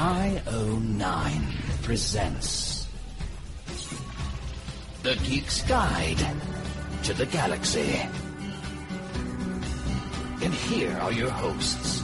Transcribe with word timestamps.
IO9 0.00 1.82
presents 1.82 2.88
The 5.02 5.12
Geek's 5.16 5.60
Guide 5.68 6.24
to 7.02 7.12
the 7.12 7.26
Galaxy. 7.26 8.00
And 10.42 10.54
here 10.54 10.96
are 11.02 11.12
your 11.12 11.28
hosts, 11.28 12.02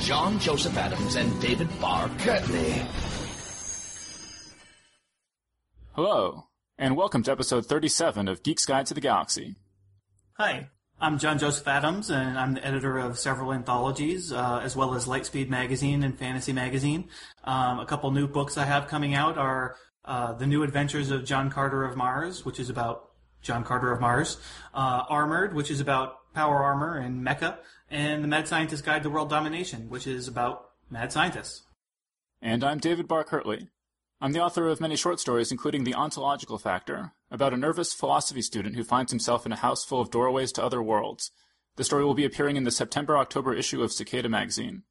John 0.00 0.40
Joseph 0.40 0.76
Adams 0.76 1.14
and 1.14 1.40
David 1.40 1.68
Barr 1.80 2.08
Kirtley. 2.18 2.84
Hello, 5.92 6.48
and 6.76 6.96
welcome 6.96 7.22
to 7.22 7.30
episode 7.30 7.66
37 7.66 8.26
of 8.26 8.42
Geek's 8.42 8.66
Guide 8.66 8.86
to 8.86 8.94
the 8.94 9.00
Galaxy. 9.00 9.54
Hi, 10.38 10.70
I'm 11.00 11.20
John 11.20 11.38
Joseph 11.38 11.68
Adams, 11.68 12.10
and 12.10 12.36
I'm 12.36 12.54
the 12.54 12.66
editor 12.66 12.98
of 12.98 13.20
several 13.20 13.52
anthologies, 13.52 14.32
uh, 14.32 14.60
as 14.64 14.74
well 14.74 14.94
as 14.94 15.06
Lightspeed 15.06 15.48
Magazine 15.48 16.02
and 16.02 16.18
Fantasy 16.18 16.52
Magazine. 16.52 17.08
Um, 17.44 17.78
a 17.78 17.86
couple 17.86 18.10
new 18.10 18.26
books 18.26 18.58
I 18.58 18.64
have 18.64 18.88
coming 18.88 19.14
out 19.14 19.38
are 19.38 19.76
uh, 20.04 20.32
The 20.32 20.46
New 20.46 20.64
Adventures 20.64 21.12
of 21.12 21.24
John 21.24 21.50
Carter 21.50 21.84
of 21.84 21.96
Mars, 21.96 22.44
which 22.44 22.58
is 22.58 22.68
about 22.68 23.10
John 23.42 23.62
Carter 23.62 23.92
of 23.92 24.00
Mars, 24.00 24.38
uh, 24.74 25.04
Armored, 25.08 25.54
which 25.54 25.70
is 25.70 25.78
about 25.80 26.34
power 26.34 26.64
armor 26.64 26.98
and 26.98 27.24
mecha, 27.24 27.58
and 27.88 28.24
The 28.24 28.28
Mad 28.28 28.48
Scientist 28.48 28.84
Guide 28.84 29.04
to 29.04 29.10
World 29.10 29.30
Domination, 29.30 29.88
which 29.88 30.08
is 30.08 30.26
about 30.26 30.70
mad 30.90 31.12
scientists. 31.12 31.62
And 32.42 32.64
I'm 32.64 32.78
David 32.78 33.06
Barr 33.06 33.22
Kirtley. 33.22 33.68
I'm 34.20 34.32
the 34.32 34.42
author 34.42 34.66
of 34.66 34.80
many 34.80 34.96
short 34.96 35.20
stories, 35.20 35.52
including 35.52 35.84
The 35.84 35.94
Ontological 35.94 36.58
Factor, 36.58 37.12
about 37.30 37.54
a 37.54 37.56
nervous 37.56 37.92
philosophy 37.92 38.42
student 38.42 38.74
who 38.74 38.82
finds 38.82 39.12
himself 39.12 39.46
in 39.46 39.52
a 39.52 39.56
house 39.56 39.84
full 39.84 40.00
of 40.00 40.10
doorways 40.10 40.50
to 40.52 40.64
other 40.64 40.82
worlds. 40.82 41.30
The 41.76 41.84
story 41.84 42.04
will 42.04 42.14
be 42.14 42.24
appearing 42.24 42.56
in 42.56 42.64
the 42.64 42.72
September 42.72 43.16
October 43.16 43.54
issue 43.54 43.80
of 43.80 43.92
Cicada 43.92 44.28
magazine. 44.28 44.82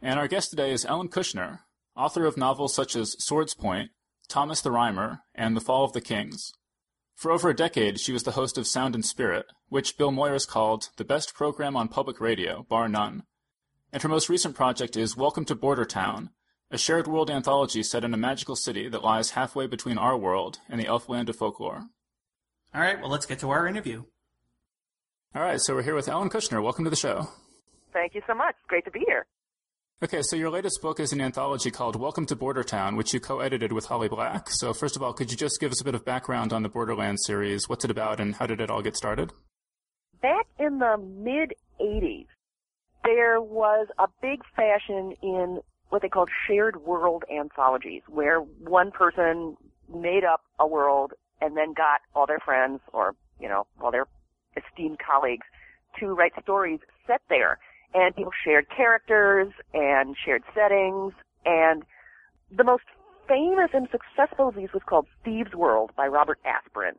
And 0.00 0.18
our 0.18 0.26
guest 0.26 0.48
today 0.48 0.72
is 0.72 0.86
Ellen 0.86 1.10
Kushner, 1.10 1.60
author 1.94 2.24
of 2.24 2.38
novels 2.38 2.74
such 2.74 2.96
as 2.96 3.14
Swordspoint, 3.16 3.90
Thomas 4.26 4.62
the 4.62 4.70
Rhymer, 4.70 5.20
and 5.34 5.54
The 5.54 5.60
Fall 5.60 5.84
of 5.84 5.92
the 5.92 6.00
Kings. 6.00 6.54
For 7.14 7.30
over 7.30 7.50
a 7.50 7.54
decade, 7.54 8.00
she 8.00 8.12
was 8.12 8.22
the 8.22 8.32
host 8.32 8.56
of 8.56 8.66
Sound 8.66 8.94
and 8.94 9.04
Spirit, 9.04 9.44
which 9.68 9.98
Bill 9.98 10.10
Moyers 10.10 10.48
called 10.48 10.88
the 10.96 11.04
best 11.04 11.34
program 11.34 11.76
on 11.76 11.88
public 11.88 12.22
radio, 12.22 12.64
bar 12.70 12.88
none. 12.88 13.24
And 13.92 14.02
her 14.02 14.08
most 14.08 14.30
recent 14.30 14.54
project 14.54 14.96
is 14.96 15.14
Welcome 15.14 15.44
to 15.44 15.54
Bordertown, 15.54 16.30
a 16.70 16.78
shared 16.78 17.06
world 17.06 17.30
anthology 17.30 17.82
set 17.82 18.04
in 18.04 18.12
a 18.12 18.16
magical 18.16 18.56
city 18.56 18.88
that 18.88 19.04
lies 19.04 19.30
halfway 19.30 19.66
between 19.66 19.98
our 19.98 20.16
world 20.16 20.58
and 20.68 20.80
the 20.80 20.86
elf 20.86 21.08
land 21.08 21.28
of 21.28 21.36
folklore. 21.36 21.84
All 22.74 22.80
right, 22.80 23.00
well, 23.00 23.10
let's 23.10 23.26
get 23.26 23.38
to 23.40 23.50
our 23.50 23.66
interview. 23.66 24.02
All 25.34 25.42
right, 25.42 25.60
so 25.60 25.74
we're 25.74 25.82
here 25.82 25.94
with 25.94 26.08
Ellen 26.08 26.30
Kushner. 26.30 26.62
Welcome 26.62 26.84
to 26.84 26.90
the 26.90 26.96
show. 26.96 27.28
Thank 27.92 28.14
you 28.14 28.22
so 28.26 28.34
much. 28.34 28.56
Great 28.68 28.84
to 28.84 28.90
be 28.90 29.04
here. 29.06 29.26
Okay, 30.02 30.20
so 30.22 30.36
your 30.36 30.50
latest 30.50 30.82
book 30.82 31.00
is 31.00 31.12
an 31.12 31.20
anthology 31.20 31.70
called 31.70 31.96
Welcome 31.96 32.26
to 32.26 32.36
Bordertown, 32.36 32.96
which 32.96 33.14
you 33.14 33.20
co-edited 33.20 33.72
with 33.72 33.86
Holly 33.86 34.08
Black. 34.08 34.50
So 34.50 34.74
first 34.74 34.96
of 34.96 35.02
all, 35.02 35.14
could 35.14 35.30
you 35.30 35.36
just 35.36 35.60
give 35.60 35.70
us 35.70 35.80
a 35.80 35.84
bit 35.84 35.94
of 35.94 36.04
background 36.04 36.52
on 36.52 36.62
the 36.62 36.68
Borderlands 36.68 37.22
series? 37.24 37.68
What's 37.68 37.84
it 37.84 37.90
about 37.90 38.20
and 38.20 38.34
how 38.34 38.46
did 38.46 38.60
it 38.60 38.70
all 38.70 38.82
get 38.82 38.96
started? 38.96 39.32
Back 40.20 40.46
in 40.58 40.80
the 40.80 40.98
mid 40.98 41.54
80s, 41.80 42.26
there 43.04 43.40
was 43.40 43.86
a 43.98 44.08
big 44.20 44.42
fashion 44.54 45.14
in 45.22 45.60
what 45.90 46.02
they 46.02 46.08
called 46.08 46.30
shared 46.46 46.82
world 46.84 47.24
anthologies, 47.32 48.02
where 48.08 48.40
one 48.40 48.90
person 48.90 49.56
made 49.92 50.24
up 50.24 50.42
a 50.58 50.66
world 50.66 51.12
and 51.40 51.56
then 51.56 51.72
got 51.72 52.00
all 52.14 52.26
their 52.26 52.40
friends 52.40 52.80
or, 52.92 53.14
you 53.40 53.48
know, 53.48 53.66
all 53.80 53.90
their 53.90 54.06
esteemed 54.56 54.98
colleagues 54.98 55.46
to 56.00 56.06
write 56.08 56.32
stories 56.42 56.80
set 57.06 57.20
there. 57.28 57.58
And 57.94 58.14
people 58.14 58.32
shared 58.44 58.66
characters 58.74 59.52
and 59.72 60.16
shared 60.22 60.42
settings 60.54 61.12
and 61.44 61.84
the 62.50 62.64
most 62.64 62.84
famous 63.28 63.70
and 63.72 63.88
successful 63.90 64.48
of 64.48 64.54
these 64.54 64.72
was 64.72 64.82
called 64.84 65.06
Thieves 65.24 65.54
World 65.54 65.90
by 65.96 66.06
Robert 66.06 66.38
Asprin. 66.44 66.94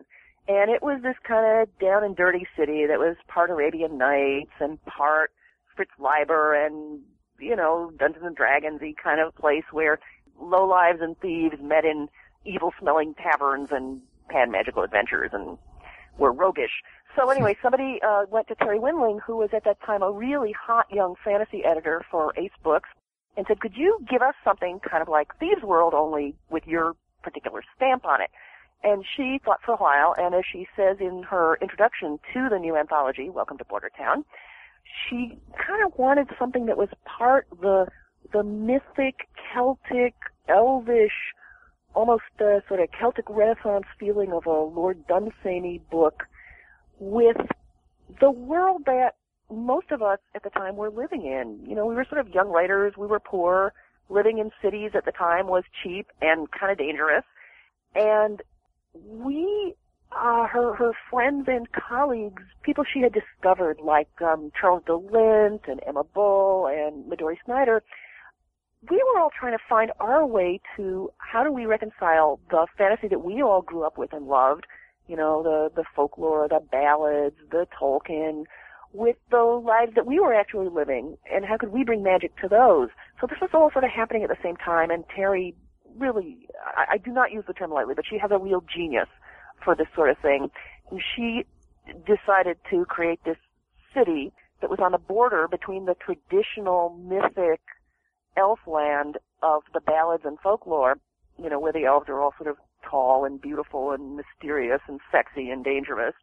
And 0.48 0.72
it 0.72 0.82
was 0.82 1.02
this 1.04 1.16
kind 1.28 1.62
of 1.62 1.80
down 1.80 2.04
and 2.04 2.16
dirty 2.16 2.48
city 2.58 2.86
that 2.88 3.00
was 3.00 3.18
part 3.28 3.50
Arabian 3.50 3.98
Nights 3.98 4.52
and 4.60 4.84
part 4.86 5.32
Fritz 5.76 5.92
Leiber 6.00 6.54
and 6.54 7.02
you 7.40 7.56
know, 7.56 7.92
Dungeons 7.98 8.26
and 8.26 8.36
Dragons 8.36 8.82
kind 9.02 9.20
of 9.20 9.36
place 9.36 9.66
where 9.72 10.00
lowlives 10.42 11.02
and 11.02 11.20
thieves 11.20 11.62
met 11.62 11.86
in 11.86 12.10
evil 12.46 12.74
smelling 12.80 13.14
taverns 13.16 13.70
and 13.72 14.02
had 14.30 14.50
magical 14.50 14.84
adventures 14.84 15.32
and 15.34 15.58
were 16.18 16.32
roguish. 16.32 16.84
So 17.16 17.30
anyway, 17.30 17.58
somebody 17.62 18.00
uh, 18.08 18.26
went 18.30 18.48
to 18.50 18.56
Terri 18.56 18.80
Windling, 18.80 19.20
who 19.26 19.38
was 19.38 19.50
at 19.54 19.64
that 19.64 19.82
time 19.82 20.04
a 20.04 20.12
really 20.12 20.52
hot 20.52 20.92
young 20.92 21.16
fantasy 21.24 21.64
editor 21.66 22.04
for 22.12 22.34
Ace 22.38 22.52
Books, 22.64 22.90
and 23.36 23.46
said, 23.48 23.60
"Could 23.60 23.76
you 23.76 24.00
give 24.10 24.22
us 24.22 24.36
something 24.44 24.80
kind 24.80 25.02
of 25.02 25.10
like 25.10 25.36
Thieves 25.40 25.64
World, 25.64 25.94
only 25.94 26.36
with 26.50 26.68
your 26.68 26.96
particular 27.24 27.64
stamp 27.76 28.06
on 28.06 28.22
it?" 28.22 28.30
And 28.84 29.04
she 29.16 29.40
thought 29.44 29.62
for 29.64 29.74
a 29.74 29.78
while, 29.78 30.14
and 30.18 30.36
as 30.36 30.44
she 30.52 30.68
says 30.76 30.98
in 31.00 31.24
her 31.24 31.58
introduction 31.62 32.20
to 32.34 32.50
the 32.50 32.60
new 32.60 32.76
anthology, 32.76 33.30
Welcome 33.30 33.58
to 33.58 33.66
Bordertown, 33.66 34.24
she 34.84 35.38
kind 35.56 35.86
of 35.86 35.98
wanted 35.98 36.30
something 36.40 36.66
that 36.68 36.78
was 36.78 36.90
part 37.06 37.48
the 37.62 37.88
the 38.34 38.44
mythic, 38.44 39.28
Celtic, 39.54 40.14
elvish, 40.50 41.34
almost 41.94 42.24
uh, 42.40 42.60
sort 42.68 42.82
of 42.82 42.90
Celtic 43.00 43.26
Renaissance 43.30 43.86
feeling 44.00 44.34
of 44.34 44.46
a 44.46 44.52
Lord 44.52 45.06
Dunsany 45.08 45.82
book 45.90 46.24
with 47.00 47.38
the 48.20 48.32
world 48.32 48.84
that 48.86 49.16
most 49.50 49.92
of 49.92 50.02
us 50.02 50.20
at 50.36 50.44
the 50.44 50.50
time 50.50 50.76
were 50.76 50.90
living 50.90 51.26
in. 51.26 51.60
You 51.68 51.76
know, 51.76 51.86
we 51.86 51.96
were 51.96 52.06
sort 52.10 52.20
of 52.20 52.34
young 52.34 52.50
writers, 52.50 52.94
we 52.98 53.08
were 53.08 53.20
poor, 53.20 53.74
living 54.10 54.40
in 54.40 54.52
cities 54.62 54.92
at 54.94 55.06
the 55.06 55.12
time 55.12 55.48
was 55.48 55.64
cheap 55.84 56.08
and 56.22 56.50
kind 56.52 56.72
of 56.72 56.78
dangerous. 56.78 57.24
And 57.96 58.42
we 58.94 59.76
uh, 60.18 60.48
her 60.48 60.74
her 60.76 60.92
friends 61.10 61.46
and 61.48 61.68
colleagues, 61.72 62.44
people 62.64 62.84
she 62.84 63.02
had 63.02 63.14
discovered, 63.14 63.80
like 63.84 64.10
um, 64.22 64.52
Charles 64.60 64.84
de 64.86 64.96
Lint 64.96 65.62
and 65.68 65.80
Emma 65.88 66.04
Bull 66.04 66.68
and 66.68 67.06
Midori 67.06 67.36
Snyder, 67.46 67.84
we 68.90 68.98
were 68.98 69.20
all 69.20 69.30
trying 69.38 69.58
to 69.58 69.64
find 69.70 69.92
our 70.00 70.26
way 70.26 70.60
to 70.76 71.12
how 71.18 71.44
do 71.44 71.52
we 71.52 71.66
reconcile 71.66 72.40
the 72.50 72.68
fantasy 72.78 73.08
that 73.08 73.24
we 73.24 73.42
all 73.42 73.62
grew 73.62 73.84
up 73.84 73.98
with 73.98 74.14
and 74.14 74.28
loved, 74.28 74.66
you 75.08 75.16
know, 75.16 75.44
the 75.44 75.72
the 75.76 75.84
folklore, 75.96 76.48
the 76.48 76.60
ballads, 76.72 77.36
the 77.52 77.68
Tolkien, 77.80 78.46
with 78.94 79.18
the 79.32 79.44
lives 79.44 79.94
that 79.96 80.06
we 80.06 80.20
were 80.20 80.34
actually 80.34 80.70
living, 80.70 81.18
and 81.32 81.46
how 81.46 81.58
could 81.58 81.72
we 81.72 81.84
bring 81.84 82.04
magic 82.04 82.36
to 82.42 82.48
those? 82.48 82.90
So 83.20 83.28
this 83.28 83.40
was 83.42 83.52
all 83.54 83.72
sort 83.72 83.84
of 83.84 83.92
happening 83.92 84.24
at 84.24 84.30
the 84.30 84.38
same 84.44 84.56
time, 84.56 84.90
and 84.90 85.04
Terri 85.08 85.54
really, 85.98 86.48
I, 86.76 86.94
I 86.94 86.98
do 86.98 87.12
not 87.12 87.32
use 87.32 87.44
the 87.48 87.54
term 87.54 87.72
lightly, 87.72 87.96
but 87.96 88.06
she 88.08 88.18
has 88.20 88.32
a 88.32 88.38
real 88.38 88.64
genius 88.74 89.08
for 89.64 89.76
this 89.76 89.88
sort 89.96 90.10
of 90.10 90.18
thing. 90.20 90.50
And 90.92 91.02
she 91.16 91.46
decided 92.06 92.58
to 92.70 92.86
create 92.86 93.20
this 93.26 93.38
city 93.94 94.32
that 94.62 94.70
was 94.70 94.80
on 94.80 94.92
the 94.92 94.98
border 94.98 95.48
between 95.48 95.86
the 95.86 95.96
traditional 95.96 96.98
mythic 97.04 97.62
elf 98.36 98.60
land 98.68 99.18
of 99.42 99.64
the 99.74 99.80
ballads 99.80 100.24
and 100.26 100.40
folklore, 100.40 100.98
you 101.42 101.50
know, 101.50 101.60
where 101.60 101.74
the 101.74 101.86
elves 101.86 102.10
are 102.10 102.22
all 102.22 102.34
sort 102.38 102.50
of 102.50 102.58
tall 102.90 103.26
and 103.26 103.42
beautiful 103.42 103.92
and 103.92 104.16
mysterious 104.16 104.82
and 104.88 105.00
sexy 105.12 105.50
and 105.50 105.64
dangerous, 105.64 106.14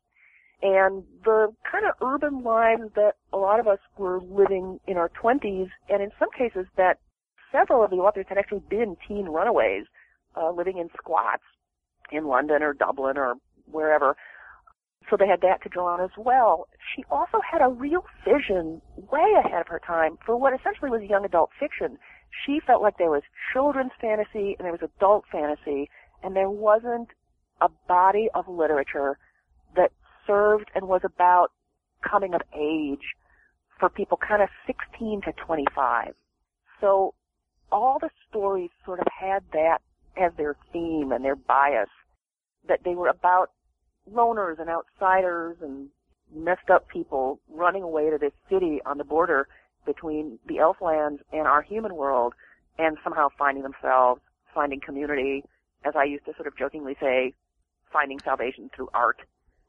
and 0.62 1.04
the 1.24 1.52
kind 1.70 1.84
of 1.84 1.94
urban 2.00 2.42
lives 2.42 2.82
that 2.94 3.14
a 3.32 3.36
lot 3.36 3.60
of 3.60 3.66
us 3.68 3.78
were 3.98 4.20
living 4.22 4.80
in 4.86 4.96
our 4.96 5.10
20s, 5.10 5.68
and 5.88 6.02
in 6.02 6.10
some 6.18 6.30
cases 6.36 6.66
that 6.76 6.98
several 7.52 7.84
of 7.84 7.90
the 7.90 7.96
authors 7.96 8.26
had 8.28 8.38
actually 8.38 8.62
been 8.68 8.96
teen 9.06 9.26
runaways, 9.26 9.84
uh, 10.36 10.50
living 10.50 10.78
in 10.78 10.88
squats 10.96 11.42
in 12.10 12.26
London 12.26 12.62
or 12.62 12.72
Dublin 12.72 13.16
or 13.16 13.34
wherever. 13.70 14.16
So 15.10 15.16
they 15.18 15.26
had 15.26 15.42
that 15.42 15.62
to 15.62 15.68
draw 15.68 15.94
on 15.94 16.00
as 16.00 16.16
well. 16.16 16.68
She 16.94 17.04
also 17.10 17.40
had 17.40 17.60
a 17.60 17.68
real 17.68 18.04
vision 18.24 18.80
way 18.96 19.34
ahead 19.38 19.60
of 19.60 19.68
her 19.68 19.80
time 19.84 20.18
for 20.24 20.36
what 20.36 20.54
essentially 20.54 20.90
was 20.90 21.02
young 21.02 21.24
adult 21.24 21.50
fiction. 21.58 21.98
She 22.44 22.60
felt 22.66 22.82
like 22.82 22.96
there 22.98 23.10
was 23.10 23.22
children's 23.52 23.92
fantasy 24.00 24.56
and 24.58 24.64
there 24.64 24.72
was 24.72 24.82
adult 24.82 25.24
fantasy 25.30 25.90
and 26.22 26.34
there 26.34 26.50
wasn't 26.50 27.08
a 27.60 27.68
body 27.86 28.28
of 28.34 28.48
literature 28.48 29.18
that 29.76 29.92
served 30.26 30.70
and 30.74 30.88
was 30.88 31.02
about 31.04 31.52
coming 32.02 32.34
of 32.34 32.40
age 32.54 33.14
for 33.78 33.88
people 33.88 34.16
kind 34.16 34.42
of 34.42 34.48
16 34.66 35.22
to 35.22 35.32
25. 35.32 36.14
So 36.80 37.14
all 37.70 37.98
the 38.00 38.10
stories 38.28 38.70
sort 38.84 39.00
of 39.00 39.06
had 39.20 39.42
that 39.52 39.78
as 40.16 40.32
their 40.36 40.56
theme 40.72 41.12
and 41.12 41.24
their 41.24 41.36
bias 41.36 41.88
that 42.68 42.80
they 42.84 42.94
were 42.94 43.08
about 43.08 43.50
loners 44.12 44.58
and 44.58 44.68
outsiders 44.68 45.56
and 45.60 45.88
messed 46.34 46.70
up 46.70 46.88
people 46.88 47.40
running 47.48 47.82
away 47.82 48.10
to 48.10 48.18
this 48.18 48.32
city 48.50 48.80
on 48.86 48.98
the 48.98 49.04
border 49.04 49.48
between 49.86 50.38
the 50.46 50.58
elf 50.58 50.76
lands 50.80 51.22
and 51.32 51.46
our 51.46 51.62
human 51.62 51.94
world 51.94 52.34
and 52.78 52.96
somehow 53.04 53.28
finding 53.38 53.62
themselves, 53.62 54.20
finding 54.54 54.80
community, 54.80 55.44
as 55.84 55.94
I 55.96 56.04
used 56.04 56.24
to 56.24 56.34
sort 56.34 56.46
of 56.46 56.56
jokingly 56.56 56.96
say, 57.00 57.34
finding 57.92 58.18
salvation 58.20 58.70
through 58.74 58.88
art, 58.94 59.20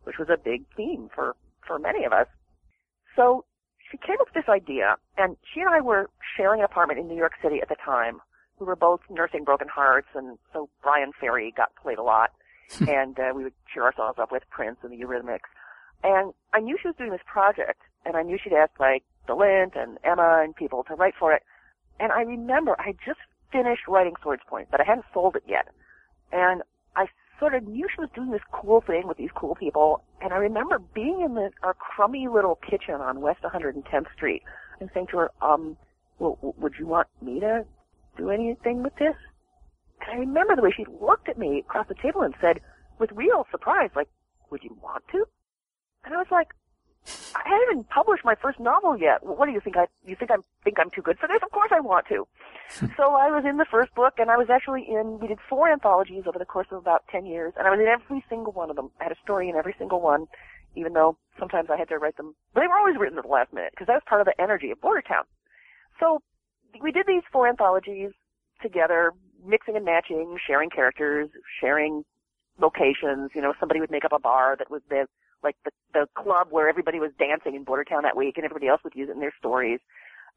which 0.04 0.18
was 0.18 0.30
a 0.30 0.38
big 0.38 0.66
theme 0.76 1.10
for, 1.14 1.36
for 1.68 1.78
many 1.78 2.06
of 2.06 2.14
us. 2.14 2.28
So 3.16 3.46
she 3.92 3.98
came 3.98 4.16
up 4.20 4.28
with 4.34 4.46
this 4.46 4.50
idea, 4.50 4.96
and 5.18 5.38
she 5.54 5.62
and 5.62 5.70
I 5.70 5.82
were 5.82 6.10
sharing 6.36 6.62
an 6.62 6.66
apartment 6.66 7.00
in 7.00 7.08
New 7.08 7.18
York 7.18 7.34
City 7.42 7.60
at 7.62 7.70
the 7.70 7.76
time, 7.76 8.22
we 8.60 8.66
were 8.66 8.76
both 8.76 9.02
nursing 9.10 9.44
broken 9.44 9.68
hearts, 9.68 10.08
and 10.16 10.38
so 10.54 10.70
Bryan 10.82 11.12
Ferry 11.20 11.54
got 11.56 11.76
played 11.76 11.98
a 11.98 12.04
lot, 12.04 12.32
and 12.88 13.20
uh, 13.20 13.32
we 13.36 13.44
would 13.44 13.54
cheer 13.72 13.84
ourselves 13.84 14.20
up 14.20 14.32
with 14.32 14.44
Prince 14.50 14.78
and 14.84 14.92
the 14.92 15.04
Eurythmics. 15.04 15.50
And 16.04 16.34
I 16.54 16.60
knew 16.60 16.78
she 16.82 16.88
was 16.88 16.96
doing 16.98 17.12
this 17.12 17.22
project, 17.26 17.82
and 18.06 18.16
I 18.16 18.22
knew 18.22 18.38
she'd 18.42 18.54
asked 18.54 18.80
like 18.80 19.04
de 19.28 19.36
Lint 19.36 19.74
and 19.76 19.98
Emma 20.04 20.42
and 20.44 20.56
people 20.56 20.84
to 20.84 20.96
write 20.96 21.16
for 21.18 21.34
it. 21.34 21.44
And 22.00 22.12
I 22.12 22.22
remember 22.22 22.76
I 22.80 22.94
just 23.06 23.20
finished 23.52 23.88
writing 23.88 24.14
Swordspoint, 24.22 24.68
but 24.70 24.82
I 24.82 24.84
hadn't 24.84 25.06
sold 25.14 25.36
it 25.36 25.44
yet. 25.48 25.70
And 26.32 26.62
I 26.96 27.08
sort 27.40 27.56
of 27.56 27.68
knew 27.68 27.88
she 27.94 28.02
was 28.02 28.10
doing 28.14 28.32
this 28.32 28.42
cool 28.52 28.82
thing 28.82 29.08
with 29.08 29.18
these 29.18 29.32
cool 29.36 29.56
people. 29.56 30.04
And 30.22 30.34
I 30.34 30.38
remember 30.38 30.80
being 30.80 31.22
in 31.22 31.36
the, 31.36 31.52
our 31.64 31.74
crummy 31.74 32.28
little 32.28 32.56
kitchen 32.56 32.96
on 32.96 33.22
West 33.22 33.42
110th 33.44 34.12
Street 34.14 34.44
and 34.80 34.90
saying 34.94 35.08
to 35.12 35.18
her, 35.18 35.32
um, 35.42 35.78
well, 36.20 36.38
would 36.58 36.74
you 36.80 36.88
want 36.88 37.08
me 37.22 37.40
to 37.40 37.66
do 38.18 38.30
anything 38.30 38.84
with 38.84 38.96
this? 38.96 39.16
I 40.12 40.16
remember 40.16 40.56
the 40.56 40.62
way 40.62 40.72
she 40.76 40.86
looked 41.02 41.30
at 41.30 41.38
me 41.38 41.60
across 41.60 41.88
the 41.88 41.96
table 41.96 42.22
and 42.22 42.34
said, 42.40 42.62
with 43.00 43.12
real 43.12 43.46
surprise, 43.52 43.90
like, 43.96 44.08
would 44.52 44.64
you 44.64 44.78
want 44.82 45.04
to? 45.12 45.26
And 46.06 46.14
I 46.14 46.18
was 46.18 46.28
like, 46.32 46.50
I 47.36 47.42
haven't 47.46 47.68
even 47.70 47.84
published 47.86 48.26
my 48.26 48.36
first 48.36 48.60
novel 48.60 48.98
yet. 48.98 49.24
What 49.24 49.46
do 49.46 49.52
you 49.52 49.60
think? 49.60 49.78
I 49.78 49.86
you 50.06 50.16
think 50.16 50.32
I 50.32 50.38
think 50.64 50.80
I'm 50.80 50.90
too 50.90 51.02
good 51.02 51.20
for 51.20 51.28
this? 51.28 51.42
Of 51.44 51.52
course 51.52 51.72
I 51.72 51.80
want 51.80 52.08
to. 52.08 52.28
so 52.98 53.14
I 53.14 53.30
was 53.30 53.44
in 53.48 53.58
the 53.58 53.66
first 53.70 53.94
book, 53.94 54.16
and 54.18 54.32
I 54.32 54.38
was 54.38 54.50
actually 54.50 54.88
in. 54.90 55.20
We 55.20 55.28
did 55.28 55.38
four 55.48 55.72
anthologies 55.72 56.24
over 56.26 56.40
the 56.40 56.46
course 56.46 56.68
of 56.72 56.78
about 56.78 57.04
ten 57.12 57.26
years, 57.26 57.54
and 57.58 57.68
I 57.68 57.70
was 57.70 57.80
in 57.80 57.86
every 57.86 58.24
single 58.28 58.54
one 58.54 58.70
of 58.70 58.76
them. 58.76 58.90
I 59.00 59.04
had 59.04 59.12
a 59.12 59.22
story 59.24 59.50
in 59.50 59.56
every 59.56 59.76
single 59.78 60.02
one, 60.02 60.26
even 60.76 60.94
though 60.94 61.18
sometimes 61.38 61.70
I 61.70 61.78
had 61.78 61.90
to 61.90 62.00
write 62.00 62.18
them. 62.18 62.34
But 62.54 62.62
they 62.62 62.68
were 62.68 62.78
always 62.78 62.98
written 62.98 63.20
at 63.20 63.24
the 63.24 63.30
last 63.30 63.54
minute 63.54 63.72
because 63.72 63.88
that 63.88 64.02
was 64.02 64.10
part 64.10 64.22
of 64.22 64.26
the 64.26 64.42
energy 64.42 64.72
of 64.72 64.82
Bordertown. 64.82 65.30
So 66.00 66.24
we 66.82 66.92
did 66.92 67.06
these 67.08 67.24
four 67.32 67.48
anthologies 67.48 68.12
together, 68.62 69.12
mixing 69.46 69.76
and 69.76 69.86
matching, 69.86 70.38
sharing 70.46 70.70
characters, 70.70 71.30
sharing 71.60 72.04
locations. 72.60 73.32
You 73.34 73.42
know, 73.42 73.54
somebody 73.60 73.80
would 73.80 73.92
make 73.92 74.06
up 74.06 74.12
a 74.14 74.20
bar 74.20 74.56
that 74.58 74.70
was 74.70 74.82
the 74.90 75.08
like 75.44 75.56
the 75.64 75.72
the 75.94 76.08
club 76.16 76.48
where 76.50 76.68
everybody 76.70 77.00
was 77.00 77.12
dancing 77.18 77.56
in 77.56 77.66
Bordertown 77.66 78.04
that 78.04 78.18
week, 78.18 78.38
and 78.38 78.46
everybody 78.46 78.68
else 78.68 78.82
would 78.84 78.96
use 78.96 79.10
it 79.10 79.14
in 79.14 79.20
their 79.20 79.34
stories. 79.38 79.80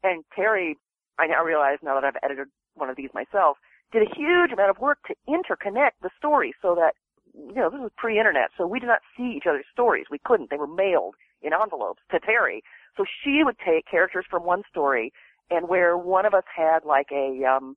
And 0.03 0.23
Terri, 0.37 0.75
I 1.17 1.27
now 1.27 1.43
realize 1.43 1.79
now 1.81 1.95
that 1.95 2.03
I've 2.03 2.17
edited 2.23 2.47
one 2.75 2.89
of 2.89 2.95
these 2.95 3.09
myself, 3.13 3.57
did 3.91 4.03
a 4.03 4.15
huge 4.15 4.51
amount 4.51 4.69
of 4.69 4.79
work 4.79 4.99
to 5.07 5.15
interconnect 5.27 5.99
the 6.01 6.09
stories 6.17 6.53
so 6.61 6.75
that 6.75 6.93
you 7.33 7.55
know 7.55 7.69
this 7.69 7.79
was 7.79 7.91
pre-internet, 7.97 8.49
so 8.57 8.67
we 8.67 8.79
did 8.79 8.87
not 8.87 9.01
see 9.17 9.33
each 9.35 9.47
other's 9.47 9.65
stories. 9.71 10.05
We 10.11 10.19
couldn't; 10.23 10.49
they 10.49 10.57
were 10.57 10.67
mailed 10.67 11.15
in 11.41 11.51
envelopes 11.53 12.01
to 12.11 12.19
Terri. 12.19 12.61
So 12.97 13.05
she 13.23 13.43
would 13.43 13.57
take 13.59 13.85
characters 13.89 14.25
from 14.29 14.43
one 14.43 14.63
story, 14.69 15.13
and 15.49 15.69
where 15.69 15.97
one 15.97 16.25
of 16.25 16.33
us 16.33 16.43
had 16.55 16.85
like 16.85 17.07
a 17.11 17.43
um 17.45 17.75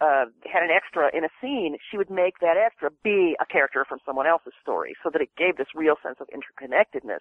uh, 0.00 0.24
had 0.50 0.62
an 0.62 0.70
extra 0.74 1.10
in 1.14 1.24
a 1.24 1.28
scene, 1.40 1.76
she 1.90 1.96
would 1.96 2.10
make 2.10 2.38
that 2.40 2.56
extra 2.56 2.90
be 3.04 3.36
a 3.40 3.46
character 3.46 3.84
from 3.88 3.98
someone 4.04 4.26
else's 4.26 4.54
story 4.62 4.94
so 5.02 5.10
that 5.12 5.20
it 5.20 5.28
gave 5.36 5.56
this 5.56 5.68
real 5.74 5.96
sense 6.02 6.16
of 6.20 6.28
interconnectedness. 6.28 7.20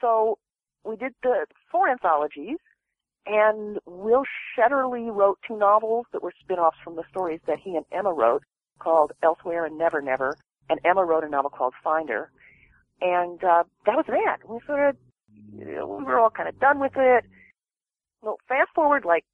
So 0.00 0.38
we 0.84 0.96
did 0.96 1.14
the 1.22 1.46
four 1.70 1.88
anthologies, 1.88 2.58
and 3.26 3.78
Will 3.86 4.24
Shetterly 4.56 5.14
wrote 5.14 5.38
two 5.46 5.58
novels 5.58 6.06
that 6.12 6.22
were 6.22 6.32
spin-offs 6.40 6.78
from 6.82 6.96
the 6.96 7.04
stories 7.10 7.40
that 7.46 7.58
he 7.62 7.76
and 7.76 7.84
Emma 7.92 8.12
wrote 8.12 8.44
called 8.78 9.12
Elsewhere 9.22 9.66
and 9.66 9.76
Never 9.76 10.00
Never, 10.00 10.36
and 10.68 10.80
Emma 10.84 11.04
wrote 11.04 11.24
a 11.24 11.28
novel 11.28 11.50
called 11.50 11.74
Finder. 11.82 12.30
And 13.00 13.42
uh, 13.42 13.64
that 13.86 13.96
was 13.96 14.06
that. 14.08 14.48
We 14.48 14.60
sort 14.66 14.90
of, 14.90 14.96
we 15.52 15.64
were 16.04 16.18
all 16.18 16.30
kind 16.30 16.48
of 16.48 16.58
done 16.60 16.80
with 16.80 16.92
it. 16.96 17.24
Well, 18.22 18.38
fast 18.48 18.70
forward 18.74 19.04
like 19.04 19.24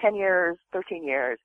10 0.00 0.14
years, 0.14 0.56
13 0.72 1.04
years, 1.04 1.38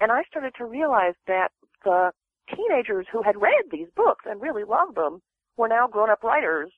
and 0.00 0.12
I 0.12 0.22
started 0.24 0.54
to 0.58 0.64
realize 0.64 1.14
that 1.26 1.48
the 1.84 2.12
teenagers 2.54 3.06
who 3.12 3.22
had 3.22 3.40
read 3.40 3.64
these 3.70 3.88
books 3.94 4.24
and 4.28 4.40
really 4.40 4.64
loved 4.64 4.96
them 4.96 5.20
were 5.56 5.68
now 5.68 5.86
grown 5.86 6.10
up 6.10 6.22
writers 6.22 6.70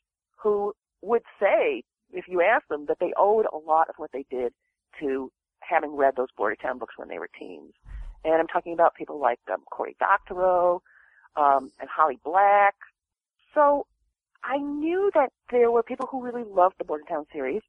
who 0.43 0.73
would 1.03 1.23
say, 1.39 1.83
if 2.13 2.27
you 2.29 2.41
asked 2.43 2.69
them, 2.69 2.87
that 2.87 2.99
they 3.01 3.13
owed 3.17 3.47
a 3.53 3.57
lot 3.57 3.89
of 3.89 3.95
what 3.99 4.11
they 4.13 4.25
did 4.31 4.53
to 4.99 5.31
having 5.61 5.95
read 5.97 6.15
those 6.17 6.29
Bordertown 6.39 6.79
books 6.79 6.95
when 6.97 7.09
they 7.09 7.19
were 7.19 7.29
teens. 7.39 7.73
And 8.25 8.35
I'm 8.35 8.49
talking 8.49 8.73
about 8.73 8.95
people 8.95 9.21
like 9.21 9.39
um, 9.53 9.63
Cory 9.71 9.97
Doctorow 9.99 10.83
um, 11.37 11.71
and 11.81 11.89
Holly 11.89 12.19
Black. 12.25 12.75
So 13.55 13.87
I 14.43 14.59
knew 14.59 15.11
that 15.15 15.31
there 15.51 15.71
were 15.71 15.83
people 15.83 16.09
who 16.11 16.23
really 16.23 16.45
loved 16.45 16.77
the 16.79 16.85
Bordertown 16.85 17.25
series 17.33 17.63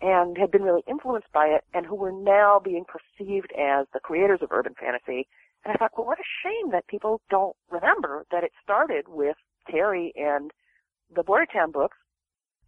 and 0.00 0.36
had 0.36 0.50
been 0.50 0.62
really 0.62 0.82
influenced 0.88 1.32
by 1.32 1.46
it 1.46 1.64
and 1.72 1.86
who 1.86 1.94
were 1.94 2.12
now 2.12 2.60
being 2.62 2.84
perceived 2.84 3.52
as 3.52 3.86
the 3.92 4.00
creators 4.00 4.40
of 4.42 4.52
urban 4.52 4.74
fantasy. 4.78 5.26
And 5.64 5.72
I 5.72 5.76
thought, 5.76 5.92
well, 5.96 6.06
what 6.06 6.18
a 6.18 6.22
shame 6.42 6.70
that 6.72 6.86
people 6.88 7.20
don't 7.30 7.56
remember 7.70 8.26
that 8.30 8.44
it 8.44 8.52
started 8.62 9.06
with 9.08 9.36
Terri 9.70 10.10
and 10.16 10.50
the 11.14 11.22
Bordertown 11.22 11.72
books 11.72 11.96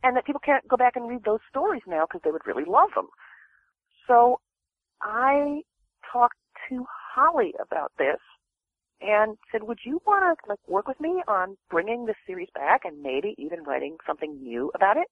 and 0.02 0.16
that 0.16 0.24
people 0.24 0.40
can't 0.44 0.66
go 0.68 0.76
back 0.76 0.96
and 0.96 1.08
read 1.08 1.24
those 1.24 1.40
stories 1.50 1.82
now 1.86 2.04
because 2.06 2.20
they 2.24 2.30
would 2.30 2.46
really 2.46 2.64
love 2.66 2.90
them. 2.94 3.08
So 4.06 4.40
I 5.02 5.62
talked 6.12 6.38
to 6.70 6.86
Holly 7.14 7.54
about 7.60 7.92
this 7.98 8.20
and 9.00 9.36
said, 9.52 9.64
would 9.64 9.80
you 9.84 10.00
want 10.06 10.38
to 10.38 10.48
like 10.48 10.60
work 10.66 10.88
with 10.88 11.00
me 11.00 11.22
on 11.28 11.56
bringing 11.70 12.06
this 12.06 12.16
series 12.26 12.48
back 12.54 12.82
and 12.84 13.02
maybe 13.02 13.34
even 13.36 13.64
writing 13.64 13.96
something 14.06 14.42
new 14.42 14.70
about 14.74 14.96
it? 14.96 15.08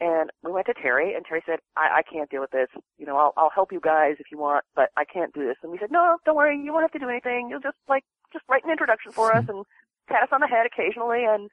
And 0.00 0.30
we 0.44 0.52
went 0.52 0.66
to 0.66 0.74
Terri, 0.74 1.16
and 1.16 1.26
Terri 1.26 1.40
said, 1.44 1.58
I, 1.76 1.98
I 1.98 2.02
can't 2.02 2.30
deal 2.30 2.40
with 2.40 2.52
this. 2.52 2.68
You 2.98 3.06
know, 3.06 3.16
I'll, 3.16 3.32
I'll 3.36 3.50
help 3.50 3.72
you 3.72 3.80
guys 3.80 4.14
if 4.20 4.30
you 4.30 4.38
want, 4.38 4.64
but 4.76 4.90
I 4.96 5.04
can't 5.04 5.34
do 5.34 5.44
this. 5.44 5.56
And 5.62 5.72
we 5.72 5.78
said, 5.78 5.90
no, 5.90 6.18
don't 6.24 6.36
worry. 6.36 6.56
You 6.56 6.72
won't 6.72 6.84
have 6.84 6.92
to 6.92 7.00
do 7.00 7.08
anything. 7.08 7.48
You'll 7.50 7.60
just, 7.60 7.78
like, 7.88 8.04
just 8.32 8.44
write 8.48 8.64
an 8.64 8.70
introduction 8.70 9.10
for 9.10 9.34
us 9.34 9.44
hmm. 9.44 9.50
and 9.50 9.64
pat 10.08 10.22
us 10.22 10.28
on 10.32 10.40
the 10.40 10.46
head 10.46 10.66
occasionally 10.66 11.24
and 11.24 11.50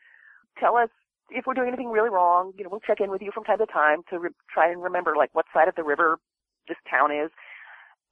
tell 0.60 0.76
us 0.76 0.90
if 1.32 1.48
we're 1.48 1.56
doing 1.56 1.70
anything 1.70 1.90
really 1.90 2.12
wrong. 2.12 2.54
You 2.56 2.64
know, 2.64 2.70
we'll 2.70 2.86
check 2.86 3.02
in 3.02 3.10
with 3.10 3.24
you 3.24 3.32
from 3.34 3.46
time 3.46 3.58
to 3.58 3.66
time 3.66 4.04
to 4.12 4.20
re- 4.20 4.38
try 4.54 4.70
and 4.70 4.84
remember, 4.84 5.16
like, 5.18 5.34
what 5.34 5.46
side 5.52 5.68
of 5.68 5.76
the 5.76 5.84
river 5.84 6.20
this 6.68 6.78
town 6.90 7.12
is. 7.12 7.32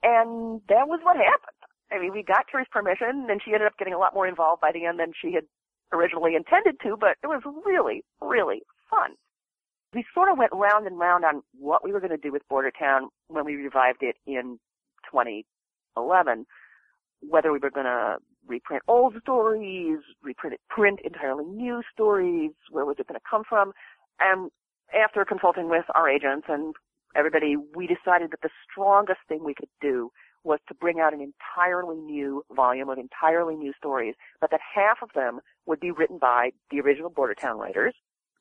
And 0.02 0.62
that 0.68 0.90
was 0.90 1.00
what 1.04 1.16
happened. 1.16 1.62
I 1.92 2.00
mean, 2.00 2.12
we 2.12 2.24
got 2.24 2.48
Terri's 2.50 2.68
permission, 2.72 3.28
and 3.30 3.40
she 3.46 3.54
ended 3.54 3.68
up 3.68 3.78
getting 3.78 3.94
a 3.94 4.00
lot 4.00 4.16
more 4.16 4.26
involved 4.26 4.62
by 4.62 4.72
the 4.72 4.86
end 4.86 5.00
than 5.00 5.14
she 5.14 5.32
had 5.34 5.46
originally 5.94 6.34
intended 6.34 6.82
to, 6.82 6.98
but 6.98 7.18
it 7.22 7.28
was 7.28 7.44
really, 7.64 8.04
really 8.20 8.64
fun 8.90 9.14
we 9.94 10.06
sort 10.14 10.32
of 10.32 10.38
went 10.38 10.52
round 10.54 10.88
and 10.88 10.98
round 10.98 11.24
on 11.26 11.42
what 11.58 11.84
we 11.84 11.92
were 11.92 12.00
going 12.00 12.12
to 12.12 12.18
do 12.18 12.32
with 12.32 12.42
Bordertown 12.52 13.08
when 13.28 13.46
we 13.46 13.56
revived 13.56 14.02
it 14.02 14.16
in 14.26 14.60
2011. 15.12 16.46
Whether 17.22 17.52
we 17.52 17.60
were 17.60 17.70
going 17.70 17.86
to 17.86 18.18
reprint 18.48 18.84
old 18.88 19.16
stories, 19.22 20.00
reprint 20.22 20.56
it, 20.56 20.62
print 20.70 21.00
entirely 21.04 21.46
new 21.46 21.82
stories, 21.92 22.52
where 22.70 22.86
was 22.86 22.98
it 23.00 23.08
going 23.08 23.20
to 23.20 23.26
come 23.30 23.44
from? 23.48 23.72
And 24.20 24.52
after 24.94 25.24
consulting 25.26 25.70
with 25.70 25.86
our 25.96 26.10
agents 26.10 26.48
and 26.50 26.76
everybody, 27.16 27.56
we 27.56 27.88
decided 27.88 28.32
that 28.32 28.42
the 28.42 28.50
strongest 28.70 29.20
thing 29.28 29.44
we 29.44 29.54
could 29.54 29.70
do 29.82 30.12
was 30.44 30.60
to 30.68 30.74
bring 30.74 31.00
out 31.00 31.14
an 31.14 31.22
entirely 31.22 31.96
new 31.96 32.44
volume 32.54 32.90
of 32.90 32.98
entirely 32.98 33.56
new 33.56 33.72
stories, 33.78 34.16
but 34.42 34.52
that 34.52 34.60
half 34.76 34.98
of 35.02 35.10
them 35.16 35.40
would 35.66 35.80
be 35.80 35.92
written 35.92 36.18
by 36.18 36.52
the 36.70 36.82
original 36.82 37.10
Bordertown 37.10 37.58
writers, 37.58 37.96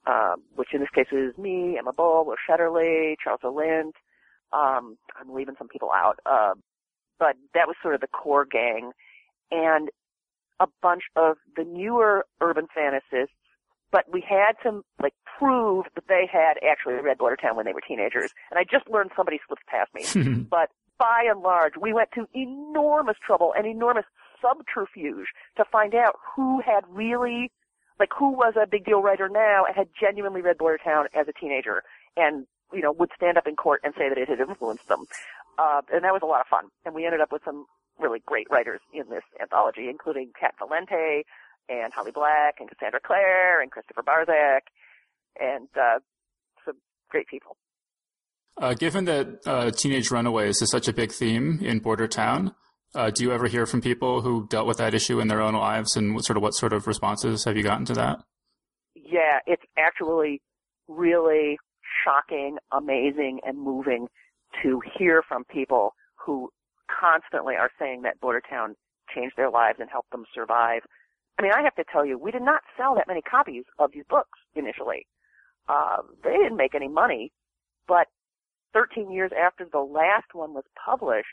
um, 0.06 0.42
which 0.54 0.68
in 0.72 0.80
this 0.80 0.90
case 0.94 1.06
is 1.12 1.36
me, 1.38 1.76
Emma 1.78 1.92
Bull, 1.92 2.24
Will 2.26 2.36
Shetterly, 2.48 3.14
Charles 3.22 3.40
de 3.40 3.50
Lint. 3.50 3.94
Um, 4.52 4.98
I'm 5.18 5.32
leaving 5.34 5.54
some 5.58 5.68
people 5.68 5.90
out. 5.94 6.18
Uh, 6.26 6.54
but 7.18 7.36
that 7.54 7.66
was 7.66 7.76
sort 7.82 7.94
of 7.94 8.00
the 8.00 8.08
core 8.08 8.44
gang. 8.44 8.92
And 9.50 9.90
a 10.60 10.66
bunch 10.80 11.02
of 11.16 11.36
the 11.56 11.64
newer 11.64 12.26
urban 12.40 12.66
fantasists, 12.76 13.28
but 13.90 14.04
we 14.10 14.24
had 14.26 14.52
to 14.62 14.82
like 15.02 15.14
prove 15.38 15.86
that 15.94 16.04
they 16.08 16.28
had 16.30 16.54
actually 16.68 16.94
read 16.94 17.18
Bordertown 17.18 17.56
when 17.56 17.66
they 17.66 17.72
were 17.72 17.82
teenagers. 17.86 18.32
And 18.50 18.58
I 18.58 18.64
just 18.64 18.88
learned 18.88 19.10
somebody 19.16 19.38
slipped 19.46 19.66
past 19.66 19.92
me. 19.94 20.46
but 20.50 20.70
by 20.98 21.24
and 21.28 21.40
large, 21.40 21.74
we 21.80 21.92
went 21.92 22.10
to 22.14 22.26
enormous 22.34 23.16
trouble 23.24 23.52
and 23.56 23.66
enormous 23.66 24.04
subterfuge 24.40 25.26
to 25.56 25.64
find 25.70 25.94
out 25.94 26.16
who 26.34 26.60
had 26.60 26.84
really 26.88 27.50
like 27.98 28.10
who 28.16 28.32
was 28.32 28.54
a 28.60 28.66
big 28.66 28.84
deal 28.84 29.02
writer 29.02 29.28
now 29.28 29.64
and 29.66 29.76
had 29.76 29.88
genuinely 29.98 30.42
read 30.42 30.58
Bordertown 30.58 31.06
as 31.14 31.28
a 31.28 31.32
teenager 31.32 31.82
and 32.16 32.46
you 32.72 32.80
know 32.80 32.92
would 32.92 33.10
stand 33.16 33.38
up 33.38 33.46
in 33.46 33.56
court 33.56 33.80
and 33.84 33.94
say 33.96 34.08
that 34.08 34.18
it 34.18 34.28
had 34.28 34.40
influenced 34.40 34.88
them. 34.88 35.06
Uh, 35.58 35.82
and 35.92 36.04
that 36.04 36.12
was 36.12 36.22
a 36.22 36.26
lot 36.26 36.40
of 36.40 36.46
fun. 36.46 36.64
And 36.84 36.94
we 36.94 37.04
ended 37.04 37.20
up 37.20 37.30
with 37.30 37.42
some 37.44 37.66
really 37.98 38.22
great 38.24 38.46
writers 38.50 38.80
in 38.92 39.08
this 39.10 39.24
anthology, 39.40 39.88
including 39.88 40.32
Cat 40.38 40.54
Valente 40.60 41.22
and 41.68 41.92
Holly 41.92 42.10
Black 42.10 42.56
and 42.58 42.68
Cassandra 42.68 43.00
Clare 43.00 43.60
and 43.60 43.70
Christopher 43.70 44.02
Barzak 44.02 44.60
and 45.40 45.68
uh, 45.76 45.98
some 46.64 46.76
great 47.10 47.26
people. 47.26 47.56
Uh, 48.60 48.74
given 48.74 49.04
that 49.06 49.40
uh, 49.46 49.70
teenage 49.70 50.10
runaways 50.10 50.60
is 50.60 50.70
such 50.70 50.88
a 50.88 50.92
big 50.92 51.10
theme 51.10 51.58
in 51.62 51.80
Bordertown, 51.80 52.54
uh, 52.94 53.10
do 53.10 53.24
you 53.24 53.32
ever 53.32 53.46
hear 53.46 53.66
from 53.66 53.80
people 53.80 54.20
who 54.20 54.46
dealt 54.48 54.66
with 54.66 54.78
that 54.78 54.94
issue 54.94 55.20
in 55.20 55.28
their 55.28 55.40
own 55.40 55.54
lives, 55.54 55.96
and 55.96 56.14
what 56.14 56.24
sort 56.24 56.36
of 56.36 56.42
what 56.42 56.54
sort 56.54 56.72
of 56.72 56.86
responses 56.86 57.44
have 57.44 57.56
you 57.56 57.62
gotten 57.62 57.84
to 57.86 57.94
that? 57.94 58.22
Yeah, 58.94 59.38
it's 59.46 59.62
actually 59.78 60.42
really 60.88 61.58
shocking, 62.04 62.58
amazing, 62.72 63.40
and 63.44 63.58
moving 63.58 64.08
to 64.62 64.80
hear 64.98 65.22
from 65.26 65.44
people 65.44 65.94
who 66.14 66.50
constantly 66.88 67.54
are 67.54 67.70
saying 67.78 68.02
that 68.02 68.20
Bordertown 68.20 68.74
changed 69.14 69.36
their 69.36 69.50
lives 69.50 69.78
and 69.80 69.88
helped 69.90 70.10
them 70.10 70.24
survive. 70.34 70.82
I 71.38 71.42
mean, 71.42 71.52
I 71.52 71.62
have 71.62 71.74
to 71.76 71.84
tell 71.90 72.04
you, 72.04 72.18
we 72.18 72.30
did 72.30 72.42
not 72.42 72.60
sell 72.76 72.94
that 72.94 73.08
many 73.08 73.22
copies 73.22 73.64
of 73.78 73.92
these 73.92 74.04
books 74.08 74.38
initially. 74.54 75.06
Uh, 75.68 75.98
they 76.22 76.32
didn't 76.32 76.56
make 76.56 76.74
any 76.74 76.88
money, 76.88 77.32
but 77.88 78.06
13 78.74 79.10
years 79.10 79.30
after 79.38 79.66
the 79.70 79.80
last 79.80 80.34
one 80.34 80.54
was 80.54 80.64
published, 80.84 81.26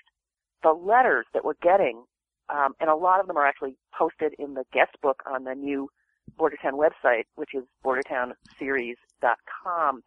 the 0.63 0.71
letters 0.71 1.27
that 1.33 1.45
we're 1.45 1.53
getting, 1.61 2.03
um, 2.49 2.73
and 2.79 2.89
a 2.89 2.95
lot 2.95 3.19
of 3.19 3.27
them 3.27 3.37
are 3.37 3.45
actually 3.45 3.75
posted 3.97 4.33
in 4.39 4.55
the 4.55 4.65
guest 4.73 4.97
book 5.01 5.21
on 5.25 5.43
the 5.43 5.55
new 5.55 5.89
Bordertown 6.37 6.73
website, 6.73 7.25
which 7.35 7.53
is 7.53 7.63
bordertownseries.com. 7.83 10.03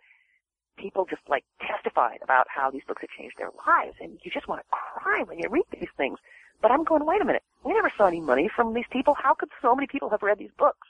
People 0.78 1.04
just 1.04 1.20
like 1.28 1.44
testified 1.60 2.20
about 2.22 2.46
how 2.48 2.70
these 2.70 2.82
books 2.86 3.02
have 3.02 3.10
changed 3.10 3.36
their 3.38 3.50
lives, 3.66 3.96
and 4.00 4.18
you 4.22 4.30
just 4.30 4.48
want 4.48 4.60
to 4.60 4.66
cry 4.70 5.22
when 5.24 5.38
you 5.38 5.48
read 5.50 5.66
these 5.72 5.90
things. 5.96 6.18
But 6.60 6.70
I'm 6.70 6.84
going, 6.84 7.04
wait 7.04 7.20
a 7.20 7.24
minute, 7.24 7.42
we 7.64 7.72
never 7.72 7.90
saw 7.96 8.06
any 8.06 8.20
money 8.20 8.48
from 8.54 8.74
these 8.74 8.86
people. 8.90 9.14
How 9.14 9.34
could 9.34 9.50
so 9.60 9.74
many 9.74 9.86
people 9.86 10.10
have 10.10 10.22
read 10.22 10.38
these 10.38 10.52
books? 10.56 10.88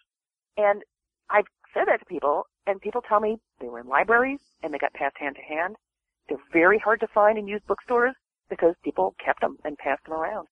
And 0.57 0.83
I've 1.31 1.47
said 1.73 1.87
that 1.87 2.01
to 2.01 2.07
people, 2.07 2.47
and 2.67 2.81
people 2.81 3.01
tell 3.01 3.21
me 3.21 3.39
they 3.61 3.69
were 3.69 3.81
in 3.81 3.89
libraries 3.89 4.41
and 4.63 4.73
they 4.73 4.79
got 4.79 4.93
passed 4.93 5.19
hand 5.19 5.37
to 5.37 5.43
hand. 5.43 5.77
They're 6.29 6.39
very 6.53 6.79
hard 6.79 7.01
to 7.01 7.09
find 7.09 7.39
in 7.39 7.49
used 7.49 7.67
bookstores 7.67 8.15
because 8.53 8.75
people 8.85 9.15
kept 9.25 9.41
them 9.41 9.57
and 9.65 9.79
passed 9.79 10.05
them 10.05 10.13
around. 10.13 10.47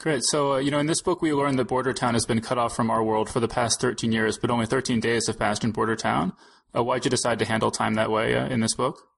Great. 0.00 0.24
So, 0.24 0.54
uh, 0.54 0.58
you 0.58 0.72
know, 0.72 0.80
in 0.80 0.86
this 0.86 1.00
book, 1.00 1.22
we 1.22 1.32
learned 1.32 1.58
that 1.60 1.68
Bordertown 1.68 2.14
has 2.14 2.26
been 2.26 2.40
cut 2.40 2.58
off 2.58 2.74
from 2.74 2.90
our 2.90 3.02
world 3.02 3.30
for 3.30 3.38
the 3.38 3.48
past 3.48 3.80
13 3.80 4.10
years, 4.10 4.38
but 4.38 4.50
only 4.50 4.66
13 4.66 4.98
days 4.98 5.28
have 5.28 5.38
passed 5.38 5.62
in 5.62 5.72
Bordertown. 5.72 6.34
Uh, 6.76 6.82
why'd 6.82 7.04
you 7.04 7.10
decide 7.10 7.38
to 7.38 7.44
handle 7.44 7.70
time 7.70 7.94
that 7.94 8.10
way 8.10 8.34
uh, 8.34 8.48
in 8.48 8.60
this 8.60 8.74
book? 8.74 9.08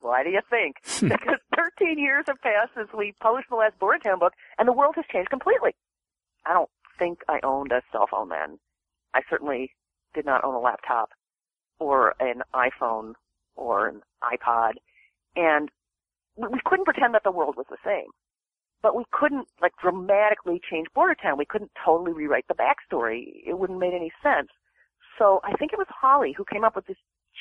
Why 0.00 0.22
do 0.22 0.28
you 0.28 0.40
think? 0.50 0.76
because 1.00 1.40
13 1.56 1.98
years 1.98 2.24
have 2.28 2.40
passed 2.42 2.72
since 2.76 2.90
we 2.96 3.14
published 3.20 3.48
the 3.48 3.56
last 3.56 3.78
Bordertown 3.80 4.20
book, 4.20 4.34
and 4.58 4.68
the 4.68 4.72
world 4.72 4.94
has 4.96 5.06
changed 5.10 5.30
completely. 5.30 5.74
I 6.44 6.52
don't 6.52 6.70
think 6.98 7.20
I 7.26 7.40
owned 7.42 7.72
a 7.72 7.80
cell 7.90 8.06
phone 8.08 8.28
then. 8.28 8.58
I 9.14 9.22
certainly 9.30 9.72
did 10.14 10.26
not 10.26 10.44
own 10.44 10.54
a 10.54 10.60
laptop 10.60 11.10
or 11.80 12.14
an 12.20 12.42
iPhone 12.54 13.14
or 13.56 13.88
an 13.88 14.02
iPod, 14.22 14.74
and 15.34 15.70
we 16.36 16.60
couldn't 16.64 16.84
pretend 16.84 17.14
that 17.14 17.22
the 17.24 17.30
world 17.30 17.56
was 17.56 17.66
the 17.70 17.76
same. 17.84 18.10
But 18.82 18.96
we 18.96 19.04
couldn't 19.12 19.48
like 19.62 19.72
dramatically 19.80 20.60
change 20.70 20.88
Bordertown. 20.94 21.38
We 21.38 21.46
couldn't 21.46 21.70
totally 21.84 22.12
rewrite 22.12 22.46
the 22.48 22.54
backstory. 22.54 23.42
It 23.46 23.58
wouldn't 23.58 23.78
make 23.78 23.94
any 23.94 24.12
sense. 24.22 24.48
So 25.18 25.40
I 25.44 25.52
think 25.52 25.72
it 25.72 25.78
was 25.78 25.86
Holly 25.88 26.34
who 26.36 26.44
came 26.44 26.64
up 26.64 26.76
with 26.76 26.86
this 26.86 26.98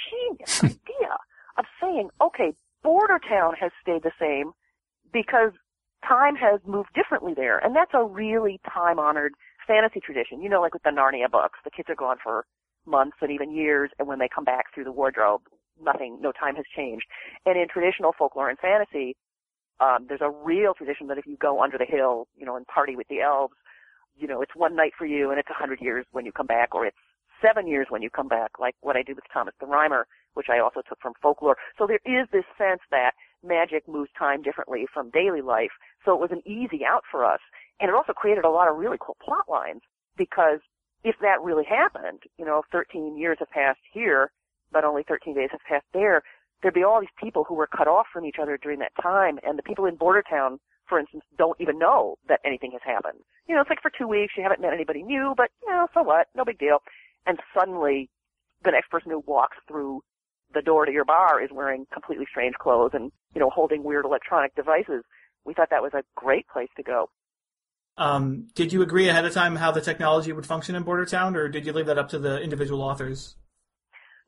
genius 0.10 0.64
idea 0.64 1.18
of 1.58 1.66
saying, 1.82 2.10
okay, 2.22 2.54
Bordertown 2.86 3.58
has 3.60 3.72
stayed 3.82 4.04
the 4.04 4.12
same 4.20 4.52
because 5.12 5.52
time 6.08 6.36
has 6.36 6.60
moved 6.66 6.90
differently 6.96 7.34
there. 7.36 7.58
And 7.58 7.76
that's 7.76 7.94
a 7.94 8.04
really 8.04 8.60
time 8.72 9.00
honored 9.00 9.34
fantasy 9.68 10.00
tradition. 10.00 10.42
You 10.42 10.50
know, 10.50 10.62
like 10.62 10.74
with 10.74 10.84
the 10.84 10.90
Narnia 10.90 11.30
books, 11.30 11.60
the 11.64 11.72
kids 11.72 11.90
are 11.90 11.96
gone 11.96 12.18
for 12.24 12.46
months 12.86 13.18
and 13.22 13.32
even 13.32 13.52
years, 13.52 13.92
and 13.98 14.08
when 14.08 14.20
they 14.20 14.28
come 14.34 14.44
back 14.44 14.66
through 14.74 14.84
the 14.84 14.92
wardrobe, 14.92 15.42
nothing, 15.84 16.20
no 16.22 16.32
time 16.32 16.56
has 16.56 16.66
changed. 16.76 17.06
And 17.46 17.58
in 17.58 17.68
traditional 17.68 18.14
folklore 18.18 18.50
and 18.50 18.60
fantasy, 18.60 19.16
um, 19.80 20.06
there's 20.08 20.22
a 20.22 20.30
real 20.30 20.74
tradition 20.74 21.08
that 21.08 21.18
if 21.18 21.26
you 21.26 21.38
go 21.38 21.62
under 21.62 21.78
the 21.78 21.86
hill, 21.86 22.28
you 22.36 22.46
know, 22.46 22.56
and 22.56 22.66
party 22.68 22.96
with 22.96 23.08
the 23.08 23.22
elves, 23.22 23.56
you 24.16 24.28
know, 24.28 24.42
it's 24.42 24.56
one 24.56 24.76
night 24.76 24.94
for 24.98 25.06
you 25.06 25.32
and 25.32 25.40
it's 25.40 25.50
a 25.50 25.54
hundred 25.54 25.82
years 25.82 26.06
when 26.12 26.26
you 26.26 26.32
come 26.32 26.46
back, 26.46 26.76
or 26.76 26.86
it's 26.86 26.98
seven 27.42 27.68
years 27.68 27.88
when 27.90 28.02
you 28.02 28.10
come 28.10 28.28
back, 28.28 28.52
like 28.60 28.76
what 28.82 28.96
I 28.96 29.04
did 29.04 29.16
with 29.16 29.26
Thomas 29.34 29.54
the 29.60 29.66
Rhymer, 29.66 30.08
which 30.34 30.48
I 30.50 30.60
also 30.60 30.82
took 30.88 31.00
from 31.02 31.14
folklore. 31.22 31.58
So 31.78 31.88
there 31.88 32.00
is 32.06 32.28
this 32.32 32.46
sense 32.58 32.82
that 32.92 33.12
magic 33.44 33.88
moves 33.88 34.10
time 34.18 34.42
differently 34.42 34.86
from 34.94 35.10
daily 35.10 35.42
life. 35.42 35.72
So 36.06 36.14
it 36.14 36.20
was 36.20 36.32
an 36.32 36.42
easy 36.46 36.86
out 36.86 37.04
for 37.12 37.26
us. 37.26 37.40
And 37.80 37.90
it 37.90 37.96
also 37.96 38.14
created 38.14 38.46
a 38.46 38.50
lot 38.50 38.70
of 38.70 38.78
really 38.78 38.98
cool 39.00 39.18
plot 39.24 39.50
lines 39.50 39.82
because 40.18 40.60
if 41.04 41.16
that 41.22 41.42
really 41.42 41.66
happened, 41.66 42.24
you 42.38 42.46
know, 42.46 42.64
13 42.72 43.18
years 43.18 43.38
have 43.40 43.50
passed 43.50 43.82
here, 43.92 44.32
but 44.74 44.84
only 44.84 45.04
13 45.08 45.36
days 45.36 45.50
have 45.52 45.62
passed 45.68 45.86
there, 45.94 46.24
there'd 46.62 46.74
be 46.74 46.84
all 46.84 47.00
these 47.00 47.10
people 47.22 47.44
who 47.44 47.54
were 47.54 47.68
cut 47.68 47.88
off 47.88 48.08
from 48.12 48.26
each 48.26 48.38
other 48.42 48.58
during 48.58 48.80
that 48.80 48.92
time, 49.02 49.38
and 49.44 49.58
the 49.58 49.64
people 49.64 49.86
in 49.86 49.98
Bordertown, 49.98 50.58
for 50.88 51.00
instance, 51.00 51.24
don't 51.38 51.60
even 51.62 51.78
know 51.78 52.18
that 52.28 52.40
anything 52.46 52.72
has 52.72 52.82
happened. 52.84 53.20
You 53.48 53.56
know, 53.56 53.62
it's 53.62 53.70
like 53.70 53.82
for 53.82 53.92
two 53.98 54.08
weeks 54.08 54.34
you 54.36 54.44
haven't 54.44 54.62
met 54.62 54.74
anybody 54.74 55.04
new, 55.04 55.34
but 55.38 55.50
you 55.62 55.70
know, 55.70 55.88
so 55.94 56.02
what? 56.02 56.28
No 56.36 56.44
big 56.44 56.60
deal. 56.60 56.80
And 57.26 57.40
suddenly, 57.58 58.10
the 58.64 58.72
next 58.72 58.90
person 58.90 59.12
who 59.12 59.24
walks 59.26 59.58
through 59.68 60.02
the 60.54 60.62
door 60.62 60.86
to 60.86 60.92
your 60.92 61.06
bar 61.06 61.42
is 61.42 61.50
wearing 61.52 61.86
completely 61.92 62.26
strange 62.30 62.56
clothes 62.56 62.92
and 62.94 63.12
you 63.34 63.42
know 63.42 63.50
holding 63.50 63.84
weird 63.84 64.06
electronic 64.06 64.56
devices. 64.56 65.04
We 65.46 65.54
thought 65.54 65.70
that 65.72 65.82
was 65.82 65.94
a 65.94 66.04
great 66.16 66.48
place 66.48 66.70
to 66.78 66.84
go. 66.84 67.10
Um, 67.98 68.48
did 68.56 68.74
you 68.74 68.82
agree 68.82 69.10
ahead 69.10 69.26
of 69.26 69.34
time 69.34 69.56
how 69.56 69.72
the 69.72 69.82
technology 69.82 70.32
would 70.32 70.46
function 70.46 70.76
in 70.76 70.84
Bordertown, 70.84 71.36
or 71.36 71.48
did 71.48 71.66
you 71.66 71.74
leave 71.74 71.86
that 71.86 71.98
up 71.98 72.10
to 72.10 72.20
the 72.20 72.42
individual 72.42 72.82
authors? 72.82 73.36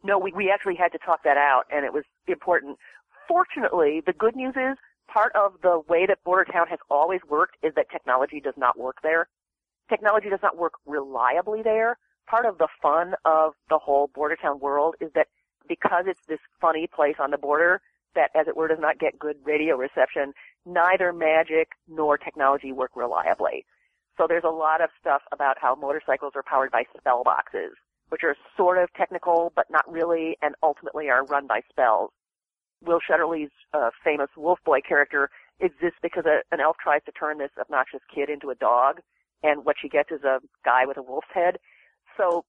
No, 0.04 0.18
we, 0.20 0.32
we 0.32 0.52
actually 0.52 0.76
had 0.76 0.92
to 0.92 0.98
talk 1.00 1.24
that 1.24 1.38
out, 1.38 1.64
and 1.72 1.86
it 1.86 1.94
was 1.94 2.04
important. 2.28 2.78
Fortunately, 3.28 4.02
the 4.06 4.14
good 4.14 4.36
news 4.36 4.54
is 4.56 4.78
part 5.08 5.36
of 5.36 5.54
the 5.62 5.82
way 5.88 6.06
that 6.06 6.24
Bordertown 6.26 6.68
has 6.68 6.80
always 6.90 7.22
worked 7.30 7.58
is 7.64 7.74
that 7.76 7.90
technology 7.90 8.40
does 8.40 8.54
not 8.58 8.78
work 8.78 8.98
there. 9.04 9.28
Technology 9.90 10.30
does 10.30 10.42
not 10.42 10.58
work 10.58 10.74
reliably 10.86 11.62
there. 11.62 11.98
Part 12.28 12.46
of 12.46 12.58
the 12.58 12.68
fun 12.82 13.14
of 13.24 13.54
the 13.70 13.78
whole 13.78 14.10
Bordertown 14.10 14.60
world 14.60 14.96
is 15.00 15.12
that 15.14 15.28
because 15.68 16.06
it's 16.08 16.26
this 16.28 16.40
funny 16.60 16.88
place 16.88 17.16
on 17.20 17.32
the 17.32 17.38
border 17.38 17.82
that, 18.16 18.32
as 18.36 18.48
it 18.48 18.56
were, 18.56 18.68
does 18.68 18.80
not 18.80 19.00
get 19.00 19.20
good 19.20 19.38
radio 19.44 19.76
reception, 19.76 20.34
neither 20.66 21.12
magic 21.14 21.70
nor 21.88 22.18
technology 22.18 22.72
work 22.72 22.92
reliably. 22.96 23.66
So 24.18 24.26
there's 24.28 24.44
a 24.46 24.50
lot 24.50 24.82
of 24.82 24.90
stuff 25.00 25.22
about 25.32 25.58
how 25.60 25.76
motorcycles 25.76 26.34
are 26.36 26.44
powered 26.44 26.72
by 26.72 26.84
spell 26.98 27.24
boxes, 27.24 27.74
which 28.10 28.22
are 28.24 28.36
sort 28.56 28.78
of 28.78 28.90
technical 28.94 29.52
but 29.56 29.66
not 29.70 29.90
really, 29.92 30.38
and 30.42 30.56
ultimately 30.64 31.10
are 31.10 31.26
run 31.26 31.48
by 31.48 31.62
spells. 31.70 32.12
Will 32.86 33.00
Shetterly's 33.00 33.52
uh, 33.74 33.90
famous 34.04 34.30
Wolf 34.38 34.60
Boy 34.66 34.82
character 34.82 35.30
exists 35.60 35.98
because 36.02 36.26
a, 36.26 36.42
an 36.52 36.60
elf 36.60 36.78
tries 36.82 37.02
to 37.06 37.12
turn 37.12 37.38
this 37.38 37.52
obnoxious 37.60 38.02
kid 38.14 38.30
into 38.30 38.50
a 38.50 38.56
dog, 38.56 39.00
and 39.44 39.66
what 39.66 39.76
she 39.82 39.90
gets 39.90 40.12
is 40.12 40.24
a 40.24 40.40
guy 40.64 40.86
with 40.86 40.98
a 40.98 41.02
wolf's 41.02 41.28
head. 41.34 41.58
So 42.18 42.46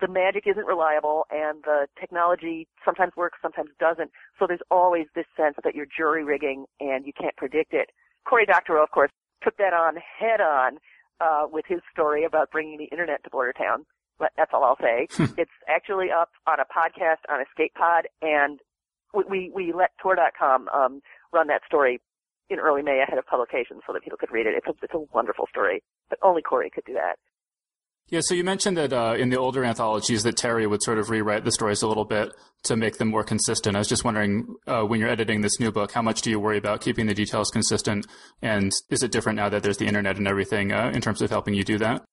the 0.00 0.08
magic 0.08 0.44
isn't 0.46 0.66
reliable 0.66 1.26
and 1.30 1.62
the 1.64 1.86
technology 1.98 2.68
sometimes 2.84 3.12
works, 3.16 3.38
sometimes 3.40 3.70
doesn't. 3.80 4.10
So 4.38 4.46
there's 4.46 4.60
always 4.70 5.06
this 5.14 5.24
sense 5.36 5.56
that 5.64 5.74
you're 5.74 5.86
jury 5.86 6.24
rigging 6.24 6.66
and 6.80 7.06
you 7.06 7.12
can't 7.18 7.36
predict 7.36 7.72
it. 7.72 7.90
Cory 8.28 8.46
Doctorow, 8.46 8.82
of 8.82 8.90
course, 8.90 9.10
took 9.42 9.56
that 9.56 9.72
on 9.72 9.96
head 9.96 10.40
on 10.40 10.78
uh, 11.20 11.46
with 11.50 11.64
his 11.66 11.80
story 11.92 12.24
about 12.24 12.50
bringing 12.50 12.78
the 12.78 12.84
internet 12.84 13.22
to 13.24 13.30
Bordertown. 13.30 13.84
But 14.18 14.32
that's 14.36 14.50
all 14.54 14.64
I'll 14.64 14.78
say. 14.80 15.08
it's 15.36 15.50
actually 15.68 16.08
up 16.10 16.30
on 16.46 16.58
a 16.60 16.64
podcast 16.64 17.22
on 17.28 17.40
Escape 17.40 17.74
Pod, 17.74 18.08
and 18.22 18.60
we 19.14 19.24
we, 19.28 19.52
we 19.54 19.72
let 19.72 19.90
Tor.com 20.00 20.68
um, 20.68 21.00
run 21.32 21.48
that 21.48 21.62
story 21.66 22.00
in 22.48 22.58
early 22.58 22.82
May 22.82 23.02
ahead 23.02 23.18
of 23.18 23.26
publication 23.26 23.80
so 23.86 23.92
that 23.92 24.02
people 24.02 24.18
could 24.18 24.32
read 24.32 24.46
it. 24.46 24.54
It's 24.56 24.66
a, 24.66 24.84
it's 24.84 24.94
a 24.94 25.04
wonderful 25.12 25.46
story, 25.50 25.82
but 26.08 26.18
only 26.22 26.42
Cory 26.42 26.70
could 26.70 26.84
do 26.84 26.94
that. 26.94 27.16
Yeah, 28.08 28.20
so 28.22 28.34
you 28.34 28.44
mentioned 28.44 28.76
that 28.76 28.92
uh, 28.92 29.16
in 29.18 29.30
the 29.30 29.36
older 29.36 29.64
anthologies 29.64 30.22
that 30.22 30.36
Terri 30.36 30.70
would 30.70 30.80
sort 30.80 30.98
of 30.98 31.10
rewrite 31.10 31.44
the 31.44 31.50
stories 31.50 31.82
a 31.82 31.88
little 31.88 32.04
bit 32.04 32.32
to 32.62 32.76
make 32.76 32.98
them 32.98 33.08
more 33.08 33.24
consistent. 33.24 33.74
I 33.74 33.80
was 33.80 33.88
just 33.88 34.04
wondering, 34.04 34.54
uh, 34.68 34.82
when 34.82 35.00
you're 35.00 35.08
editing 35.08 35.40
this 35.40 35.58
new 35.58 35.72
book, 35.72 35.90
how 35.90 36.02
much 36.02 36.22
do 36.22 36.30
you 36.30 36.38
worry 36.38 36.56
about 36.56 36.80
keeping 36.80 37.06
the 37.06 37.14
details 37.14 37.50
consistent? 37.50 38.06
And 38.42 38.70
is 38.90 39.02
it 39.02 39.10
different 39.10 39.38
now 39.38 39.48
that 39.48 39.64
there's 39.64 39.78
the 39.78 39.86
internet 39.86 40.18
and 40.18 40.28
everything 40.28 40.70
uh, 40.70 40.92
in 40.94 41.00
terms 41.00 41.20
of 41.20 41.30
helping 41.30 41.54
you 41.54 41.64
do 41.64 41.78
that? 41.78 42.04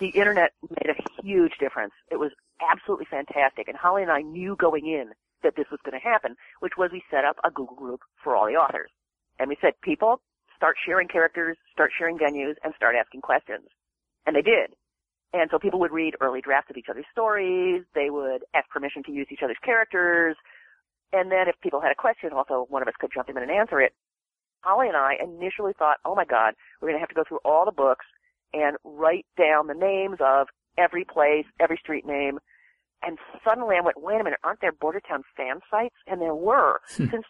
The 0.00 0.08
internet 0.08 0.50
made 0.62 0.96
a 0.96 0.99
huge 1.22 1.52
difference. 1.58 1.92
It 2.10 2.18
was 2.18 2.32
absolutely 2.60 3.06
fantastic. 3.10 3.68
And 3.68 3.76
Holly 3.76 4.02
and 4.02 4.10
I 4.10 4.22
knew 4.22 4.56
going 4.56 4.86
in 4.86 5.12
that 5.42 5.56
this 5.56 5.66
was 5.70 5.80
going 5.84 5.98
to 5.98 6.08
happen, 6.08 6.36
which 6.60 6.74
was 6.76 6.90
we 6.92 7.02
set 7.10 7.24
up 7.24 7.36
a 7.44 7.50
Google 7.50 7.76
group 7.76 8.00
for 8.22 8.36
all 8.36 8.46
the 8.46 8.56
authors. 8.56 8.90
And 9.38 9.48
we 9.48 9.56
said, 9.60 9.72
people, 9.82 10.20
start 10.54 10.76
sharing 10.84 11.08
characters, 11.08 11.56
start 11.72 11.90
sharing 11.96 12.18
venues, 12.18 12.54
and 12.62 12.74
start 12.76 12.94
asking 12.94 13.22
questions. 13.22 13.64
And 14.26 14.36
they 14.36 14.42
did. 14.42 14.76
And 15.32 15.48
so 15.50 15.58
people 15.58 15.80
would 15.80 15.92
read 15.92 16.14
early 16.20 16.40
drafts 16.40 16.70
of 16.70 16.76
each 16.76 16.90
other's 16.90 17.06
stories. 17.10 17.84
They 17.94 18.10
would 18.10 18.44
ask 18.54 18.68
permission 18.68 19.02
to 19.04 19.12
use 19.12 19.28
each 19.30 19.42
other's 19.42 19.56
characters. 19.64 20.36
And 21.12 21.30
then 21.30 21.48
if 21.48 21.54
people 21.62 21.80
had 21.80 21.92
a 21.92 21.94
question, 21.94 22.30
also 22.32 22.66
one 22.68 22.82
of 22.82 22.88
us 22.88 22.94
could 23.00 23.10
jump 23.14 23.30
in 23.30 23.38
and 23.38 23.50
answer 23.50 23.80
it. 23.80 23.94
Holly 24.62 24.88
and 24.88 24.96
I 24.96 25.14
initially 25.22 25.72
thought, 25.78 25.96
oh 26.04 26.14
my 26.14 26.24
God, 26.24 26.54
we're 26.80 26.88
going 26.88 26.98
to 26.98 27.00
have 27.00 27.08
to 27.08 27.14
go 27.14 27.24
through 27.26 27.40
all 27.44 27.64
the 27.64 27.72
books 27.72 28.04
and 28.52 28.76
write 28.84 29.26
down 29.38 29.68
the 29.68 29.74
names 29.74 30.18
of 30.20 30.48
every 30.78 31.04
place, 31.04 31.46
every 31.58 31.78
street 31.78 32.06
name. 32.06 32.38
And 33.02 33.18
suddenly 33.44 33.76
I 33.76 33.84
went, 33.84 34.00
wait 34.00 34.20
a 34.20 34.24
minute, 34.24 34.40
aren't 34.44 34.60
there 34.60 34.72
Bordertown 34.72 35.22
fan 35.36 35.60
sites? 35.70 35.96
And 36.06 36.20
there 36.20 36.34
were. 36.34 36.80
Hmm. 36.96 37.06
Since, 37.10 37.24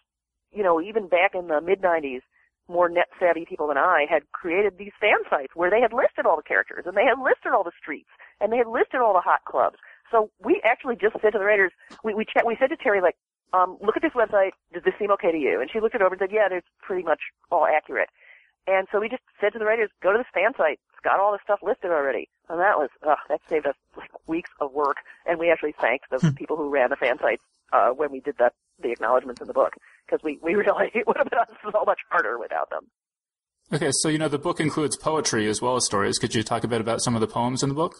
you 0.50 0.62
know, 0.62 0.80
even 0.80 1.08
back 1.08 1.32
in 1.34 1.46
the 1.46 1.60
mid 1.60 1.80
90s, 1.80 2.22
more 2.68 2.88
net 2.88 3.08
savvy 3.18 3.44
people 3.44 3.66
than 3.66 3.76
I 3.76 4.06
had 4.08 4.30
created 4.32 4.78
these 4.78 4.94
fan 5.00 5.26
sites 5.28 5.52
where 5.54 5.70
they 5.70 5.80
had 5.80 5.92
listed 5.92 6.24
all 6.24 6.36
the 6.36 6.46
characters 6.46 6.84
and 6.86 6.96
they 6.96 7.04
had 7.04 7.18
listed 7.18 7.52
all 7.52 7.64
the 7.64 7.74
streets 7.80 8.08
and 8.40 8.52
they 8.52 8.58
had 8.58 8.68
listed 8.70 9.00
all 9.00 9.12
the 9.12 9.20
hot 9.20 9.44
clubs. 9.44 9.76
So 10.10 10.30
we 10.42 10.62
actually 10.64 10.96
just 10.96 11.14
said 11.20 11.34
to 11.34 11.38
the 11.38 11.44
writers, 11.44 11.72
we 12.04 12.14
we, 12.14 12.26
we 12.46 12.56
said 12.58 12.70
to 12.70 12.76
Terri 12.76 13.02
like, 13.02 13.16
um, 13.52 13.76
look 13.82 13.96
at 13.96 14.02
this 14.02 14.14
website. 14.14 14.54
Does 14.72 14.84
this 14.84 14.94
seem 14.98 15.10
okay 15.12 15.32
to 15.32 15.38
you? 15.38 15.60
And 15.60 15.68
she 15.70 15.80
looked 15.80 15.94
it 15.94 16.02
over 16.02 16.14
and 16.14 16.20
said, 16.22 16.32
yeah, 16.32 16.46
it's 16.50 16.66
pretty 16.80 17.02
much 17.02 17.20
all 17.50 17.66
accurate. 17.66 18.08
And 18.66 18.86
so 18.92 19.00
we 19.00 19.08
just 19.08 19.22
said 19.40 19.52
to 19.52 19.58
the 19.58 19.64
writers, 19.64 19.90
go 20.02 20.12
to 20.12 20.18
this 20.18 20.26
fan 20.32 20.52
site. 20.56 20.78
It's 20.92 21.02
got 21.02 21.18
all 21.18 21.32
the 21.32 21.38
stuff 21.42 21.60
listed 21.62 21.90
already. 21.90 22.28
And 22.48 22.60
that 22.60 22.76
was, 22.76 22.90
ugh, 23.06 23.18
that 23.28 23.40
saved 23.48 23.66
us 23.66 23.74
like 23.96 24.10
weeks 24.26 24.50
of 24.60 24.72
work. 24.72 24.98
And 25.26 25.38
we 25.38 25.50
actually 25.50 25.72
thanked 25.72 26.10
the 26.10 26.32
people 26.36 26.56
who 26.56 26.68
ran 26.68 26.90
the 26.90 26.96
fan 26.96 27.18
sites, 27.18 27.42
uh, 27.72 27.90
when 27.90 28.10
we 28.10 28.20
did 28.20 28.36
the, 28.38 28.50
the 28.82 28.90
acknowledgments 28.90 29.40
in 29.40 29.46
the 29.46 29.54
book. 29.54 29.74
Cause 30.08 30.20
we, 30.22 30.38
we 30.42 30.54
really, 30.60 30.90
it 30.94 31.06
would 31.06 31.16
have 31.16 31.30
been 31.30 31.38
so 31.72 31.84
much 31.84 32.00
harder 32.10 32.38
without 32.38 32.70
them. 32.70 32.86
Okay, 33.72 33.90
so 33.92 34.08
you 34.08 34.18
know 34.18 34.26
the 34.26 34.38
book 34.38 34.58
includes 34.58 34.96
poetry 34.96 35.46
as 35.46 35.62
well 35.62 35.76
as 35.76 35.84
stories. 35.84 36.18
Could 36.18 36.34
you 36.34 36.42
talk 36.42 36.64
a 36.64 36.68
bit 36.68 36.80
about 36.80 37.02
some 37.02 37.14
of 37.14 37.20
the 37.20 37.28
poems 37.28 37.62
in 37.62 37.68
the 37.68 37.74
book? 37.74 37.94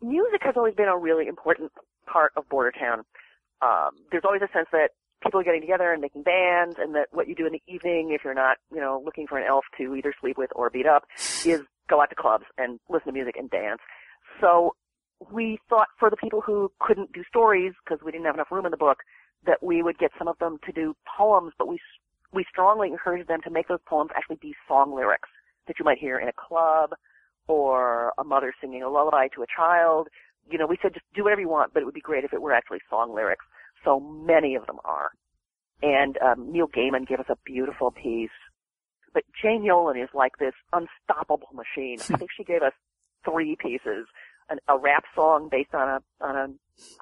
Music 0.00 0.40
has 0.42 0.54
always 0.56 0.74
been 0.74 0.88
a 0.88 0.96
really 0.96 1.26
important 1.26 1.70
part 2.06 2.32
of 2.36 2.48
Bordertown. 2.48 3.00
Um, 3.60 3.90
there's 4.10 4.24
always 4.24 4.40
a 4.40 4.48
sense 4.50 4.68
that 4.72 4.92
people 5.22 5.42
getting 5.42 5.60
together 5.60 5.92
and 5.92 6.00
making 6.00 6.22
bands, 6.22 6.76
and 6.78 6.94
that 6.94 7.08
what 7.10 7.28
you 7.28 7.34
do 7.34 7.46
in 7.46 7.52
the 7.52 7.62
evening, 7.66 8.12
if 8.12 8.22
you're 8.24 8.34
not, 8.34 8.58
you 8.72 8.80
know, 8.80 9.02
looking 9.04 9.26
for 9.26 9.38
an 9.38 9.46
elf 9.48 9.64
to 9.78 9.94
either 9.94 10.14
sleep 10.20 10.38
with 10.38 10.50
or 10.54 10.70
beat 10.70 10.86
up, 10.86 11.04
is 11.44 11.60
go 11.88 12.00
out 12.00 12.10
to 12.10 12.14
clubs 12.14 12.44
and 12.56 12.78
listen 12.88 13.08
to 13.08 13.12
music 13.12 13.36
and 13.36 13.50
dance. 13.50 13.80
So 14.40 14.74
we 15.32 15.58
thought 15.68 15.88
for 15.98 16.10
the 16.10 16.16
people 16.16 16.40
who 16.40 16.70
couldn't 16.80 17.12
do 17.12 17.24
stories 17.28 17.72
because 17.84 18.04
we 18.04 18.12
didn't 18.12 18.26
have 18.26 18.34
enough 18.34 18.52
room 18.52 18.66
in 18.66 18.70
the 18.70 18.76
book, 18.76 18.98
that 19.46 19.62
we 19.62 19.82
would 19.82 19.98
get 19.98 20.10
some 20.18 20.28
of 20.28 20.38
them 20.38 20.58
to 20.66 20.72
do 20.72 20.94
poems, 21.16 21.52
but 21.58 21.68
we 21.68 21.78
we 22.32 22.44
strongly 22.50 22.88
encourage 22.88 23.26
them 23.26 23.40
to 23.42 23.50
make 23.50 23.68
those 23.68 23.78
poems 23.86 24.10
actually 24.14 24.36
be 24.40 24.54
song 24.68 24.94
lyrics 24.94 25.30
that 25.66 25.78
you 25.78 25.84
might 25.84 25.98
hear 25.98 26.18
in 26.18 26.28
a 26.28 26.32
club 26.32 26.90
or 27.46 28.12
a 28.18 28.24
mother 28.24 28.52
singing 28.60 28.82
a 28.82 28.88
lullaby 28.88 29.28
to 29.34 29.42
a 29.42 29.46
child. 29.54 30.08
You 30.50 30.58
know, 30.58 30.66
we 30.66 30.76
said 30.82 30.92
just 30.92 31.06
do 31.14 31.24
whatever 31.24 31.40
you 31.40 31.48
want, 31.48 31.72
but 31.72 31.80
it 31.80 31.86
would 31.86 31.94
be 31.94 32.00
great 32.00 32.24
if 32.24 32.32
it 32.34 32.42
were 32.42 32.52
actually 32.52 32.80
song 32.90 33.14
lyrics. 33.14 33.44
So 33.84 34.00
many 34.00 34.54
of 34.54 34.66
them 34.66 34.78
are. 34.84 35.10
And 35.82 36.18
um, 36.18 36.52
Neil 36.52 36.66
Gaiman 36.68 37.06
gave 37.06 37.20
us 37.20 37.26
a 37.28 37.36
beautiful 37.44 37.90
piece. 37.90 38.30
But 39.14 39.24
Jane 39.40 39.62
Yolen 39.62 40.02
is 40.02 40.10
like 40.12 40.38
this 40.38 40.54
unstoppable 40.72 41.48
machine. 41.54 41.98
I 42.00 42.16
think 42.18 42.30
she 42.36 42.44
gave 42.44 42.62
us 42.62 42.72
three 43.24 43.56
pieces. 43.58 44.06
An, 44.50 44.58
a 44.66 44.78
rap 44.78 45.04
song 45.14 45.48
based 45.50 45.74
on 45.74 45.88
a 45.88 46.24
on 46.24 46.36
a 46.36 46.48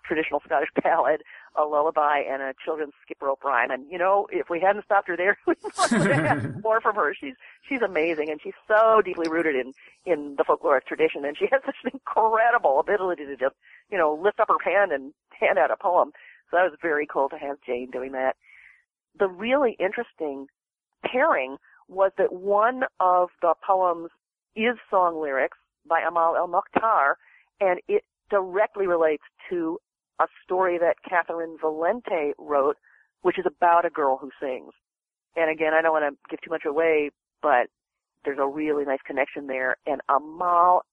traditional 0.05 0.41
Scottish 0.45 0.69
ballad, 0.83 1.23
a 1.55 1.63
lullaby 1.63 2.19
and 2.29 2.43
a 2.43 2.55
children's 2.65 2.93
skip 3.03 3.19
rope 3.21 3.45
rhyme. 3.45 3.71
And 3.71 3.87
you 3.91 3.99
know, 3.99 4.27
if 4.31 4.51
we 4.51 4.61
hadn't 4.61 4.85
stopped 4.85 5.09
her 5.09 5.17
there, 5.17 5.39
we 5.47 5.55
would 5.93 6.11
have 6.11 6.63
more 6.63 6.81
from 6.81 6.97
her. 6.97 7.15
She's 7.15 7.35
she's 7.69 7.83
amazing, 7.83 8.31
and 8.31 8.41
she's 8.43 8.55
so 8.67 9.01
deeply 9.05 9.29
rooted 9.29 9.55
in 9.55 9.73
in 10.05 10.37
the 10.37 10.45
folkloric 10.45 10.87
tradition, 10.87 11.25
and 11.25 11.37
she 11.37 11.47
has 11.53 11.63
such 11.65 11.77
an 11.85 11.91
incredible 11.95 12.81
ability 12.81 13.25
to 13.27 13.37
just 13.37 13.55
you 13.91 13.99
know 13.99 14.19
lift 14.21 14.41
up 14.41 14.49
her 14.49 14.71
hand 14.71 14.93
and 14.93 15.13
hand 15.39 15.59
out 15.59 15.71
a 15.71 15.77
poem. 15.77 16.13
So 16.51 16.57
that 16.57 16.71
was 16.71 16.79
very 16.81 17.07
cool 17.07 17.29
to 17.29 17.39
have 17.39 17.57
Jane 17.67 17.91
doing 17.91 18.13
that. 18.13 18.37
The 19.19 19.29
really 19.29 19.77
interesting 19.81 20.47
pairing 21.05 21.57
was 21.89 22.13
that 22.19 22.33
one 22.33 22.83
of 23.01 23.29
the 23.43 23.55
poems 23.67 24.11
is 24.55 24.77
song 24.91 25.21
lyrics 25.21 25.59
by 25.89 26.01
Amal 26.07 26.37
El-Mohtar, 26.37 27.15
and 27.61 27.81
it 27.89 28.03
directly 28.31 28.87
relates 28.87 29.23
to 29.51 29.79
a 30.21 30.27
story 30.45 30.79
that 30.79 30.97
Catherynne 31.09 31.59
Valente 31.63 32.33
wrote, 32.39 32.77
which 33.23 33.39
is 33.39 33.45
about 33.47 33.85
a 33.85 33.91
girl 33.91 34.17
who 34.17 34.31
sings. 34.41 34.73
And 35.37 35.51
again, 35.51 35.73
I 35.75 35.83
don't 35.83 35.93
want 35.93 36.13
to 36.13 36.31
give 36.31 36.41
too 36.41 36.51
much 36.51 36.65
away, 36.65 37.11
but 37.43 37.69
there's 38.25 38.39
a 38.41 38.47
really 38.47 38.85
nice 38.85 39.03
connection 39.07 39.47
there. 39.47 39.77
And 39.87 40.01
Amal 40.09 40.85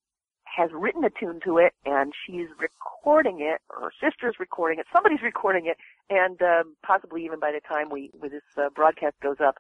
has 0.55 0.69
written 0.72 1.03
a 1.03 1.10
tune 1.10 1.39
to 1.43 1.57
it, 1.57 1.74
and 1.86 2.13
she's 2.25 2.48
recording 2.60 3.39
it, 3.41 3.62
or 3.69 3.89
her 3.89 3.91
sister's 4.00 4.36
recording 4.39 4.79
it, 4.79 4.86
somebody's 4.93 5.22
recording 5.24 5.65
it, 5.65 5.77
and 6.10 6.41
um, 6.41 6.75
possibly 6.86 7.25
even 7.25 7.39
by 7.39 7.51
the 7.51 7.62
time 7.67 7.89
we, 7.89 8.12
when 8.13 8.31
this 8.31 8.43
uh, 8.57 8.69
broadcast 8.75 9.15
goes 9.22 9.38
up, 9.43 9.55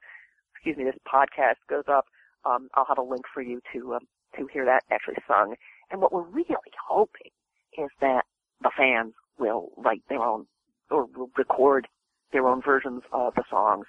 excuse 0.53 0.77
me, 0.77 0.83
this 0.83 0.95
podcast 1.11 1.57
goes 1.67 1.85
up, 1.87 2.05
um, 2.45 2.69
I'll 2.75 2.85
have 2.85 2.99
a 2.99 3.01
link 3.01 3.25
for 3.33 3.41
you 3.41 3.61
to 3.73 3.95
um, 3.95 4.07
to 4.37 4.47
hear 4.51 4.65
that 4.65 4.83
actually 4.91 5.17
sung. 5.27 5.55
And 5.91 6.01
what 6.01 6.11
we're 6.11 6.21
really 6.23 6.55
hoping 6.87 7.31
is 7.77 7.89
that 8.01 8.25
the 8.61 8.71
fans 8.75 9.13
will 9.37 9.71
write 9.77 10.03
their 10.09 10.21
own 10.21 10.45
or 10.89 11.05
will 11.15 11.29
record 11.37 11.87
their 12.31 12.47
own 12.47 12.61
versions 12.61 13.01
of 13.11 13.33
the 13.35 13.43
songs 13.49 13.85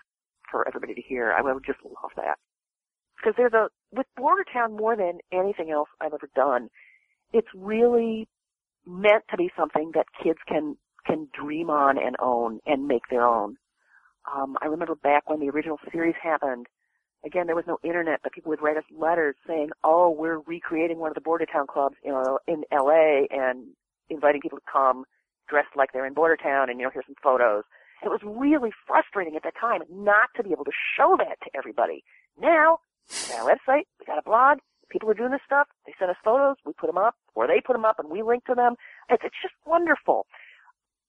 for 0.50 0.66
everybody 0.68 0.94
to 0.94 1.02
hear. 1.02 1.32
I 1.32 1.42
would 1.42 1.64
just 1.64 1.80
love 1.84 2.12
that. 2.16 2.38
Because 3.16 3.34
there's 3.36 3.54
a, 3.54 3.68
with 3.92 4.06
Bordertown 4.18 4.78
more 4.78 4.96
than 4.96 5.18
anything 5.32 5.70
else 5.70 5.88
I've 6.00 6.12
ever 6.12 6.28
done, 6.34 6.68
it's 7.34 7.48
really 7.54 8.28
meant 8.86 9.24
to 9.30 9.36
be 9.36 9.50
something 9.58 9.90
that 9.94 10.06
kids 10.22 10.38
can, 10.46 10.76
can 11.04 11.28
dream 11.38 11.68
on 11.68 11.98
and 11.98 12.16
own 12.20 12.60
and 12.64 12.86
make 12.86 13.02
their 13.10 13.26
own. 13.26 13.56
Um, 14.32 14.56
I 14.62 14.66
remember 14.66 14.94
back 14.94 15.28
when 15.28 15.40
the 15.40 15.50
original 15.50 15.78
series 15.92 16.14
happened, 16.22 16.66
again, 17.26 17.46
there 17.46 17.56
was 17.56 17.66
no 17.66 17.78
internet, 17.82 18.20
but 18.22 18.32
people 18.32 18.50
would 18.50 18.62
write 18.62 18.76
us 18.76 18.84
letters 18.96 19.34
saying, 19.46 19.70
oh, 19.82 20.10
we're 20.10 20.38
recreating 20.46 20.98
one 20.98 21.10
of 21.10 21.14
the 21.14 21.20
Bordertown 21.20 21.66
clubs 21.66 21.96
know, 22.04 22.38
in 22.46 22.62
LA 22.72 23.26
and 23.30 23.66
inviting 24.08 24.40
people 24.40 24.58
to 24.58 24.64
come 24.70 25.04
dressed 25.48 25.76
like 25.76 25.90
they're 25.92 26.06
in 26.06 26.14
Bordertown 26.14 26.70
and, 26.70 26.78
you 26.78 26.86
know, 26.86 26.90
here's 26.92 27.06
some 27.06 27.16
photos. 27.22 27.64
It 28.02 28.08
was 28.08 28.20
really 28.22 28.70
frustrating 28.86 29.34
at 29.34 29.42
that 29.42 29.54
time 29.60 29.80
not 29.90 30.28
to 30.36 30.44
be 30.44 30.52
able 30.52 30.64
to 30.64 30.72
show 30.96 31.16
that 31.18 31.36
to 31.42 31.50
everybody. 31.56 32.04
Now, 32.40 32.78
we 33.10 33.34
got 33.34 33.50
a 33.50 33.56
website, 33.56 33.84
we 33.98 34.06
got 34.06 34.18
a 34.18 34.22
blog, 34.22 34.58
people 34.88 35.10
are 35.10 35.14
doing 35.14 35.32
this 35.32 35.40
stuff, 35.44 35.68
they 35.86 35.94
send 35.98 36.10
us 36.10 36.16
photos, 36.24 36.56
we 36.64 36.72
put 36.72 36.86
them 36.86 36.98
up, 36.98 37.16
or 37.34 37.46
they 37.46 37.60
put 37.60 37.74
them 37.74 37.84
up 37.84 37.98
and 37.98 38.10
we 38.10 38.22
link 38.22 38.44
to 38.46 38.54
them. 38.54 38.74
It's, 39.08 39.22
it's 39.24 39.36
just 39.42 39.54
wonderful. 39.66 40.26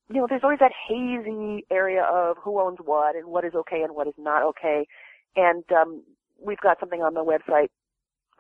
You 0.10 0.18
know, 0.18 0.28
there's 0.30 0.44
always 0.44 0.60
that 0.60 0.72
hazy 0.88 1.66
area 1.72 2.04
of 2.04 2.38
who 2.44 2.60
owns 2.60 2.78
what 2.84 3.16
and 3.16 3.28
what 3.28 3.44
is 3.46 3.54
okay 3.56 3.82
and 3.82 3.96
what 3.96 4.08
is 4.08 4.14
not 4.18 4.44
okay. 4.44 4.88
And, 5.36 5.64
um, 5.72 6.04
we've 6.40 6.60
got 6.60 6.80
something 6.80 7.02
on 7.02 7.14
the 7.14 7.24
website. 7.24 7.70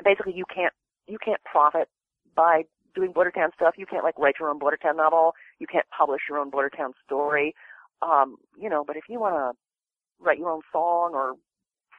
Basically, 0.04 0.34
you 0.34 0.43
can't, 0.54 0.74
you 1.08 1.17
can't 1.24 1.41
profit 1.43 1.88
by 2.36 2.63
doing 2.93 3.13
Bordertown 3.13 3.54
stuff. 3.54 3.76
You 3.78 3.86
can't 3.86 4.04
like 4.04 4.17
write 4.17 4.36
your 4.39 4.50
own 4.50 4.60
Bordertown 4.60 4.98
novel. 4.98 5.34
You 5.60 5.67
can't 5.67 5.86
publish 5.98 6.21
your 6.30 6.39
own 6.39 6.52
Bordertown 6.52 6.91
story. 7.06 7.56
Um, 8.02 8.38
you 8.60 8.69
know, 8.69 8.84
but 8.86 8.98
if 8.98 9.06
you 9.08 9.19
want 9.19 9.36
to 9.36 10.26
write 10.26 10.38
your 10.38 10.50
own 10.50 10.62
song 10.71 11.12
or 11.13 11.34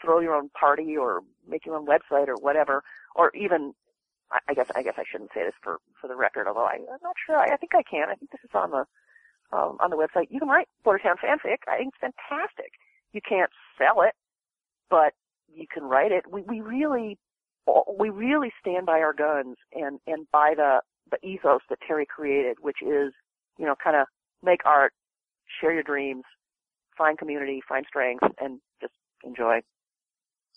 throw 0.05 0.21
your 0.21 0.35
own 0.35 0.51
party 0.51 0.97
or 0.97 1.21
make 1.49 1.65
your 1.65 1.77
own 1.77 1.87
website 1.87 2.29
or 2.29 2.37
whatever, 2.41 2.83
or 3.15 3.33
even, 3.35 3.75
I, 4.33 4.39
I 4.49 4.55
guess, 4.55 4.67
I 4.75 4.83
guess 4.83 4.95
I 4.99 5.05
shouldn't 5.11 5.31
say 5.35 5.45
this 5.45 5.55
for, 5.63 5.79
for 6.01 6.09
the 6.09 6.17
record, 6.17 6.47
although 6.49 6.67
I, 6.67 6.75
I'm 6.75 7.03
not 7.03 7.17
sure. 7.25 7.37
I, 7.37 7.55
I 7.55 7.57
think 7.57 7.75
I 7.75 7.83
can. 7.83 8.09
I 8.11 8.15
think 8.15 8.31
this 8.31 8.45
is 8.45 8.51
on 8.55 8.71
the, 8.71 8.85
um, 9.53 9.77
on 9.81 9.91
the 9.91 9.97
website. 9.97 10.27
You 10.31 10.41
can 10.41 10.49
write 10.49 10.69
Bordertown 10.85 11.17
fanfic. 11.23 11.67
I 11.69 11.79
think 11.79 11.95
it's 11.95 12.01
fantastic. 12.01 12.73
You 13.13 13.21
can't 13.27 13.51
sell 13.79 14.03
it, 14.03 14.15
but 14.91 15.13
you 15.53 15.67
can 15.73 15.85
write 15.85 16.13
it. 16.13 16.25
We, 16.31 16.43
we 16.43 16.61
really 16.61 17.19
we 17.99 18.11
really 18.11 18.53
stand 18.61 18.87
by 18.87 19.01
our 19.01 19.13
guns 19.13 19.57
and 19.73 19.99
and 20.07 20.27
by 20.33 20.55
the 20.57 20.81
the 21.11 21.27
ethos 21.27 21.61
that 21.69 21.79
Terri 21.89 22.07
created, 22.07 22.59
which 22.61 22.79
is 22.83 23.13
you 23.59 23.67
know 23.67 23.75
kind 23.83 23.97
of 23.97 24.07
make 24.43 24.61
art, 24.65 24.93
share 25.61 25.73
your 25.73 25.83
dreams, 25.83 26.25
find 26.97 27.19
community, 27.19 27.61
find 27.69 27.85
strength, 27.89 28.25
and 28.41 28.61
just 28.81 28.95
enjoy. 29.25 29.61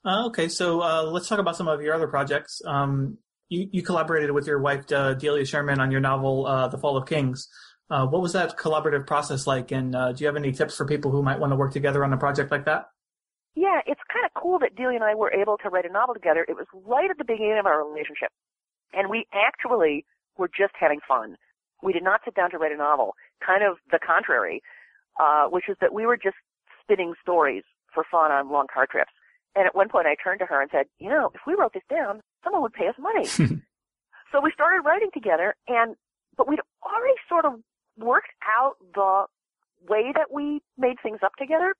Uh, 0.05 0.27
okay, 0.27 0.47
so 0.47 0.81
uh, 0.81 1.03
let's 1.03 1.27
talk 1.27 1.39
about 1.39 1.57
some 1.57 1.67
of 1.67 1.81
your 1.81 1.93
other 1.93 2.07
projects. 2.07 2.61
Um, 2.65 3.17
you, 3.49 3.69
you 3.71 3.83
collaborated 3.83 4.31
with 4.31 4.47
your 4.47 4.59
wife 4.59 4.91
uh, 4.91 5.13
Delia 5.13 5.45
Sherman 5.45 5.79
on 5.79 5.91
your 5.91 6.01
novel 6.01 6.45
uh, 6.45 6.67
*The 6.67 6.77
Fall 6.77 6.97
of 6.97 7.07
Kings*. 7.07 7.47
Uh, 7.89 8.05
what 8.05 8.21
was 8.21 8.33
that 8.33 8.57
collaborative 8.57 9.07
process 9.07 9.47
like, 9.47 9.71
and 9.71 9.95
uh, 9.95 10.11
do 10.11 10.23
you 10.23 10.27
have 10.27 10.35
any 10.35 10.51
tips 10.51 10.77
for 10.77 10.85
people 10.85 11.11
who 11.11 11.23
might 11.23 11.39
want 11.39 11.51
to 11.51 11.57
work 11.57 11.73
together 11.73 12.05
on 12.05 12.13
a 12.13 12.17
project 12.17 12.51
like 12.51 12.65
that? 12.65 12.85
yeah, 13.59 13.81
it's 13.85 13.99
kind 14.07 14.25
of 14.25 14.31
cool 14.41 14.57
that 14.59 14.75
Delia 14.75 14.95
and 14.95 15.03
I 15.03 15.15
were 15.15 15.33
able 15.33 15.57
to 15.57 15.69
write 15.69 15.83
a 15.83 15.91
novel 15.91 16.13
together. 16.13 16.45
It 16.47 16.55
was 16.55 16.67
right 16.87 17.09
at 17.09 17.17
the 17.17 17.25
beginning 17.25 17.57
of 17.59 17.65
our 17.65 17.83
relationship. 17.83 18.29
And 18.93 19.09
we 19.09 19.25
actually 19.33 20.05
were 20.37 20.47
just 20.47 20.73
having 20.79 20.99
fun. 21.05 21.35
We 21.83 21.91
did 21.91 22.03
not 22.03 22.21
sit 22.23 22.35
down 22.35 22.51
to 22.51 22.57
write 22.57 22.71
a 22.71 22.77
novel. 22.77 23.15
Kind 23.45 23.63
of 23.63 23.77
the 23.91 23.99
contrary, 23.99 24.61
uh, 25.19 25.47
which 25.47 25.67
is 25.67 25.75
that 25.81 25.93
we 25.93 26.05
were 26.05 26.15
just 26.15 26.37
spinning 26.81 27.13
stories 27.21 27.63
for 27.93 28.05
fun 28.09 28.31
on 28.31 28.49
long 28.49 28.67
car 28.73 28.87
trips. 28.89 29.11
And 29.55 29.65
at 29.65 29.75
one 29.75 29.89
point 29.89 30.07
I 30.07 30.15
turned 30.15 30.39
to 30.39 30.45
her 30.45 30.61
and 30.61 30.71
said, 30.71 30.85
you 30.97 31.09
know, 31.09 31.31
if 31.35 31.41
we 31.45 31.55
wrote 31.55 31.73
this 31.73 31.83
down, 31.89 32.21
someone 32.43 32.61
would 32.61 32.73
pay 32.73 32.87
us 32.87 32.95
money. 32.99 33.25
so 34.31 34.41
we 34.41 34.51
started 34.51 34.81
writing 34.85 35.09
together 35.13 35.55
and, 35.67 35.95
but 36.37 36.47
we'd 36.47 36.59
already 36.83 37.15
sort 37.27 37.45
of 37.45 37.53
worked 37.97 38.29
out 38.57 38.75
the 38.93 39.25
way 39.89 40.11
that 40.15 40.31
we 40.31 40.61
made 40.77 40.97
things 41.01 41.19
up 41.23 41.35
together. 41.37 41.75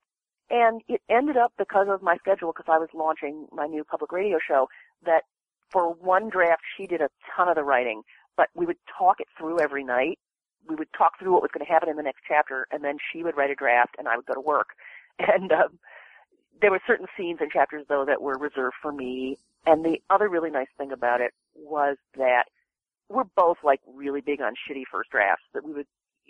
And 0.50 0.82
it 0.88 1.02
ended 1.10 1.38
up 1.38 1.54
because 1.58 1.88
of 1.90 2.02
my 2.02 2.18
schedule, 2.18 2.52
because 2.52 2.66
I 2.68 2.80
was 2.80 2.90
launching 2.94 3.48
my 3.52 3.68
new 3.68 3.84
public 3.84 4.12
radio 4.12 4.40
show, 4.46 4.68
that 5.06 5.24
for 5.70 5.94
one 5.94 6.30
draft 6.30 6.62
she 6.76 6.88
did 6.88 7.02
a 7.02 7.10
ton 7.36 7.48
of 7.48 7.56
the 7.56 7.64
writing, 7.64 8.02
but 8.36 8.50
we 8.56 8.66
would 8.66 8.78
talk 8.98 9.20
it 9.20 9.28
through 9.38 9.60
every 9.60 9.84
night. 9.84 10.18
We 10.68 10.76
would 10.76 10.92
talk 10.98 11.20
through 11.20 11.34
what 11.34 11.42
was 11.42 11.52
going 11.54 11.66
to 11.66 11.72
happen 11.72 11.90
in 11.90 11.98
the 11.98 12.04
next 12.04 12.22
chapter, 12.28 12.68
and 12.72 12.84
then 12.84 12.98
she 13.12 13.24
would 13.24 13.38
write 13.38 13.52
a 13.52 13.56
draft, 13.56 13.96
and 13.98 14.08
I 14.08 14.16
would 14.16 14.26
go 14.26 14.34
to 14.34 14.42
work. 14.42 14.70
And 15.22 15.52
um, 15.52 15.80
there 16.62 16.72
were 16.72 16.80
certain 16.88 17.08
scenes 17.18 17.40
and 17.42 17.52
chapters 17.52 17.86
though 17.90 18.06
that 18.06 18.22
were 18.22 18.38
reserved 18.38 18.76
for 18.82 18.94
me. 18.94 19.38
And 19.66 19.84
the 19.84 20.02
other 20.10 20.30
really 20.30 20.50
nice 20.50 20.70
thing 20.78 20.92
about 20.92 21.22
it 21.22 21.32
was 21.56 21.98
that 22.18 22.46
we're 23.10 23.26
both 23.36 23.58
like 23.64 23.82
really 23.88 24.22
big 24.22 24.42
on 24.42 24.54
shitty 24.54 24.84
first 24.92 25.10
drafts. 25.12 25.44
That 25.54 25.66
we 25.66 25.74
would 25.74 25.88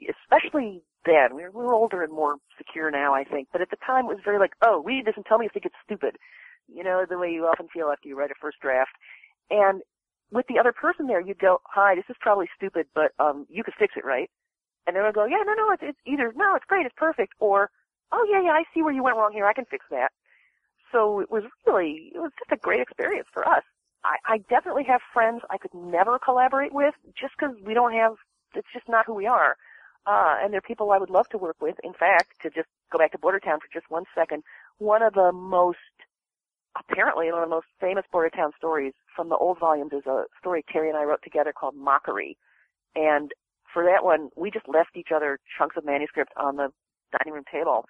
especially 0.08 0.82
then, 1.06 1.36
we 1.36 1.44
were, 1.44 1.52
we're 1.52 1.74
older 1.74 2.04
and 2.04 2.14
more 2.14 2.38
secure 2.58 2.92
now, 2.92 3.14
I 3.14 3.24
think, 3.24 3.50
but 3.52 3.62
at 3.62 3.70
the 3.70 3.78
time 3.86 4.06
it 4.06 4.16
was 4.16 4.24
very 4.24 4.40
like, 4.40 4.54
oh, 4.62 4.84
read 4.84 5.06
this 5.06 5.16
and 5.16 5.26
tell 5.26 5.38
me 5.38 5.46
if 5.46 5.52
you 5.56 5.62
think 5.62 5.66
it's 5.66 5.84
stupid. 5.86 6.18
You 6.68 6.84
know, 6.84 7.06
the 7.08 7.18
way 7.18 7.32
you 7.32 7.46
often 7.46 7.68
feel 7.74 7.90
after 7.92 8.08
you 8.08 8.18
write 8.18 8.32
a 8.32 8.36
first 8.40 8.60
draft. 8.62 8.92
And 9.50 9.82
with 10.32 10.46
the 10.48 10.60
other 10.60 10.72
person 10.72 11.08
there, 11.08 11.20
you'd 11.22 11.40
go, 11.40 11.62
hi, 11.66 11.96
this 11.96 12.06
is 12.10 12.16
probably 12.20 12.48
stupid, 12.56 12.88
but 12.94 13.12
um, 13.20 13.48
you 13.50 13.64
could 13.64 13.74
fix 13.80 13.96
it, 13.98 14.06
right? 14.06 14.30
And 14.86 14.96
then 14.96 15.04
I'd 15.04 15.16
go, 15.16 15.26
yeah, 15.26 15.42
no, 15.46 15.54
no, 15.54 15.72
it's, 15.72 15.84
it's 15.84 16.00
either, 16.06 16.32
no, 16.36 16.56
it's 16.56 16.66
great, 16.66 16.86
it's 16.86 16.96
perfect, 16.96 17.34
or, 17.40 17.72
oh, 18.12 18.28
yeah, 18.30 18.42
yeah, 18.44 18.52
I 18.52 18.64
see 18.74 18.82
where 18.82 18.94
you 18.94 19.04
went 19.04 19.18
wrong 19.18 19.32
here, 19.34 19.46
I 19.48 19.54
can 19.54 19.66
fix 19.66 19.86
that. 19.90 20.12
So 20.92 21.20
it 21.20 21.30
was 21.30 21.44
really, 21.66 22.12
it 22.14 22.20
was 22.20 22.32
just 22.40 22.52
a 22.52 22.58
great 22.58 22.82
experience 22.82 23.28
for 23.34 23.48
us. 23.48 23.64
I, 24.04 24.18
I 24.26 24.38
definitely 24.50 24.86
have 24.86 25.02
friends 25.14 25.42
I 25.50 25.58
could 25.58 25.74
never 25.74 26.20
collaborate 26.20 26.74
with 26.74 26.96
just 27.20 27.34
because 27.38 27.56
we 27.64 27.74
don't 27.74 27.94
have, 27.94 28.16
it's 28.56 28.68
just 28.74 28.88
not 28.88 29.06
who 29.06 29.14
we 29.14 29.28
are. 29.28 29.58
Uh, 30.06 30.38
and 30.42 30.54
they're 30.54 30.62
people 30.62 30.92
I 30.92 30.98
would 30.98 31.10
love 31.10 31.28
to 31.30 31.38
work 31.38 31.58
with. 31.62 31.76
In 31.84 31.94
fact, 31.94 32.42
to 32.42 32.50
just 32.50 32.68
go 32.92 32.98
back 32.98 33.12
to 33.12 33.18
Bordertown 33.18 33.60
for 33.60 33.68
just 33.72 33.90
one 33.90 34.06
second, 34.16 34.44
one 34.78 35.04
of 35.04 35.14
the 35.14 35.32
most, 35.32 35.78
apparently 36.78 37.32
one 37.32 37.44
of 37.44 37.50
the 37.50 37.56
most 37.56 37.68
famous 37.80 38.06
Bordertown 38.12 38.52
stories 38.58 38.94
from 39.16 39.30
the 39.30 39.36
old 39.36 39.60
volumes 39.60 39.92
is 39.94 40.06
a 40.08 40.24
story 40.40 40.64
Terri 40.74 40.88
and 40.88 40.98
I 40.98 41.04
wrote 41.04 41.22
together 41.22 41.54
called 41.54 41.76
Mockery. 41.76 42.38
And 42.96 43.32
for 43.72 43.84
that 43.84 44.04
one, 44.04 44.30
we 44.36 44.50
just 44.50 44.68
left 44.68 44.96
each 44.96 45.10
other 45.14 45.38
chunks 45.58 45.76
of 45.78 45.86
manuscript 45.86 46.32
on 46.38 46.56
the 46.56 46.72
dining 47.12 47.34
room 47.34 47.44
table. 47.52 47.86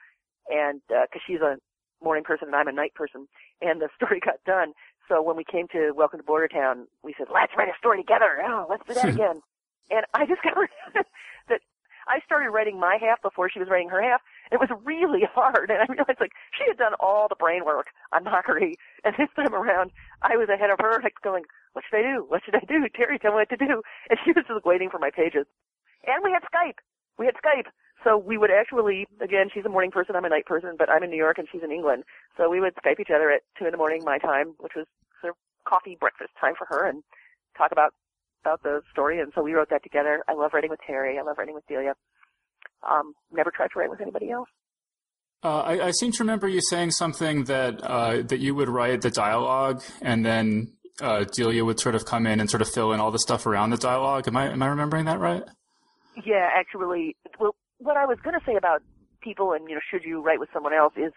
And, 0.50 0.82
uh, 0.90 1.06
cause 1.14 1.22
she's 1.26 1.42
a 1.42 1.58
morning 2.04 2.24
person 2.24 2.48
and 2.48 2.56
I'm 2.56 2.68
a 2.68 2.72
night 2.72 2.94
person. 2.94 3.28
And 3.62 3.82
the 3.82 3.90
story 3.96 4.20
got 4.20 4.44
done. 4.46 4.74
So 5.08 5.22
when 5.22 5.36
we 5.38 5.44
came 5.44 5.68
to 5.74 5.92
Welcome 5.96 6.20
to 6.20 6.26
Bordertown, 6.26 6.86
we 7.04 7.16
said, 7.18 7.28
let's 7.34 7.54
write 7.58 7.68
a 7.70 7.78
story 7.78 7.98
together. 8.02 8.42
Oh, 8.46 8.68
let's 8.70 8.84
do 8.88 8.94
that 8.94 9.10
again. 9.16 9.42
and 9.90 10.06
I 10.14 10.26
discovered 10.26 10.70
that 10.94 11.62
I 12.08 12.20
started 12.26 12.50
writing 12.50 12.80
my 12.80 12.98
half 13.00 13.22
before 13.22 13.50
she 13.50 13.60
was 13.60 13.70
writing 13.70 13.90
her 13.90 14.02
half. 14.02 14.22
It 14.52 14.60
was 14.60 14.70
really 14.84 15.22
hard, 15.30 15.70
and 15.70 15.78
I 15.78 15.86
realized 15.92 16.20
like 16.20 16.32
she 16.58 16.66
had 16.68 16.78
done 16.78 16.94
all 17.00 17.28
the 17.30 17.36
brain 17.38 17.66
work 17.66 17.88
on 18.12 18.24
Mockery, 18.24 18.78
and 19.04 19.14
this 19.18 19.30
time 19.36 19.54
around 19.54 19.92
I 20.24 20.36
was 20.38 20.50
ahead 20.50 20.72
of 20.72 20.80
her, 20.82 21.00
like 21.04 21.14
going, 21.24 21.44
"What 21.74 21.84
should 21.86 22.00
I 22.00 22.02
do? 22.02 22.26
What 22.28 22.42
should 22.44 22.56
I 22.56 22.66
do? 22.66 22.88
Terri, 22.90 23.22
tell 23.22 23.32
me 23.32 23.46
what 23.46 23.50
to 23.50 23.58
do." 23.58 23.84
And 24.10 24.18
she 24.26 24.32
was 24.32 24.46
just 24.48 24.66
waiting 24.66 24.90
for 24.90 24.98
my 24.98 25.12
pages. 25.12 25.46
And 26.08 26.24
we 26.24 26.32
had 26.32 26.42
Skype. 26.50 26.82
We 27.20 27.26
had 27.26 27.36
Skype. 27.36 27.68
So 28.04 28.18
we 28.18 28.38
would 28.38 28.50
actually, 28.50 29.06
again, 29.22 29.50
she's 29.54 29.66
a 29.66 29.70
morning 29.70 29.92
person, 29.92 30.16
I'm 30.16 30.24
a 30.24 30.30
night 30.30 30.46
person, 30.46 30.76
but 30.78 30.90
I'm 30.90 31.04
in 31.04 31.10
New 31.10 31.18
York 31.18 31.38
and 31.38 31.48
she's 31.52 31.62
in 31.62 31.72
England. 31.72 32.06
So 32.38 32.50
we 32.50 32.62
would 32.62 32.74
Skype 32.76 33.00
each 33.00 33.12
other 33.14 33.30
at 33.30 33.42
two 33.60 33.66
in 33.66 33.72
the 33.72 33.78
morning 33.78 34.02
my 34.06 34.18
time, 34.18 34.56
which 34.58 34.72
was 34.76 34.86
sort 35.22 35.32
of 35.32 35.38
coffee 35.68 35.98
breakfast 36.00 36.32
time 36.40 36.54
for 36.58 36.66
her, 36.70 36.88
and 36.88 37.04
talk 37.58 37.72
about 37.74 37.94
about 38.42 38.64
the 38.64 38.82
story. 38.90 39.20
And 39.20 39.34
so 39.36 39.44
we 39.44 39.52
wrote 39.52 39.70
that 39.70 39.84
together. 39.84 40.24
I 40.30 40.34
love 40.34 40.52
writing 40.54 40.70
with 40.70 40.80
Terri. 40.90 41.20
I 41.20 41.24
love 41.24 41.38
writing 41.38 41.54
with 41.54 41.68
Delia. 41.68 41.94
Um, 42.90 43.14
never 43.34 43.52
tried 43.52 43.68
to 43.74 43.80
write 43.80 43.90
with 43.90 44.00
anybody 44.00 44.32
else. 44.32 44.48
Uh, 45.44 45.62
I, 45.62 45.88
I, 45.88 45.92
seem 45.92 46.12
to 46.14 46.24
remember 46.24 46.48
you 46.48 46.62
saying 46.70 46.92
something 46.92 47.46
that 47.46 47.82
uh, 47.84 48.22
that 48.24 48.40
you 48.40 48.56
would 48.56 48.70
write 48.70 49.02
the 49.02 49.10
dialogue 49.10 49.82
and 50.02 50.26
then 50.26 50.74
uh, 51.02 51.26
Delia 51.34 51.64
would 51.64 51.80
sort 51.80 51.96
of 51.96 52.06
come 52.06 52.28
in 52.28 52.40
and 52.40 52.50
sort 52.50 52.62
of 52.62 52.70
fill 52.70 52.92
in 52.92 53.00
all 53.00 53.12
the 53.12 53.20
stuff 53.20 53.46
around 53.46 53.70
the 53.70 53.78
dialogue. 53.78 54.28
Am 54.28 54.36
I 54.38 54.50
am 54.50 54.62
I 54.62 54.68
remembering 54.68 55.06
that 55.06 55.20
right? 55.20 55.44
Yeah, 56.26 56.50
actually, 56.54 57.16
well, 57.40 57.56
what 57.78 57.98
I 57.98 58.06
was 58.06 58.18
going 58.24 58.38
to 58.38 58.46
say 58.46 58.56
about 58.56 58.82
people 59.22 59.54
and 59.54 59.68
you 59.70 59.76
know, 59.76 59.82
should 59.90 60.04
you 60.04 60.22
write 60.22 60.40
with 60.40 60.50
someone 60.54 60.74
else 60.74 60.94
is 60.98 61.12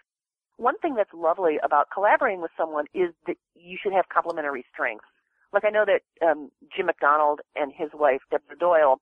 one 0.57 0.77
thing 0.79 0.95
that's 0.95 1.13
lovely 1.13 1.57
about 1.63 1.87
collaborating 1.93 2.41
with 2.41 2.51
someone 2.57 2.85
is 2.93 3.09
that 3.27 3.37
you 3.55 3.77
should 3.81 3.93
have 3.93 4.09
complementary 4.09 4.63
strengths. 4.71 5.05
Like 5.51 5.65
I 5.65 5.69
know 5.69 5.85
that 5.85 6.01
um, 6.25 6.51
Jim 6.75 6.85
Macdonald 6.87 7.41
and 7.55 7.71
his 7.75 7.89
wife 7.93 8.21
Deborah 8.31 8.57
Doyle 8.57 8.99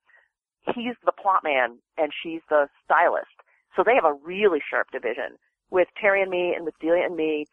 he's 0.76 0.96
the 1.06 1.12
plot 1.12 1.44
man 1.44 1.78
and 1.98 2.12
she's 2.12 2.42
the 2.50 2.68
stylist. 2.84 3.34
So 3.76 3.84
they 3.86 3.96
have 3.96 4.06
a 4.06 4.14
really 4.14 4.60
sharp 4.68 4.88
division. 4.92 5.38
With 5.70 5.88
Terri 6.02 6.22
and 6.22 6.30
me 6.30 6.54
and 6.56 6.66
with 6.66 6.76
Delia 6.80 7.06
and 7.06 7.16
me, 7.16 7.48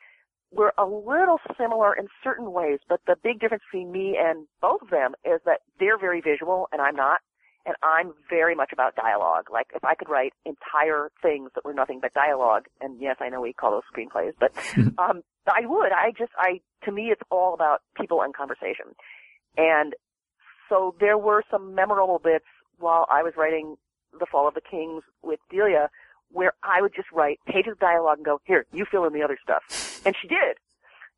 we're 0.50 0.72
a 0.78 0.84
little 0.84 1.38
similar 1.58 1.94
in 1.94 2.08
certain 2.24 2.52
ways, 2.52 2.80
but 2.88 3.00
the 3.06 3.16
big 3.22 3.38
difference 3.38 3.62
between 3.70 3.92
me 3.92 4.18
and 4.18 4.46
both 4.60 4.82
of 4.82 4.90
them 4.90 5.14
is 5.24 5.40
that 5.44 5.60
they're 5.78 5.98
very 5.98 6.20
visual 6.20 6.68
and 6.72 6.80
I'm 6.80 6.96
not. 6.96 7.18
And 7.68 7.76
I'm 7.82 8.14
very 8.30 8.54
much 8.54 8.72
about 8.72 8.96
dialogue. 8.96 9.48
Like 9.52 9.66
if 9.74 9.84
I 9.84 9.94
could 9.94 10.08
write 10.08 10.32
entire 10.46 11.10
things 11.20 11.50
that 11.54 11.66
were 11.66 11.74
nothing 11.74 11.98
but 12.00 12.14
dialogue, 12.14 12.64
and 12.80 12.98
yes, 12.98 13.16
I 13.20 13.28
know 13.28 13.42
we 13.42 13.52
call 13.52 13.72
those 13.72 13.82
screenplays, 13.94 14.32
but 14.40 14.52
um, 14.98 15.20
I 15.46 15.66
would. 15.66 15.92
I 15.92 16.12
just, 16.16 16.32
I 16.38 16.62
to 16.86 16.92
me, 16.92 17.10
it's 17.12 17.20
all 17.30 17.52
about 17.52 17.82
people 17.94 18.22
and 18.22 18.34
conversation. 18.34 18.86
And 19.58 19.92
so 20.70 20.94
there 20.98 21.18
were 21.18 21.42
some 21.50 21.74
memorable 21.74 22.18
bits 22.18 22.46
while 22.78 23.06
I 23.10 23.22
was 23.22 23.34
writing 23.36 23.76
The 24.18 24.24
Fall 24.24 24.48
of 24.48 24.54
the 24.54 24.62
Kings 24.62 25.02
with 25.22 25.40
Delia, 25.50 25.90
where 26.32 26.54
I 26.62 26.80
would 26.80 26.94
just 26.94 27.12
write 27.12 27.38
pages 27.46 27.72
of 27.72 27.80
dialogue 27.80 28.16
and 28.16 28.24
go, 28.24 28.40
here, 28.44 28.64
you 28.72 28.86
fill 28.90 29.04
in 29.04 29.12
the 29.12 29.22
other 29.22 29.36
stuff. 29.42 30.00
And 30.06 30.16
she 30.18 30.26
did. 30.26 30.56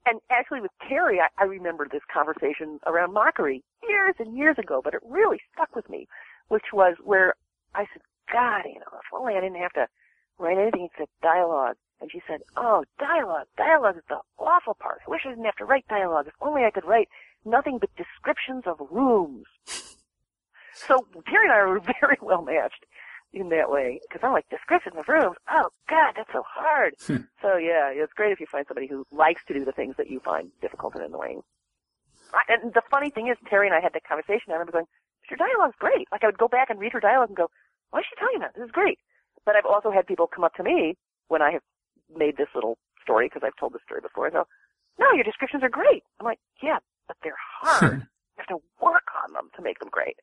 And 0.07 0.21
actually 0.31 0.63
with 0.63 0.73
Terri, 0.83 1.19
I, 1.21 1.29
I 1.39 1.45
remember 1.45 1.87
this 1.91 2.03
conversation 2.13 2.81
around 2.87 3.13
mockery 3.13 3.63
years 3.89 4.15
and 4.19 4.37
years 4.37 4.57
ago, 4.59 4.81
but 4.83 4.95
it 4.95 5.01
really 5.05 5.41
stuck 5.53 5.77
with 5.77 5.89
me, 5.91 6.09
which 6.51 6.67
was 6.73 6.97
where 7.03 7.35
I 7.75 7.87
said, 7.93 8.03
God, 8.31 8.63
you 8.67 8.79
know, 8.81 8.99
if 8.99 9.07
only 9.15 9.35
I 9.35 9.41
didn't 9.41 9.63
have 9.63 9.73
to 9.75 9.87
write 10.39 10.59
anything 10.59 10.89
except 10.93 11.11
dialogue. 11.23 11.77
And 12.01 12.11
she 12.11 12.21
said, 12.27 12.41
oh, 12.57 12.85
dialogue, 12.99 13.47
dialogue 13.57 13.97
is 13.97 14.03
the 14.09 14.19
awful 14.39 14.75
part. 14.75 15.01
I 15.07 15.11
wish 15.11 15.23
I 15.27 15.31
didn't 15.31 15.45
have 15.45 15.57
to 15.57 15.65
write 15.65 15.87
dialogue. 15.89 16.27
If 16.27 16.35
only 16.41 16.65
I 16.65 16.71
could 16.71 16.85
write 16.85 17.09
nothing 17.45 17.79
but 17.79 17.91
descriptions 17.97 18.65
of 18.67 18.81
rooms. 18.91 19.47
So 20.73 21.07
Terri 21.29 21.45
and 21.45 21.53
I 21.53 21.67
were 21.67 21.81
very 22.01 22.17
well 22.23 22.43
matched 22.43 22.87
in 23.33 23.49
that 23.51 23.71
way 23.71 24.01
because 24.09 24.21
I'm 24.25 24.33
like 24.33 24.49
descriptions 24.49 24.97
of 24.97 25.09
rooms. 25.09 25.37
Oh 25.51 25.69
God, 25.89 26.15
that's 26.17 26.33
so 26.33 26.43
hard. 26.47 26.95
Hmm. 27.07 27.27
so 27.43 27.57
yeah, 27.57 27.91
it's 27.93 28.13
great 28.13 28.33
if 28.33 28.41
you 28.41 28.47
find 28.47 28.65
somebody 28.67 28.87
who 28.87 29.07
likes 29.13 29.43
to 29.47 29.55
do 29.55 29.65
the 29.65 29.73
things 29.73 29.97
that 29.99 30.11
you 30.11 30.21
find 30.21 30.51
difficult 30.61 30.95
and 30.95 31.05
annoying. 31.05 31.43
I, 32.33 32.55
And 32.63 32.73
the 32.73 32.83
funny 32.91 33.11
thing 33.11 33.29
is, 33.29 33.37
Terri 33.51 33.67
and 33.67 33.75
I 33.75 33.81
had 33.81 33.93
that 33.95 34.05
conversation. 34.05 34.51
I 34.51 34.53
remember 34.53 34.73
going, 34.73 34.87
"Your 35.31 35.39
dialogue's 35.39 35.77
great." 35.79 36.09
Like 36.13 36.25
I 36.25 36.27
would 36.27 36.39
go 36.39 36.49
back 36.49 36.71
and 36.71 36.79
read 36.79 36.93
her 36.93 37.01
dialogue 37.01 37.29
and 37.29 37.37
go, 37.37 37.51
"Why 37.91 38.01
is 38.01 38.07
she 38.09 38.17
telling 38.17 38.41
that? 38.41 38.55
This 38.55 38.65
is 38.65 38.71
great." 38.71 38.99
But 39.47 39.57
I've 39.57 39.67
also 39.67 39.91
had 39.91 40.07
people 40.07 40.27
come 40.27 40.45
up 40.45 40.55
to 40.55 40.63
me 40.63 40.97
when 41.29 41.43
I 41.43 41.53
have 41.53 41.63
made 42.15 42.37
this 42.37 42.49
little 42.55 42.79
story 43.03 43.27
because 43.27 43.43
I've 43.45 43.57
told 43.57 43.73
this 43.73 43.83
story 43.85 44.01
before 44.01 44.27
and 44.27 44.35
go, 44.35 44.47
"No, 44.99 45.13
your 45.13 45.25
descriptions 45.25 45.63
are 45.63 45.69
great." 45.69 46.03
I'm 46.19 46.27
like, 46.27 46.41
"Yeah, 46.63 46.79
but 47.07 47.17
they're 47.23 47.39
hard. 47.61 48.01
you 48.03 48.37
have 48.37 48.47
to 48.49 48.63
work 48.81 49.09
on 49.25 49.33
them 49.33 49.51
to 49.57 49.63
make 49.63 49.79
them 49.79 49.89
great." 49.91 50.17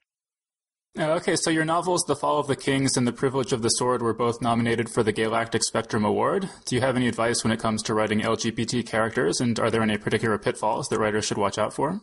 Uh, 0.98 1.12
okay, 1.12 1.36
so 1.36 1.52
your 1.52 1.65
novels, 1.65 2.04
The 2.08 2.15
Fall 2.15 2.39
of 2.39 2.48
the 2.48 2.56
Kings 2.56 2.98
and 2.98 3.06
The 3.08 3.13
Privilege 3.13 3.54
of 3.54 3.62
the 3.62 3.70
Sword, 3.70 4.02
were 4.02 4.15
both 4.15 4.41
nominated 4.41 4.89
for 4.89 5.04
the 5.04 5.12
Gaylactic 5.12 5.63
Spectrum 5.63 6.04
Award. 6.04 6.50
Do 6.65 6.74
you 6.76 6.82
have 6.82 6.96
any 6.96 7.08
advice 7.08 7.43
when 7.43 7.52
it 7.54 7.60
comes 7.60 7.84
to 7.84 7.93
writing 7.93 8.22
LGBT 8.22 8.82
characters, 8.82 9.39
and 9.39 9.60
are 9.60 9.70
there 9.70 9.84
any 9.84 10.00
particular 10.00 10.39
pitfalls 10.39 10.88
that 10.88 10.98
writers 10.98 11.26
should 11.26 11.38
watch 11.38 11.60
out 11.60 11.72
for? 11.72 12.02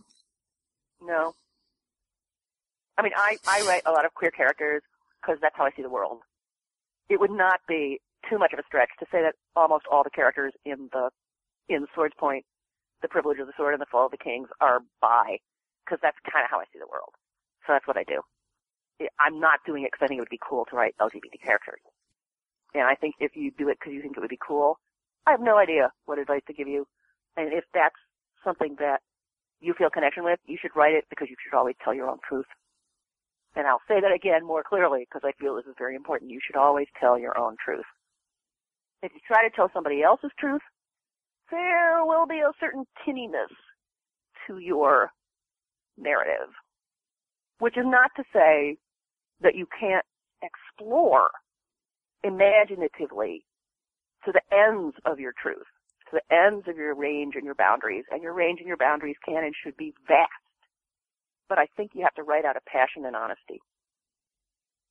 No. 1.01 1.35
I 2.97 3.03
mean, 3.03 3.13
I, 3.17 3.39
I 3.47 3.63
write 3.67 3.83
a 3.87 3.93
lot 3.93 4.05
of 4.05 4.15
queer 4.15 4.31
characters 4.31 4.83
because 5.21 5.39
that's 5.41 5.57
how 5.57 5.65
I 5.65 5.71
see 5.77 5.83
the 5.83 5.91
world. 5.91 6.21
It 7.09 7.21
would 7.21 7.31
not 7.31 7.61
be 7.69 8.01
too 8.29 8.39
much 8.39 8.53
of 8.53 8.59
a 8.59 8.63
stretch 8.67 8.91
to 9.01 9.07
say 9.11 9.23
that 9.23 9.35
almost 9.57 9.85
all 9.91 10.05
the 10.05 10.11
characters 10.11 10.53
in 10.65 10.89
the 10.93 11.11
in 11.69 11.87
Swordspoint, 11.97 12.45
The 13.03 13.09
Privilege 13.09 13.39
of 13.39 13.47
the 13.47 13.55
Sword, 13.57 13.73
and 13.75 13.81
The 13.81 13.87
Fall 13.91 14.07
of 14.07 14.13
the 14.13 14.19
Kings 14.19 14.49
are 14.61 14.81
bi, 15.01 15.39
because 15.85 15.99
that's 16.03 16.17
kind 16.31 16.45
of 16.45 16.51
how 16.51 16.59
I 16.61 16.65
see 16.73 16.79
the 16.79 16.91
world. 16.91 17.13
So 17.67 17.73
that's 17.73 17.87
what 17.87 17.97
I 17.97 18.05
do. 18.05 18.21
I'm 19.19 19.41
not 19.41 19.61
doing 19.67 19.83
it 19.83 19.91
because 19.93 20.05
I 20.05 20.09
think 20.09 20.19
it 20.19 20.23
would 20.23 20.29
be 20.29 20.41
cool 20.41 20.65
to 20.71 20.77
write 20.77 20.95
LGBT 21.01 21.41
characters. 21.43 21.81
And 22.75 22.85
I 22.85 22.95
think 22.95 23.15
if 23.19 23.35
you 23.35 23.51
do 23.57 23.69
it 23.69 23.79
because 23.81 23.93
you 23.95 24.03
think 24.03 24.17
it 24.17 24.21
would 24.21 24.31
be 24.31 24.39
cool, 24.39 24.79
I 25.27 25.31
have 25.31 25.41
no 25.41 25.57
idea 25.57 25.91
what 26.05 26.19
advice 26.19 26.43
to 26.47 26.53
give 26.53 26.69
you. 26.69 26.87
And 27.37 27.53
if 27.53 27.65
that's 27.73 27.97
something 28.45 28.77
that 28.79 29.01
you 29.61 29.75
feel 29.75 29.91
connection 29.91 30.25
with, 30.25 30.39
you 30.47 30.59
should 30.61 30.77
write 30.77 30.95
it 30.95 31.05
because 31.09 31.29
you 31.31 31.37
should 31.43 31.57
always 31.57 31.77
tell 31.83 31.95
your 31.95 32.09
own 32.09 32.19
truth. 32.29 32.47
And 33.57 33.67
I'll 33.67 33.83
say 33.87 34.01
that 34.01 34.13
again 34.13 34.45
more 34.45 34.63
clearly 34.63 35.07
because 35.09 35.23
I 35.25 35.33
feel 35.41 35.55
this 35.55 35.67
is 35.67 35.75
very 35.79 35.95
important. 35.95 36.31
You 36.31 36.41
should 36.45 36.57
always 36.57 36.89
tell 37.01 37.19
your 37.19 37.39
own 37.39 37.57
truth. 37.65 37.85
If 39.03 39.13
you 39.15 39.21
try 39.27 39.47
to 39.49 39.55
tell 39.55 39.71
somebody 39.73 40.03
else's 40.03 40.33
truth, 40.39 40.63
there 41.51 42.05
will 42.05 42.27
be 42.27 42.41
a 42.41 42.53
certain 42.59 42.85
tinniness 43.07 43.53
to 44.47 44.59
your 44.59 45.11
narrative. 45.97 46.49
Which 47.59 47.77
is 47.77 47.85
not 47.87 48.11
to 48.17 48.25
say 48.33 48.77
that 49.41 49.55
you 49.55 49.67
can't 49.79 50.05
explore 50.43 51.31
imaginatively 52.25 53.45
to 54.25 54.33
the 54.33 54.41
ends 54.53 54.97
of 55.05 55.21
your 55.21 55.33
truth, 55.41 55.67
to 56.11 56.19
the 56.19 56.35
ends 56.35 56.67
of 56.67 56.77
your 56.77 56.95
range 56.95 57.35
and 57.37 57.45
your 57.45 57.55
boundaries, 57.55 58.05
and 58.11 58.23
your 58.23 58.33
range 58.33 58.59
and 58.59 58.67
your 58.67 58.77
boundaries 58.77 59.17
can 59.25 59.45
and 59.45 59.55
should 59.63 59.77
be 59.77 59.95
vast. 60.09 60.31
But 61.49 61.59
I 61.59 61.67
think 61.77 61.93
you 61.95 62.03
have 62.03 62.15
to 62.15 62.23
write 62.23 62.45
out 62.45 62.57
of 62.57 62.65
passion 62.65 63.05
and 63.05 63.15
honesty. 63.15 63.61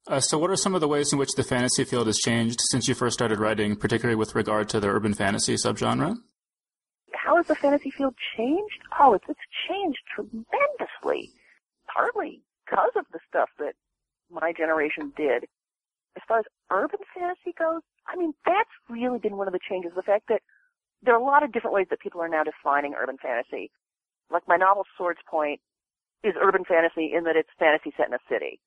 Uh, 0.08 0.20
so, 0.20 0.38
what 0.38 0.50
are 0.50 0.56
some 0.56 0.76
of 0.76 0.82
the 0.82 0.88
ways 0.88 1.14
in 1.14 1.20
which 1.20 1.32
the 1.36 1.44
fantasy 1.44 1.84
field 1.86 2.08
has 2.08 2.18
changed 2.18 2.60
since 2.72 2.88
you 2.88 2.94
first 2.94 3.14
started 3.14 3.40
writing, 3.40 3.76
particularly 3.76 4.18
with 4.18 4.36
regard 4.36 4.68
to 4.70 4.80
the 4.80 4.88
urban 4.88 5.14
fantasy 5.14 5.56
subgenre? 5.56 6.16
How 7.14 7.38
has 7.38 7.48
the 7.48 7.56
fantasy 7.56 7.90
field 7.90 8.16
changed? 8.36 8.80
Oh, 9.00 9.14
it's, 9.14 9.24
it's 9.30 9.40
changed 9.70 10.00
tremendously. 10.14 11.32
Partly 11.88 12.42
because 12.66 12.92
of 12.98 13.06
the 13.14 13.20
stuff 13.30 13.50
that 13.60 13.76
my 14.30 14.52
generation 14.52 15.14
did. 15.16 15.46
As 16.16 16.24
far 16.28 16.40
as 16.40 16.46
urban 16.70 17.00
fantasy 17.16 17.54
goes, 17.58 17.82
I 18.08 18.16
mean, 18.18 18.34
that's 18.46 18.70
really 18.90 19.20
been 19.20 19.38
one 19.38 19.48
of 19.48 19.54
the 19.54 19.60
changes. 19.68 19.94
The 19.96 20.04
fact 20.04 20.26
that 20.28 20.42
there 21.02 21.14
are 21.14 21.20
a 21.20 21.24
lot 21.24 21.44
of 21.44 21.52
different 21.52 21.74
ways 21.74 21.88
that 21.90 22.00
people 22.00 22.22
are 22.22 22.30
now 22.30 22.44
defining 22.44 22.94
urban 22.94 23.18
fantasy. 23.22 23.72
Like 24.32 24.44
my 24.48 24.58
novel 24.58 24.84
Swords 24.98 25.20
Point 25.30 25.60
is 26.24 26.34
urban 26.42 26.64
fantasy 26.64 27.12
in 27.14 27.24
that 27.26 27.36
it's 27.36 27.50
fantasy 27.60 27.94
set 27.96 28.08
in 28.08 28.14
a 28.14 28.20
city. 28.30 28.60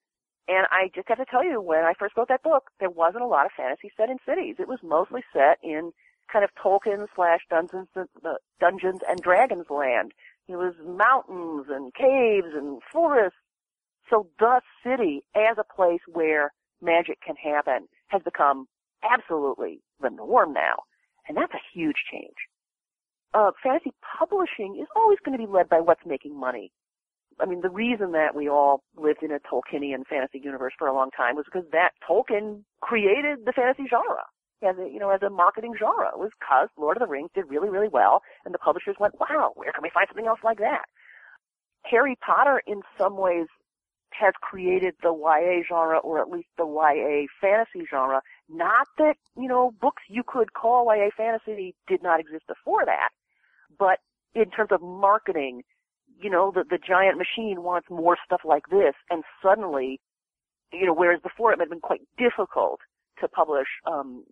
And 0.49 0.67
I 0.71 0.91
just 0.95 1.09
have 1.09 1.19
to 1.19 1.25
tell 1.25 1.45
you, 1.45 1.61
when 1.61 1.85
I 1.85 1.95
first 1.99 2.17
wrote 2.17 2.29
that 2.29 2.43
book, 2.43 2.71
there 2.79 2.91
wasn't 2.91 3.25
a 3.25 3.27
lot 3.27 3.47
of 3.47 3.53
fantasy 3.57 3.91
set 3.97 4.11
in 4.11 4.19
cities. 4.25 4.57
It 4.59 4.69
was 4.69 4.79
mostly 4.83 5.23
set 5.33 5.59
in 5.63 5.93
kind 6.33 6.45
of 6.45 6.51
Tolkien 6.55 7.07
slash 7.15 7.41
Dungeons, 7.51 7.89
uh, 7.97 8.35
Dungeons 8.61 9.01
and 9.09 9.21
Dragons 9.21 9.67
land. 9.71 10.13
It 10.49 10.57
was 10.57 10.75
mountains 10.85 11.67
and 11.69 11.93
caves 11.95 12.55
and 12.55 12.81
forests. 12.93 13.39
So 14.09 14.29
the 14.39 14.61
city 14.85 15.25
as 15.35 15.57
a 15.59 15.65
place 15.65 16.01
where 16.07 16.53
magic 16.81 17.19
can 17.27 17.35
happen 17.35 17.89
has 18.09 18.23
become 18.23 18.69
absolutely 19.03 19.81
the 20.01 20.11
norm 20.11 20.53
now. 20.53 20.85
And 21.29 21.37
that's 21.37 21.55
a 21.55 21.67
huge 21.75 22.05
change. 22.11 22.37
Uh, 23.35 23.51
fantasy 23.63 23.93
publishing 24.19 24.79
is 24.81 24.87
always 24.95 25.19
going 25.25 25.37
to 25.37 25.45
be 25.45 25.51
led 25.51 25.69
by 25.69 25.81
what's 25.81 26.07
making 26.07 26.39
money. 26.39 26.71
I 27.41 27.47
mean, 27.47 27.61
the 27.61 27.71
reason 27.71 28.13
that 28.13 28.35
we 28.35 28.49
all 28.49 28.83
lived 28.97 29.23
in 29.23 29.31
a 29.31 29.39
Tolkienian 29.39 30.07
fantasy 30.09 30.41
universe 30.43 30.73
for 30.79 30.89
a 30.89 30.95
long 30.95 31.11
time 31.11 31.37
was 31.37 31.45
because 31.45 31.69
that 31.73 31.91
Tolkien 32.09 32.63
created 32.81 33.41
the 33.45 33.53
fantasy 33.53 33.85
genre 33.89 34.25
as 34.63 34.77
a, 34.79 34.91
you 34.91 34.99
know, 34.99 35.11
as 35.11 35.23
a 35.23 35.31
marketing 35.31 35.75
genre. 35.79 36.09
It 36.09 36.19
was 36.19 36.31
because 36.39 36.69
Lord 36.79 36.97
of 36.97 37.03
the 37.03 37.07
Rings 37.07 37.31
did 37.35 37.45
really, 37.49 37.69
really 37.69 37.89
well, 37.89 38.23
and 38.45 38.55
the 38.55 38.59
publishers 38.59 38.97
went, 38.99 39.15
wow, 39.21 39.53
where 39.55 39.73
can 39.73 39.83
we 39.83 39.91
find 39.91 40.07
something 40.09 40.27
else 40.27 40.41
like 40.43 40.59
that? 40.59 40.85
Harry 41.85 42.17
Potter, 42.25 42.63
in 42.67 42.81
some 42.99 43.17
ways, 43.17 43.47
has 44.11 44.33
created 44.41 44.95
the 45.03 45.13
YA 45.13 45.63
genre, 45.69 45.99
or 45.99 46.21
at 46.21 46.31
least 46.31 46.49
the 46.57 46.67
YA 46.67 47.27
fantasy 47.41 47.87
genre. 47.89 48.23
Not 48.49 48.89
that, 48.99 49.17
you 49.37 49.49
know, 49.49 49.73
books 49.81 50.03
you 50.09 50.23
could 50.27 50.55
call 50.55 50.87
YA 50.87 51.11
fantasy 51.17 51.75
did 51.87 52.03
not 52.03 52.19
exist 52.19 52.47
before 52.49 52.85
that, 52.87 53.11
but 53.79 53.99
in 54.35 54.51
terms 54.51 54.71
of 54.73 54.81
marketing, 54.81 55.63
you 56.21 56.31
know, 56.31 56.53
the, 56.55 56.65
the 56.69 56.79
giant 56.79 57.19
machine 57.19 57.63
wants 57.63 57.89
more 57.91 58.17
stuff 58.25 58.41
like 58.45 58.69
this, 58.71 58.95
and 59.11 59.23
suddenly, 59.43 60.01
you 60.73 60.87
know, 60.87 60.95
whereas 60.95 61.21
before 61.23 61.53
it 61.53 61.61
had 61.61 61.69
been 61.69 61.81
quite 61.81 62.01
difficult 62.19 62.81
to 63.21 63.29
publish 63.29 63.69
um, 63.87 64.25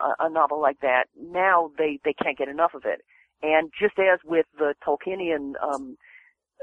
a, 0.00 0.06
a 0.20 0.30
novel 0.30 0.60
like 0.60 0.80
that, 0.80 1.04
now 1.20 1.70
they, 1.78 1.98
they 2.04 2.12
can't 2.12 2.38
get 2.38 2.48
enough 2.48 2.72
of 2.74 2.82
it. 2.84 3.02
And 3.42 3.70
just 3.80 3.98
as 3.98 4.18
with 4.24 4.46
the 4.58 4.74
Tolkienian 4.84 5.52
um, 5.62 5.96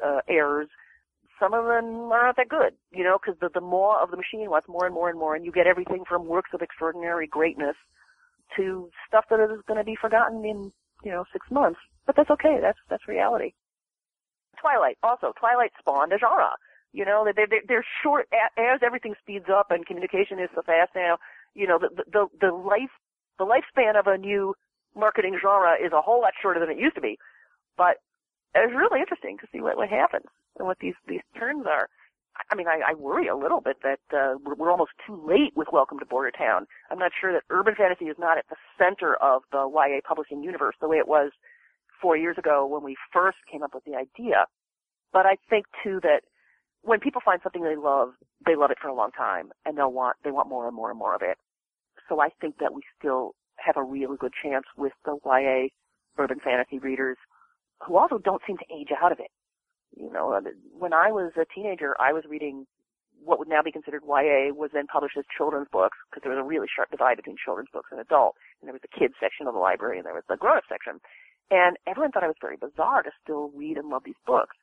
uh, 0.06 0.20
errors, 0.28 0.68
some 1.40 1.54
of 1.54 1.66
them 1.66 2.12
are 2.12 2.26
not 2.26 2.38
that 2.38 2.50
good, 2.50 2.74
you 2.92 3.04
know, 3.04 3.18
because 3.22 3.40
the, 3.40 3.50
the 3.54 3.66
more 3.66 4.02
of 4.02 4.12
the 4.12 4.18
machine 4.18 4.50
wants 4.50 4.68
more 4.68 4.86
and 4.86 4.94
more 4.94 5.10
and 5.10 5.20
more, 5.20 5.36
and 5.36 5.46
you 5.46 5.52
get 5.52 5.68
everything 5.68 6.04
from 6.08 6.26
works 6.26 6.52
of 6.54 6.62
extraordinary 6.62 7.28
greatness 7.28 7.76
to 8.56 8.90
stuff 9.08 9.26
that 9.30 9.40
is 9.40 9.62
going 9.68 9.78
to 9.78 9.84
be 9.84 9.98
forgotten 10.00 10.46
in, 10.46 10.72
you 11.04 11.12
know, 11.12 11.26
six 11.34 11.46
months. 11.52 11.80
But 12.06 12.16
that's 12.16 12.30
okay. 12.30 12.60
That's 12.62 12.78
that's 12.90 13.08
reality. 13.08 13.54
Twilight 14.56 14.98
also. 15.04 15.34
Twilight 15.40 15.72
spawned 15.80 16.14
a 16.14 16.18
genre. 16.18 16.56
You 16.94 17.04
know, 17.06 17.26
they, 17.26 17.46
they, 17.46 17.60
they're 17.68 17.86
short 18.02 18.28
as 18.58 18.80
everything 18.84 19.16
speeds 19.20 19.46
up 19.52 19.68
and 19.70 19.86
communication 19.86 20.40
is 20.40 20.50
so 20.56 20.62
fast 20.62 20.92
now. 20.96 21.18
You 21.54 21.68
know, 21.68 21.80
the 21.80 21.90
the 22.12 22.28
the 22.40 22.52
life 22.52 22.92
the 23.38 23.46
lifespan 23.46 24.00
of 24.00 24.08
a 24.08 24.18
new 24.18 24.56
marketing 24.96 25.38
genre 25.42 25.74
is 25.76 25.92
a 25.92 26.02
whole 26.02 26.22
lot 26.22 26.34
shorter 26.42 26.60
than 26.60 26.70
it 26.70 26.80
used 26.80 26.96
to 26.96 27.02
be. 27.02 27.18
But 27.78 27.98
it's 28.56 28.74
really 28.74 29.02
interesting 29.02 29.38
to 29.40 29.48
see 29.52 29.60
what 29.62 29.78
what 29.78 29.90
happens 29.90 30.26
and 30.58 30.68
what 30.68 30.80
these 30.80 30.96
these 31.08 31.22
turns 31.38 31.66
are. 31.66 31.90
I 32.52 32.56
mean, 32.56 32.68
I, 32.68 32.82
I 32.92 32.94
worry 32.96 33.28
a 33.28 33.36
little 33.36 33.62
bit 33.62 33.78
that 33.84 34.00
uh, 34.12 34.36
we're 34.44 34.72
almost 34.72 34.92
too 35.08 35.16
late 35.26 35.56
with 35.56 35.70
Welcome 35.72 36.00
to 36.00 36.06
Bordertown. 36.06 36.66
I'm 36.92 37.00
not 37.00 37.12
sure 37.20 37.32
that 37.32 37.44
urban 37.50 37.76
fantasy 37.76 38.06
is 38.06 38.18
not 38.20 38.38
at 38.38 38.46
the 38.50 38.58
center 38.78 39.16
of 39.16 39.44
the 39.52 39.70
YA 39.74 40.02
publishing 40.06 40.44
universe 40.44 40.76
the 40.82 40.90
way 40.90 40.98
it 40.98 41.08
was 41.08 41.32
four 42.02 42.18
years 42.18 42.38
ago 42.38 42.66
when 42.66 42.84
we 42.84 42.96
first 43.14 43.38
came 43.52 43.64
up 43.64 43.74
with 43.74 43.84
the 43.84 43.96
idea. 43.96 44.46
But 45.14 45.26
I 45.26 45.38
think 45.50 45.66
too 45.84 46.00
that 46.04 46.22
when 46.82 47.00
people 47.00 47.22
find 47.24 47.40
something 47.42 47.64
they 47.64 47.76
love, 47.76 48.10
they 48.46 48.56
love 48.56 48.72
it 48.72 48.78
for 48.82 48.88
a 48.88 48.94
long 48.94 49.12
time, 49.12 49.52
and 49.66 49.78
they'll 49.78 49.92
want 49.92 50.18
they 50.24 50.32
want 50.32 50.50
more 50.50 50.68
and 50.68 50.76
more 50.76 50.90
and 50.90 51.00
more 51.00 51.16
of 51.16 51.22
it. 51.22 51.38
So 52.08 52.22
I 52.22 52.30
think 52.40 52.58
that 52.60 52.74
we 52.74 52.82
still 52.98 53.34
have 53.58 53.78
a 53.78 53.84
really 53.84 54.18
good 54.18 54.34
chance 54.42 54.66
with 54.78 54.94
the 55.06 55.18
YA 55.26 55.70
urban 56.18 56.40
fantasy 56.44 56.80
readers 56.80 57.18
who 57.86 57.98
also 57.98 58.18
don't 58.18 58.42
seem 58.46 58.58
to 58.58 58.66
age 58.74 58.90
out 59.02 59.12
of 59.12 59.20
it. 59.20 59.32
You 59.98 60.12
know, 60.12 60.34
uh, 60.34 60.42
when 60.78 60.94
I 60.94 61.12
was 61.12 61.32
a 61.38 61.46
teenager, 61.54 61.96
I 62.00 62.14
was 62.14 62.24
reading 62.30 62.68
what 63.24 63.40
would 63.40 63.48
now 63.48 63.64
be 63.64 63.72
considered 63.72 64.04
YA 64.06 64.54
was 64.54 64.70
then 64.74 64.86
published 64.88 65.18
as 65.18 65.26
children's 65.36 65.68
books 65.72 65.98
because 66.10 66.22
there 66.22 66.32
was 66.32 66.40
a 66.40 66.46
really 66.46 66.68
sharp 66.70 66.92
divide 66.92 67.18
between 67.18 67.36
children's 67.44 67.70
books 67.74 67.90
and 67.92 68.00
adult. 68.00 68.36
And 68.62 68.68
there 68.68 68.74
was 68.74 68.84
the 68.84 68.92
kids 68.92 69.16
section 69.20 69.48
of 69.48 69.54
the 69.54 69.60
library 69.60 69.98
and 69.98 70.06
there 70.06 70.14
was 70.14 70.28
the 70.30 70.38
grown-up 70.38 70.64
section. 70.70 71.00
And 71.52 71.78
everyone 71.88 72.12
thought 72.12 72.24
it 72.24 72.28
was 72.28 72.36
very 72.42 72.58
bizarre 72.58 73.04
to 73.04 73.12
still 73.24 73.52
read 73.56 73.78
and 73.78 73.90
love 73.90 74.04
these 74.06 74.16
books. 74.26 74.56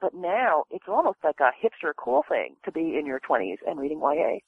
But 0.00 0.14
now 0.14 0.64
it's 0.70 0.86
almost 0.88 1.18
like 1.24 1.40
a 1.40 1.50
hipster 1.64 1.92
cool 1.96 2.24
thing 2.28 2.56
to 2.64 2.72
be 2.72 2.96
in 2.98 3.06
your 3.06 3.20
20s 3.20 3.58
and 3.66 3.78
reading 3.78 4.00
YA. 4.00 4.38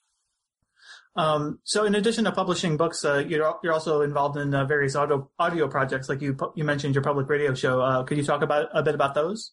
Um, 1.17 1.59
so 1.65 1.85
in 1.85 1.95
addition 1.95 2.25
to 2.25 2.33
publishing 2.33 2.77
books, 2.77 3.05
uh, 3.05 3.25
you're, 3.27 3.59
you're 3.63 3.73
also 3.73 4.01
involved 4.03 4.37
in 4.37 4.55
uh, 4.55 4.65
various 4.65 4.97
audio, 4.97 5.29
audio 5.39 5.69
projects, 5.69 6.09
like 6.09 6.23
you 6.23 6.37
you 6.55 6.65
mentioned 6.65 6.95
your 6.95 7.05
public 7.05 7.29
radio 7.29 7.55
show. 7.55 7.81
Uh, 7.81 8.03
could 8.05 8.17
you 8.17 8.25
talk 8.25 8.43
about 8.43 8.69
a 8.73 8.83
bit 8.83 8.95
about 8.95 9.15
those? 9.15 9.53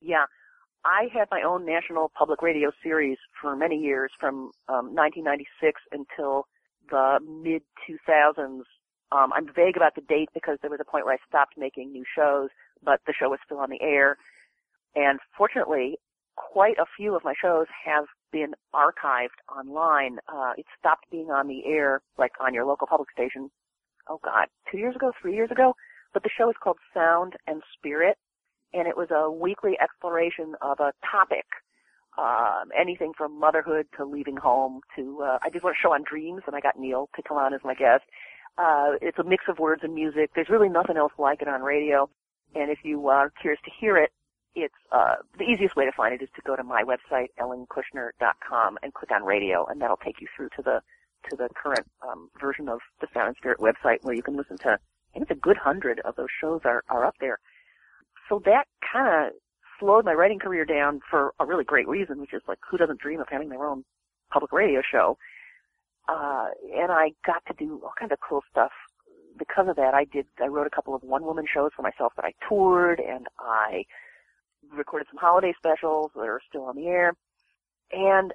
Yeah, 0.00 0.24
I 0.84 1.08
had 1.12 1.26
my 1.30 1.42
own 1.42 1.66
national 1.66 2.10
public 2.16 2.42
radio 2.42 2.70
series 2.82 3.18
for 3.40 3.56
many 3.56 3.76
years, 3.76 4.10
from 4.20 4.50
um, 4.68 4.94
1996 4.94 5.80
until 5.92 6.46
the 6.90 7.18
mid 7.20 7.62
2000s. 7.88 8.62
Um, 9.12 9.32
I'm 9.32 9.46
vague 9.54 9.76
about 9.76 9.94
the 9.94 10.00
date 10.00 10.30
because 10.34 10.58
there 10.62 10.70
was 10.70 10.80
a 10.80 10.90
point 10.90 11.04
where 11.04 11.14
I 11.14 11.18
stopped 11.28 11.56
making 11.56 11.92
new 11.92 12.04
shows, 12.16 12.50
but 12.82 13.00
the 13.06 13.14
show 13.18 13.28
was 13.28 13.38
still 13.44 13.58
on 13.58 13.70
the 13.70 13.80
air. 13.80 14.16
And 14.94 15.20
fortunately, 15.36 15.98
quite 16.36 16.78
a 16.78 16.86
few 16.96 17.14
of 17.14 17.24
my 17.24 17.34
shows 17.40 17.66
have 17.84 18.06
been 18.32 18.54
archived 18.74 19.38
online. 19.54 20.18
Uh, 20.28 20.52
it 20.56 20.66
stopped 20.78 21.06
being 21.10 21.30
on 21.30 21.48
the 21.48 21.64
air, 21.66 22.00
like 22.18 22.32
on 22.40 22.54
your 22.54 22.64
local 22.64 22.86
public 22.86 23.10
station, 23.10 23.50
oh 24.08 24.20
god, 24.22 24.48
two 24.70 24.78
years 24.78 24.96
ago, 24.96 25.12
three 25.20 25.34
years 25.34 25.50
ago. 25.50 25.74
But 26.12 26.22
the 26.22 26.30
show 26.36 26.48
is 26.48 26.56
called 26.62 26.78
Sound 26.94 27.34
and 27.46 27.62
Spirit, 27.76 28.16
and 28.72 28.88
it 28.88 28.96
was 28.96 29.08
a 29.10 29.30
weekly 29.30 29.76
exploration 29.80 30.54
of 30.62 30.80
a 30.80 30.92
topic. 31.10 31.44
Um, 32.18 32.70
anything 32.78 33.12
from 33.16 33.38
motherhood 33.38 33.86
to 33.98 34.04
leaving 34.06 34.36
home 34.36 34.80
to, 34.96 35.22
uh, 35.22 35.38
I 35.42 35.50
did 35.50 35.62
one 35.62 35.74
show 35.80 35.92
on 35.92 36.02
dreams 36.02 36.42
and 36.46 36.56
I 36.56 36.60
got 36.60 36.78
Neil 36.78 37.10
to 37.14 37.22
come 37.22 37.36
on 37.36 37.52
as 37.52 37.60
my 37.62 37.74
guest. 37.74 38.04
Uh, 38.58 38.92
it's 39.02 39.18
a 39.18 39.24
mix 39.24 39.44
of 39.48 39.58
words 39.58 39.82
and 39.84 39.94
music. 39.94 40.30
There's 40.34 40.48
really 40.48 40.68
nothing 40.68 40.96
else 40.96 41.12
like 41.18 41.42
it 41.42 41.48
on 41.48 41.62
radio. 41.62 42.08
And 42.54 42.70
if 42.70 42.78
you 42.84 43.08
are 43.08 43.30
curious 43.40 43.60
to 43.64 43.70
hear 43.78 43.96
it, 43.96 44.10
it's 44.54 44.74
uh, 44.90 45.16
the 45.36 45.44
easiest 45.44 45.76
way 45.76 45.84
to 45.84 45.92
find 45.92 46.14
it 46.14 46.22
is 46.22 46.30
to 46.36 46.42
go 46.42 46.56
to 46.56 46.64
my 46.64 46.82
website 46.82 47.28
ellenkushner.com 47.38 48.78
and 48.82 48.94
click 48.94 49.10
on 49.10 49.22
radio, 49.22 49.66
and 49.66 49.80
that'll 49.80 49.98
take 49.98 50.20
you 50.20 50.26
through 50.34 50.48
to 50.56 50.62
the 50.62 50.80
to 51.28 51.36
the 51.36 51.48
current 51.60 51.86
um, 52.06 52.30
version 52.40 52.68
of 52.68 52.78
the 53.00 53.08
Sound 53.12 53.28
and 53.28 53.36
Spirit 53.36 53.58
website, 53.58 54.02
where 54.02 54.14
you 54.14 54.22
can 54.22 54.36
listen 54.36 54.56
to. 54.58 54.70
I 54.70 55.12
think 55.12 55.22
it's 55.22 55.30
a 55.30 55.40
good 55.40 55.56
hundred 55.58 56.00
of 56.04 56.16
those 56.16 56.28
shows 56.40 56.62
are 56.64 56.82
are 56.88 57.04
up 57.04 57.16
there. 57.20 57.38
So 58.28 58.40
that 58.46 58.64
kind 58.92 59.26
of 59.26 59.32
slowed 59.78 60.06
my 60.06 60.14
writing 60.14 60.38
career 60.38 60.64
down 60.64 61.00
for 61.10 61.34
a 61.38 61.44
really 61.44 61.64
great 61.64 61.88
reason, 61.88 62.20
which 62.20 62.32
is 62.32 62.42
like 62.48 62.58
who 62.70 62.78
doesn't 62.78 63.00
dream 63.00 63.20
of 63.20 63.28
having 63.30 63.50
their 63.50 63.66
own 63.66 63.84
public 64.32 64.52
radio 64.52 64.80
show? 64.80 65.18
Uh, 66.08 66.48
and 66.76 66.92
I 66.92 67.12
got 67.24 67.44
to 67.46 67.54
do 67.58 67.80
all 67.82 67.92
kinds 67.98 68.12
of 68.12 68.18
cool 68.20 68.42
stuff 68.50 68.72
because 69.38 69.68
of 69.68 69.76
that. 69.76 69.94
I 69.94 70.04
did. 70.04 70.26
I 70.40 70.46
wrote 70.46 70.66
a 70.66 70.70
couple 70.70 70.94
of 70.94 71.02
one 71.02 71.24
woman 71.24 71.46
shows 71.52 71.72
for 71.74 71.82
myself 71.82 72.12
that 72.16 72.24
I 72.24 72.32
toured, 72.48 73.00
and 73.00 73.26
I 73.38 73.84
recorded 74.72 75.08
some 75.10 75.18
holiday 75.18 75.52
specials 75.56 76.10
that 76.14 76.22
are 76.22 76.40
still 76.48 76.64
on 76.64 76.76
the 76.76 76.86
air. 76.86 77.14
And 77.92 78.32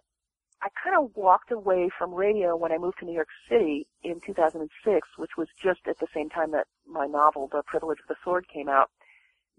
I 0.61 0.69
kind 0.83 0.95
of 0.95 1.15
walked 1.15 1.51
away 1.51 1.89
from 1.97 2.13
radio 2.13 2.55
when 2.55 2.71
I 2.71 2.77
moved 2.77 2.99
to 2.99 3.05
New 3.05 3.13
York 3.13 3.29
City 3.49 3.87
in 4.03 4.19
2006, 4.25 5.07
which 5.17 5.31
was 5.37 5.47
just 5.61 5.81
at 5.87 5.97
the 5.99 6.07
same 6.13 6.29
time 6.29 6.51
that 6.51 6.67
my 6.87 7.07
novel, 7.07 7.49
The 7.51 7.63
Privilege 7.65 7.99
of 7.99 8.07
the 8.07 8.15
Sword, 8.23 8.47
came 8.47 8.69
out. 8.69 8.89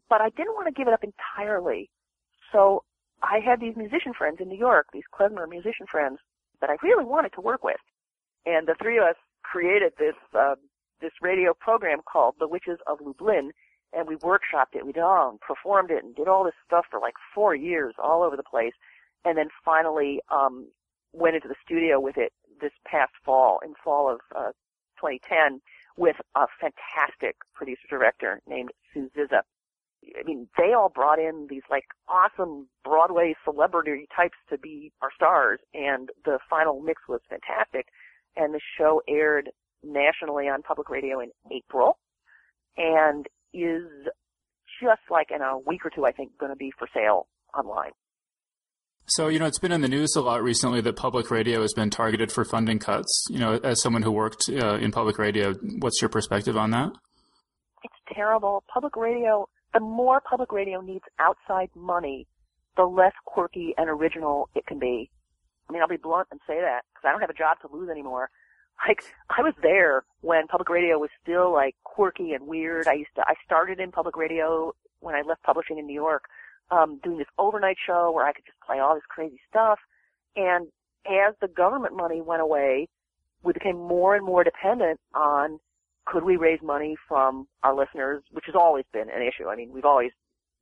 But 0.09 0.20
I 0.20 0.31
didn't 0.31 0.55
want 0.55 0.68
to 0.68 0.72
give 0.72 0.87
it 0.87 0.94
up 0.94 1.03
entirely. 1.03 1.90
So 2.53 2.85
I 3.22 3.40
had 3.40 3.61
these 3.61 3.77
musician 3.77 4.12
friends 4.14 4.38
in 4.40 4.48
New 4.48 4.59
York, 4.59 4.87
these 4.92 5.05
klezmer 5.12 5.48
musician 5.48 5.87
friends 5.90 6.18
that 6.61 6.70
I 6.70 6.77
really 6.83 7.05
wanted 7.05 7.33
to 7.33 7.40
work 7.40 7.64
with. 7.64 7.81
And 8.46 8.66
the 8.66 8.74
three 8.81 8.98
of 8.98 9.05
us 9.05 9.16
created 9.42 9.92
this, 9.98 10.14
uh, 10.35 10.57
this 11.00 11.12
radio 11.20 11.55
program 11.55 12.00
called 12.11 12.37
The 12.38 12.48
Witches 12.48 12.78
of 12.87 12.98
Lublin, 13.00 13.52
and 13.92 14.09
we 14.09 14.16
workshopped 14.16 14.74
it. 14.74 14.87
We 14.87 14.92
did 14.92 15.02
all 15.02 15.38
performed 15.46 15.90
it 15.90 16.02
and 16.02 16.14
did 16.14 16.28
all 16.28 16.44
this 16.44 16.55
stuff 16.66 16.87
for 16.90 17.00
like 17.00 17.14
four 17.35 17.55
years 17.55 17.94
all 18.02 18.22
over 18.22 18.37
the 18.37 18.42
place, 18.42 18.72
and 19.24 19.37
then 19.37 19.48
finally 19.64 20.20
um, 20.31 20.68
went 21.12 21.37
into 21.37 21.48
the 21.48 21.55
studio 21.64 22.00
with 22.00 22.16
it 22.16 22.33
this 22.61 22.72
past 22.87 23.12
fall, 23.24 23.61
in 23.64 23.74
fall 23.83 24.11
of 24.11 24.20
uh, 24.35 24.52
2010, 25.00 25.61
with 25.96 26.16
a 26.35 26.46
fantastic 26.61 27.37
producer 27.55 27.87
director 27.90 28.40
named 28.46 28.70
Sue 28.92 29.11
Zizza. 29.14 29.42
I 30.18 30.22
mean, 30.24 30.48
they 30.59 30.72
all 30.72 30.88
brought 30.88 31.18
in 31.18 31.46
these 31.48 31.62
like 31.70 31.85
awesome 32.09 32.68
Broadway 32.83 33.35
celebrity 33.44 34.09
types 34.14 34.37
to 34.50 34.59
be 34.59 34.92
our 35.00 35.11
stars, 35.14 35.61
and 35.74 36.11
the 36.24 36.38
final 36.48 36.81
mix 36.81 37.02
was 37.09 37.20
fantastic. 37.28 37.88
And 38.37 38.55
the 38.55 38.61
show 38.79 39.03
aired 39.09 39.51
nationally 39.83 40.49
on 40.49 40.62
public 40.62 40.88
radio 40.88 41.21
in 41.21 41.31
April 41.51 41.99
and 42.77 43.27
is 43.53 43.83
just 44.83 45.03
like 45.11 45.31
in 45.31 45.42
a 45.42 45.59
week 45.59 45.85
or 45.85 45.90
two, 45.90 46.07
I 46.07 46.12
think, 46.12 46.37
going 46.38 46.51
to 46.51 46.57
be 46.57 46.73
for 46.79 46.88
sale 46.95 47.27
online. 47.57 47.92
So, 49.07 49.29
you 49.29 49.38
know, 49.38 49.47
it's 49.47 49.59
been 49.59 49.73
in 49.73 49.81
the 49.81 49.88
news 49.88 50.14
a 50.16 50.21
lot 50.21 50.42
recently 50.42 50.81
that 50.81 50.97
public 50.97 51.31
radio 51.31 51.61
has 51.62 51.75
been 51.75 51.90
targeted 51.90 52.31
for 52.31 52.45
funding 52.45 52.79
cuts. 52.79 53.27
You 53.29 53.40
know, 53.40 53.61
as 53.62 53.83
someone 53.83 54.03
who 54.03 54.12
worked 54.12 54.49
uh, 54.49 54.77
in 54.77 54.92
public 54.92 55.18
radio, 55.18 55.55
what's 55.81 56.01
your 56.01 56.09
perspective 56.09 56.57
on 56.57 56.71
that? 56.71 56.92
It's 57.85 58.14
terrible. 58.14 58.62
Public 58.73 58.97
radio, 58.97 59.49
the 59.75 59.81
more 59.81 60.21
public 60.21 60.53
radio 60.53 60.81
needs 60.81 61.05
outside 61.18 61.68
money, 61.75 62.27
the 62.77 62.85
less 62.85 63.12
quirky 63.25 63.75
and 63.77 63.90
original 63.90 64.49
it 64.55 64.66
can 64.66 64.79
be. 64.79 65.11
I 65.68 65.72
mean, 65.72 65.83
I'll 65.83 65.88
be 65.88 65.96
blunt 65.96 66.29
and 66.31 66.40
say 66.46 66.61
that 66.61 66.83
because 66.92 67.07
I 67.07 67.12
don't 67.12 67.20
have 67.20 67.31
a 67.31 67.35
job 67.35 67.59
to 67.62 67.75
lose 67.75 67.88
anymore. 67.90 68.31
Like, 68.88 69.05
I 69.29 69.42
was 69.42 69.53
there 69.62 70.03
when 70.22 70.48
public 70.48 70.68
radio 70.68 70.98
was 70.98 71.11
still 71.22 71.53
like 71.53 71.77
quirky 71.85 72.33
and 72.33 72.48
weird. 72.48 72.88
I 72.88 72.94
used 72.94 73.14
to, 73.14 73.20
I 73.20 73.35
started 73.44 73.79
in 73.79 73.92
public 73.92 74.16
radio 74.16 74.72
when 74.98 75.14
I 75.14 75.20
left 75.20 75.44
publishing 75.44 75.79
in 75.79 75.87
New 75.87 75.94
York 75.94 76.25
um, 76.72 76.98
doing 77.05 77.18
this 77.18 77.29
overnight 77.38 77.77
show 77.87 78.11
where 78.11 78.27
I 78.27 78.33
could 78.33 78.46
just 78.46 78.59
play 78.66 78.81
all 78.81 78.94
this 78.94 79.05
crazy 79.09 79.38
stuff. 79.48 79.79
And 80.35 80.68
as 81.07 81.35
the 81.40 81.48
government 81.48 81.94
money 81.94 82.20
went 82.20 82.42
away, 82.42 82.88
we 83.42 83.53
became 83.53 83.77
more 83.77 84.16
and 84.16 84.25
more 84.25 84.42
dependent 84.42 84.98
on 85.14 85.61
could 86.07 86.25
we 86.25 86.37
raise 86.37 86.61
money 86.62 86.96
from 87.07 87.46
our 87.62 87.75
listeners, 87.75 88.22
which 88.33 88.46
has 88.46 88.55
always 88.55 88.85
been 88.92 89.11
an 89.11 89.22
issue. 89.22 89.48
I 89.48 89.57
mean, 89.57 89.70
we've 89.72 89.85
always 89.85 90.11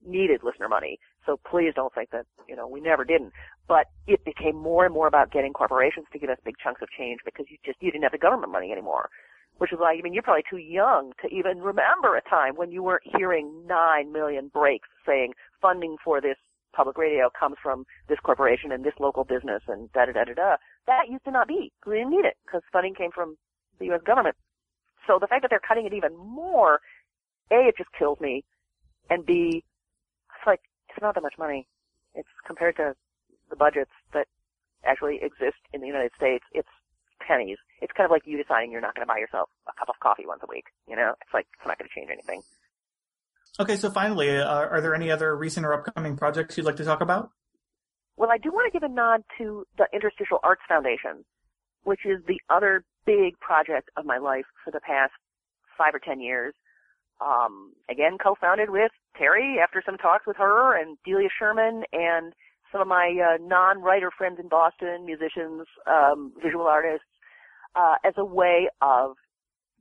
needed 0.04 0.42
listener 0.42 0.68
money, 0.68 0.98
so 1.26 1.38
please 1.48 1.72
don't 1.74 1.94
think 1.94 2.11
that, 2.11 2.26
you 2.48 2.56
know, 2.56 2.66
we 2.66 2.80
never 2.80 3.04
didn't. 3.04 3.33
But 3.68 3.87
it 4.06 4.24
became 4.24 4.56
more 4.56 4.85
and 4.85 4.94
more 4.94 5.06
about 5.06 5.33
getting 5.33 5.52
corporations 5.52 6.06
to 6.12 6.18
give 6.18 6.30
us 6.30 6.38
big 6.44 6.56
chunks 6.62 6.83
of 6.83 6.88
change 6.90 7.20
because 7.24 7.46
you 7.48 7.56
just, 7.64 7.78
you 7.80 7.90
didn't 7.90 8.04
have 8.04 8.12
the 8.12 8.18
government 8.18 8.52
money 8.52 8.72
anymore. 8.72 9.11
Which 9.59 9.72
is 9.72 9.78
why, 9.78 9.92
I 9.92 10.00
mean, 10.02 10.14
you're 10.14 10.22
probably 10.22 10.44
too 10.48 10.56
young 10.56 11.12
to 11.22 11.28
even 11.28 11.61
remember 11.61 12.16
a 12.16 12.22
time 12.22 12.56
when 12.56 12.72
you 12.72 12.83
weren't 12.83 13.02
hearing 13.04 13.66
nine 13.66 14.11
million 14.11 14.48
breaks 14.48 14.88
saying, 15.06 15.35
funding 15.61 15.96
for 16.02 16.20
this 16.20 16.37
public 16.72 16.96
radio 16.96 17.28
comes 17.38 17.56
from 17.62 17.85
this 18.09 18.18
corporation 18.22 18.72
and 18.72 18.85
this 18.85 18.94
local 18.98 19.24
business 19.24 19.62
and 19.68 19.92
da 19.92 20.06
da 20.06 20.12
da 20.12 20.24
da 20.24 20.35
da. 20.35 20.56
That 20.87 21.09
used 21.11 21.24
to 21.24 21.30
not 21.30 21.48
be. 21.48 21.72
We 21.87 21.96
didn't 21.96 22.11
need 22.11 22.24
it 22.24 22.37
because 22.46 22.62
funding 22.72 22.94
came 22.94 23.11
from 23.11 23.37
the 23.78 23.87
U.S. 23.87 24.00
government. 24.04 24.37
So 25.06 25.18
the 25.20 25.26
fact 25.26 25.42
that 25.42 25.48
they're 25.50 25.61
cutting 25.61 25.87
it 25.87 25.92
even 25.92 26.16
more, 26.16 26.80
A, 27.50 27.68
it 27.68 27.76
just 27.76 27.90
kills 27.98 28.20
me, 28.20 28.44
and 29.09 29.26
B, 29.26 29.64
it's 30.90 31.03
not 31.03 31.14
that 31.14 31.22
much 31.22 31.38
money. 31.38 31.66
It's 32.14 32.29
compared 32.46 32.76
to 32.76 32.94
the 33.48 33.57
budgets 33.57 33.90
that 34.12 34.26
actually 34.85 35.20
exist 35.22 35.59
in 35.72 35.81
the 35.81 35.87
United 35.87 36.12
States, 36.16 36.44
it's 36.53 36.68
pennies. 37.26 37.59
It's 37.81 37.92
kind 37.96 38.05
of 38.05 38.11
like 38.11 38.22
you 38.24 38.37
deciding 38.37 38.72
you're 38.72 38.81
not 38.81 38.94
going 38.94 39.07
to 39.07 39.12
buy 39.12 39.18
yourself 39.18 39.48
a 39.68 39.72
cup 39.79 39.88
of 39.88 40.00
coffee 40.00 40.24
once 40.26 40.40
a 40.42 40.46
week. 40.48 40.64
You 40.88 40.96
know, 40.96 41.14
it's 41.20 41.35
like, 41.35 41.46
it's 41.59 41.66
not 41.66 41.79
going 41.79 41.88
to 41.88 41.94
change 41.94 42.11
anything. 42.11 42.42
Okay, 43.59 43.76
so 43.76 43.90
finally, 43.90 44.38
uh, 44.38 44.46
are 44.46 44.81
there 44.81 44.94
any 44.94 45.11
other 45.11 45.37
recent 45.37 45.66
or 45.66 45.74
upcoming 45.74 46.16
projects 46.16 46.57
you'd 46.57 46.66
like 46.66 46.76
to 46.76 46.85
talk 46.85 47.00
about? 47.00 47.31
Well, 48.16 48.31
I 48.31 48.38
do 48.38 48.50
want 48.50 48.72
to 48.72 48.79
give 48.79 48.88
a 48.88 48.92
nod 48.92 49.22
to 49.38 49.66
the 49.76 49.87
Interstitial 49.92 50.38
Arts 50.42 50.62
Foundation, 50.68 51.24
which 51.85 52.00
is 52.05 52.22
the 52.26 52.40
other 52.48 52.85
big 53.07 53.38
project 53.40 53.90
of 53.96 54.05
my 54.05 54.18
life 54.18 54.44
for 54.64 54.70
the 54.70 54.81
past 54.81 55.12
five 55.76 55.94
or 55.94 55.98
ten 55.98 56.20
years. 56.20 56.55
Um, 57.20 57.72
again, 57.90 58.16
co-founded 58.22 58.70
with 58.70 58.92
Terri 59.20 59.62
after 59.62 59.83
some 59.85 59.98
talks 59.98 60.26
with 60.26 60.37
her 60.37 60.80
and 60.80 60.96
Delia 61.04 61.28
Sherman 61.37 61.85
and 61.92 62.33
some 62.72 62.80
of 62.80 62.88
my 62.88 63.14
uh, 63.18 63.37
non-writer 63.40 64.11
friends 64.16 64.38
in 64.40 64.48
Boston, 64.48 65.04
musicians, 65.04 65.66
um, 65.87 66.33
visual 66.42 66.66
artists, 66.66 67.06
uh, 67.74 67.96
as 68.04 68.14
a 68.16 68.24
way 68.24 68.68
of 68.80 69.16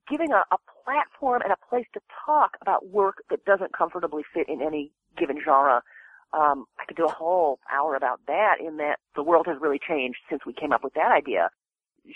giving 0.10 0.32
a, 0.32 0.44
a 0.52 0.58
platform 0.84 1.42
and 1.44 1.52
a 1.52 1.70
place 1.70 1.86
to 1.94 2.00
talk 2.26 2.58
about 2.62 2.88
work 2.88 3.24
that 3.30 3.46
doesn't 3.46 3.74
comfortably 3.74 4.24
fit 4.34 4.50
in 4.50 4.62
any 4.62 4.92
given 5.18 5.38
genre. 5.44 5.82
Um, 6.34 6.66
I 6.80 6.86
could 6.86 6.98
do 6.98 7.06
a 7.06 7.12
whole 7.12 7.60
hour 7.72 7.96
about 7.96 8.20
that 8.28 8.56
in 8.60 8.78
that 8.78 8.98
the 9.16 9.24
world 9.24 9.46
has 9.48 9.58
really 9.62 9.80
changed 9.80 10.20
since 10.30 10.42
we 10.46 10.54
came 10.54 10.72
up 10.72 10.84
with 10.84 10.94
that 10.94 11.12
idea. 11.12 11.50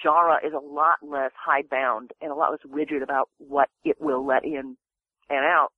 Genre 0.04 0.38
is 0.46 0.54
a 0.54 0.60
lot 0.60 0.98
less 1.04 1.32
hidebound 1.36 2.12
and 2.22 2.32
a 2.32 2.36
lot 2.36 2.52
less 2.52 2.62
rigid 2.70 3.02
about 3.02 3.30
what 3.38 3.70
it 3.84 3.98
will 4.00 4.26
let 4.26 4.44
in 4.44 4.76
and 5.30 5.46
out. 5.46 5.70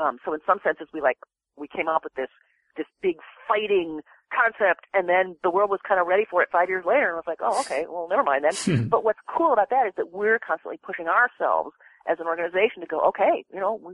Um, 0.00 0.18
so 0.24 0.32
in 0.32 0.40
some 0.46 0.58
senses 0.64 0.88
we 0.92 1.00
like, 1.00 1.18
we 1.56 1.68
came 1.68 1.88
up 1.88 2.04
with 2.04 2.14
this, 2.14 2.30
this 2.76 2.86
big 3.02 3.16
fighting 3.46 4.00
concept 4.32 4.86
and 4.94 5.08
then 5.08 5.36
the 5.42 5.50
world 5.50 5.68
was 5.68 5.80
kind 5.86 6.00
of 6.00 6.06
ready 6.06 6.24
for 6.28 6.42
it 6.42 6.48
five 6.50 6.68
years 6.68 6.84
later 6.86 7.08
and 7.08 7.16
was 7.16 7.28
like, 7.28 7.40
oh, 7.42 7.60
okay, 7.60 7.84
well, 7.88 8.08
never 8.08 8.22
mind 8.22 8.44
then. 8.44 8.88
but 8.88 9.04
what's 9.04 9.20
cool 9.28 9.52
about 9.52 9.68
that 9.70 9.86
is 9.86 9.92
that 9.96 10.12
we're 10.12 10.38
constantly 10.38 10.80
pushing 10.82 11.06
ourselves 11.06 11.72
as 12.08 12.18
an 12.18 12.26
organization 12.26 12.80
to 12.80 12.86
go, 12.86 13.00
okay, 13.08 13.44
you 13.52 13.60
know, 13.60 13.92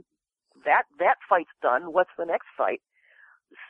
that, 0.65 0.83
that 0.99 1.15
fight's 1.29 1.51
done. 1.61 1.91
What's 1.93 2.11
the 2.17 2.25
next 2.25 2.47
fight? 2.57 2.81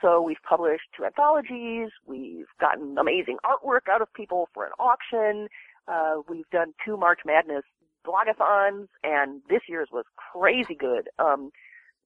So 0.01 0.21
we've 0.21 0.41
published 0.47 0.83
two 0.95 1.05
anthologies. 1.05 1.89
We've 2.05 2.47
gotten 2.59 2.97
amazing 2.97 3.37
artwork 3.45 3.89
out 3.89 4.01
of 4.01 4.13
people 4.13 4.49
for 4.53 4.65
an 4.65 4.71
auction. 4.79 5.47
Uh, 5.87 6.21
we've 6.27 6.49
done 6.51 6.73
two 6.85 6.97
March 6.97 7.19
Madness 7.25 7.63
blogathons 8.05 8.87
and 9.03 9.41
this 9.49 9.61
year's 9.67 9.89
was 9.91 10.05
crazy 10.33 10.75
good. 10.75 11.09
Um, 11.19 11.51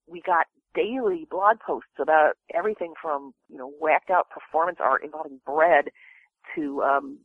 we 0.07 0.21
got 0.21 0.47
daily 0.75 1.27
blog 1.29 1.57
posts 1.65 1.99
about 1.99 2.33
everything 2.53 2.93
from, 3.01 3.33
you 3.49 3.57
know, 3.57 3.71
whacked 3.79 4.09
out 4.09 4.29
performance 4.29 4.79
art 4.81 5.03
involving 5.03 5.39
bread 5.45 5.85
to, 6.55 6.81
um, 6.83 7.19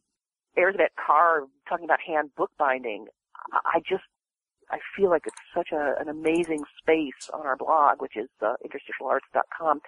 Elizabeth 0.57 0.91
Carr 1.05 1.43
talking 1.69 1.85
about 1.85 2.01
hand 2.05 2.31
bookbinding. 2.37 3.07
I 3.65 3.81
just, 3.89 4.05
I 4.71 4.79
feel 4.97 5.09
like 5.09 5.23
it's 5.27 5.37
such 5.55 5.69
a, 5.73 5.95
an 6.01 6.09
amazing 6.09 6.65
space 6.79 7.31
on 7.33 7.47
our 7.47 7.57
blog, 7.57 8.03
which 8.03 8.17
is 8.17 8.29
uh, 8.43 8.55
interstitialarts.com. 8.65 9.81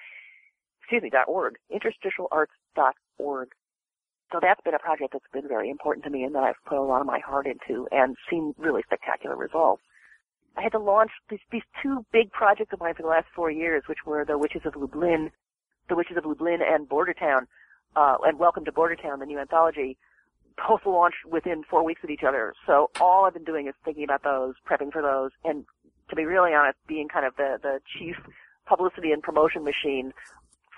Excuse 0.80 1.02
me, 1.02 1.10
.org. 1.26 1.56
Interstitialarts.org. 1.72 3.48
So 4.32 4.38
that's 4.40 4.60
been 4.62 4.74
a 4.74 4.78
project 4.78 5.12
that's 5.12 5.24
been 5.32 5.48
very 5.48 5.70
important 5.70 6.04
to 6.04 6.10
me 6.10 6.22
and 6.22 6.34
that 6.34 6.44
I've 6.44 6.62
put 6.64 6.78
a 6.78 6.82
lot 6.82 7.00
of 7.00 7.06
my 7.06 7.18
heart 7.18 7.46
into 7.46 7.88
and 7.90 8.16
seen 8.28 8.54
really 8.58 8.82
spectacular 8.82 9.36
results. 9.36 9.82
I 10.56 10.62
had 10.62 10.72
to 10.72 10.78
launch 10.78 11.10
these, 11.28 11.40
these 11.50 11.62
two 11.82 12.04
big 12.12 12.30
projects 12.30 12.72
of 12.72 12.80
mine 12.80 12.94
for 12.94 13.02
the 13.02 13.08
last 13.08 13.26
four 13.34 13.50
years, 13.50 13.84
which 13.88 13.98
were 14.06 14.24
the 14.24 14.38
Witches 14.38 14.62
of 14.64 14.76
Lublin, 14.76 15.30
the 15.88 15.96
Witches 15.96 16.16
of 16.16 16.24
Lublin 16.24 16.60
and 16.62 16.88
Bordertown, 16.88 17.46
uh, 17.96 18.16
and 18.22 18.38
Welcome 18.38 18.64
to 18.64 18.72
Bordertown, 18.72 19.18
the 19.18 19.26
new 19.26 19.38
anthology, 19.38 19.96
both 20.68 20.80
launched 20.86 21.24
within 21.28 21.64
four 21.68 21.84
weeks 21.84 22.02
of 22.04 22.10
each 22.10 22.22
other. 22.26 22.52
So 22.66 22.90
all 23.00 23.24
I've 23.24 23.34
been 23.34 23.44
doing 23.44 23.66
is 23.66 23.74
thinking 23.84 24.04
about 24.04 24.22
those, 24.22 24.54
prepping 24.68 24.92
for 24.92 25.02
those, 25.02 25.30
and 25.44 25.64
to 26.08 26.16
be 26.16 26.24
really 26.24 26.52
honest, 26.52 26.78
being 26.86 27.08
kind 27.08 27.26
of 27.26 27.34
the, 27.36 27.58
the 27.62 27.80
chief 27.98 28.16
publicity 28.66 29.12
and 29.12 29.22
promotion 29.22 29.64
machine 29.64 30.12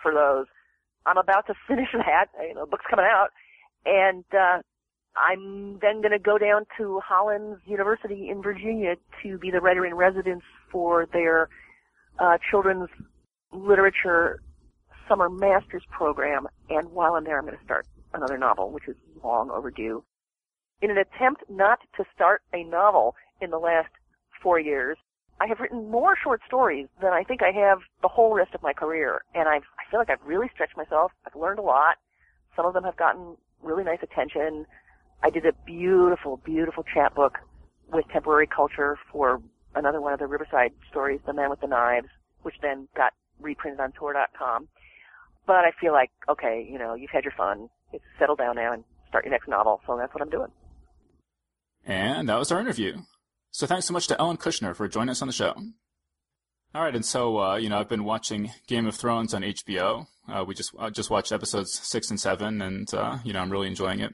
for 0.02 0.12
those. 0.12 0.46
I'm 1.04 1.18
about 1.18 1.46
to 1.48 1.54
finish 1.68 1.88
that, 1.92 2.26
you 2.46 2.54
know, 2.54 2.66
book's 2.66 2.84
coming 2.88 3.06
out, 3.06 3.30
and, 3.84 4.24
uh, 4.32 4.58
I'm 5.14 5.78
then 5.80 6.00
going 6.00 6.12
to 6.12 6.18
go 6.18 6.38
down 6.38 6.64
to 6.78 7.00
Hollins 7.04 7.58
University 7.66 8.30
in 8.30 8.42
Virginia 8.42 8.94
to 9.22 9.38
be 9.38 9.50
the 9.50 9.60
writer 9.60 9.84
in 9.84 9.94
residence 9.94 10.42
for 10.70 11.06
their 11.12 11.48
uh, 12.18 12.38
children's 12.50 12.88
literature 13.52 14.40
summer 15.08 15.28
master's 15.28 15.84
program. 15.90 16.46
And 16.70 16.92
while 16.92 17.14
I'm 17.14 17.24
there, 17.24 17.38
I'm 17.38 17.44
going 17.44 17.58
to 17.58 17.64
start 17.64 17.86
another 18.14 18.38
novel, 18.38 18.70
which 18.70 18.88
is 18.88 18.96
long 19.22 19.50
overdue. 19.50 20.02
In 20.80 20.90
an 20.90 20.96
attempt 20.96 21.44
not 21.48 21.80
to 21.96 22.04
start 22.14 22.42
a 22.52 22.64
novel 22.64 23.14
in 23.40 23.50
the 23.50 23.58
last 23.58 23.90
four 24.42 24.58
years, 24.58 24.96
I 25.40 25.46
have 25.46 25.60
written 25.60 25.90
more 25.90 26.16
short 26.22 26.40
stories 26.46 26.88
than 27.00 27.12
I 27.12 27.22
think 27.24 27.42
I 27.42 27.50
have 27.50 27.80
the 28.00 28.08
whole 28.08 28.34
rest 28.34 28.54
of 28.54 28.62
my 28.62 28.72
career. 28.72 29.22
And 29.34 29.48
I've, 29.48 29.64
I 29.78 29.90
feel 29.90 30.00
like 30.00 30.10
I've 30.10 30.24
really 30.24 30.48
stretched 30.54 30.76
myself. 30.76 31.12
I've 31.26 31.38
learned 31.38 31.58
a 31.58 31.62
lot. 31.62 31.96
Some 32.56 32.64
of 32.64 32.74
them 32.74 32.84
have 32.84 32.96
gotten 32.96 33.36
really 33.62 33.84
nice 33.84 34.00
attention. 34.02 34.66
I 35.22 35.30
did 35.30 35.46
a 35.46 35.52
beautiful, 35.64 36.38
beautiful 36.44 36.84
chapbook 36.94 37.38
with 37.92 38.04
temporary 38.12 38.46
culture 38.46 38.98
for 39.10 39.40
another 39.74 40.00
one 40.00 40.12
of 40.12 40.18
the 40.18 40.26
Riverside 40.26 40.72
stories, 40.90 41.20
The 41.26 41.32
Man 41.32 41.50
with 41.50 41.60
the 41.60 41.66
Knives, 41.66 42.08
which 42.42 42.54
then 42.62 42.88
got 42.96 43.12
reprinted 43.40 43.80
on 43.80 43.92
Tor.com. 43.92 44.68
But 45.46 45.64
I 45.64 45.72
feel 45.80 45.92
like, 45.92 46.10
okay, 46.28 46.66
you 46.70 46.78
know, 46.78 46.94
you've 46.94 47.10
had 47.10 47.24
your 47.24 47.32
fun. 47.36 47.68
It's 47.92 48.04
settle 48.18 48.36
down 48.36 48.56
now 48.56 48.72
and 48.72 48.84
start 49.08 49.24
your 49.24 49.32
next 49.32 49.48
novel. 49.48 49.80
So 49.86 49.96
that's 49.96 50.14
what 50.14 50.22
I'm 50.22 50.30
doing. 50.30 50.50
And 51.84 52.28
that 52.28 52.38
was 52.38 52.52
our 52.52 52.60
interview. 52.60 52.98
So 53.50 53.66
thanks 53.66 53.86
so 53.86 53.92
much 53.92 54.06
to 54.08 54.18
Ellen 54.20 54.36
Kushner 54.36 54.74
for 54.74 54.88
joining 54.88 55.10
us 55.10 55.20
on 55.20 55.28
the 55.28 55.34
show. 55.34 55.54
All 56.74 56.82
right, 56.82 56.94
and 56.94 57.04
so 57.04 57.38
uh, 57.38 57.56
you 57.56 57.68
know, 57.68 57.78
I've 57.78 57.88
been 57.88 58.04
watching 58.04 58.50
Game 58.66 58.86
of 58.86 58.94
Thrones 58.94 59.34
on 59.34 59.42
HBO. 59.42 60.06
Uh, 60.28 60.44
we 60.46 60.54
just 60.54 60.72
uh, 60.78 60.90
just 60.90 61.10
watched 61.10 61.32
episodes 61.32 61.72
six 61.72 62.10
and 62.10 62.20
seven, 62.20 62.62
and 62.62 62.92
uh, 62.94 63.18
you 63.24 63.32
know, 63.32 63.40
I'm 63.40 63.50
really 63.50 63.66
enjoying 63.66 64.00
it. 64.00 64.12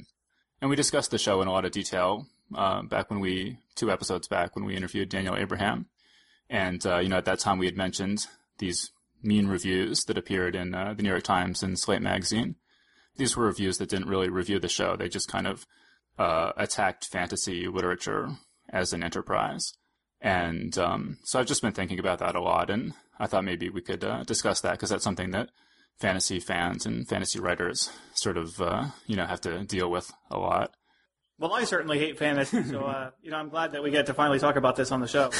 And 0.60 0.70
we 0.70 0.76
discussed 0.76 1.10
the 1.10 1.18
show 1.18 1.40
in 1.42 1.48
a 1.48 1.52
lot 1.52 1.64
of 1.64 1.72
detail 1.72 2.26
uh, 2.54 2.82
back 2.82 3.10
when 3.10 3.20
we, 3.20 3.58
two 3.74 3.90
episodes 3.90 4.26
back, 4.26 4.56
when 4.56 4.64
we 4.64 4.74
interviewed 4.74 5.08
Daniel 5.08 5.36
Abraham. 5.36 5.86
And, 6.50 6.84
uh, 6.84 6.98
you 6.98 7.08
know, 7.08 7.18
at 7.18 7.26
that 7.26 7.38
time 7.38 7.58
we 7.58 7.66
had 7.66 7.76
mentioned 7.76 8.26
these 8.58 8.90
mean 9.22 9.46
reviews 9.46 10.04
that 10.04 10.18
appeared 10.18 10.56
in 10.56 10.74
uh, 10.74 10.94
the 10.94 11.02
New 11.02 11.10
York 11.10 11.22
Times 11.22 11.62
and 11.62 11.78
Slate 11.78 12.02
magazine. 12.02 12.56
These 13.16 13.36
were 13.36 13.44
reviews 13.44 13.78
that 13.78 13.88
didn't 13.88 14.08
really 14.08 14.28
review 14.28 14.58
the 14.58 14.68
show. 14.68 14.96
They 14.96 15.08
just 15.08 15.30
kind 15.30 15.46
of 15.46 15.66
attacked 16.18 17.06
fantasy 17.06 17.68
literature 17.68 18.30
as 18.68 18.92
an 18.92 19.04
enterprise. 19.04 19.74
And 20.20 20.76
um, 20.78 21.18
so 21.22 21.38
I've 21.38 21.46
just 21.46 21.62
been 21.62 21.72
thinking 21.72 22.00
about 22.00 22.18
that 22.18 22.34
a 22.34 22.40
lot, 22.40 22.70
and 22.70 22.94
I 23.20 23.26
thought 23.26 23.44
maybe 23.44 23.68
we 23.68 23.82
could 23.82 24.04
discuss 24.26 24.60
that 24.62 24.72
because 24.72 24.90
that's 24.90 25.04
something 25.04 25.30
that 25.30 25.50
fantasy 25.98 26.40
fans 26.40 26.86
and 26.86 27.08
fantasy 27.08 27.40
writers 27.40 27.90
sort 28.14 28.36
of 28.36 28.60
uh, 28.60 28.86
you 29.06 29.16
know 29.16 29.26
have 29.26 29.40
to 29.42 29.64
deal 29.64 29.90
with 29.90 30.12
a 30.30 30.38
lot. 30.38 30.72
Well, 31.38 31.52
I 31.52 31.64
certainly 31.64 31.98
hate 31.98 32.18
fantasy, 32.18 32.64
so 32.64 32.84
uh, 32.84 33.10
you 33.22 33.30
know 33.30 33.36
I'm 33.36 33.48
glad 33.48 33.72
that 33.72 33.82
we 33.82 33.90
get 33.90 34.06
to 34.06 34.14
finally 34.14 34.38
talk 34.38 34.56
about 34.56 34.76
this 34.76 34.92
on 34.92 35.00
the 35.00 35.06
show. 35.06 35.30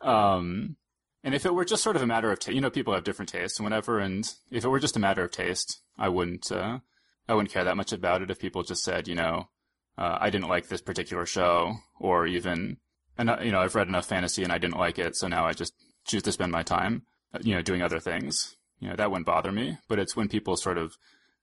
um, 0.00 0.76
and 1.24 1.34
if 1.34 1.46
it 1.46 1.54
were 1.54 1.64
just 1.64 1.82
sort 1.82 1.96
of 1.96 2.02
a 2.02 2.06
matter 2.06 2.30
of, 2.30 2.38
ta- 2.38 2.52
you 2.52 2.60
know, 2.60 2.68
people 2.68 2.92
have 2.92 3.02
different 3.02 3.30
tastes 3.30 3.58
and 3.58 3.64
whatever, 3.64 3.98
and 3.98 4.30
if 4.50 4.62
it 4.62 4.68
were 4.68 4.78
just 4.78 4.96
a 4.96 5.00
matter 5.00 5.24
of 5.24 5.30
taste, 5.30 5.80
I 5.98 6.10
wouldn't, 6.10 6.52
uh, 6.52 6.80
I 7.26 7.34
wouldn't 7.34 7.50
care 7.50 7.64
that 7.64 7.78
much 7.78 7.94
about 7.94 8.20
it 8.20 8.30
if 8.30 8.38
people 8.38 8.62
just 8.62 8.84
said, 8.84 9.08
you 9.08 9.14
know, 9.14 9.48
uh, 9.96 10.18
I 10.20 10.28
didn't 10.28 10.50
like 10.50 10.68
this 10.68 10.82
particular 10.82 11.24
show, 11.24 11.76
or 11.98 12.26
even, 12.26 12.76
and 13.16 13.30
you 13.42 13.52
know, 13.52 13.60
I've 13.60 13.74
read 13.74 13.88
enough 13.88 14.04
fantasy 14.04 14.42
and 14.44 14.52
I 14.52 14.58
didn't 14.58 14.76
like 14.76 14.98
it, 14.98 15.16
so 15.16 15.26
now 15.26 15.46
I 15.46 15.54
just 15.54 15.72
choose 16.06 16.22
to 16.24 16.32
spend 16.32 16.52
my 16.52 16.62
time, 16.62 17.06
uh, 17.32 17.38
you 17.40 17.54
know, 17.54 17.62
doing 17.62 17.80
other 17.80 18.00
things. 18.00 18.54
You 18.84 18.90
know, 18.90 18.96
that 18.96 19.10
wouldn't 19.10 19.24
bother 19.24 19.50
me. 19.50 19.78
But 19.88 19.98
it's 19.98 20.14
when 20.14 20.28
people 20.28 20.56
sort 20.56 20.76
of 20.76 20.98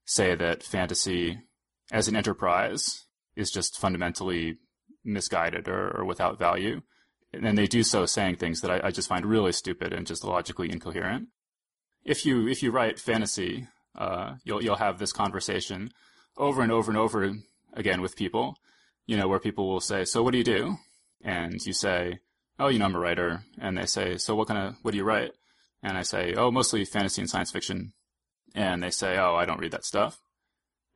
say 0.06 0.36
that 0.36 0.62
fantasy 0.62 1.40
as 1.92 2.08
an 2.08 2.16
enterprise 2.16 3.06
is 3.36 3.50
just 3.50 3.80
fundamentally 3.80 4.60
misguided 5.04 5.68
or, 5.68 5.90
or 5.90 6.06
without 6.06 6.38
value. 6.38 6.82
And 7.34 7.58
they 7.58 7.66
do 7.66 7.82
so 7.82 8.06
saying 8.06 8.36
things 8.36 8.62
that 8.62 8.70
I, 8.70 8.88
I, 8.88 8.92
just 8.92 9.10
find 9.10 9.26
really 9.26 9.54
stupid 9.54 9.92
and 9.92 10.06
just 10.06 10.24
logically 10.24 10.70
incoherent. 10.70 11.30
If 12.04 12.28
you 12.28 12.48
if 12.48 12.62
you 12.62 12.70
write 12.70 13.00
fantasy, 13.00 13.68
uh, 13.98 14.36
you'll 14.44 14.62
you'll 14.64 14.76
have 14.76 15.00
this 15.00 15.14
conversation 15.14 15.92
over 16.38 16.62
and 16.62 16.72
over 16.72 16.92
and 16.92 16.98
over 16.98 17.34
again 17.74 18.02
with 18.02 18.16
people, 18.16 18.56
you 19.08 19.18
know, 19.18 19.28
where 19.28 19.40
people 19.40 19.68
will 19.68 19.80
say, 19.80 20.04
"So 20.04 20.22
what 20.22 20.32
do 20.32 20.38
you 20.38 20.44
do?" 20.44 20.76
And 21.24 21.60
you 21.66 21.74
say, 21.74 22.20
"Oh, 22.60 22.68
you 22.68 22.80
know, 22.80 22.86
I'm 22.86 22.96
a 22.96 23.00
writer." 23.00 23.46
And 23.60 23.78
they 23.78 23.86
say, 23.86 24.18
"So 24.18 24.36
what 24.36 24.48
kind 24.48 24.60
of 24.68 24.76
what 24.82 24.92
do 24.92 24.98
you 24.98 25.06
write?" 25.06 25.32
And 25.84 25.98
I 25.98 26.04
say, 26.04 26.34
"Oh, 26.36 26.52
mostly 26.52 26.86
fantasy 26.86 27.22
and 27.22 27.30
science 27.30 27.52
fiction." 27.52 27.94
And 28.54 28.84
they 28.84 28.92
say, 28.92 29.18
"Oh, 29.18 29.36
I 29.36 29.46
don't 29.46 29.60
read 29.60 29.72
that 29.72 29.86
stuff." 29.86 30.22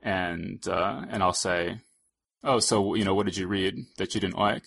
And 0.01 0.65
uh, 0.67 1.05
and 1.09 1.23
I'll 1.23 1.33
say, 1.33 1.79
"Oh, 2.43 2.59
so 2.59 2.93
you 2.95 3.03
know, 3.03 3.15
what 3.15 3.25
did 3.25 3.37
you 3.37 3.47
read 3.47 3.75
that 3.97 4.13
you 4.13 4.21
didn't 4.21 4.37
like?" 4.37 4.65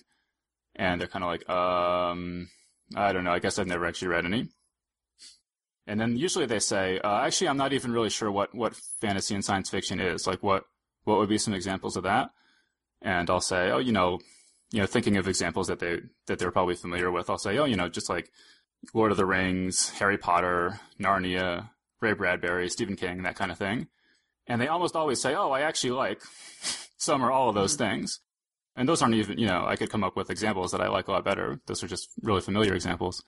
And 0.75 1.01
they're 1.01 1.09
kind 1.09 1.25
of 1.25 1.31
like, 1.31 1.49
"Um, 1.49 2.49
I 2.97 3.13
don't 3.13 3.25
know. 3.25 3.33
I 3.33 3.39
guess 3.39 3.59
I've 3.59 3.67
never 3.67 3.87
actually 3.87 4.09
read 4.09 4.25
any." 4.25 4.49
And 5.87 6.01
then 6.01 6.17
usually 6.17 6.47
they 6.47 6.59
say, 6.59 6.99
uh, 7.01 7.21
"Actually, 7.21 7.49
I'm 7.49 7.57
not 7.57 7.73
even 7.73 7.93
really 7.93 8.11
sure 8.11 8.31
what 8.31 8.55
what 8.55 8.75
fantasy 9.01 9.35
and 9.35 9.45
science 9.45 9.71
fiction 9.71 10.01
is. 10.01 10.27
Like, 10.27 10.43
what 10.43 10.65
what 11.05 11.19
would 11.19 11.29
be 11.29 11.39
some 11.39 11.55
examples 11.55 11.97
of 11.97 12.03
that?" 12.05 12.31
And 13.01 13.31
I'll 13.31 13.41
say, 13.41 13.71
"Oh, 13.71 13.79
you 13.79 13.93
know." 13.93 14.19
You 14.71 14.81
know, 14.83 14.87
thinking 14.87 15.17
of 15.17 15.27
examples 15.27 15.69
that 15.69 15.79
they 15.79 16.01
that 16.27 16.39
they're 16.39 16.51
probably 16.51 16.75
familiar 16.75 17.11
with, 17.11 17.31
I'll 17.31 17.39
say, 17.39 17.57
"Oh, 17.57 17.65
you 17.65 17.75
know, 17.75 17.89
just 17.89 18.11
like 18.11 18.31
Lord 18.95 19.11
of 19.11 19.17
the 19.17 19.27
Rings, 19.27 19.91
Harry 19.99 20.19
Potter, 20.19 20.81
Narnia, 21.01 21.71
Ray 22.01 22.13
Bradbury, 22.13 22.69
Stephen 22.69 22.97
King, 22.97 23.23
that 23.23 23.37
kind 23.37 23.51
of 23.51 23.59
thing. 23.59 23.89
And 24.47 24.61
they 24.61 24.69
almost 24.69 24.97
always 24.97 25.21
say, 25.21 25.35
oh, 25.35 25.51
I 25.51 25.61
actually 25.61 25.91
like 25.91 26.21
some 26.97 27.25
or 27.25 27.31
all 27.31 27.49
of 27.49 27.55
those 27.55 27.77
mm-hmm. 27.77 27.91
things. 27.91 28.21
And 28.77 28.89
those 28.89 29.03
aren't 29.03 29.15
even, 29.15 29.39
you 29.39 29.47
know, 29.47 29.67
I 29.67 29.77
could 29.77 29.91
come 29.91 30.05
up 30.05 30.17
with 30.17 30.31
examples 30.31 30.71
that 30.71 30.81
I 30.81 30.89
like 30.89 31.09
a 31.09 31.13
lot 31.13 31.25
better. 31.25 31.61
Those 31.67 31.83
are 31.83 31.89
just 31.89 32.11
really 32.23 32.41
familiar 32.41 32.75
examples. 32.75 33.25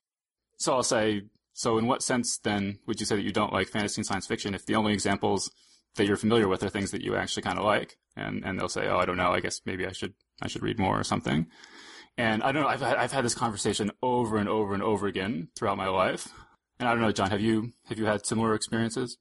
So 0.58 0.74
I'll 0.74 0.82
say, 0.82 1.22
so 1.52 1.76
in 1.76 1.86
what 1.86 2.02
sense 2.02 2.38
then 2.38 2.78
would 2.86 3.00
you 3.00 3.06
say 3.06 3.16
that 3.16 3.24
you 3.24 3.32
don't 3.32 3.52
like 3.52 3.68
fantasy 3.68 4.00
and 4.00 4.06
science 4.06 4.26
fiction 4.26 4.54
if 4.54 4.64
the 4.66 4.76
only 4.76 4.92
examples 4.92 5.50
that 5.96 6.06
you're 6.06 6.16
familiar 6.16 6.46
with 6.46 6.62
are 6.62 6.68
things 6.68 6.92
that 6.92 7.02
you 7.02 7.16
actually 7.16 7.42
kind 7.42 7.58
of 7.58 7.64
like? 7.64 7.98
And, 8.16 8.44
and 8.44 8.58
they'll 8.58 8.68
say, 8.68 8.86
oh, 8.86 8.98
I 8.98 9.06
don't 9.06 9.16
know. 9.16 9.32
I 9.32 9.40
guess 9.40 9.60
maybe 9.66 9.86
I 9.86 9.92
should, 9.92 10.14
I 10.40 10.46
should 10.46 10.62
read 10.62 10.78
more 10.78 10.98
or 10.98 11.04
something. 11.04 11.48
And 12.20 12.42
I 12.42 12.52
don't 12.52 12.62
know. 12.62 12.68
I've 12.68 12.82
had, 12.82 12.98
I've 12.98 13.12
had 13.12 13.24
this 13.24 13.34
conversation 13.34 13.90
over 14.02 14.36
and 14.36 14.46
over 14.46 14.74
and 14.74 14.82
over 14.82 15.06
again 15.06 15.48
throughout 15.56 15.78
my 15.78 15.88
life. 15.88 16.28
And 16.78 16.86
I 16.86 16.92
don't 16.92 17.00
know, 17.00 17.12
John, 17.12 17.30
have 17.30 17.40
you, 17.40 17.72
have 17.88 17.98
you 17.98 18.04
had 18.04 18.26
similar 18.26 18.54
experiences? 18.54 19.16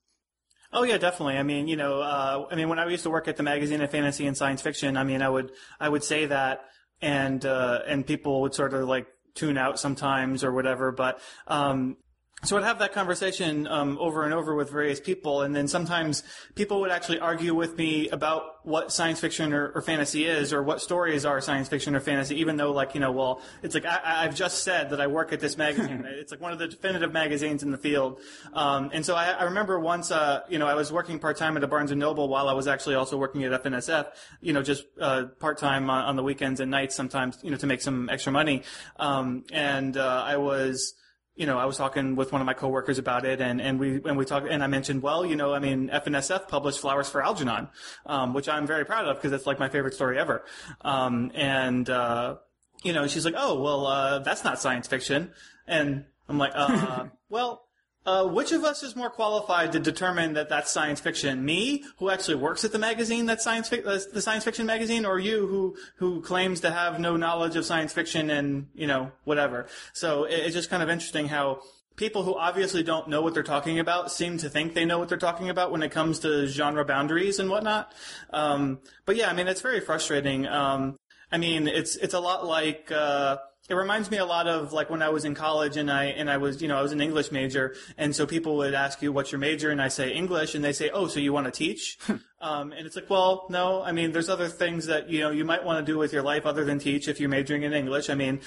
Oh 0.73 0.83
yeah, 0.83 0.97
definitely. 0.97 1.37
I 1.37 1.43
mean, 1.43 1.67
you 1.67 1.77
know, 1.77 2.01
uh, 2.01 2.45
I 2.51 2.55
mean, 2.55 2.67
when 2.67 2.77
I 2.77 2.87
used 2.87 3.03
to 3.03 3.09
work 3.09 3.27
at 3.27 3.37
the 3.37 3.43
magazine 3.43 3.81
of 3.81 3.89
fantasy 3.89 4.27
and 4.27 4.35
science 4.35 4.61
fiction, 4.61 4.97
I 4.97 5.03
mean, 5.03 5.21
I 5.21 5.29
would, 5.29 5.51
I 5.79 5.87
would 5.89 6.03
say 6.03 6.25
that, 6.27 6.65
and 7.01 7.43
uh, 7.43 7.79
and 7.87 8.05
people 8.05 8.41
would 8.41 8.53
sort 8.53 8.73
of 8.73 8.87
like 8.87 9.07
tune 9.33 9.57
out 9.57 9.79
sometimes 9.79 10.43
or 10.43 10.51
whatever. 10.51 10.91
But 10.91 11.21
um, 11.47 11.97
so 12.43 12.57
I'd 12.57 12.63
have 12.63 12.79
that 12.79 12.93
conversation 12.93 13.67
um, 13.67 13.97
over 13.99 14.23
and 14.23 14.33
over 14.33 14.55
with 14.55 14.71
various 14.71 14.99
people, 14.99 15.41
and 15.41 15.55
then 15.55 15.67
sometimes 15.67 16.23
people 16.55 16.79
would 16.81 16.91
actually 16.91 17.19
argue 17.19 17.53
with 17.53 17.77
me 17.77 18.09
about 18.09 18.65
what 18.65 18.91
science 18.91 19.19
fiction 19.19 19.51
or, 19.53 19.69
or, 19.69 19.81
fantasy 19.81 20.25
is, 20.25 20.53
or 20.53 20.61
what 20.61 20.81
stories 20.81 21.25
are 21.25 21.41
science 21.41 21.67
fiction 21.67 21.95
or 21.95 21.99
fantasy. 21.99 22.39
Even 22.39 22.55
though, 22.57 22.71
like 22.71 22.93
you 22.93 23.01
know, 23.01 23.11
well, 23.11 23.41
it's 23.63 23.75
like 23.75 23.85
I, 23.85 24.23
have 24.23 24.35
just 24.35 24.63
said 24.63 24.91
that 24.91 25.01
I 25.01 25.07
work 25.07 25.33
at 25.33 25.39
this 25.39 25.57
magazine. 25.57 26.05
it's 26.07 26.31
like 26.31 26.41
one 26.41 26.53
of 26.53 26.59
the 26.59 26.67
definitive 26.67 27.11
magazines 27.11 27.63
in 27.63 27.71
the 27.71 27.77
field. 27.77 28.19
Um, 28.53 28.89
and 28.93 29.05
so 29.05 29.15
I, 29.15 29.31
I 29.31 29.43
remember 29.43 29.79
once, 29.79 30.11
uh, 30.11 30.41
you 30.49 30.59
know, 30.59 30.67
I 30.67 30.75
was 30.75 30.91
working 30.91 31.19
part 31.19 31.37
time 31.37 31.57
at 31.57 31.63
a 31.63 31.67
Barnes 31.67 31.91
and 31.91 31.99
Noble 31.99 32.29
while 32.29 32.47
I 32.47 32.53
was 32.53 32.67
actually 32.67 32.95
also 32.95 33.17
working 33.17 33.43
at 33.43 33.53
F&SF. 33.53 34.07
You 34.41 34.53
know, 34.53 34.61
just 34.61 34.85
uh, 34.99 35.25
part 35.39 35.57
time 35.57 35.89
on, 35.89 36.05
on, 36.05 36.15
the 36.15 36.23
weekends 36.23 36.59
and 36.59 36.71
nights 36.71 36.95
sometimes, 36.95 37.37
you 37.43 37.51
know, 37.51 37.57
to 37.57 37.67
make 37.67 37.81
some 37.81 38.09
extra 38.09 38.31
money. 38.31 38.63
Um, 38.97 39.45
and 39.51 39.97
uh, 39.97 40.23
I 40.25 40.37
was 40.37 40.93
you 41.39 41.45
know, 41.45 41.57
I 41.57 41.63
was 41.63 41.77
talking 41.77 42.17
with 42.17 42.33
one 42.33 42.41
of 42.41 42.45
my 42.45 42.53
coworkers 42.53 42.97
about 42.97 43.25
it, 43.25 43.39
and, 43.39 43.61
and 43.61 43.79
we 43.79 44.01
and 44.03 44.17
we 44.17 44.25
talked, 44.25 44.49
and 44.49 44.61
I 44.61 44.67
mentioned, 44.67 45.01
well, 45.01 45.25
you 45.25 45.37
know, 45.37 45.53
I 45.53 45.59
mean, 45.59 45.89
F&SF 45.89 46.49
published 46.49 46.81
Flowers 46.81 47.07
for 47.07 47.23
Algernon, 47.23 47.69
um, 48.05 48.33
which 48.33 48.49
I'm 48.49 48.67
very 48.67 48.83
proud 48.83 49.05
of 49.05 49.15
because 49.15 49.31
it's 49.31 49.47
like 49.47 49.57
my 49.57 49.69
favorite 49.69 49.93
story 49.93 50.19
ever. 50.19 50.43
Um, 50.81 51.31
and 51.33 51.89
uh, 51.89 52.35
you 52.83 52.91
know, 52.91 53.07
she's 53.07 53.23
like, 53.23 53.35
oh, 53.37 53.61
well, 53.61 53.87
uh, 53.87 54.19
that's 54.19 54.43
not 54.43 54.59
science 54.59 54.87
fiction, 54.87 55.31
and 55.65 56.03
I'm 56.27 56.37
like, 56.37 56.51
uh, 56.53 57.05
well. 57.29 57.65
Uh, 58.09 58.25
which 58.25 58.51
of 58.51 58.63
us 58.63 58.81
is 58.81 58.95
more 58.95 59.11
qualified 59.11 59.71
to 59.71 59.79
determine 59.79 60.33
that 60.33 60.49
that's 60.49 60.71
science 60.71 60.99
fiction? 60.99 61.45
Me, 61.45 61.83
who 61.97 62.09
actually 62.09 62.33
works 62.33 62.65
at 62.65 62.71
the 62.71 62.79
magazine 62.79 63.27
that's 63.27 63.43
science 63.43 63.69
fi- 63.69 63.81
the 63.81 64.19
science 64.19 64.43
fiction 64.43 64.65
magazine, 64.65 65.05
or 65.05 65.19
you, 65.19 65.45
who 65.45 65.75
who 65.97 66.19
claims 66.19 66.61
to 66.61 66.71
have 66.71 66.99
no 66.99 67.15
knowledge 67.17 67.55
of 67.55 67.63
science 67.65 67.93
fiction 67.93 68.31
and 68.31 68.65
you 68.73 68.87
know 68.87 69.11
whatever? 69.25 69.67
So 69.93 70.23
it, 70.23 70.39
it's 70.45 70.55
just 70.55 70.71
kind 70.71 70.81
of 70.81 70.89
interesting 70.89 71.27
how 71.27 71.61
people 71.97 72.23
who 72.23 72.35
obviously 72.35 72.81
don't 72.81 73.09
know 73.09 73.21
what 73.21 73.35
they're 73.35 73.43
talking 73.43 73.77
about 73.77 74.11
seem 74.11 74.39
to 74.39 74.49
think 74.49 74.73
they 74.73 74.85
know 74.85 74.97
what 74.97 75.07
they're 75.09 75.27
talking 75.29 75.51
about 75.51 75.71
when 75.71 75.83
it 75.83 75.91
comes 75.91 76.17
to 76.25 76.47
genre 76.47 76.83
boundaries 76.83 77.37
and 77.37 77.47
whatnot. 77.47 77.93
Um, 78.33 78.79
but 79.05 79.17
yeah, 79.17 79.29
I 79.29 79.33
mean, 79.33 79.47
it's 79.47 79.61
very 79.61 79.81
frustrating. 79.81 80.47
Um, 80.47 80.97
I 81.31 81.37
mean, 81.37 81.67
it's 81.67 81.95
it's 81.95 82.15
a 82.15 82.19
lot 82.19 82.43
like. 82.43 82.91
Uh, 82.91 83.37
it 83.69 83.75
reminds 83.75 84.09
me 84.09 84.17
a 84.17 84.25
lot 84.25 84.47
of 84.47 84.73
like 84.73 84.89
when 84.89 85.01
I 85.01 85.09
was 85.09 85.25
in 85.25 85.35
college 85.35 85.77
and 85.77 85.91
I 85.91 86.05
and 86.05 86.29
I 86.29 86.37
was 86.37 86.61
you 86.61 86.67
know 86.67 86.77
I 86.77 86.81
was 86.81 86.91
an 86.91 87.01
English 87.01 87.31
major 87.31 87.75
and 87.97 88.15
so 88.15 88.25
people 88.25 88.57
would 88.57 88.73
ask 88.73 89.01
you 89.01 89.13
what's 89.13 89.31
your 89.31 89.39
major? 89.39 89.69
And 89.69 89.81
I 89.81 89.89
say 89.89 90.11
English. 90.11 90.55
And 90.55 90.63
they 90.63 90.73
say 90.73 90.89
oh 90.89 91.07
so 91.07 91.19
you 91.19 91.33
want 91.33 91.45
to 91.45 91.51
teach? 91.51 91.97
Um, 92.41 92.71
and 92.71 92.87
it's 92.87 92.95
like 92.95 93.09
well 93.09 93.47
no. 93.49 93.83
I 93.83 93.91
mean 93.91 94.13
there's 94.13 94.29
other 94.29 94.47
things 94.47 94.85
that 94.85 95.09
you 95.09 95.19
know 95.19 95.29
you 95.29 95.43
might 95.43 95.65
want 95.65 95.85
to 95.85 95.91
do 95.91 95.97
with 95.97 96.13
your 96.13 96.23
life 96.23 96.45
other 96.45 96.63
than 96.63 96.79
teach 96.79 97.09
if 97.09 97.19
you're 97.19 97.27
majoring 97.27 97.63
in 97.63 97.73
English. 97.73 98.09
I 98.09 98.15
mean 98.15 98.39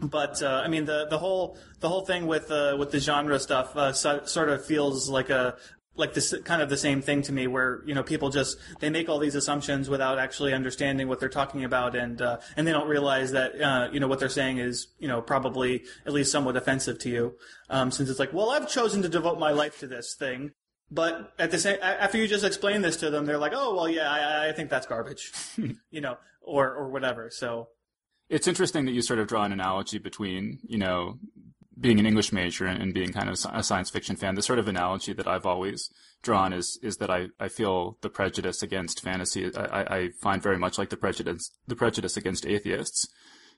but 0.00 0.40
uh, 0.40 0.62
I 0.64 0.68
mean 0.68 0.84
the 0.84 1.08
the 1.08 1.18
whole 1.18 1.58
the 1.80 1.88
whole 1.88 2.02
thing 2.02 2.28
with 2.28 2.48
uh, 2.52 2.76
with 2.78 2.92
the 2.92 3.00
genre 3.00 3.40
stuff 3.40 3.76
uh, 3.76 3.92
so, 3.92 4.24
sort 4.24 4.50
of 4.50 4.64
feels 4.64 5.08
like 5.10 5.30
a 5.30 5.56
like 5.96 6.14
this 6.14 6.34
kind 6.44 6.60
of 6.60 6.68
the 6.68 6.76
same 6.76 7.00
thing 7.00 7.22
to 7.22 7.32
me 7.32 7.46
where 7.46 7.82
you 7.86 7.94
know 7.94 8.02
people 8.02 8.30
just 8.30 8.58
they 8.80 8.90
make 8.90 9.08
all 9.08 9.18
these 9.18 9.34
assumptions 9.34 9.88
without 9.88 10.18
actually 10.18 10.52
understanding 10.52 11.08
what 11.08 11.20
they're 11.20 11.28
talking 11.28 11.64
about 11.64 11.94
and 11.94 12.20
uh, 12.20 12.38
and 12.56 12.66
they 12.66 12.72
don't 12.72 12.88
realize 12.88 13.32
that 13.32 13.60
uh, 13.60 13.88
you 13.92 14.00
know 14.00 14.08
what 14.08 14.18
they're 14.18 14.28
saying 14.28 14.58
is 14.58 14.88
you 14.98 15.08
know 15.08 15.20
probably 15.20 15.84
at 16.06 16.12
least 16.12 16.32
somewhat 16.32 16.56
offensive 16.56 16.98
to 17.00 17.08
you. 17.08 17.34
Um, 17.70 17.90
since 17.90 18.08
it's 18.08 18.18
like 18.18 18.32
well 18.32 18.50
I've 18.50 18.68
chosen 18.68 19.02
to 19.02 19.08
devote 19.08 19.38
my 19.38 19.50
life 19.50 19.78
to 19.80 19.86
this 19.86 20.14
thing 20.14 20.52
but 20.90 21.32
at 21.38 21.50
the 21.50 21.58
same 21.58 21.78
after 21.80 22.18
you 22.18 22.28
just 22.28 22.44
explain 22.44 22.82
this 22.82 22.98
to 22.98 23.08
them 23.10 23.24
they're 23.24 23.38
like 23.38 23.52
oh 23.54 23.74
well 23.74 23.88
yeah 23.88 24.10
I, 24.10 24.48
I 24.48 24.52
think 24.52 24.68
that's 24.68 24.86
garbage 24.86 25.32
you 25.90 26.00
know 26.00 26.18
or 26.44 26.72
or 26.72 26.88
whatever. 26.88 27.30
So 27.30 27.68
it's 28.28 28.46
interesting 28.46 28.84
that 28.86 28.92
you 28.92 29.02
sort 29.02 29.18
of 29.18 29.26
draw 29.26 29.44
an 29.44 29.52
analogy 29.52 29.98
between 29.98 30.60
you 30.62 30.78
know 30.78 31.18
being 31.78 31.98
an 31.98 32.06
English 32.06 32.32
major 32.32 32.66
and, 32.66 32.94
being 32.94 33.12
kind 33.12 33.28
of 33.28 33.38
a 33.52 33.62
science 33.62 33.90
fiction 33.90 34.16
fan, 34.16 34.34
the 34.34 34.42
sort 34.42 34.58
of 34.58 34.68
analogy 34.68 35.12
that 35.12 35.26
I've 35.26 35.46
always 35.46 35.90
drawn 36.22 36.52
is 36.52 36.78
is 36.82 36.98
that 36.98 37.10
I, 37.10 37.28
I 37.40 37.48
feel 37.48 37.98
the 38.00 38.08
prejudice 38.08 38.62
against 38.62 39.02
fantasy. 39.02 39.50
I, 39.56 39.96
I 39.96 40.08
find 40.20 40.42
very 40.42 40.58
much 40.58 40.78
like 40.78 40.90
the 40.90 40.96
prejudice 40.96 41.50
the 41.66 41.76
prejudice 41.76 42.16
against 42.16 42.46
atheists. 42.46 43.08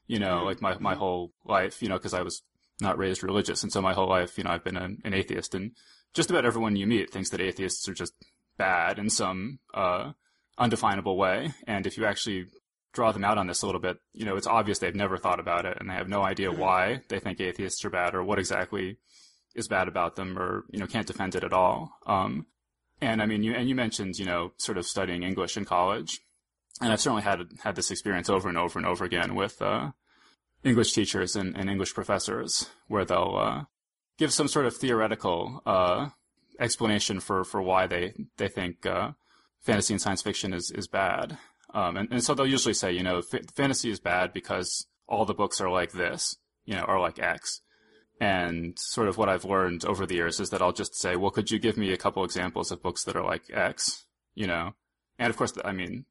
You 0.07 0.19
know, 0.19 0.45
like 0.45 0.63
my 0.63 0.79
my 0.79 0.95
whole 0.95 1.33
life, 1.45 1.83
you 1.83 1.89
know, 1.89 1.97
because 1.97 2.15
I 2.15 2.23
was 2.23 2.43
not 2.81 2.99
raised 2.99 3.23
religious, 3.23 3.63
and 3.63 3.73
so 3.73 3.83
my 3.83 3.93
whole 3.93 4.09
life, 4.09 4.39
you 4.39 4.45
know, 4.45 4.51
I've 4.51 4.65
been 4.65 4.77
an, 4.77 4.99
an 5.05 5.15
atheist, 5.15 5.55
and 5.55 5.73
just 6.15 6.31
about 6.31 6.45
everyone 6.47 6.77
you 6.77 6.87
meet 6.87 7.11
thinks 7.11 7.31
that 7.31 7.41
atheists 7.41 7.89
are 7.89 7.95
just 7.95 8.15
bad 8.57 8.99
in 8.99 9.11
some 9.11 9.59
uh, 9.75 10.13
undefinable 10.59 11.17
way. 11.17 11.53
And 11.67 11.87
if 11.87 11.99
you 11.99 12.07
actually 12.07 12.47
draw 12.97 13.13
them 13.13 13.25
out 13.25 13.37
on 13.37 13.47
this 13.47 13.63
a 13.63 13.67
little 13.67 13.81
bit, 13.81 13.99
you 14.15 14.25
know, 14.25 14.37
it's 14.37 14.47
obvious 14.47 14.79
they've 14.79 14.95
never 14.95 15.19
thought 15.19 15.39
about 15.39 15.67
it 15.67 15.77
and 15.79 15.89
they 15.89 15.95
have 15.95 16.09
no 16.09 16.23
idea 16.23 16.51
mm-hmm. 16.51 16.61
why 16.61 17.03
they 17.09 17.21
think 17.21 17.41
atheists 17.41 17.85
are 17.85 17.91
bad 17.91 18.15
or 18.15 18.25
what 18.25 18.39
exactly 18.39 18.97
is 19.55 19.69
bad 19.69 19.87
about 19.87 20.17
them 20.17 20.39
or, 20.39 20.65
you 20.71 20.81
know, 20.81 20.87
can't 20.87 21.07
defend 21.07 21.35
it 21.35 21.45
at 21.45 21.53
all. 21.53 21.93
Um, 22.07 22.47
and 23.03 23.21
I 23.21 23.27
mean, 23.27 23.43
you, 23.43 23.53
and 23.53 23.69
you 23.69 23.75
mentioned, 23.75 24.19
you 24.19 24.25
know, 24.25 24.53
sort 24.57 24.79
of 24.79 24.87
studying 24.87 25.23
English 25.23 25.59
in 25.59 25.67
college. 25.67 26.21
And 26.81 26.91
I've 26.91 27.01
certainly 27.01 27.23
had, 27.23 27.41
had 27.63 27.77
this 27.77 27.91
experience 27.91 28.31
over 28.31 28.49
and 28.49 28.57
over 28.57 28.79
and 28.79 28.89
over 28.89 29.05
again 29.05 29.35
with, 29.35 29.61
uh, 29.61 29.91
English 30.65 30.93
teachers 30.95 31.37
and, 31.37 31.57
and 31.57 31.71
English 31.71 31.95
professors, 31.95 32.71
where 32.89 33.05
they'll 33.05 33.37
uh, 33.39 33.65
give 34.19 34.33
some 34.33 34.49
sort 34.49 34.67
of 34.67 34.77
theoretical 34.77 35.63
uh, 35.65 36.09
explanation 36.59 37.21
for, 37.21 37.45
for 37.45 37.63
why 37.63 37.87
they 37.87 38.15
they 38.37 38.49
think 38.49 38.85
uh, 38.85 39.13
fantasy 39.61 39.95
and 39.95 40.01
science 40.01 40.23
fiction 40.23 40.53
is 40.53 40.71
is 40.71 40.89
bad. 40.89 41.39
Um, 41.77 41.99
and, 41.99 42.09
and 42.11 42.25
so 42.25 42.33
they'll 42.33 42.47
usually 42.47 42.73
say, 42.73 42.91
you 42.91 43.03
know, 43.03 43.21
fantasy 43.55 43.91
is 43.91 44.01
bad 44.01 44.33
because 44.33 44.87
all 45.07 45.27
the 45.27 45.35
books 45.35 45.61
are 45.61 45.69
like 45.69 45.93
this, 45.93 46.39
you 46.65 46.75
know, 46.75 46.81
are 46.81 46.99
like 46.99 47.19
X. 47.19 47.61
And 48.19 48.79
sort 48.79 49.09
of 49.09 49.19
what 49.19 49.29
I've 49.29 49.45
learned 49.45 49.85
over 49.85 50.07
the 50.07 50.15
years 50.15 50.41
is 50.41 50.49
that 50.51 50.63
I'll 50.63 50.73
just 50.73 50.95
say, 50.95 51.17
well, 51.17 51.31
could 51.31 51.51
you 51.51 51.59
give 51.59 51.77
me 51.77 51.93
a 51.93 51.99
couple 51.99 52.25
examples 52.25 52.73
of 52.73 52.83
books 52.83 53.05
that 53.05 53.15
are 53.15 53.23
like 53.23 53.51
X, 53.53 54.07
you 54.35 54.47
know? 54.47 54.73
And 55.19 55.29
of 55.29 55.37
course, 55.37 55.53
I 55.67 55.73
mean, 55.73 56.07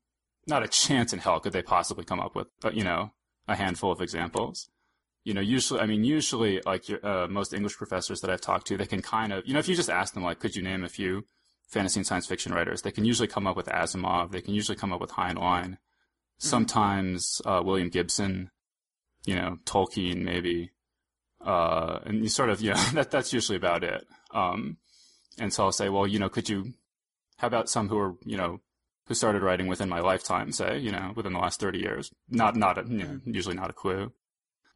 not 0.46 0.62
a 0.62 0.68
chance 0.68 1.14
in 1.14 1.20
hell 1.20 1.40
could 1.40 1.54
they 1.54 1.64
possibly 1.64 2.06
come 2.06 2.20
up 2.20 2.36
with, 2.36 2.46
but, 2.62 2.76
you 2.76 2.84
know, 2.84 3.14
a 3.48 3.56
handful 3.56 3.92
of 3.92 4.02
examples. 4.02 4.70
You 5.24 5.34
know, 5.34 5.42
usually, 5.42 5.80
I 5.80 5.88
mean, 5.88 6.04
usually, 6.04 6.62
like 6.64 6.86
uh, 7.04 7.26
most 7.28 7.56
English 7.56 7.76
professors 7.76 8.22
that 8.22 8.30
I've 8.30 8.42
talked 8.42 8.68
to, 8.68 8.78
they 8.78 8.86
can 8.86 9.02
kind 9.02 9.34
of, 9.34 9.48
you 9.48 9.54
know, 9.54 9.60
if 9.60 9.68
you 9.68 9.76
just 9.76 9.90
ask 9.90 10.14
them, 10.14 10.24
like, 10.24 10.40
could 10.40 10.56
you 10.56 10.62
name 10.62 10.84
a 10.84 10.90
few 10.90 11.26
fantasy 11.68 12.00
and 12.00 12.08
science 12.08 12.26
fiction 12.26 12.54
writers, 12.54 12.82
they 12.82 12.92
can 12.92 13.06
usually 13.06 13.28
come 13.28 13.48
up 13.48 13.56
with 13.56 13.68
Asimov, 13.68 14.32
they 14.32 14.42
can 14.42 14.54
usually 14.54 14.78
come 14.78 14.94
up 14.94 15.02
with 15.02 15.12
Heinlein, 15.12 15.36
mm-hmm. 15.36 15.76
sometimes 16.38 17.42
uh, 17.46 17.62
William 17.64 17.90
Gibson, 17.90 18.52
you 19.26 19.36
know, 19.36 19.58
Tolkien 19.66 20.24
maybe, 20.24 20.72
uh, 21.44 22.00
and 22.06 22.24
you 22.24 22.30
sort 22.30 22.50
of, 22.50 22.62
you 22.62 22.72
know, 22.72 22.84
that 22.94 23.12
that's 23.12 23.34
usually 23.34 23.58
about 23.58 23.84
it. 23.84 24.06
Um, 24.32 24.78
and 25.38 25.54
so 25.54 25.66
I'll 25.66 25.72
say, 25.72 25.90
well, 25.90 26.08
you 26.08 26.20
know, 26.20 26.30
could 26.30 26.50
you, 26.50 26.74
how 27.38 27.48
about 27.48 27.70
some 27.70 27.90
who 27.90 27.98
are, 27.98 28.16
you 28.24 28.38
know, 28.38 28.62
who 29.08 29.14
started 29.14 29.42
writing 29.42 29.68
within 29.68 29.90
my 29.90 30.00
lifetime, 30.00 30.52
say, 30.52 30.80
you 30.80 30.92
know, 30.92 31.14
within 31.16 31.34
the 31.34 31.40
last 31.40 31.60
30 31.60 31.80
years. 31.80 32.12
Not, 32.30 32.56
not, 32.56 32.78
a, 32.78 32.88
you 32.88 32.98
know, 32.98 33.20
usually 33.26 33.56
not 33.56 33.70
a 33.70 33.74
clue. 33.74 34.12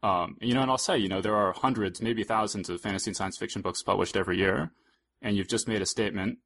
Um, 0.03 0.37
you 0.39 0.53
know, 0.53 0.61
and 0.61 0.71
I'll 0.71 0.77
say, 0.77 0.97
you 0.97 1.09
know, 1.09 1.21
there 1.21 1.35
are 1.35 1.51
hundreds, 1.51 2.01
maybe 2.01 2.23
thousands 2.23 2.69
of 2.69 2.79
fantasy 2.79 3.09
and 3.09 3.17
science 3.17 3.37
fiction 3.37 3.61
books 3.61 3.81
published 3.81 4.15
every 4.15 4.37
year, 4.37 4.71
and 5.21 5.35
you've 5.35 5.47
just 5.47 5.67
made 5.67 5.81
a 5.81 5.85
statement, 5.85 6.37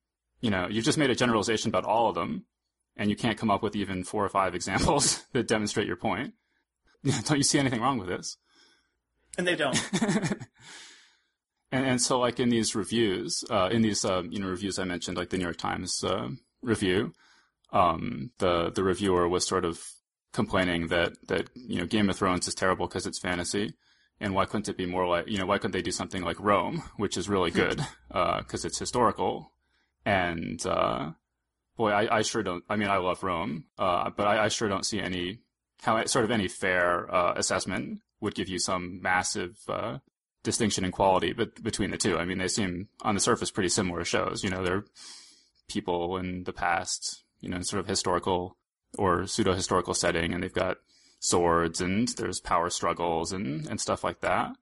you 0.44 0.50
know, 0.50 0.68
you've 0.70 0.84
just 0.84 0.98
made 0.98 1.10
a 1.10 1.16
generalization 1.16 1.70
about 1.70 1.86
all 1.86 2.10
of 2.10 2.16
them, 2.16 2.46
and 2.98 3.10
you 3.10 3.16
can't 3.16 3.38
come 3.38 3.50
up 3.50 3.64
with 3.64 3.78
even 3.78 4.04
four 4.04 4.26
or 4.26 4.30
five 4.30 4.54
examples 4.60 5.24
that 5.32 5.48
demonstrate 5.48 5.88
your 5.88 5.96
point. 5.96 6.34
don't 7.04 7.38
you 7.38 7.44
see 7.44 7.60
anything 7.60 7.82
wrong 7.82 7.98
with 7.98 8.10
this? 8.10 8.38
And 9.38 9.48
they 9.48 9.56
don't. 9.56 9.82
and, 11.72 11.86
and 11.86 12.02
so, 12.02 12.20
like 12.20 12.42
in 12.42 12.50
these 12.50 12.76
reviews, 12.76 13.44
uh, 13.50 13.70
in 13.72 13.82
these 13.82 14.04
uh, 14.04 14.22
you 14.30 14.40
know 14.40 14.48
reviews 14.48 14.78
I 14.78 14.84
mentioned, 14.84 15.18
like 15.18 15.30
the 15.30 15.38
New 15.38 15.46
York 15.46 15.58
Times 15.58 16.04
uh, 16.04 16.28
review, 16.62 17.14
um, 17.72 18.32
the 18.40 18.70
the 18.70 18.84
reviewer 18.84 19.30
was 19.30 19.48
sort 19.48 19.64
of 19.64 19.82
complaining 20.34 20.90
that 20.90 21.14
that 21.30 21.50
you 21.56 21.80
know 21.80 21.86
Game 21.86 22.10
of 22.10 22.18
Thrones 22.18 22.50
is 22.50 22.54
terrible 22.54 22.88
because 22.88 23.08
it's 23.08 23.18
fantasy, 23.18 23.74
and 24.20 24.36
why 24.36 24.44
couldn't 24.44 24.70
it 24.70 24.78
be 24.78 24.86
more 24.86 25.08
like 25.08 25.30
you 25.30 25.40
know 25.40 25.46
why 25.46 25.58
couldn't 25.58 25.72
they 25.72 25.82
do 25.82 25.92
something 25.92 26.22
like 26.22 26.40
Rome, 26.40 26.84
which 26.98 27.16
is 27.16 27.30
really 27.30 27.50
good 27.50 27.82
because 28.10 28.66
uh, 28.66 28.68
it's 28.68 28.78
historical, 28.78 29.53
and 30.06 30.66
uh, 30.66 31.12
boy, 31.78 31.92
I, 31.92 32.18
I, 32.18 32.22
sure 32.22 32.44
don't. 32.44 32.64
I 32.70 32.76
mean, 32.76 32.90
I 32.90 32.98
love 32.98 33.24
Rome, 33.24 33.66
uh, 33.78 34.10
but 34.16 34.28
I, 34.28 34.46
I, 34.46 34.48
sure 34.50 34.70
don't 34.70 34.86
see 34.86 35.00
any 35.00 35.40
how 35.82 36.04
sort 36.06 36.26
of 36.26 36.32
any 36.32 36.48
fair 36.48 37.14
uh, 37.14 37.34
assessment 37.36 38.00
would 38.22 38.36
give 38.36 38.50
you 38.50 38.60
some 38.60 39.02
massive 39.02 39.58
uh, 39.68 39.98
distinction 40.44 40.86
in 40.86 40.92
quality 40.92 41.34
but 41.34 41.62
between 41.64 41.92
the 41.92 41.98
two. 41.98 42.18
I 42.18 42.26
mean, 42.26 42.38
they 42.38 42.48
seem 42.48 42.90
on 43.02 43.16
the 43.16 43.22
surface 43.22 43.52
pretty 43.52 43.70
similar 43.70 44.04
shows. 44.06 44.44
You 44.44 44.50
know, 44.50 44.64
they're 44.64 44.86
people 45.68 46.18
in 46.18 46.44
the 46.44 46.54
past 46.54 47.24
you 47.44 47.50
know, 47.50 47.62
sort 47.62 47.82
of 47.82 47.88
historical 47.88 48.58
or 48.98 49.28
pseudo 49.28 49.54
historical 49.54 49.94
setting, 49.94 50.34
and 50.34 50.42
they've 50.42 50.54
got 50.54 50.78
swords 51.20 51.82
and 51.82 52.08
there's 52.10 52.40
power 52.40 52.70
struggles 52.70 53.34
and, 53.34 53.68
and 53.68 53.82
stuff 53.82 54.04
like 54.04 54.22
that. 54.22 54.56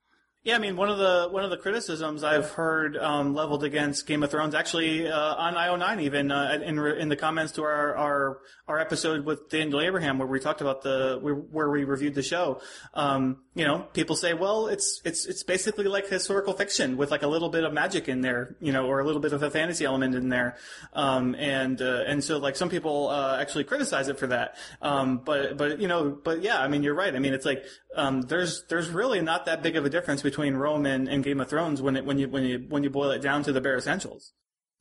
Yeah, 0.43 0.55
I 0.55 0.57
mean 0.57 0.75
one 0.75 0.89
of 0.89 0.97
the 0.97 1.27
one 1.29 1.43
of 1.43 1.51
the 1.51 1.57
criticisms 1.57 2.23
I've 2.23 2.49
heard 2.49 2.97
um, 2.97 3.35
leveled 3.35 3.63
against 3.63 4.07
Game 4.07 4.23
of 4.23 4.31
Thrones, 4.31 4.55
actually 4.55 5.07
uh, 5.07 5.35
on 5.35 5.53
IO9 5.53 6.01
even 6.01 6.31
uh, 6.31 6.57
in 6.65 6.79
in 6.79 7.09
the 7.09 7.15
comments 7.15 7.51
to 7.53 7.63
our 7.63 7.95
our, 7.95 8.39
our 8.67 8.79
episode 8.79 9.23
with 9.23 9.49
Daniel 9.49 9.81
Abraham 9.81 10.17
where 10.17 10.27
we 10.27 10.39
talked 10.39 10.61
about 10.61 10.81
the 10.81 11.19
where 11.21 11.69
we 11.69 11.83
reviewed 11.83 12.15
the 12.15 12.23
show. 12.23 12.59
Um, 12.95 13.37
you 13.53 13.65
know, 13.65 13.85
people 13.93 14.15
say, 14.15 14.33
well, 14.33 14.65
it's 14.65 14.99
it's 15.05 15.27
it's 15.27 15.43
basically 15.43 15.85
like 15.85 16.07
historical 16.07 16.53
fiction 16.53 16.97
with 16.97 17.11
like 17.11 17.21
a 17.21 17.27
little 17.27 17.49
bit 17.49 17.63
of 17.63 17.71
magic 17.71 18.09
in 18.09 18.21
there, 18.21 18.55
you 18.59 18.71
know, 18.71 18.87
or 18.87 18.99
a 18.99 19.05
little 19.05 19.21
bit 19.21 19.33
of 19.33 19.43
a 19.43 19.51
fantasy 19.51 19.85
element 19.85 20.15
in 20.15 20.29
there, 20.29 20.57
um, 20.93 21.35
and 21.35 21.83
uh, 21.83 22.03
and 22.07 22.23
so 22.23 22.39
like 22.39 22.55
some 22.55 22.69
people 22.69 23.09
uh, 23.09 23.37
actually 23.39 23.65
criticize 23.65 24.07
it 24.07 24.17
for 24.17 24.25
that. 24.25 24.55
Um, 24.81 25.21
but 25.23 25.55
but 25.55 25.79
you 25.79 25.87
know, 25.87 26.09
but 26.09 26.41
yeah, 26.41 26.59
I 26.59 26.67
mean 26.67 26.81
you're 26.81 26.95
right. 26.95 27.15
I 27.15 27.19
mean 27.19 27.35
it's 27.35 27.45
like 27.45 27.63
um, 27.95 28.21
there's 28.23 28.63
there's 28.69 28.89
really 28.89 29.21
not 29.21 29.45
that 29.45 29.61
big 29.61 29.75
of 29.75 29.85
a 29.85 29.89
difference 29.89 30.21
between 30.21 30.55
Rome 30.55 30.85
and, 30.85 31.07
and 31.07 31.23
Game 31.23 31.41
of 31.41 31.49
Thrones 31.49 31.81
when 31.81 31.95
it 31.95 32.05
when 32.05 32.17
you 32.17 32.27
when 32.27 32.43
you 32.43 32.65
when 32.69 32.83
you 32.83 32.89
boil 32.89 33.11
it 33.11 33.21
down 33.21 33.43
to 33.43 33.51
the 33.51 33.61
bare 33.61 33.77
essentials. 33.77 34.33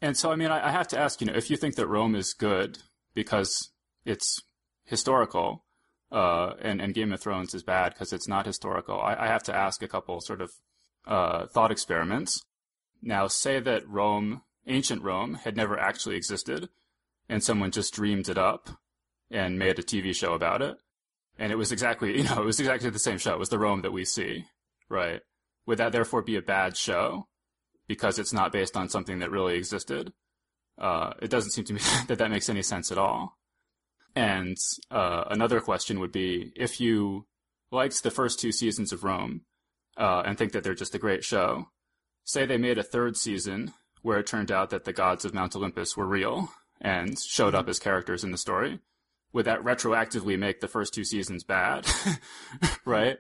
And 0.03 0.17
so, 0.17 0.31
I 0.31 0.37
mean, 0.37 0.51
I, 0.51 0.69
I 0.69 0.71
have 0.71 0.89
to 0.89 0.99
ask, 0.99 1.21
you 1.21 1.27
know, 1.27 1.35
if 1.35 1.51
you 1.51 1.57
think 1.57 1.75
that 1.75 1.87
Rome 1.87 2.15
is 2.15 2.33
good 2.33 2.79
because 3.15 3.71
it's 4.05 4.41
historical, 4.85 5.65
uh, 6.11 6.55
and, 6.61 6.81
and 6.81 6.95
Game 6.95 7.13
of 7.13 7.21
Thrones 7.21 7.55
is 7.55 7.63
bad 7.63 7.93
because 7.93 8.13
it's 8.13 8.27
not 8.27 8.47
historical, 8.47 8.99
I, 9.01 9.15
I, 9.15 9.27
have 9.27 9.43
to 9.45 9.55
ask 9.55 9.83
a 9.83 9.89
couple 9.89 10.21
sort 10.21 10.41
of 10.41 10.51
uh, 11.07 11.47
thought 11.49 11.71
experiments. 11.71 12.43
Now, 13.03 13.27
say 13.27 13.61
that 13.61 13.87
Rome, 13.87 14.43
ancient 14.67 15.03
Rome, 15.03 15.35
had 15.35 15.55
never 15.57 15.79
actually 15.79 16.17
existed, 16.17 16.71
and 17.29 17.45
someone 17.45 17.71
just 17.71 17.93
dreamed 17.93 18.31
it 18.31 18.39
up 18.39 18.71
and 19.31 19.59
made 19.59 19.79
a 19.79 19.83
TV 19.83 20.15
show 20.15 20.33
about 20.33 20.63
it 20.63 20.79
and 21.41 21.51
it 21.51 21.57
was 21.57 21.73
exactly 21.73 22.17
you 22.19 22.25
know 22.25 22.43
it 22.43 22.47
was 22.47 22.61
exactly 22.61 22.91
the 22.91 23.01
same 23.01 23.19
show. 23.19 23.33
It 23.33 23.41
was 23.41 23.49
the 23.49 23.59
Rome 23.59 23.83
that 23.83 23.93
we 23.93 24.05
see, 24.05 24.45
right? 24.89 25.21
Would 25.67 25.79
that 25.79 25.91
therefore 25.91 26.23
be 26.23 26.37
a 26.37 26.43
bad 26.43 26.77
show 26.77 27.27
because 27.89 28.21
it's 28.21 28.33
not 28.33 28.53
based 28.53 28.77
on 28.77 28.89
something 28.89 29.19
that 29.19 29.33
really 29.33 29.57
existed? 29.57 30.13
Uh, 30.79 31.15
it 31.21 31.31
doesn't 31.31 31.51
seem 31.51 31.65
to 31.65 31.73
me 31.73 31.81
that 32.07 32.19
that 32.19 32.31
makes 32.31 32.49
any 32.49 32.63
sense 32.63 32.93
at 32.93 32.99
all. 32.99 33.37
And 34.15 34.57
uh, 34.91 35.25
another 35.31 35.61
question 35.61 36.01
would 36.01 36.13
be 36.13 36.53
if 36.57 36.81
you 36.81 37.27
liked 37.71 38.03
the 38.03 38.11
first 38.11 38.41
two 38.41 38.53
seasons 38.53 38.93
of 38.93 39.05
Rome 39.05 39.43
uh, 39.97 40.23
and 40.25 40.37
think 40.37 40.53
that 40.53 40.65
they're 40.65 40.75
just 40.75 40.95
a 40.95 40.99
great 40.99 41.25
show, 41.25 41.69
say 42.25 42.45
they 42.45 42.59
made 42.59 42.79
a 42.79 42.83
third 42.83 43.17
season 43.17 43.73
where 44.03 44.19
it 44.19 44.27
turned 44.27 44.51
out 44.51 44.71
that 44.71 44.85
the 44.85 44.93
gods 44.93 45.25
of 45.25 45.35
Mount 45.35 45.55
Olympus 45.55 45.97
were 45.97 46.07
real 46.07 46.51
and 46.81 47.19
showed 47.19 47.55
up 47.55 47.69
as 47.69 47.79
characters 47.79 48.25
in 48.25 48.33
the 48.33 48.39
story 48.39 48.81
would 49.33 49.47
that 49.47 49.63
retroactively 49.63 50.39
make 50.39 50.61
the 50.61 50.69
first 50.69 50.93
two 50.93 51.05
seasons 51.05 51.45
bad? 51.45 51.87
right? 52.85 53.19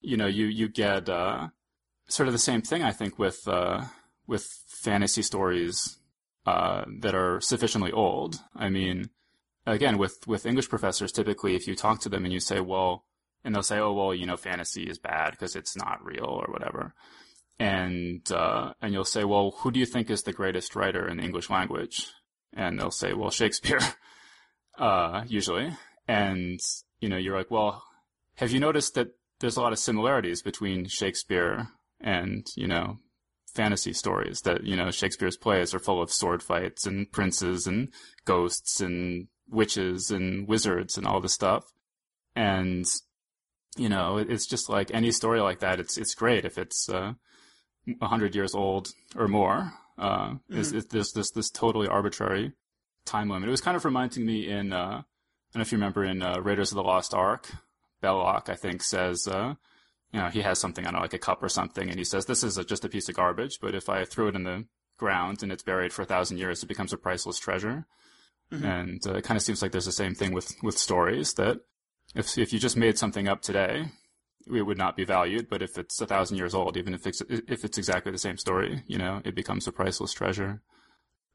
You 0.00 0.16
know, 0.16 0.26
you 0.26 0.46
you 0.46 0.68
get 0.68 1.08
uh, 1.08 1.48
sort 2.08 2.28
of 2.28 2.32
the 2.32 2.38
same 2.38 2.62
thing, 2.62 2.82
I 2.82 2.92
think, 2.92 3.18
with 3.18 3.46
uh, 3.46 3.84
with 4.26 4.44
fantasy 4.66 5.22
stories 5.22 5.98
uh, 6.44 6.84
that 7.00 7.14
are 7.14 7.40
sufficiently 7.40 7.92
old. 7.92 8.40
I 8.54 8.68
mean, 8.68 9.10
again, 9.66 9.98
with 9.98 10.26
with 10.26 10.46
English 10.46 10.68
professors, 10.68 11.12
typically, 11.12 11.54
if 11.56 11.66
you 11.66 11.74
talk 11.74 12.00
to 12.00 12.08
them 12.08 12.24
and 12.24 12.32
you 12.32 12.40
say, 12.40 12.60
well, 12.60 13.04
and 13.44 13.54
they'll 13.54 13.62
say, 13.62 13.78
oh, 13.78 13.92
well, 13.92 14.14
you 14.14 14.26
know, 14.26 14.36
fantasy 14.36 14.84
is 14.84 14.98
bad 14.98 15.30
because 15.30 15.56
it's 15.56 15.76
not 15.76 16.04
real 16.04 16.24
or 16.24 16.52
whatever. 16.52 16.94
And 17.58 18.30
uh, 18.30 18.74
and 18.82 18.92
you'll 18.92 19.04
say, 19.04 19.24
well, 19.24 19.52
who 19.58 19.70
do 19.70 19.80
you 19.80 19.86
think 19.86 20.10
is 20.10 20.22
the 20.22 20.32
greatest 20.32 20.76
writer 20.76 21.08
in 21.08 21.16
the 21.16 21.22
English 21.22 21.48
language? 21.48 22.06
And 22.52 22.78
they'll 22.78 22.90
say, 22.90 23.12
well, 23.12 23.30
Shakespeare. 23.30 23.80
uh, 24.78 25.24
usually. 25.26 25.70
And, 26.08 26.60
you 27.00 27.08
know, 27.08 27.16
you're 27.16 27.36
like, 27.36 27.50
well, 27.50 27.82
have 28.36 28.52
you 28.52 28.60
noticed 28.60 28.94
that 28.94 29.08
there's 29.40 29.56
a 29.56 29.60
lot 29.60 29.72
of 29.72 29.78
similarities 29.78 30.42
between 30.42 30.86
Shakespeare 30.86 31.68
and, 32.00 32.46
you 32.56 32.66
know, 32.66 32.98
fantasy 33.54 33.92
stories 33.92 34.42
that, 34.42 34.64
you 34.64 34.76
know, 34.76 34.90
Shakespeare's 34.90 35.36
plays 35.36 35.74
are 35.74 35.78
full 35.78 36.02
of 36.02 36.12
sword 36.12 36.42
fights 36.42 36.86
and 36.86 37.10
princes 37.10 37.66
and 37.66 37.88
ghosts 38.24 38.80
and 38.80 39.28
witches 39.48 40.10
and 40.10 40.46
wizards 40.46 40.96
and 40.98 41.06
all 41.06 41.20
this 41.20 41.32
stuff. 41.32 41.64
And, 42.34 42.86
you 43.76 43.88
know, 43.88 44.18
it's 44.18 44.46
just 44.46 44.68
like 44.68 44.90
any 44.92 45.10
story 45.10 45.40
like 45.40 45.60
that. 45.60 45.80
It's, 45.80 45.96
it's 45.96 46.14
great 46.14 46.44
if 46.44 46.58
it's, 46.58 46.88
uh, 46.88 47.14
a 48.00 48.08
hundred 48.08 48.34
years 48.34 48.54
old 48.54 48.88
or 49.16 49.28
more. 49.28 49.72
Uh, 49.98 50.28
mm-hmm. 50.28 50.58
is, 50.58 50.72
is 50.72 50.86
this, 50.86 51.12
this, 51.12 51.30
this 51.30 51.50
totally 51.50 51.88
arbitrary 51.88 52.52
time 53.06 53.30
limit. 53.30 53.48
It 53.48 53.50
was 53.50 53.60
kind 53.60 53.76
of 53.76 53.84
reminding 53.84 54.26
me 54.26 54.48
in, 54.48 54.72
uh, 54.72 54.76
I 54.76 55.04
don't 55.52 55.56
know 55.56 55.60
if 55.62 55.72
you 55.72 55.78
remember 55.78 56.04
in 56.04 56.22
uh, 56.22 56.40
Raiders 56.40 56.72
of 56.72 56.76
the 56.76 56.82
Lost 56.82 57.14
Ark, 57.14 57.48
Belloq, 58.02 58.48
I 58.48 58.54
think, 58.54 58.82
says, 58.82 59.26
uh, 59.26 59.54
you 60.12 60.20
know, 60.20 60.28
he 60.28 60.42
has 60.42 60.58
something, 60.58 60.84
I 60.84 60.90
don't 60.90 60.96
know, 60.96 61.02
like 61.02 61.14
a 61.14 61.18
cup 61.18 61.42
or 61.42 61.48
something, 61.48 61.88
and 61.88 61.98
he 61.98 62.04
says, 62.04 62.26
this 62.26 62.44
is 62.44 62.58
a, 62.58 62.64
just 62.64 62.84
a 62.84 62.88
piece 62.88 63.08
of 63.08 63.16
garbage, 63.16 63.58
but 63.60 63.74
if 63.74 63.88
I 63.88 64.04
throw 64.04 64.28
it 64.28 64.36
in 64.36 64.44
the 64.44 64.66
ground 64.98 65.42
and 65.42 65.50
it's 65.50 65.62
buried 65.62 65.92
for 65.92 66.02
a 66.02 66.06
thousand 66.06 66.38
years, 66.38 66.62
it 66.62 66.66
becomes 66.66 66.92
a 66.92 66.98
priceless 66.98 67.38
treasure. 67.38 67.86
Mm-hmm. 68.52 68.64
And 68.64 69.06
uh, 69.06 69.14
it 69.14 69.24
kind 69.24 69.36
of 69.36 69.42
seems 69.42 69.60
like 69.60 69.72
there's 69.72 69.86
the 69.86 69.92
same 69.92 70.14
thing 70.14 70.32
with, 70.32 70.54
with 70.62 70.78
stories 70.78 71.34
that 71.34 71.60
if, 72.14 72.38
if 72.38 72.52
you 72.52 72.58
just 72.58 72.76
made 72.76 72.96
something 72.96 73.28
up 73.28 73.42
today, 73.42 73.86
it 74.54 74.62
would 74.62 74.78
not 74.78 74.96
be 74.96 75.04
valued, 75.04 75.48
but 75.50 75.62
if 75.62 75.76
it's 75.76 76.00
a 76.00 76.06
thousand 76.06 76.36
years 76.36 76.54
old, 76.54 76.76
even 76.76 76.94
if 76.94 77.06
it's, 77.06 77.20
if 77.28 77.64
it's 77.64 77.78
exactly 77.78 78.12
the 78.12 78.18
same 78.18 78.36
story, 78.36 78.84
you 78.86 78.98
know, 78.98 79.20
it 79.24 79.34
becomes 79.34 79.66
a 79.66 79.72
priceless 79.72 80.12
treasure. 80.12 80.62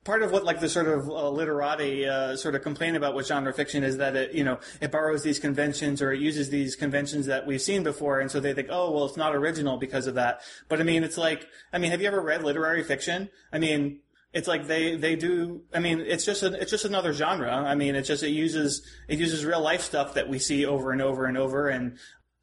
Part 0.04 0.24
of 0.24 0.32
what 0.32 0.44
like 0.44 0.60
the 0.60 0.70
sort 0.70 0.88
of 0.88 1.08
uh, 1.10 1.30
literati 1.30 2.06
uh, 2.06 2.36
sort 2.36 2.56
of 2.56 2.62
complain 2.62 2.96
about 2.96 3.14
with 3.14 3.28
genre 3.28 3.54
fiction 3.54 3.84
is 3.84 3.98
that 3.98 4.16
it 4.16 4.34
you 4.34 4.44
know 4.44 4.60
it 4.80 4.92
borrows 4.92 5.24
these 5.24 5.40
conventions 5.40 6.02
or 6.02 6.12
it 6.12 6.20
uses 6.20 6.50
these 6.50 6.76
conventions 6.76 7.28
that 7.28 7.46
we've 7.46 7.62
seen 7.62 7.84
before 7.84 8.20
and 8.20 8.32
so 8.32 8.40
they 8.40 8.54
think 8.54 8.68
oh 8.72 8.92
well 8.92 9.06
it's 9.06 9.18
not 9.18 9.36
original 9.36 9.78
because 9.78 10.08
of 10.08 10.16
that. 10.16 10.42
But 10.68 10.80
i 10.80 10.84
mean 10.84 11.04
it's 11.04 11.18
like 11.18 11.48
i 11.72 11.78
mean 11.78 11.92
have 11.92 12.02
you 12.02 12.08
ever 12.08 12.22
read 12.22 12.44
literary 12.44 12.84
fiction? 12.84 13.30
I 13.52 13.60
mean 13.60 14.00
it's 14.34 14.48
like 14.48 14.66
they 14.66 14.96
they 14.96 15.16
do 15.18 15.62
i 15.74 15.80
mean 15.80 16.00
it's 16.00 16.26
just 16.26 16.42
it's 16.42 16.72
just 16.72 16.86
another 16.86 17.14
genre. 17.14 17.54
I 17.54 17.76
mean 17.76 17.96
it 17.96 18.04
just 18.04 18.24
it 18.24 18.30
uses 18.32 18.82
it 19.08 19.20
uses 19.20 19.46
real 19.46 19.62
life 19.62 19.82
stuff 19.82 20.16
that 20.16 20.30
we 20.30 20.40
see 20.40 20.66
over 20.66 20.92
and 20.92 21.02
over 21.02 21.26
and 21.26 21.38
over 21.38 21.70
and 21.70 21.98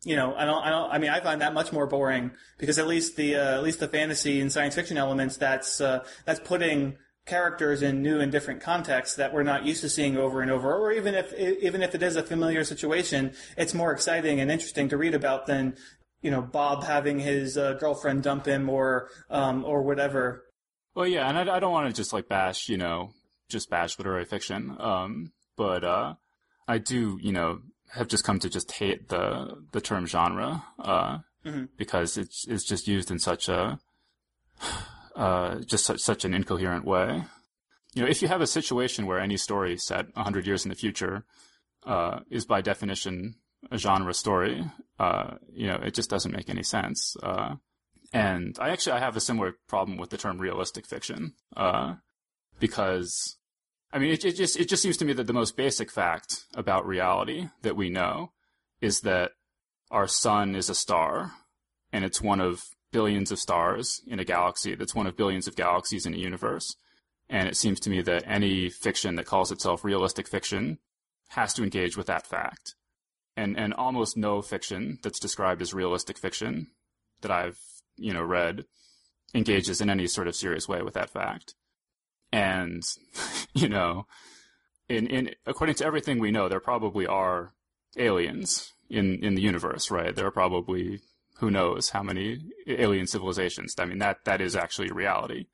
you 0.04 0.14
know, 0.14 0.32
I 0.36 0.44
don't, 0.44 0.64
I 0.64 0.70
don't, 0.70 0.90
I 0.92 0.98
mean, 0.98 1.10
I 1.10 1.18
find 1.18 1.40
that 1.40 1.52
much 1.52 1.72
more 1.72 1.86
boring 1.86 2.30
because 2.56 2.78
at 2.78 2.86
least 2.86 3.16
the, 3.16 3.34
uh, 3.34 3.56
at 3.56 3.64
least 3.64 3.80
the 3.80 3.88
fantasy 3.88 4.40
and 4.40 4.50
science 4.50 4.76
fiction 4.76 4.96
elements, 4.96 5.36
that's, 5.36 5.80
uh, 5.80 6.04
that's 6.24 6.38
putting 6.38 6.96
characters 7.28 7.82
in 7.82 8.02
new 8.02 8.18
and 8.18 8.32
different 8.32 8.60
contexts 8.60 9.16
that 9.16 9.32
we're 9.32 9.44
not 9.44 9.64
used 9.64 9.82
to 9.82 9.88
seeing 9.88 10.16
over 10.16 10.40
and 10.42 10.50
over, 10.50 10.74
or 10.74 10.90
even 10.92 11.14
if 11.14 11.32
even 11.34 11.82
if 11.82 11.94
it 11.94 12.02
is 12.02 12.16
a 12.16 12.22
familiar 12.22 12.64
situation, 12.64 13.32
it's 13.56 13.74
more 13.74 13.92
exciting 13.92 14.40
and 14.40 14.50
interesting 14.50 14.88
to 14.88 14.96
read 14.96 15.14
about 15.14 15.46
than 15.46 15.76
you 16.22 16.30
know 16.30 16.42
Bob 16.42 16.84
having 16.84 17.20
his 17.20 17.56
uh, 17.56 17.74
girlfriend 17.74 18.22
dump 18.22 18.46
him 18.46 18.68
or 18.68 19.10
um, 19.30 19.64
or 19.64 19.82
whatever. 19.82 20.44
Well, 20.94 21.06
yeah, 21.06 21.28
and 21.28 21.38
I, 21.38 21.56
I 21.56 21.60
don't 21.60 21.72
want 21.72 21.88
to 21.88 21.94
just 21.94 22.12
like 22.12 22.28
bash 22.28 22.68
you 22.68 22.78
know 22.78 23.10
just 23.48 23.70
bash 23.70 23.98
literary 23.98 24.24
fiction, 24.24 24.76
um, 24.80 25.32
but 25.56 25.84
uh, 25.84 26.14
I 26.66 26.78
do 26.78 27.18
you 27.22 27.32
know 27.32 27.60
have 27.92 28.08
just 28.08 28.24
come 28.24 28.38
to 28.40 28.48
just 28.48 28.72
hate 28.72 29.08
the 29.08 29.62
the 29.72 29.80
term 29.80 30.06
genre 30.06 30.64
uh, 30.78 31.18
mm-hmm. 31.44 31.64
because 31.76 32.18
it's 32.18 32.46
it's 32.48 32.64
just 32.64 32.88
used 32.88 33.10
in 33.10 33.18
such 33.18 33.48
a 33.48 33.78
uh, 35.18 35.56
just 35.60 35.84
such, 35.84 36.00
such 36.00 36.24
an 36.24 36.32
incoherent 36.32 36.84
way. 36.84 37.24
You 37.94 38.02
know, 38.02 38.08
if 38.08 38.22
you 38.22 38.28
have 38.28 38.40
a 38.40 38.46
situation 38.46 39.06
where 39.06 39.18
any 39.18 39.36
story 39.36 39.76
set 39.76 40.14
100 40.14 40.46
years 40.46 40.64
in 40.64 40.68
the 40.68 40.76
future 40.76 41.24
uh, 41.84 42.20
is 42.30 42.44
by 42.44 42.60
definition 42.60 43.34
a 43.72 43.78
genre 43.78 44.14
story, 44.14 44.64
uh, 45.00 45.34
you 45.52 45.66
know, 45.66 45.74
it 45.74 45.94
just 45.94 46.08
doesn't 46.08 46.30
make 46.30 46.48
any 46.48 46.62
sense. 46.62 47.16
Uh, 47.20 47.56
and 48.12 48.56
I 48.60 48.70
actually 48.70 48.92
I 48.92 49.00
have 49.00 49.16
a 49.16 49.20
similar 49.20 49.56
problem 49.68 49.98
with 49.98 50.10
the 50.10 50.16
term 50.16 50.38
realistic 50.38 50.86
fiction 50.86 51.34
uh, 51.56 51.96
because 52.60 53.36
I 53.92 53.98
mean 53.98 54.12
it, 54.12 54.24
it 54.24 54.36
just 54.36 54.58
it 54.58 54.68
just 54.68 54.82
seems 54.82 54.96
to 54.98 55.04
me 55.04 55.12
that 55.14 55.26
the 55.26 55.32
most 55.32 55.56
basic 55.56 55.90
fact 55.90 56.44
about 56.54 56.86
reality 56.86 57.48
that 57.62 57.76
we 57.76 57.90
know 57.90 58.32
is 58.80 59.00
that 59.00 59.32
our 59.90 60.06
sun 60.06 60.54
is 60.54 60.70
a 60.70 60.74
star 60.74 61.32
and 61.92 62.04
it's 62.04 62.22
one 62.22 62.40
of 62.40 62.62
billions 62.92 63.30
of 63.30 63.38
stars 63.38 64.00
in 64.06 64.18
a 64.18 64.24
galaxy 64.24 64.74
that's 64.74 64.94
one 64.94 65.06
of 65.06 65.16
billions 65.16 65.46
of 65.46 65.56
galaxies 65.56 66.06
in 66.06 66.14
a 66.14 66.18
universe. 66.18 66.76
And 67.28 67.48
it 67.48 67.56
seems 67.56 67.80
to 67.80 67.90
me 67.90 68.00
that 68.02 68.24
any 68.26 68.70
fiction 68.70 69.16
that 69.16 69.26
calls 69.26 69.52
itself 69.52 69.84
realistic 69.84 70.26
fiction 70.26 70.78
has 71.30 71.52
to 71.54 71.62
engage 71.62 71.96
with 71.96 72.06
that 72.06 72.26
fact. 72.26 72.74
And, 73.36 73.58
and 73.58 73.74
almost 73.74 74.16
no 74.16 74.42
fiction 74.42 74.98
that's 75.02 75.20
described 75.20 75.62
as 75.62 75.74
realistic 75.74 76.18
fiction 76.18 76.68
that 77.20 77.30
I've, 77.30 77.58
you 77.96 78.12
know, 78.12 78.22
read 78.22 78.64
engages 79.34 79.80
in 79.80 79.90
any 79.90 80.06
sort 80.06 80.26
of 80.26 80.34
serious 80.34 80.66
way 80.66 80.82
with 80.82 80.94
that 80.94 81.10
fact. 81.10 81.54
And, 82.32 82.82
you 83.54 83.68
know, 83.68 84.06
in, 84.88 85.06
in, 85.06 85.34
according 85.46 85.76
to 85.76 85.86
everything 85.86 86.18
we 86.18 86.30
know, 86.30 86.48
there 86.48 86.60
probably 86.60 87.06
are 87.06 87.52
aliens 87.96 88.72
in, 88.88 89.22
in 89.22 89.34
the 89.34 89.42
universe, 89.42 89.90
right? 89.90 90.16
There 90.16 90.26
are 90.26 90.32
probably 90.32 91.00
who 91.38 91.50
knows 91.50 91.90
how 91.90 92.02
many 92.02 92.40
alien 92.66 93.06
civilizations. 93.06 93.74
I 93.78 93.84
mean, 93.84 93.98
that 93.98 94.24
that 94.24 94.40
is 94.40 94.56
actually 94.56 94.88
a 94.88 94.94
reality. 94.94 95.46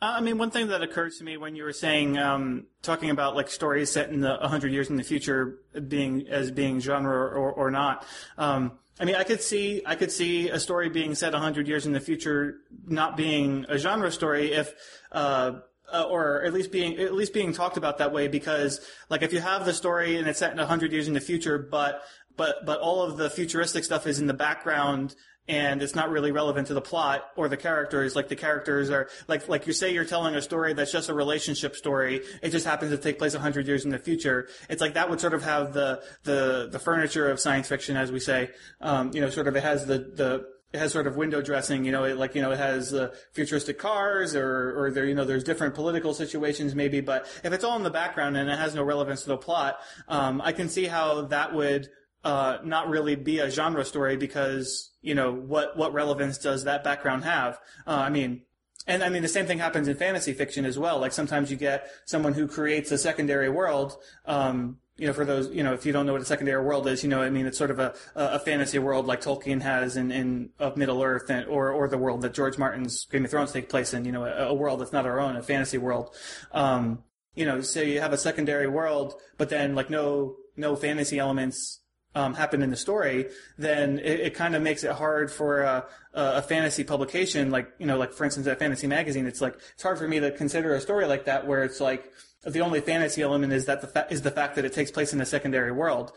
Uh, 0.00 0.14
I 0.16 0.20
mean, 0.20 0.38
one 0.38 0.50
thing 0.50 0.68
that 0.68 0.82
occurred 0.82 1.12
to 1.12 1.24
me 1.24 1.36
when 1.36 1.56
you 1.56 1.64
were 1.64 1.72
saying, 1.72 2.18
um, 2.18 2.66
talking 2.82 3.10
about 3.10 3.34
like 3.34 3.48
stories 3.48 3.90
set 3.90 4.10
in 4.10 4.20
the 4.20 4.36
100 4.36 4.72
years 4.72 4.90
in 4.90 4.96
the 4.96 5.02
future 5.02 5.60
being 5.88 6.26
as 6.28 6.50
being 6.50 6.80
genre 6.80 7.16
or, 7.16 7.50
or 7.52 7.70
not. 7.70 8.06
Um, 8.36 8.72
I 9.00 9.04
mean, 9.04 9.16
I 9.16 9.24
could 9.24 9.42
see 9.42 9.82
I 9.84 9.96
could 9.96 10.12
see 10.12 10.48
a 10.50 10.60
story 10.60 10.88
being 10.88 11.14
set 11.14 11.32
100 11.32 11.66
years 11.66 11.86
in 11.86 11.92
the 11.92 12.00
future 12.00 12.58
not 12.86 13.16
being 13.16 13.66
a 13.68 13.78
genre 13.78 14.10
story 14.10 14.52
if. 14.52 14.74
Uh, 15.10 15.60
uh, 15.92 16.02
or 16.08 16.42
at 16.44 16.52
least 16.54 16.72
being 16.72 16.98
at 16.98 17.12
least 17.12 17.34
being 17.34 17.52
talked 17.52 17.76
about 17.76 17.98
that 17.98 18.10
way 18.10 18.26
because 18.26 18.80
like 19.10 19.22
if 19.22 19.34
you 19.34 19.40
have 19.40 19.66
the 19.66 19.72
story 19.72 20.16
and 20.16 20.26
it's 20.26 20.38
set 20.38 20.50
in 20.50 20.56
100 20.56 20.92
years 20.92 21.08
in 21.08 21.14
the 21.14 21.20
future 21.20 21.58
but 21.58 22.02
but 22.36 22.64
but 22.66 22.80
all 22.80 23.02
of 23.02 23.16
the 23.16 23.30
futuristic 23.30 23.84
stuff 23.84 24.06
is 24.06 24.18
in 24.18 24.26
the 24.26 24.34
background 24.34 25.14
and 25.46 25.82
it's 25.82 25.94
not 25.94 26.10
really 26.10 26.32
relevant 26.32 26.68
to 26.68 26.74
the 26.74 26.80
plot 26.80 27.24
or 27.36 27.48
the 27.48 27.56
characters. 27.56 28.16
Like 28.16 28.28
the 28.28 28.36
characters 28.36 28.90
are 28.90 29.08
like 29.28 29.48
like 29.48 29.66
you 29.66 29.72
say 29.72 29.92
you're 29.92 30.04
telling 30.04 30.34
a 30.34 30.42
story 30.42 30.72
that's 30.72 30.92
just 30.92 31.08
a 31.08 31.14
relationship 31.14 31.76
story. 31.76 32.22
It 32.42 32.50
just 32.50 32.66
happens 32.66 32.90
to 32.92 32.98
take 32.98 33.18
place 33.18 33.34
hundred 33.34 33.66
years 33.66 33.84
in 33.84 33.90
the 33.90 33.98
future. 33.98 34.48
It's 34.70 34.80
like 34.80 34.94
that 34.94 35.10
would 35.10 35.20
sort 35.20 35.34
of 35.34 35.42
have 35.42 35.72
the 35.72 36.02
the 36.22 36.68
the 36.70 36.78
furniture 36.78 37.30
of 37.30 37.40
science 37.40 37.68
fiction, 37.68 37.96
as 37.96 38.10
we 38.10 38.20
say. 38.20 38.50
Um, 38.80 39.10
you 39.12 39.20
know, 39.20 39.28
sort 39.28 39.48
of 39.48 39.56
it 39.56 39.62
has 39.62 39.86
the 39.86 39.98
the 39.98 40.46
it 40.72 40.80
has 40.80 40.90
sort 40.90 41.06
of 41.06 41.16
window 41.16 41.40
dressing, 41.40 41.84
you 41.84 41.92
know, 41.92 42.02
it, 42.02 42.16
like, 42.16 42.34
you 42.34 42.42
know, 42.42 42.50
it 42.50 42.58
has 42.58 42.92
uh, 42.92 43.14
futuristic 43.30 43.78
cars 43.78 44.34
or, 44.34 44.74
or 44.76 44.90
there, 44.90 45.06
you 45.06 45.14
know, 45.14 45.24
there's 45.24 45.44
different 45.44 45.72
political 45.72 46.12
situations 46.12 46.74
maybe, 46.74 47.00
but 47.00 47.28
if 47.44 47.52
it's 47.52 47.62
all 47.62 47.76
in 47.76 47.84
the 47.84 47.90
background 47.90 48.36
and 48.36 48.50
it 48.50 48.58
has 48.58 48.74
no 48.74 48.82
relevance 48.82 49.22
to 49.22 49.28
the 49.28 49.36
plot, 49.36 49.78
um, 50.08 50.40
I 50.40 50.50
can 50.50 50.68
see 50.68 50.86
how 50.86 51.26
that 51.26 51.54
would 51.54 51.90
uh, 52.24 52.58
not 52.64 52.88
really 52.88 53.14
be 53.14 53.38
a 53.38 53.50
genre 53.50 53.84
story 53.84 54.16
because 54.16 54.90
you 55.02 55.14
know 55.14 55.32
what 55.32 55.76
what 55.76 55.92
relevance 55.92 56.38
does 56.38 56.64
that 56.64 56.82
background 56.82 57.24
have? 57.24 57.58
Uh, 57.86 57.90
I 57.90 58.10
mean, 58.10 58.42
and 58.86 59.04
I 59.04 59.10
mean 59.10 59.22
the 59.22 59.28
same 59.28 59.46
thing 59.46 59.58
happens 59.58 59.88
in 59.88 59.96
fantasy 59.96 60.32
fiction 60.32 60.64
as 60.64 60.78
well. 60.78 60.98
Like 60.98 61.12
sometimes 61.12 61.50
you 61.50 61.56
get 61.56 61.88
someone 62.06 62.32
who 62.32 62.48
creates 62.48 62.90
a 62.90 62.98
secondary 62.98 63.50
world. 63.50 63.96
Um, 64.24 64.78
you 64.96 65.08
know, 65.08 65.12
for 65.12 65.24
those, 65.24 65.50
you 65.50 65.64
know, 65.64 65.74
if 65.74 65.84
you 65.84 65.92
don't 65.92 66.06
know 66.06 66.12
what 66.12 66.22
a 66.22 66.24
secondary 66.24 66.64
world 66.64 66.86
is, 66.86 67.02
you 67.02 67.08
know, 67.08 67.20
I 67.20 67.28
mean, 67.28 67.46
it's 67.46 67.58
sort 67.58 67.72
of 67.72 67.80
a, 67.80 67.94
a 68.14 68.38
fantasy 68.38 68.78
world 68.78 69.06
like 69.06 69.22
Tolkien 69.22 69.60
has 69.60 69.96
in, 69.96 70.12
in 70.12 70.50
of 70.60 70.76
Middle 70.76 71.02
Earth, 71.02 71.28
and, 71.30 71.46
or 71.48 71.72
or 71.72 71.88
the 71.88 71.98
world 71.98 72.22
that 72.22 72.32
George 72.32 72.58
Martin's 72.58 73.04
Game 73.06 73.24
of 73.24 73.30
Thrones 73.30 73.52
take 73.52 73.68
place 73.68 73.92
in. 73.92 74.04
You 74.04 74.12
know, 74.12 74.24
a, 74.24 74.48
a 74.48 74.54
world 74.54 74.80
that's 74.80 74.92
not 74.92 75.04
our 75.04 75.18
own, 75.18 75.36
a 75.36 75.42
fantasy 75.42 75.78
world. 75.78 76.14
Um, 76.52 77.02
you 77.34 77.44
know, 77.44 77.60
so 77.60 77.80
you 77.80 78.00
have 78.00 78.12
a 78.12 78.18
secondary 78.18 78.68
world, 78.68 79.14
but 79.36 79.48
then 79.48 79.74
like 79.74 79.90
no 79.90 80.36
no 80.56 80.76
fantasy 80.76 81.18
elements 81.18 81.80
um, 82.14 82.34
happen 82.34 82.62
in 82.62 82.70
the 82.70 82.76
story, 82.76 83.26
then 83.58 83.98
it, 83.98 84.20
it 84.20 84.34
kind 84.34 84.54
of 84.54 84.62
makes 84.62 84.84
it 84.84 84.92
hard 84.92 85.30
for 85.30 85.62
a, 85.62 85.84
a, 86.12 86.42
fantasy 86.42 86.84
publication, 86.84 87.50
like 87.50 87.72
you 87.78 87.86
know, 87.86 87.98
like 87.98 88.12
for 88.12 88.24
instance, 88.24 88.46
at 88.46 88.58
Fantasy 88.58 88.86
Magazine, 88.86 89.26
it's 89.26 89.40
like 89.40 89.56
it's 89.74 89.82
hard 89.82 89.98
for 89.98 90.06
me 90.06 90.20
to 90.20 90.30
consider 90.30 90.74
a 90.74 90.80
story 90.80 91.06
like 91.06 91.24
that 91.24 91.46
where 91.46 91.64
it's 91.64 91.80
like 91.80 92.12
the 92.44 92.60
only 92.60 92.80
fantasy 92.80 93.22
element 93.22 93.52
is 93.52 93.66
that 93.66 93.80
the 93.80 93.88
fa- 93.88 94.06
is 94.10 94.22
the 94.22 94.30
fact 94.30 94.54
that 94.56 94.64
it 94.64 94.72
takes 94.72 94.90
place 94.90 95.12
in 95.12 95.20
a 95.20 95.26
secondary 95.26 95.72
world, 95.72 96.12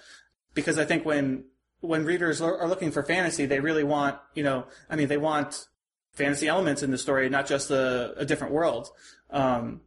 because 0.54 0.78
I 0.78 0.86
think 0.86 1.04
when 1.04 1.46
when 1.80 2.06
readers 2.06 2.42
are 2.42 2.68
looking 2.68 2.92
for 2.92 3.02
fantasy, 3.04 3.46
they 3.46 3.60
really 3.60 3.84
want 3.84 4.18
you 4.36 4.44
know, 4.44 4.66
I 4.90 4.96
mean, 4.96 5.08
they 5.08 5.18
want 5.18 5.68
fantasy 6.14 6.48
elements 6.48 6.84
in 6.84 6.92
the 6.92 6.98
story, 6.98 7.30
not 7.30 7.48
just 7.48 7.72
a, 7.72 8.14
a 8.18 8.26
different 8.26 8.54
world. 8.54 8.90
Um, 9.32 9.82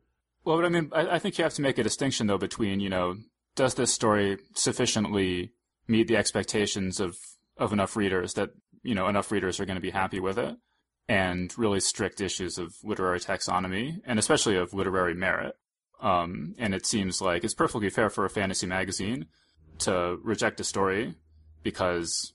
well, 0.45 0.57
but 0.57 0.65
I 0.65 0.69
mean, 0.71 0.91
I, 0.93 1.17
I 1.17 1.19
think 1.21 1.39
you 1.39 1.45
have 1.45 1.55
to 1.55 1.63
make 1.63 1.79
a 1.79 1.85
distinction 1.85 2.27
though 2.27 2.39
between 2.39 2.81
you 2.81 2.89
know, 2.89 3.17
does 3.55 3.75
this 3.75 3.93
story 3.93 4.39
sufficiently 4.55 5.53
meet 5.91 6.07
the 6.07 6.17
expectations 6.17 7.01
of 7.01 7.17
of 7.57 7.73
enough 7.73 7.97
readers 7.97 8.35
that 8.35 8.51
you 8.83 8.95
know 8.95 9.09
enough 9.09 9.31
readers 9.31 9.61
are 9.61 9.67
going 9.67 9.77
to 9.77 9.83
be 9.83 9.91
happy 9.91 10.21
with 10.21 10.39
it, 10.39 10.57
and 11.09 11.53
really 11.59 11.81
strict 11.81 12.21
issues 12.21 12.57
of 12.57 12.73
literary 12.85 13.19
taxonomy 13.19 13.99
and 14.05 14.19
especially 14.19 14.57
of 14.57 14.73
literary 14.73 15.15
merit. 15.15 15.55
Um, 16.01 16.55
and 16.57 16.73
it 16.73 16.87
seems 16.87 17.21
like 17.21 17.45
it's 17.45 17.53
perfectly 17.53 17.91
fair 17.91 18.09
for 18.09 18.25
a 18.25 18.31
fantasy 18.31 18.67
magazine 18.67 19.27
to 19.81 20.19
reject 20.23 20.61
a 20.61 20.65
story 20.65 21.15
because 21.63 22.33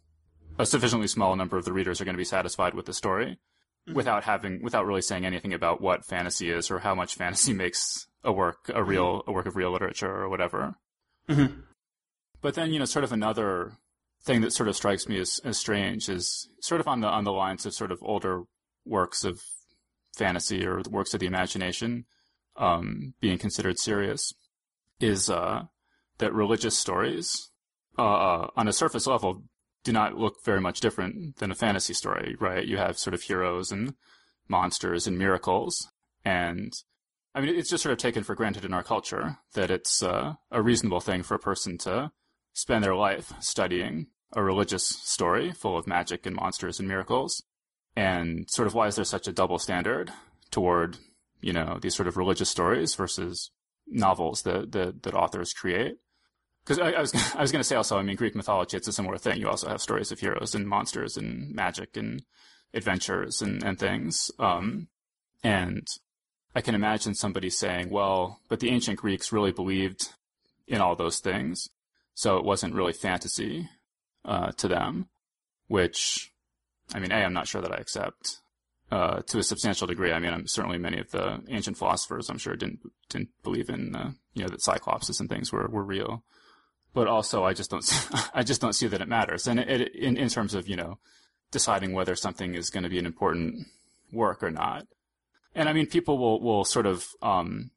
a 0.60 0.66
sufficiently 0.66 1.08
small 1.08 1.36
number 1.36 1.58
of 1.58 1.66
the 1.66 1.74
readers 1.74 2.00
are 2.00 2.06
going 2.06 2.14
to 2.14 2.20
be 2.20 2.26
satisfied 2.26 2.74
with 2.74 2.86
the 2.86 2.94
story 2.94 3.40
mm-hmm. 3.88 3.96
without 3.96 4.24
having 4.26 4.62
without 4.62 4.86
really 4.86 5.02
saying 5.02 5.26
anything 5.26 5.54
about 5.54 5.82
what 5.82 6.06
fantasy 6.06 6.52
is 6.52 6.70
or 6.70 6.80
how 6.80 6.94
much 6.94 7.16
fantasy 7.16 7.54
makes 7.64 8.08
a 8.24 8.32
work 8.32 8.70
a 8.74 8.84
real 8.84 9.24
a 9.26 9.32
work 9.32 9.46
of 9.46 9.56
real 9.56 9.72
literature 9.72 10.14
or 10.14 10.30
whatever. 10.30 10.76
Mm-hmm. 11.30 11.62
But 12.46 12.54
then, 12.54 12.72
you 12.72 12.78
know, 12.78 12.86
sort 12.86 13.04
of 13.04 13.12
another 13.12 13.80
thing 14.22 14.42
that 14.42 14.54
sort 14.54 14.70
of 14.70 14.76
strikes 14.76 15.10
me 15.10 15.20
as, 15.20 15.42
as 15.44 15.58
strange 15.58 16.08
is 16.08 16.48
sort 16.62 16.80
of 16.80 16.88
on 16.88 17.02
the 17.02 17.08
on 17.08 17.24
the 17.24 17.32
lines 17.32 17.66
of 17.66 17.74
sort 17.74 17.92
of 17.92 17.98
older 18.04 18.44
works 18.86 19.24
of 19.24 19.42
fantasy 20.16 20.64
or 20.64 20.84
works 20.92 21.16
of 21.16 21.22
the 21.22 21.26
imagination 21.26 22.06
um, 22.58 23.16
being 23.20 23.40
considered 23.40 23.80
serious 23.80 24.32
is 25.00 25.28
uh, 25.28 25.64
that 26.20 26.36
religious 26.36 26.78
stories 26.78 27.50
uh, 27.98 28.04
uh, 28.04 28.48
on 28.56 28.68
a 28.68 28.74
surface 28.74 29.08
level 29.08 29.42
do 29.84 29.92
not 29.92 30.16
look 30.16 30.36
very 30.46 30.62
much 30.62 30.80
different 30.82 31.38
than 31.38 31.50
a 31.50 31.56
fantasy 31.56 31.96
story, 31.96 32.36
right? 32.40 32.68
You 32.68 32.78
have 32.78 33.00
sort 33.00 33.16
of 33.16 33.24
heroes 33.24 33.72
and 33.72 33.96
monsters 34.48 35.08
and 35.08 35.18
miracles, 35.18 35.90
and 36.24 36.72
I 37.34 37.42
mean 37.42 37.56
it's 37.56 37.72
just 37.72 37.82
sort 37.82 37.94
of 37.94 37.98
taken 37.98 38.24
for 38.24 38.36
granted 38.36 38.66
in 38.66 38.74
our 38.76 38.84
culture 38.84 39.40
that 39.56 39.72
it's 39.72 40.04
uh, 40.04 40.36
a 40.52 40.62
reasonable 40.62 41.00
thing 41.00 41.24
for 41.24 41.34
a 41.34 41.40
person 41.40 41.80
to 41.80 42.12
spend 42.56 42.84
their 42.84 42.96
life 42.96 43.32
studying 43.40 44.08
a 44.34 44.42
religious 44.42 44.88
story 44.88 45.52
full 45.52 45.78
of 45.78 45.86
magic 45.86 46.26
and 46.26 46.36
monsters 46.36 46.80
and 46.80 46.88
miracles. 46.88 47.44
And 47.96 48.50
sort 48.50 48.68
of 48.68 48.74
why 48.74 48.88
is 48.88 48.96
there 48.96 49.06
such 49.06 49.28
a 49.28 49.32
double 49.32 49.60
standard 49.60 50.12
toward 50.50 50.98
you 51.46 51.54
know, 51.54 51.78
these 51.80 51.96
sort 51.96 52.08
of 52.08 52.18
religious 52.18 52.50
stories 52.50 52.96
versus 52.96 53.52
novels 53.88 54.42
that, 54.42 54.72
that, 54.72 55.04
that 55.04 55.14
authors 55.14 55.54
create. 55.54 55.98
Because 56.64 56.80
I, 56.80 56.94
I, 56.94 57.02
was 57.02 57.14
I 57.36 57.42
was 57.42 57.52
going 57.52 57.60
to 57.60 57.68
say 57.68 57.76
also, 57.76 58.00
I 58.00 58.02
mean, 58.02 58.16
Greek 58.16 58.36
mythology, 58.36 58.76
it's 58.76 58.88
a 58.88 58.92
similar 58.92 59.20
thing. 59.20 59.40
You 59.40 59.48
also 59.48 59.70
have 59.70 59.80
stories 59.80 60.12
of 60.12 60.20
heroes 60.20 60.56
and 60.56 60.68
monsters 60.68 61.18
and 61.18 61.54
magic 61.54 61.96
and 61.96 62.24
adventures 62.74 63.44
and, 63.44 63.64
and 63.64 63.78
things. 63.78 64.32
Um, 64.40 64.88
and 65.44 65.88
I 66.56 66.62
can 66.62 66.74
imagine 66.74 67.14
somebody 67.14 67.52
saying, 67.52 67.92
well, 67.92 68.40
but 68.50 68.60
the 68.60 68.72
ancient 68.72 68.98
Greeks 68.98 69.32
really 69.32 69.52
believed 69.52 70.10
in 70.68 70.82
all 70.82 70.96
those 70.96 71.20
things. 71.20 71.70
So 72.16 72.38
it 72.38 72.46
wasn't 72.46 72.74
really 72.74 72.94
fantasy 72.94 73.70
uh, 74.24 74.52
to 74.54 74.68
them, 74.68 75.10
which, 75.68 76.32
I 76.94 77.00
mean, 77.00 77.12
A, 77.12 77.16
I'm 77.16 77.34
not 77.34 77.48
sure 77.48 77.62
that 77.62 77.72
I 77.72 77.76
accept 77.76 78.38
uh, 78.92 79.22
to 79.28 79.40
a 79.40 79.44
substantial 79.44 79.86
degree. 79.86 80.12
I 80.12 80.20
mean, 80.20 80.34
I'm, 80.34 80.48
certainly 80.48 80.78
many 80.78 81.00
of 81.00 81.12
the 81.12 81.44
ancient 81.50 81.78
philosophers, 81.78 82.30
I'm 82.30 82.38
sure, 82.38 82.56
didn't 82.56 82.80
didn't 83.10 83.30
believe 83.44 83.70
in 83.70 83.96
uh, 83.96 84.12
you 84.34 84.44
know 84.44 84.50
that 84.50 84.62
cyclopses 84.62 85.20
and 85.20 85.30
things 85.30 85.52
were, 85.52 85.68
were 85.68 85.84
real. 85.84 86.24
But 86.94 87.08
also, 87.08 87.44
I 87.44 87.54
just 87.54 87.70
don't 87.70 87.84
I 88.34 88.44
just 88.44 88.62
don't 88.62 88.74
see 88.74 88.88
that 88.88 89.02
it 89.02 89.08
matters. 89.08 89.48
And 89.48 89.60
it, 89.60 89.82
it, 89.82 89.96
in 89.96 90.18
in 90.18 90.30
terms 90.30 90.54
of 90.54 90.68
you 90.68 90.76
know 90.76 91.00
deciding 91.52 91.94
whether 91.94 92.16
something 92.16 92.56
is 92.56 92.70
going 92.70 92.84
to 92.84 92.90
be 92.90 93.00
an 93.00 93.06
important 93.06 93.68
work 94.12 94.44
or 94.44 94.52
not. 94.52 94.88
And 95.54 95.68
I 95.68 95.74
mean, 95.74 95.88
people 95.88 96.18
will 96.18 96.42
will 96.42 96.64
sort 96.64 96.86
of 96.86 97.08
um, 97.22 97.72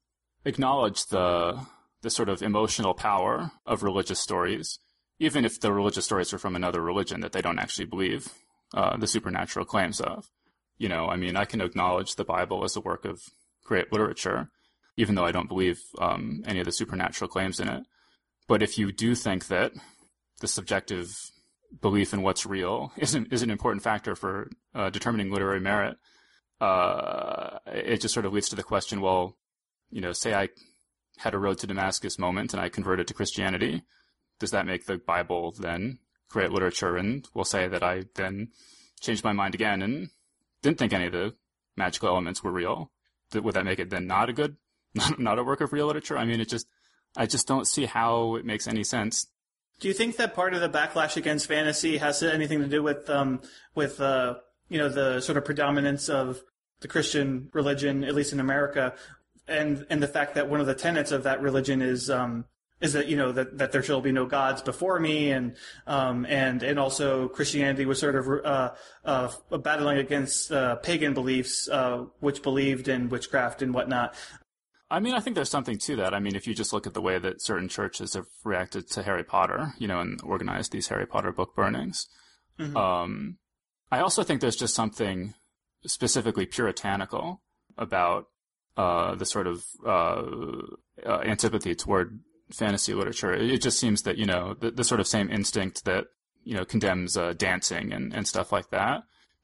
acknowledge 0.44 1.06
the 1.06 1.60
the 2.02 2.10
sort 2.10 2.28
of 2.28 2.42
emotional 2.42 2.94
power 2.94 3.50
of 3.66 3.82
religious 3.82 4.20
stories, 4.20 4.78
even 5.18 5.44
if 5.44 5.60
the 5.60 5.72
religious 5.72 6.04
stories 6.04 6.32
are 6.32 6.38
from 6.38 6.56
another 6.56 6.80
religion 6.80 7.20
that 7.20 7.32
they 7.32 7.42
don't 7.42 7.58
actually 7.58 7.86
believe 7.86 8.32
uh, 8.74 8.96
the 8.96 9.06
supernatural 9.06 9.64
claims 9.64 10.00
of 10.00 10.28
you 10.78 10.88
know, 10.88 11.08
I 11.08 11.16
mean, 11.16 11.36
I 11.36 11.44
can 11.44 11.60
acknowledge 11.60 12.14
the 12.14 12.24
Bible 12.24 12.64
as 12.64 12.76
a 12.76 12.80
work 12.80 13.04
of 13.04 13.20
great 13.64 13.92
literature, 13.92 14.48
even 14.96 15.16
though 15.16 15.24
I 15.24 15.32
don't 15.32 15.48
believe 15.48 15.80
um, 15.98 16.42
any 16.46 16.60
of 16.60 16.64
the 16.64 16.72
supernatural 16.72 17.28
claims 17.28 17.60
in 17.60 17.68
it. 17.68 17.82
But 18.46 18.62
if 18.62 18.78
you 18.78 18.92
do 18.92 19.14
think 19.14 19.48
that 19.48 19.72
the 20.40 20.48
subjective 20.48 21.30
belief 21.82 22.14
in 22.14 22.22
what's 22.22 22.46
real 22.46 22.92
is 22.96 23.14
an, 23.14 23.26
is 23.30 23.42
an 23.42 23.50
important 23.50 23.82
factor 23.82 24.14
for 24.14 24.48
uh, 24.74 24.88
determining 24.88 25.30
literary 25.30 25.60
merit, 25.60 25.96
uh, 26.60 27.58
it 27.66 28.00
just 28.00 28.14
sort 28.14 28.24
of 28.24 28.32
leads 28.32 28.48
to 28.48 28.56
the 28.56 28.62
question, 28.62 29.00
well, 29.00 29.36
you 29.90 30.00
know, 30.00 30.12
say 30.12 30.32
I 30.32 30.48
had 31.18 31.34
a 31.34 31.38
road 31.38 31.58
to 31.58 31.66
Damascus 31.66 32.18
moment 32.18 32.52
and 32.52 32.60
I 32.60 32.68
converted 32.68 33.08
to 33.08 33.14
Christianity, 33.14 33.82
does 34.38 34.50
that 34.52 34.66
make 34.66 34.86
the 34.86 34.98
Bible 34.98 35.52
then 35.58 35.98
great 36.28 36.52
literature? 36.52 36.96
And 36.96 37.26
we'll 37.34 37.44
say 37.44 37.68
that 37.68 37.82
I 37.82 38.04
then 38.14 38.48
changed 39.00 39.24
my 39.24 39.32
mind 39.32 39.54
again 39.54 39.82
and 39.82 40.10
didn't 40.62 40.78
think 40.78 40.92
any 40.92 41.06
of 41.06 41.12
the 41.12 41.34
magical 41.76 42.08
elements 42.08 42.42
were 42.42 42.52
real, 42.52 42.90
would 43.34 43.54
that 43.54 43.64
make 43.64 43.78
it 43.78 43.90
then 43.90 44.06
not 44.06 44.28
a 44.28 44.32
good, 44.32 44.56
not, 44.94 45.18
not 45.18 45.38
a 45.38 45.44
work 45.44 45.60
of 45.60 45.72
real 45.72 45.86
literature? 45.86 46.18
I 46.18 46.24
mean, 46.24 46.40
it 46.40 46.48
just, 46.48 46.66
I 47.16 47.26
just 47.26 47.46
don't 47.46 47.66
see 47.66 47.86
how 47.86 48.36
it 48.36 48.44
makes 48.44 48.68
any 48.68 48.84
sense. 48.84 49.26
Do 49.80 49.88
you 49.88 49.94
think 49.94 50.16
that 50.16 50.34
part 50.34 50.54
of 50.54 50.60
the 50.60 50.68
backlash 50.68 51.16
against 51.16 51.46
fantasy 51.46 51.98
has 51.98 52.22
anything 52.22 52.60
to 52.60 52.68
do 52.68 52.82
with, 52.82 53.08
um, 53.08 53.40
with, 53.74 54.00
uh, 54.00 54.34
you 54.68 54.78
know, 54.78 54.88
the 54.88 55.20
sort 55.20 55.38
of 55.38 55.44
predominance 55.44 56.08
of 56.08 56.42
the 56.80 56.88
Christian 56.88 57.48
religion, 57.52 58.04
at 58.04 58.14
least 58.14 58.32
in 58.32 58.40
America, 58.40 58.94
and 59.48 59.86
and 59.90 60.02
the 60.02 60.08
fact 60.08 60.34
that 60.34 60.48
one 60.48 60.60
of 60.60 60.66
the 60.66 60.74
tenets 60.74 61.12
of 61.12 61.24
that 61.24 61.40
religion 61.40 61.82
is 61.82 62.10
um, 62.10 62.44
is 62.80 62.92
that 62.92 63.08
you 63.08 63.16
know 63.16 63.32
that, 63.32 63.58
that 63.58 63.72
there 63.72 63.82
shall 63.82 64.00
be 64.00 64.12
no 64.12 64.26
gods 64.26 64.62
before 64.62 65.00
me 65.00 65.30
and 65.30 65.56
um, 65.86 66.26
and 66.26 66.62
and 66.62 66.78
also 66.78 67.28
Christianity 67.28 67.84
was 67.86 67.98
sort 67.98 68.14
of 68.14 68.26
uh, 68.44 68.70
uh, 69.04 69.58
battling 69.58 69.98
against 69.98 70.52
uh, 70.52 70.76
pagan 70.76 71.14
beliefs 71.14 71.68
uh, 71.68 72.04
which 72.20 72.42
believed 72.42 72.88
in 72.88 73.08
witchcraft 73.08 73.62
and 73.62 73.74
whatnot. 73.74 74.14
I 74.90 75.00
mean, 75.00 75.14
I 75.14 75.20
think 75.20 75.36
there's 75.36 75.50
something 75.50 75.76
to 75.78 75.96
that. 75.96 76.14
I 76.14 76.18
mean, 76.18 76.34
if 76.34 76.46
you 76.46 76.54
just 76.54 76.72
look 76.72 76.86
at 76.86 76.94
the 76.94 77.02
way 77.02 77.18
that 77.18 77.42
certain 77.42 77.68
churches 77.68 78.14
have 78.14 78.24
reacted 78.42 78.88
to 78.92 79.02
Harry 79.02 79.22
Potter, 79.22 79.74
you 79.78 79.86
know, 79.86 80.00
and 80.00 80.18
organized 80.22 80.72
these 80.72 80.88
Harry 80.88 81.06
Potter 81.06 81.30
book 81.30 81.54
burnings. 81.54 82.06
Mm-hmm. 82.58 82.74
Um, 82.74 83.36
I 83.92 84.00
also 84.00 84.22
think 84.22 84.40
there's 84.40 84.56
just 84.56 84.74
something 84.74 85.34
specifically 85.84 86.46
puritanical 86.46 87.42
about 87.76 88.26
uh, 88.78 89.14
the 89.16 89.26
sort 89.26 89.46
of 89.46 89.64
uh, 89.84 90.22
antipathy 91.04 91.74
toward 91.74 92.20
fantasy 92.52 92.94
literature. 92.94 93.34
It 93.34 93.60
just 93.60 93.78
seems 93.78 94.02
that, 94.02 94.16
you 94.16 94.24
know, 94.24 94.54
the, 94.54 94.70
the 94.70 94.84
sort 94.84 95.00
of 95.00 95.06
same 95.06 95.28
instinct 95.30 95.84
that, 95.84 96.04
you 96.44 96.54
know, 96.54 96.64
condemns 96.64 97.16
uh, 97.16 97.34
dancing 97.36 97.92
and, 97.92 98.14
and 98.14 98.26
stuff 98.26 98.52
like 98.52 98.70
that, 98.70 99.02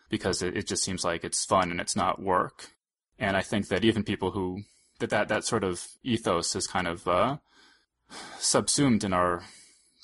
because 0.09 0.41
it, 0.41 0.57
it 0.57 0.69
just 0.69 0.85
seems 0.85 1.05
like 1.05 1.25
it's 1.25 1.45
fun 1.45 1.71
and 1.71 1.81
it's 1.81 1.97
not 1.97 2.23
work. 2.23 2.71
And 3.19 3.37
I 3.37 3.43
think 3.43 3.69
that 3.69 3.85
even 3.85 4.05
people 4.05 4.31
who, 4.31 4.63
that 5.01 5.11
that, 5.11 5.29
that 5.29 5.45
sort 5.45 5.65
of 5.65 5.87
ethos 6.03 6.55
is 6.55 6.67
kind 6.69 6.87
of 6.87 7.09
uh, 7.09 7.37
subsumed 8.39 9.05
in 9.05 9.13
our 9.13 9.43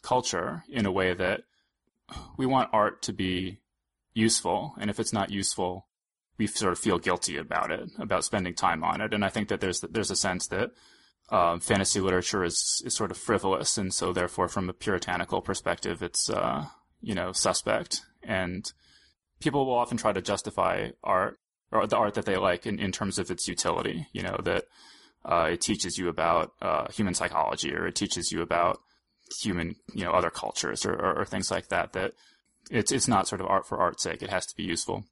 culture 0.02 0.64
in 0.68 0.86
a 0.86 0.92
way 0.92 1.14
that 1.14 1.42
we 2.36 2.46
want 2.46 2.70
art 2.72 3.00
to 3.02 3.12
be 3.12 3.58
useful. 4.12 4.74
And 4.78 4.90
if 4.90 4.98
it's 4.98 5.12
not 5.12 5.30
useful, 5.30 5.86
we 6.40 6.46
sort 6.46 6.72
of 6.72 6.78
feel 6.78 6.98
guilty 6.98 7.36
about 7.36 7.70
it, 7.70 7.90
about 7.98 8.24
spending 8.24 8.54
time 8.54 8.82
on 8.82 9.02
it. 9.02 9.12
And 9.12 9.22
I 9.26 9.28
think 9.28 9.48
that 9.48 9.60
there's, 9.60 9.80
there's 9.82 10.10
a 10.10 10.16
sense 10.16 10.46
that 10.46 10.70
uh, 11.28 11.58
fantasy 11.58 12.00
literature 12.00 12.42
is, 12.42 12.82
is 12.86 12.94
sort 12.94 13.10
of 13.10 13.18
frivolous, 13.18 13.76
and 13.76 13.92
so 13.92 14.10
therefore, 14.12 14.48
from 14.48 14.70
a 14.70 14.72
puritanical 14.72 15.42
perspective, 15.42 16.02
it's 16.02 16.30
uh, 16.30 16.64
you 17.02 17.14
know 17.14 17.32
suspect. 17.32 18.00
And 18.22 18.64
people 19.38 19.66
will 19.66 19.74
often 19.74 19.98
try 19.98 20.12
to 20.12 20.22
justify 20.22 20.88
art 21.04 21.38
or 21.70 21.86
the 21.86 21.96
art 21.96 22.14
that 22.14 22.24
they 22.24 22.36
like 22.36 22.66
in, 22.66 22.80
in 22.80 22.90
terms 22.90 23.18
of 23.18 23.30
its 23.30 23.46
utility. 23.46 24.08
You 24.12 24.22
know 24.22 24.40
that 24.42 24.64
uh, 25.24 25.50
it 25.52 25.60
teaches 25.60 25.98
you 25.98 26.08
about 26.08 26.52
uh, 26.62 26.90
human 26.90 27.14
psychology, 27.14 27.72
or 27.74 27.86
it 27.86 27.94
teaches 27.94 28.32
you 28.32 28.42
about 28.42 28.80
human, 29.40 29.76
you 29.94 30.04
know, 30.04 30.10
other 30.10 30.30
cultures, 30.30 30.84
or, 30.84 30.94
or, 30.94 31.20
or 31.20 31.24
things 31.24 31.50
like 31.50 31.68
that. 31.68 31.92
That 31.92 32.14
it's 32.72 32.90
it's 32.90 33.06
not 33.06 33.28
sort 33.28 33.40
of 33.40 33.46
art 33.46 33.68
for 33.68 33.78
art's 33.78 34.02
sake. 34.02 34.20
It 34.22 34.30
has 34.30 34.46
to 34.46 34.56
be 34.56 34.64
useful. 34.64 35.04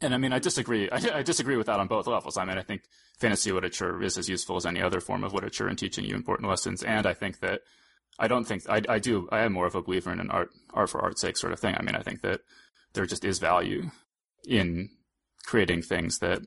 And 0.00 0.14
I 0.14 0.18
mean, 0.18 0.32
I 0.32 0.38
disagree. 0.38 0.88
I, 0.90 1.18
I, 1.18 1.22
disagree 1.22 1.56
with 1.56 1.66
that 1.66 1.80
on 1.80 1.88
both 1.88 2.06
levels. 2.06 2.36
I 2.36 2.44
mean, 2.44 2.58
I 2.58 2.62
think 2.62 2.82
fantasy 3.18 3.52
literature 3.52 4.02
is 4.02 4.16
as 4.16 4.28
useful 4.28 4.56
as 4.56 4.64
any 4.64 4.80
other 4.80 5.00
form 5.00 5.24
of 5.24 5.34
literature 5.34 5.68
in 5.68 5.76
teaching 5.76 6.04
you 6.04 6.14
important 6.14 6.48
lessons. 6.48 6.82
And 6.82 7.06
I 7.06 7.12
think 7.12 7.40
that 7.40 7.62
I 8.18 8.28
don't 8.28 8.44
think 8.44 8.68
I, 8.68 8.80
I 8.88 8.98
do. 8.98 9.28
I 9.30 9.40
am 9.40 9.52
more 9.52 9.66
of 9.66 9.74
a 9.74 9.82
believer 9.82 10.12
in 10.12 10.20
an 10.20 10.30
art, 10.30 10.50
art 10.72 10.90
for 10.90 11.00
art's 11.00 11.20
sake 11.20 11.36
sort 11.36 11.52
of 11.52 11.60
thing. 11.60 11.74
I 11.76 11.82
mean, 11.82 11.96
I 11.96 12.02
think 12.02 12.22
that 12.22 12.40
there 12.92 13.06
just 13.06 13.24
is 13.24 13.38
value 13.38 13.90
in 14.46 14.90
creating 15.44 15.82
things 15.82 16.18
that 16.18 16.40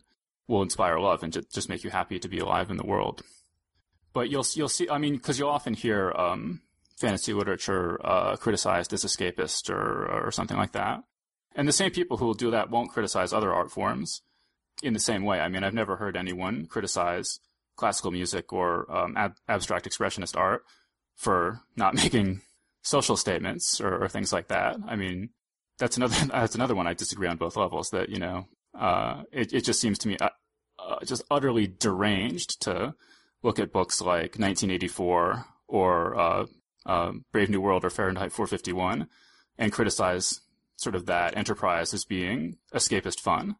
will 0.47 0.61
inspire 0.61 0.99
love 0.99 1.23
and 1.23 1.33
just, 1.33 1.53
just 1.53 1.69
make 1.69 1.83
you 1.83 1.89
happy 1.89 2.19
to 2.19 2.27
be 2.27 2.39
alive 2.39 2.69
in 2.69 2.77
the 2.77 2.85
world. 2.85 3.21
But 4.13 4.29
you'll 4.29 4.45
you'll 4.53 4.69
see. 4.69 4.89
I 4.89 4.97
mean, 4.99 5.15
because 5.15 5.39
you'll 5.39 5.49
often 5.49 5.73
hear 5.73 6.11
um, 6.15 6.61
fantasy 6.99 7.33
literature 7.33 7.99
uh, 8.05 8.35
criticized 8.35 8.93
as 8.93 9.03
escapist 9.03 9.69
or 9.69 10.27
or 10.27 10.31
something 10.31 10.57
like 10.57 10.73
that. 10.73 11.03
And 11.55 11.67
the 11.67 11.73
same 11.73 11.91
people 11.91 12.17
who 12.17 12.25
will 12.25 12.33
do 12.33 12.51
that 12.51 12.69
won't 12.69 12.91
criticize 12.91 13.33
other 13.33 13.53
art 13.53 13.71
forms 13.71 14.21
in 14.81 14.93
the 14.93 14.99
same 14.99 15.23
way. 15.23 15.39
I 15.39 15.49
mean, 15.49 15.63
I've 15.63 15.73
never 15.73 15.97
heard 15.97 16.17
anyone 16.17 16.65
criticize 16.65 17.39
classical 17.75 18.11
music 18.11 18.51
or 18.53 18.91
um, 18.91 19.15
ab- 19.17 19.37
abstract 19.47 19.87
expressionist 19.87 20.37
art 20.37 20.63
for 21.15 21.61
not 21.75 21.93
making 22.03 22.41
social 22.81 23.17
statements 23.17 23.79
or, 23.79 24.03
or, 24.03 24.07
things 24.07 24.33
like 24.33 24.49
that. 24.49 24.77
I 24.87 24.95
mean, 24.95 25.29
that's 25.79 25.97
another 25.97 26.15
that's 26.31 26.55
another 26.55 26.75
one 26.75 26.87
I 26.87 26.93
disagree 26.93 27.27
on 27.27 27.37
both 27.37 27.55
levels. 27.55 27.89
That 27.89 28.09
you 28.09 28.19
know, 28.19 28.47
uh, 28.77 29.23
it 29.31 29.53
it 29.53 29.61
just 29.63 29.79
seems 29.79 29.97
to 29.99 30.07
me 30.07 30.17
uh, 30.19 30.29
uh, 30.79 30.97
just 31.05 31.23
utterly 31.31 31.67
deranged 31.67 32.61
to 32.63 32.95
look 33.41 33.59
at 33.59 33.73
books 33.73 34.01
like 34.01 34.37
1984 34.37 35.45
or 35.67 36.19
uh, 36.19 36.45
uh, 36.85 37.11
Brave 37.31 37.49
New 37.49 37.61
World 37.61 37.83
or 37.83 37.89
Fahrenheit 37.89 38.31
451 38.31 39.07
and 39.57 39.71
criticize 39.71 40.41
sort 40.76 40.95
of 40.95 41.05
that 41.05 41.38
enterprise 41.38 41.93
as 41.93 42.05
being 42.05 42.57
escapist 42.74 43.19
fun. 43.19 43.55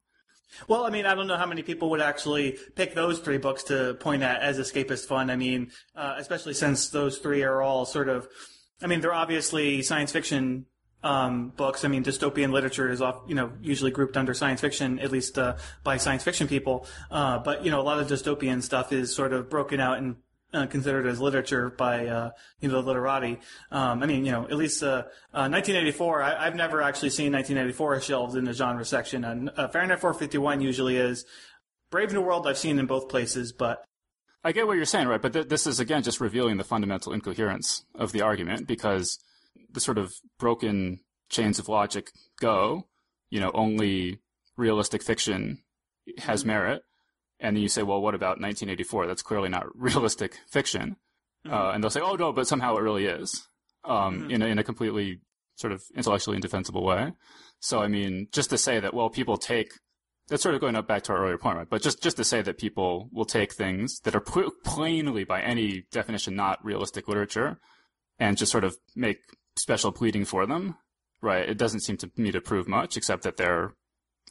Well, 0.68 0.86
I 0.86 0.90
mean, 0.90 1.06
I 1.06 1.16
don't 1.16 1.28
know 1.28 1.38
how 1.38 1.48
many 1.48 1.64
people 1.64 1.90
would 1.92 2.02
actually 2.02 2.58
pick 2.76 2.94
those 2.94 3.20
three 3.20 3.38
books 3.38 3.64
to 3.64 3.96
point 3.96 4.24
at 4.24 4.42
as 4.42 4.60
escapist 4.60 5.08
fun. 5.08 5.30
I 5.30 5.36
mean, 5.36 5.72
uh, 5.96 6.16
especially 6.18 6.54
since 6.54 6.90
those 6.90 7.18
three 7.18 7.44
are 7.44 7.62
all 7.62 7.86
sort 7.86 8.08
of, 8.08 8.28
I 8.82 8.88
mean, 8.88 9.02
they're 9.02 9.14
obviously 9.14 9.82
science 9.82 10.12
fiction 10.12 10.66
um, 11.04 11.50
books. 11.56 11.84
I 11.84 11.88
mean, 11.88 12.04
dystopian 12.04 12.52
literature 12.52 12.90
is 12.90 13.02
off, 13.02 13.24
you 13.28 13.36
know, 13.36 13.52
usually 13.62 13.92
grouped 13.92 14.16
under 14.16 14.34
science 14.34 14.62
fiction, 14.62 15.00
at 15.00 15.12
least 15.12 15.38
uh, 15.38 15.58
by 15.84 15.98
science 15.98 16.24
fiction 16.24 16.48
people. 16.48 16.88
Uh, 17.12 17.40
but 17.40 17.66
you 17.66 17.72
know, 17.72 17.82
a 17.82 17.84
lot 17.84 18.00
of 18.00 18.08
dystopian 18.08 18.62
stuff 18.62 18.94
is 18.94 19.14
sort 19.14 19.34
of 19.34 19.50
broken 19.50 19.80
out 19.80 19.98
and 19.98 20.18
uh, 20.54 20.68
considered 20.68 21.08
as 21.08 21.20
literature 21.20 21.70
by 21.70 22.08
uh, 22.08 22.32
you 22.60 22.70
know 22.70 22.82
the 22.82 22.88
literati. 22.88 23.40
Um, 23.72 24.04
I 24.04 24.06
mean, 24.06 24.26
you 24.26 24.32
know, 24.32 24.44
at 24.44 24.56
least 24.56 24.84
uh, 24.84 25.04
1984. 25.32 26.22
Uh, 26.22 26.40
I, 26.40 26.46
have 26.46 26.56
never 26.56 26.82
actually 26.82 27.10
seen 27.10 27.32
1984 27.34 28.02
shelved 28.02 28.36
in 28.36 28.46
the 28.46 28.54
genre 28.54 28.86
section. 28.86 29.24
And 29.24 29.50
uh, 29.58 29.68
Fahrenheit 29.68 30.00
451 30.00 30.62
usually 30.62 30.98
is. 30.98 31.26
Brave 31.90 32.12
New 32.12 32.22
World 32.22 32.48
I've 32.48 32.58
seen 32.58 32.80
in 32.80 32.88
both 32.88 33.08
places, 33.08 33.54
but 33.54 33.86
I 34.44 34.52
get 34.52 34.66
what 34.66 34.78
you're 34.78 34.86
saying, 34.86 35.08
right? 35.08 35.22
But 35.22 35.34
th- 35.34 35.48
this 35.48 35.68
is 35.68 35.80
again 35.80 36.02
just 36.02 36.20
revealing 36.20 36.58
the 36.58 36.64
fundamental 36.64 37.14
incoherence 37.14 37.86
of 37.94 38.12
the 38.12 38.22
argument 38.22 38.68
because 38.68 39.20
the 39.72 39.80
sort 39.80 40.00
of 40.00 40.14
broken 40.40 41.02
chains 41.30 41.60
of 41.60 41.70
logic 41.70 42.12
go. 42.40 42.88
You 43.30 43.40
know, 43.40 43.52
only 43.54 44.20
realistic 44.58 45.04
fiction 45.04 45.64
has 46.20 46.42
mm-hmm. 46.42 46.50
merit 46.50 46.84
And 47.40 47.56
then 47.56 47.62
you 47.64 47.70
say, 47.70 47.84
well, 47.84 48.02
what 48.02 48.16
about 48.16 48.40
1984? 48.40 49.08
That's 49.08 49.22
clearly 49.22 49.50
not 49.50 49.66
realistic 49.76 50.40
fiction. 50.50 50.96
Mm-hmm. 51.46 51.54
Uh, 51.54 51.72
and 51.72 51.84
they'll 51.84 51.90
say, 51.92 52.02
oh 52.02 52.16
no, 52.16 52.32
but 52.32 52.48
somehow 52.48 52.78
it 52.78 52.82
really 52.82 53.06
is, 53.06 53.48
um, 53.86 54.22
Mm-hmm. 54.22 54.32
in 54.32 54.42
a, 54.42 54.46
in 54.48 54.60
a 54.60 54.64
completely 54.64 55.20
sort 55.56 55.74
of 55.74 55.84
intellectually 55.96 56.38
indefensible 56.38 56.84
way. 56.84 57.12
So 57.60 57.80
I 57.80 57.88
mean, 57.88 58.28
just 58.32 58.50
to 58.52 58.58
say 58.58 58.80
that, 58.80 58.94
well, 58.94 59.10
people 59.10 59.38
take 59.38 59.72
that's 60.30 60.42
sort 60.42 60.56
of 60.56 60.62
going 60.62 60.78
up 60.78 60.88
back 60.88 61.04
to 61.04 61.12
our 61.12 61.20
earlier 61.24 61.38
point, 61.38 61.58
right? 61.58 61.70
But 61.70 61.82
just 61.82 62.02
just 62.02 62.16
to 62.18 62.24
say 62.24 62.42
that 62.42 62.58
people 62.58 63.10
will 63.12 63.26
take 63.26 63.54
things 63.54 64.00
that 64.06 64.16
are 64.16 64.22
pl- 64.22 64.52
plainly, 64.64 65.26
by 65.26 65.42
any 65.42 65.84
definition, 65.92 66.34
not 66.36 66.64
realistic 66.64 67.10
literature, 67.10 67.60
and 68.20 68.38
just 68.38 68.52
sort 68.52 68.64
of 68.64 68.78
make 68.96 69.18
special 69.58 69.92
pleading 69.92 70.24
for 70.24 70.46
them, 70.46 70.78
right? 71.22 71.48
It 71.50 71.58
doesn't 71.58 71.82
seem 71.82 71.98
to 71.98 72.12
me 72.16 72.32
to 72.32 72.40
prove 72.40 72.70
much, 72.70 72.96
except 72.96 73.24
that 73.24 73.36
they're 73.36 73.74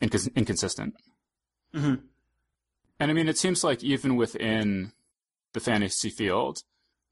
incons- 0.03 0.35
inconsistent. 0.35 0.95
hmm 1.75 1.95
And 3.03 3.11
I 3.11 3.15
mean, 3.15 3.29
it 3.29 3.37
seems 3.37 3.65
like 3.65 3.83
even 3.83 4.15
within 4.15 4.93
the 5.55 5.59
fantasy 5.59 6.09
field, 6.09 6.63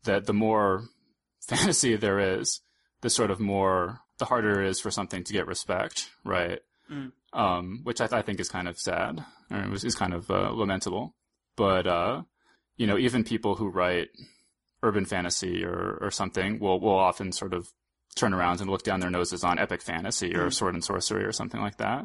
that 0.05 0.25
the 0.25 0.33
more 0.33 0.85
fantasy 1.49 1.97
there 1.97 2.39
is, 2.39 2.61
the 3.01 3.11
sort 3.11 3.33
of 3.33 3.41
more, 3.41 3.99
the 4.21 4.25
harder 4.25 4.63
it 4.63 4.69
is 4.69 4.79
for 4.79 4.93
something 4.93 5.25
to 5.25 5.33
get 5.33 5.49
respect, 5.49 6.09
right? 6.25 6.61
Mm. 6.89 7.11
Um, 7.33 7.81
which 7.83 8.01
I, 8.01 8.07
I 8.13 8.23
think 8.23 8.39
is 8.39 8.49
kind 8.49 8.69
of 8.69 8.79
sad, 8.79 9.25
or 9.51 9.59
it 9.59 9.69
was, 9.69 9.83
is 9.83 9.97
kind 9.97 10.15
of 10.15 10.31
uh, 10.31 10.53
lamentable. 10.53 11.17
But, 11.57 11.89
uh, 11.89 12.23
you 12.77 12.87
know, 12.87 12.97
even 12.97 13.25
people 13.25 13.57
who 13.57 13.69
write 13.69 14.11
urban 14.85 15.07
fantasy 15.07 15.65
or, 15.65 15.99
or 16.01 16.13
something 16.13 16.61
will, 16.61 16.79
will 16.79 17.01
often 17.01 17.33
sort 17.33 17.53
of 17.53 17.69
turn 18.15 18.33
around 18.33 18.61
and 18.61 18.71
look 18.71 18.85
down 18.85 19.01
their 19.01 19.11
noses 19.11 19.43
on 19.43 19.59
epic 19.59 19.83
fantasy 19.83 20.37
or 20.37 20.53
sword 20.53 20.75
and 20.75 20.85
sorcery 20.85 21.25
or 21.25 21.33
something 21.33 21.61
like 21.61 21.79
that. 21.79 22.05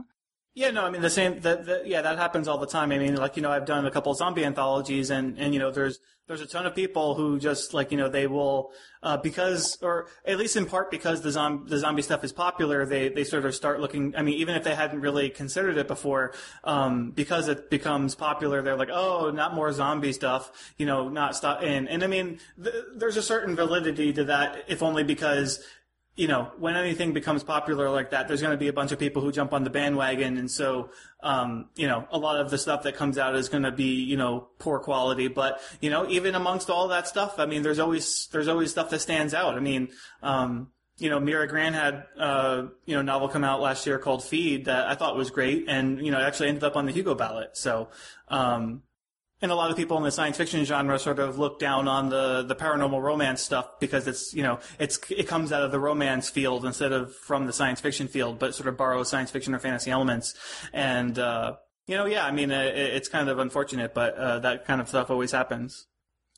Yeah, 0.58 0.72
no, 0.72 0.86
I 0.86 0.90
mean 0.90 1.02
the 1.02 1.10
same. 1.10 1.42
That, 1.42 1.66
that 1.66 1.86
yeah, 1.86 2.02
that 2.02 2.18
happens 2.18 2.48
all 2.48 2.58
the 2.58 2.66
time. 2.66 2.94
I 2.94 2.98
mean, 2.98 3.16
like 3.16 3.36
you 3.36 3.42
know, 3.44 3.52
I've 3.52 3.66
done 3.66 3.86
a 3.86 3.92
couple 3.92 4.14
of 4.14 4.18
zombie 4.18 4.46
anthologies, 4.46 5.10
and 5.10 5.38
and 5.38 5.54
you 5.54 5.60
know, 5.60 5.70
there's 5.70 6.00
there's 6.28 6.40
a 6.40 6.46
ton 6.46 6.66
of 6.66 6.74
people 6.74 7.14
who 7.14 7.38
just 7.38 7.74
like 7.74 7.92
you 7.92 7.98
know 7.98 8.08
they 8.08 8.26
will 8.26 8.72
uh, 9.04 9.18
because 9.18 9.78
or 9.82 10.08
at 10.26 10.38
least 10.38 10.56
in 10.56 10.66
part 10.66 10.90
because 10.92 11.22
the 11.22 11.30
zombie 11.32 11.70
the 11.70 11.78
zombie 11.78 12.02
stuff 12.02 12.24
is 12.24 12.32
popular. 12.32 12.86
They 12.86 13.10
they 13.10 13.26
sort 13.26 13.44
of 13.46 13.54
start 13.54 13.82
looking. 13.82 14.16
I 14.16 14.22
mean, 14.22 14.36
even 14.36 14.56
if 14.56 14.64
they 14.64 14.76
hadn't 14.76 15.02
really 15.02 15.30
considered 15.30 15.76
it 15.76 15.90
before, 15.90 16.34
um, 16.64 17.12
because 17.12 17.50
it 17.50 17.70
becomes 17.70 18.16
popular, 18.16 18.62
they're 18.62 18.78
like, 18.78 18.90
oh, 18.94 19.32
not 19.32 19.54
more 19.56 19.74
zombie 19.74 20.14
stuff. 20.14 20.72
You 20.78 20.86
know, 20.86 21.10
not 21.10 21.36
stop. 21.36 21.64
And 21.64 21.90
and 21.90 22.02
I 22.02 22.08
mean, 22.08 22.40
th- 22.64 22.76
there's 22.96 23.18
a 23.18 23.22
certain 23.22 23.58
validity 23.58 24.14
to 24.14 24.24
that, 24.24 24.64
if 24.70 24.82
only 24.82 25.04
because 25.04 25.62
you 26.16 26.30
know, 26.30 26.50
when 26.58 26.78
anything 26.78 27.12
becomes 27.12 27.44
popular 27.44 27.90
like 27.90 28.12
that, 28.12 28.28
there's 28.28 28.42
going 28.42 28.54
to 28.54 28.58
be 28.58 28.70
a 28.70 28.74
bunch 28.74 28.94
of 28.94 29.00
people 29.00 29.22
who 29.22 29.34
jump 29.34 29.52
on 29.52 29.66
the 29.66 29.70
bandwagon, 29.70 30.38
and 30.38 30.50
so, 30.50 30.90
um, 31.22 31.68
you 31.76 31.88
know, 31.88 32.08
a 32.10 32.18
lot 32.18 32.40
of 32.40 32.50
the 32.50 32.58
stuff 32.58 32.84
that 32.84 32.96
comes 32.96 33.18
out 33.18 33.36
is 33.36 33.50
going 33.50 33.64
to 33.64 33.72
be, 33.72 34.02
you 34.04 34.16
know, 34.16 34.48
poor 34.58 34.80
quality. 34.80 35.28
But 35.28 35.60
you 35.82 35.90
know, 35.90 36.08
even 36.10 36.34
amongst 36.36 36.70
all 36.70 36.88
that 36.88 37.08
stuff, 37.08 37.38
I 37.38 37.46
mean, 37.46 37.64
there's 37.64 37.80
always 37.80 38.28
there's 38.32 38.48
always 38.48 38.72
stuff 38.72 38.90
that 38.92 39.00
stands 39.00 39.34
out. 39.34 39.56
I 39.56 39.60
mean, 39.60 39.90
um, 40.24 40.70
you 40.98 41.10
know, 41.10 41.20
Mira 41.20 41.50
Grant 41.50 41.76
had 41.76 42.06
uh, 42.18 42.68
you 42.86 42.96
know, 42.96 43.02
novel 43.02 43.28
come 43.28 43.44
out 43.44 43.60
last 43.60 43.86
year 43.86 44.00
called 44.00 44.24
Feed 44.24 44.66
that 44.66 44.88
I 44.88 44.96
thought 44.96 45.18
was 45.18 45.32
great, 45.32 45.66
and 45.68 46.00
you 46.00 46.12
know, 46.12 46.20
it 46.20 46.24
actually 46.24 46.48
ended 46.48 46.64
up 46.64 46.78
on 46.78 46.86
the 46.86 46.94
Hugo 46.94 47.16
ballot. 47.16 47.58
So. 47.58 47.90
Um, 48.30 48.84
and 49.46 49.52
a 49.52 49.56
lot 49.56 49.70
of 49.70 49.78
people 49.78 49.96
in 49.98 50.04
the 50.04 50.12
science 50.12 50.38
fiction 50.38 50.66
genre 50.66 50.98
sort 50.98 51.20
of 51.20 51.38
look 51.38 51.60
down 51.60 51.88
on 51.88 52.10
the, 52.10 52.42
the 52.42 52.56
paranormal 52.56 53.00
romance 53.00 53.44
stuff 53.44 53.80
because 53.80 54.08
it's 54.08 54.34
you 54.34 54.42
know 54.42 54.58
it's 54.80 55.00
it 55.12 55.28
comes 55.28 55.52
out 55.52 55.62
of 55.62 55.72
the 55.72 55.80
romance 55.80 56.32
field 56.32 56.66
instead 56.66 56.92
of 56.92 57.16
from 57.16 57.46
the 57.46 57.54
science 57.54 57.80
fiction 57.80 58.08
field, 58.08 58.40
but 58.40 58.56
sort 58.56 58.68
of 58.68 58.76
borrows 58.76 59.08
science 59.08 59.30
fiction 59.30 59.54
or 59.54 59.60
fantasy 59.60 59.92
elements. 59.92 60.34
And 60.74 61.20
uh, 61.20 61.58
you 61.86 61.96
know, 61.96 62.08
yeah, 62.08 62.26
I 62.26 62.32
mean, 62.32 62.50
it, 62.50 62.76
it's 62.76 63.08
kind 63.08 63.30
of 63.30 63.38
unfortunate, 63.38 63.94
but 63.94 64.18
uh, 64.18 64.40
that 64.40 64.66
kind 64.66 64.82
of 64.82 64.90
stuff 64.90 65.12
always 65.12 65.32
happens. 65.32 65.86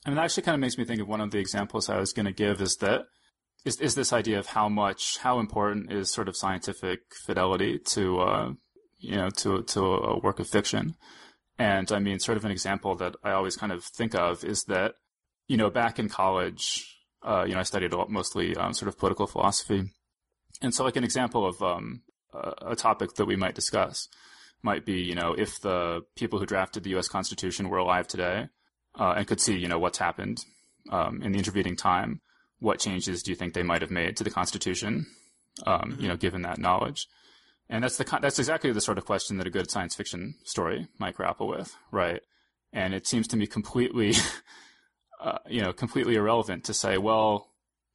I 0.06 0.10
mean, 0.10 0.18
that 0.18 0.26
actually 0.26 0.44
kind 0.44 0.56
of 0.56 0.60
makes 0.60 0.78
me 0.78 0.84
think 0.84 1.00
of 1.00 1.08
one 1.08 1.22
of 1.22 1.32
the 1.32 1.40
examples 1.40 1.90
I 1.90 2.00
was 2.00 2.12
going 2.12 2.26
to 2.26 2.34
give 2.34 2.60
is 2.60 2.76
that 2.78 3.06
is, 3.64 3.80
is 3.80 3.96
this 3.96 4.12
idea 4.12 4.38
of 4.38 4.48
how 4.48 4.68
much, 4.68 5.18
how 5.20 5.40
important 5.40 5.94
is 5.94 6.12
sort 6.12 6.28
of 6.28 6.36
scientific 6.36 7.00
fidelity 7.26 7.80
to, 7.80 8.20
uh, 8.20 8.52
you 9.00 9.16
know, 9.16 9.30
to, 9.30 9.64
to 9.64 9.82
a 9.82 10.20
work 10.20 10.40
of 10.40 10.48
fiction. 10.50 10.96
And 11.60 11.92
I 11.92 12.00
mean, 12.00 12.20
sort 12.20 12.38
of 12.38 12.46
an 12.46 12.52
example 12.52 12.96
that 12.96 13.16
I 13.24 13.32
always 13.32 13.56
kind 13.56 13.72
of 13.72 13.84
think 13.84 14.14
of 14.14 14.44
is 14.44 14.64
that, 14.66 14.94
you 15.48 15.58
know, 15.58 15.70
back 15.70 15.98
in 15.98 16.08
college, 16.08 16.98
uh, 17.24 17.46
you 17.48 17.54
know, 17.54 17.60
I 17.60 17.64
studied 17.64 17.94
mostly 18.10 18.56
um, 18.56 18.74
sort 18.74 18.90
of 18.90 18.98
political 18.98 19.26
philosophy. 19.26 19.84
And 20.62 20.74
so 20.74 20.84
like 20.84 20.96
an 20.96 21.04
example 21.04 21.48
of 21.48 21.62
um, 21.62 22.02
a, 22.34 22.72
a 22.72 22.76
topic 22.76 23.16
that 23.16 23.26
we 23.26 23.36
might 23.36 23.56
discuss 23.56 24.08
might 24.62 24.86
be, 24.86 25.02
you 25.02 25.16
know, 25.16 25.34
if 25.34 25.60
the 25.62 26.02
people 26.16 26.40
who 26.40 26.46
drafted 26.46 26.84
the 26.84 26.92
U.S. 26.92 27.08
Constitution 27.08 27.70
were 27.70 27.78
alive 27.78 28.08
today, 28.08 28.50
uh, 29.00 29.14
and 29.16 29.28
could 29.28 29.42
see, 29.42 29.58
you 29.58 29.68
know, 29.68 29.80
what's 29.80 30.00
happened 30.00 30.40
um, 30.92 31.22
in 31.22 31.32
the 31.32 31.38
intervening 31.38 31.76
time, 31.76 32.22
what 32.60 32.80
changes 32.80 33.22
do 33.22 33.32
you 33.32 33.36
think 33.36 33.54
they 33.54 33.64
might 33.64 33.82
have 33.82 33.92
made 33.92 34.18
to 34.18 34.24
the 34.24 34.32
Constitution, 34.32 35.06
um, 35.66 35.98
you 36.00 36.08
know, 36.08 36.18
given 36.18 36.42
that 36.42 36.58
knowledge? 36.58 37.08
And 37.70 37.84
that's 37.84 37.98
the 37.98 38.20
that's 38.22 38.40
exactly 38.40 38.72
the 38.72 38.82
sort 38.82 38.98
of 38.98 39.06
question 39.06 39.38
that 39.38 39.48
a 39.48 39.52
good 39.52 39.70
science 39.70 39.94
fiction 39.96 40.36
story 40.44 40.88
might 41.00 41.16
grapple 41.16 41.48
with, 41.48 41.76
right? 41.92 42.22
And 42.72 42.94
it 42.94 43.06
seems 43.08 43.28
to 43.30 43.38
me 43.38 43.46
completely, 43.48 44.14
uh, 45.22 45.40
you 45.48 45.62
know, 45.62 45.74
completely 45.74 46.16
irrelevant 46.16 46.64
to 46.66 46.74
say, 46.74 46.98
well, 46.98 47.50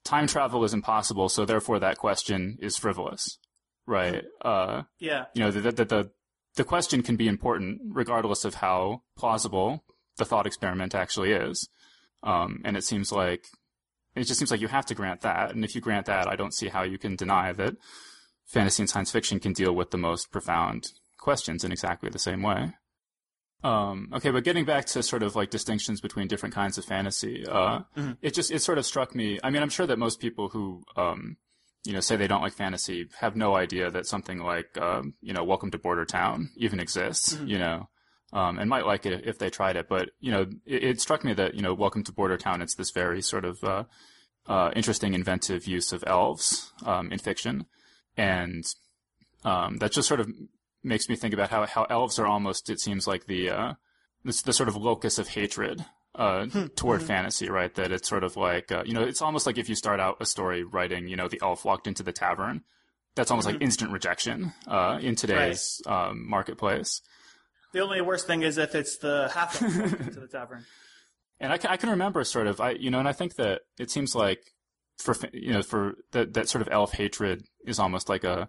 time 0.04 0.26
travel 0.26 0.64
is 0.64 0.74
impossible, 0.74 1.28
so 1.28 1.44
therefore 1.44 1.78
that 1.78 1.98
question 1.98 2.58
is 2.60 2.76
frivolous, 2.76 3.38
right? 3.86 4.24
Uh, 4.42 4.82
Yeah. 4.98 5.26
you 5.34 5.42
know, 5.42 5.50
the, 5.50 5.72
the, 5.72 5.84
the, 5.84 6.10
the 6.56 6.64
question 6.64 7.02
can 7.02 7.16
be 7.16 7.28
important 7.28 7.80
regardless 7.86 8.44
of 8.44 8.56
how 8.56 9.02
plausible 9.16 9.84
the 10.18 10.24
thought 10.24 10.46
experiment 10.46 10.94
actually 10.94 11.32
is. 11.32 11.68
Um, 12.22 12.60
and 12.64 12.76
it 12.76 12.84
seems 12.84 13.10
like, 13.12 13.46
it 14.14 14.24
just 14.24 14.38
seems 14.38 14.50
like 14.50 14.60
you 14.60 14.68
have 14.68 14.86
to 14.86 14.94
grant 14.94 15.22
that. 15.22 15.54
And 15.54 15.64
if 15.64 15.74
you 15.74 15.80
grant 15.80 16.06
that, 16.06 16.28
I 16.28 16.36
don't 16.36 16.52
see 16.54 16.68
how 16.68 16.82
you 16.82 16.98
can 16.98 17.16
deny 17.16 17.52
that 17.52 17.74
fantasy 18.46 18.82
and 18.82 18.90
science 18.90 19.10
fiction 19.10 19.40
can 19.40 19.52
deal 19.52 19.74
with 19.74 19.90
the 19.90 19.98
most 19.98 20.30
profound 20.30 20.92
questions 21.18 21.64
in 21.64 21.72
exactly 21.72 22.10
the 22.10 22.18
same 22.18 22.42
way. 22.42 22.72
Um, 23.64 24.08
okay, 24.12 24.30
but 24.30 24.42
getting 24.42 24.64
back 24.64 24.86
to 24.86 25.04
sort 25.04 25.22
of 25.22 25.36
like 25.36 25.50
distinctions 25.50 26.00
between 26.00 26.26
different 26.26 26.54
kinds 26.54 26.78
of 26.78 26.84
fantasy, 26.84 27.46
uh, 27.46 27.82
it 28.20 28.34
just, 28.34 28.50
it 28.50 28.60
sort 28.60 28.78
of 28.78 28.84
struck 28.84 29.14
me. 29.14 29.38
I 29.44 29.50
mean, 29.50 29.62
I'm 29.62 29.70
sure 29.70 29.86
that 29.86 30.00
most 30.00 30.18
people 30.18 30.48
who, 30.48 30.82
um, 30.96 31.36
you 31.84 31.92
know, 31.92 32.00
say 32.00 32.16
they 32.16 32.26
don't 32.26 32.42
like 32.42 32.54
fantasy 32.54 33.08
have 33.20 33.36
no 33.36 33.54
idea 33.54 33.88
that 33.90 34.06
something 34.06 34.38
like, 34.38 34.76
um, 34.78 35.14
you 35.20 35.32
know, 35.32 35.44
Welcome 35.44 35.70
to 35.70 35.78
Bordertown 35.78 36.46
even 36.56 36.80
exists, 36.80 37.38
you 37.44 37.58
know, 37.58 37.88
um, 38.32 38.58
and 38.58 38.68
might 38.68 38.86
like 38.86 39.06
it 39.06 39.26
if 39.26 39.38
they 39.38 39.48
tried 39.48 39.76
it. 39.76 39.88
But, 39.88 40.10
you 40.18 40.32
know, 40.32 40.46
it, 40.66 40.82
it 40.84 41.00
struck 41.00 41.22
me 41.24 41.32
that, 41.34 41.54
you 41.54 41.62
know, 41.62 41.72
Welcome 41.72 42.02
to 42.04 42.12
Bordertown, 42.12 42.62
it's 42.62 42.74
this 42.74 42.90
very 42.90 43.22
sort 43.22 43.44
of, 43.44 43.62
uh, 43.62 43.84
uh, 44.46 44.72
interesting, 44.74 45.14
inventive 45.14 45.68
use 45.68 45.92
of 45.92 46.02
elves, 46.04 46.72
um, 46.84 47.12
in 47.12 47.20
fiction. 47.20 47.66
And, 48.16 48.64
um, 49.44 49.78
that 49.78 49.92
just 49.92 50.08
sort 50.08 50.20
of 50.20 50.30
makes 50.82 51.08
me 51.08 51.16
think 51.16 51.34
about 51.34 51.50
how, 51.50 51.66
how 51.66 51.84
elves 51.84 52.18
are 52.18 52.26
almost, 52.26 52.70
it 52.70 52.80
seems 52.80 53.06
like 53.06 53.26
the, 53.26 53.50
uh, 53.50 53.74
this, 54.24 54.42
the 54.42 54.52
sort 54.52 54.68
of 54.68 54.76
locus 54.76 55.18
of 55.18 55.28
hatred, 55.28 55.84
uh, 56.14 56.46
toward 56.76 57.02
fantasy, 57.02 57.48
right? 57.48 57.74
That 57.74 57.90
it's 57.92 58.08
sort 58.08 58.24
of 58.24 58.36
like, 58.36 58.70
uh, 58.70 58.82
you 58.84 58.92
know, 58.92 59.02
it's 59.02 59.22
almost 59.22 59.46
like 59.46 59.58
if 59.58 59.68
you 59.68 59.74
start 59.74 60.00
out 60.00 60.18
a 60.20 60.26
story 60.26 60.62
writing, 60.62 61.08
you 61.08 61.16
know, 61.16 61.28
the 61.28 61.40
elf 61.42 61.64
walked 61.64 61.86
into 61.86 62.02
the 62.02 62.12
tavern. 62.12 62.62
That's 63.14 63.30
almost 63.30 63.46
like 63.46 63.60
instant 63.60 63.92
rejection, 63.92 64.52
uh, 64.66 64.98
in 65.02 65.16
today's, 65.16 65.82
um, 65.86 66.28
marketplace. 66.28 67.02
The 67.72 67.80
only 67.80 68.00
worst 68.00 68.26
thing 68.26 68.42
is 68.42 68.58
if 68.58 68.74
it's 68.74 68.98
the 68.98 69.30
half 69.34 69.60
into 69.60 70.20
the 70.20 70.28
tavern. 70.28 70.64
And 71.40 71.52
I 71.52 71.58
can, 71.58 71.70
I 71.70 71.76
can 71.76 71.90
remember 71.90 72.22
sort 72.22 72.46
of, 72.46 72.60
I, 72.60 72.70
you 72.70 72.88
know, 72.88 73.00
and 73.00 73.08
I 73.08 73.12
think 73.12 73.34
that 73.34 73.62
it 73.76 73.90
seems 73.90 74.14
like 74.14 74.52
for, 75.02 75.14
you 75.32 75.52
know, 75.52 75.62
for 75.62 75.94
that, 76.12 76.34
that 76.34 76.48
sort 76.48 76.62
of 76.62 76.68
elf 76.72 76.92
hatred 76.92 77.44
is 77.66 77.78
almost 77.78 78.08
like 78.08 78.24
a, 78.24 78.48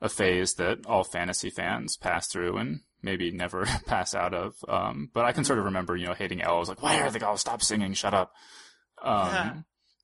a 0.00 0.08
phase 0.08 0.54
that 0.54 0.86
all 0.86 1.04
fantasy 1.04 1.50
fans 1.50 1.96
pass 1.96 2.28
through 2.28 2.56
and 2.58 2.80
maybe 3.02 3.30
never 3.30 3.64
pass 3.86 4.14
out 4.14 4.34
of. 4.34 4.54
Um, 4.68 5.10
but 5.12 5.24
I 5.24 5.32
can 5.32 5.44
sort 5.44 5.58
of 5.58 5.64
remember, 5.64 5.96
you 5.96 6.06
know, 6.06 6.14
hating 6.14 6.42
elves, 6.42 6.68
like, 6.68 6.82
why 6.82 7.00
are 7.00 7.10
the 7.10 7.24
elves? 7.24 7.40
Stop 7.40 7.62
singing, 7.62 7.92
shut 7.94 8.14
up. 8.14 8.32
Um, 9.02 9.26
Yeah. 9.32 9.54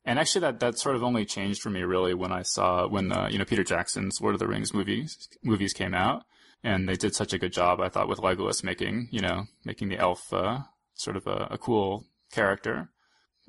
and 0.04 0.18
actually 0.18 0.42
that, 0.42 0.60
that 0.60 0.78
sort 0.78 0.96
of 0.96 1.02
only 1.02 1.24
changed 1.24 1.62
for 1.62 1.70
me 1.70 1.82
really 1.82 2.14
when 2.14 2.32
I 2.32 2.42
saw, 2.42 2.86
when, 2.88 3.12
uh, 3.12 3.28
you 3.30 3.38
know, 3.38 3.44
Peter 3.44 3.64
Jackson's 3.64 4.20
Lord 4.20 4.34
of 4.34 4.38
the 4.40 4.48
Rings 4.48 4.72
movies, 4.74 5.28
movies 5.42 5.72
came 5.72 5.94
out. 5.94 6.24
And 6.64 6.88
they 6.88 6.94
did 6.94 7.12
such 7.12 7.32
a 7.32 7.38
good 7.38 7.52
job, 7.52 7.80
I 7.80 7.88
thought, 7.88 8.08
with 8.08 8.20
Legolas 8.20 8.62
making, 8.62 9.08
you 9.10 9.20
know, 9.20 9.46
making 9.64 9.88
the 9.88 9.98
elf, 9.98 10.32
uh, 10.32 10.60
sort 10.94 11.16
of 11.16 11.26
a, 11.26 11.48
a 11.50 11.58
cool 11.58 12.04
character. 12.30 12.90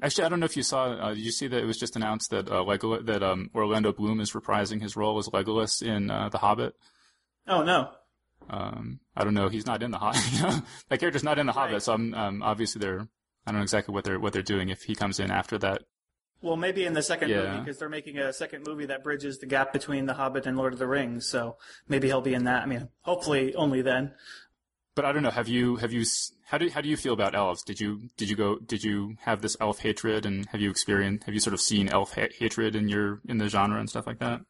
Actually, 0.01 0.25
I 0.25 0.29
don't 0.29 0.39
know 0.39 0.45
if 0.45 0.57
you 0.57 0.63
saw. 0.63 0.85
Uh, 0.91 1.09
did 1.13 1.19
you 1.23 1.31
see 1.31 1.47
that 1.47 1.61
it 1.61 1.65
was 1.65 1.77
just 1.77 1.95
announced 1.95 2.31
that 2.31 2.49
uh, 2.49 2.63
that 3.03 3.23
um, 3.23 3.49
Orlando 3.53 3.93
Bloom 3.93 4.19
is 4.19 4.31
reprising 4.31 4.81
his 4.81 4.95
role 4.95 5.17
as 5.19 5.27
Legolas 5.29 5.81
in 5.83 6.09
uh, 6.09 6.29
The 6.29 6.39
Hobbit? 6.39 6.73
Oh 7.47 7.63
no. 7.63 7.91
Um, 8.49 8.99
I 9.15 9.23
don't 9.23 9.33
know. 9.35 9.49
He's 9.49 9.65
not 9.67 9.83
in 9.83 9.91
the 9.91 9.99
Hobbit. 9.99 10.63
that 10.89 10.99
character's 10.99 11.23
not 11.23 11.39
in 11.39 11.45
the 11.45 11.53
Hobbit, 11.53 11.83
so 11.83 11.93
I'm 11.93 12.13
um, 12.13 12.43
obviously 12.43 12.79
they're. 12.79 13.07
I 13.45 13.51
don't 13.51 13.59
know 13.59 13.63
exactly 13.63 13.93
what 13.93 14.03
they're 14.03 14.19
what 14.19 14.33
they're 14.33 14.41
doing 14.41 14.69
if 14.69 14.83
he 14.83 14.95
comes 14.95 15.19
in 15.19 15.29
after 15.29 15.57
that. 15.59 15.83
Well, 16.41 16.57
maybe 16.57 16.83
in 16.85 16.91
the 16.93 17.01
second 17.01 17.29
Yeah. 17.29 17.43
movie 17.51 17.59
because 17.59 17.79
they're 17.79 17.87
making 17.87 18.17
a 18.17 18.33
second 18.33 18.65
movie 18.67 18.85
that 18.87 19.01
bridges 19.01 19.39
the 19.39 19.45
gap 19.45 19.71
between 19.71 20.07
The 20.07 20.15
Hobbit 20.15 20.45
and 20.45 20.57
Lord 20.57 20.73
of 20.73 20.79
the 20.79 20.87
Rings. 20.87 21.25
So 21.25 21.55
maybe 21.87 22.07
he'll 22.07 22.19
be 22.21 22.33
in 22.33 22.43
that. 22.43 22.63
I 22.63 22.65
mean, 22.65 22.89
hopefully 23.01 23.55
only 23.55 23.81
then. 23.81 24.11
But 24.95 25.05
I 25.05 25.11
don't 25.11 25.23
know. 25.23 25.31
Have 25.31 25.47
you 25.47 25.77
have 25.77 25.91
you 25.91 26.05
how 26.45 26.57
do 26.57 26.69
how 26.69 26.81
do 26.81 26.89
you 26.89 26.97
feel 26.97 27.13
about 27.13 27.33
elves? 27.35 27.63
Did 27.63 27.79
you 27.79 28.09
did 28.17 28.29
you 28.29 28.35
go 28.35 28.57
did 28.59 28.83
you 28.83 29.15
have 29.21 29.41
this 29.41 29.57
elf 29.59 29.79
hatred 29.79 30.25
and 30.25 30.45
have 30.47 30.61
you 30.61 30.69
experienced 30.69 31.25
have 31.25 31.33
you 31.33 31.39
sort 31.39 31.53
of 31.53 31.61
seen 31.61 31.89
elf 31.89 32.13
ha- 32.13 32.29
hatred 32.37 32.75
in 32.75 32.87
your 32.89 33.19
in 33.27 33.37
the 33.39 33.49
genre 33.49 33.79
and 33.79 33.89
stuff 33.89 34.05
like 34.05 34.19
that? 34.19 34.41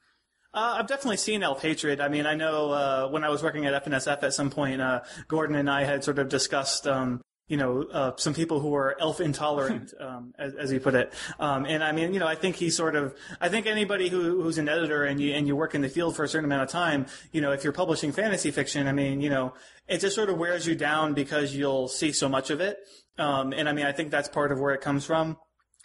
Uh, 0.53 0.75
I've 0.77 0.87
definitely 0.87 1.17
seen 1.17 1.41
elf 1.41 1.61
hatred. 1.61 1.99
I 1.99 2.09
mean, 2.09 2.27
I 2.27 2.35
know 2.35 2.71
uh, 2.71 3.07
when 3.07 3.23
I 3.23 3.29
was 3.29 3.41
working 3.41 3.65
at 3.65 3.73
F&SF 3.73 4.21
at 4.21 4.33
some 4.35 4.51
point, 4.51 4.81
uh, 4.81 5.01
Gordon 5.27 5.55
and 5.55 5.67
I 5.67 5.83
had 5.83 6.03
sort 6.03 6.19
of 6.19 6.29
discussed 6.29 6.85
um, 6.85 7.21
you 7.53 7.57
know, 7.57 7.83
uh, 7.83 8.11
some 8.15 8.33
people 8.33 8.59
who 8.59 8.73
are 8.73 8.97
elf 8.99 9.21
intolerant, 9.21 9.93
um, 9.99 10.33
as, 10.39 10.55
as 10.55 10.71
you 10.71 10.79
put 10.79 10.95
it. 10.95 11.13
Um, 11.39 11.67
and 11.67 11.83
I 11.83 11.91
mean, 11.91 12.11
you 12.11 12.19
know, 12.19 12.25
I 12.25 12.33
think 12.33 12.55
he 12.55 12.71
sort 12.71 12.95
of, 12.95 13.15
I 13.39 13.47
think 13.47 13.67
anybody 13.67 14.09
who, 14.09 14.41
who's 14.41 14.57
an 14.57 14.67
editor 14.67 15.03
and 15.03 15.19
you, 15.19 15.35
and 15.35 15.45
you 15.45 15.55
work 15.55 15.75
in 15.75 15.81
the 15.81 15.87
field 15.87 16.15
for 16.15 16.23
a 16.23 16.27
certain 16.27 16.45
amount 16.45 16.63
of 16.63 16.69
time, 16.69 17.05
you 17.31 17.41
know, 17.41 17.51
if 17.51 17.63
you're 17.63 17.71
publishing 17.71 18.11
fantasy 18.11 18.49
fiction, 18.49 18.87
I 18.87 18.91
mean, 18.91 19.21
you 19.21 19.29
know, 19.29 19.53
it 19.87 19.99
just 19.99 20.15
sort 20.15 20.31
of 20.31 20.39
wears 20.39 20.65
you 20.65 20.73
down 20.73 21.13
because 21.13 21.55
you'll 21.55 21.87
see 21.87 22.11
so 22.11 22.27
much 22.27 22.49
of 22.49 22.59
it. 22.59 22.79
Um, 23.19 23.53
and 23.53 23.69
I 23.69 23.73
mean, 23.73 23.85
I 23.85 23.91
think 23.91 24.09
that's 24.09 24.29
part 24.29 24.51
of 24.51 24.59
where 24.59 24.73
it 24.73 24.81
comes 24.81 25.05
from. 25.05 25.37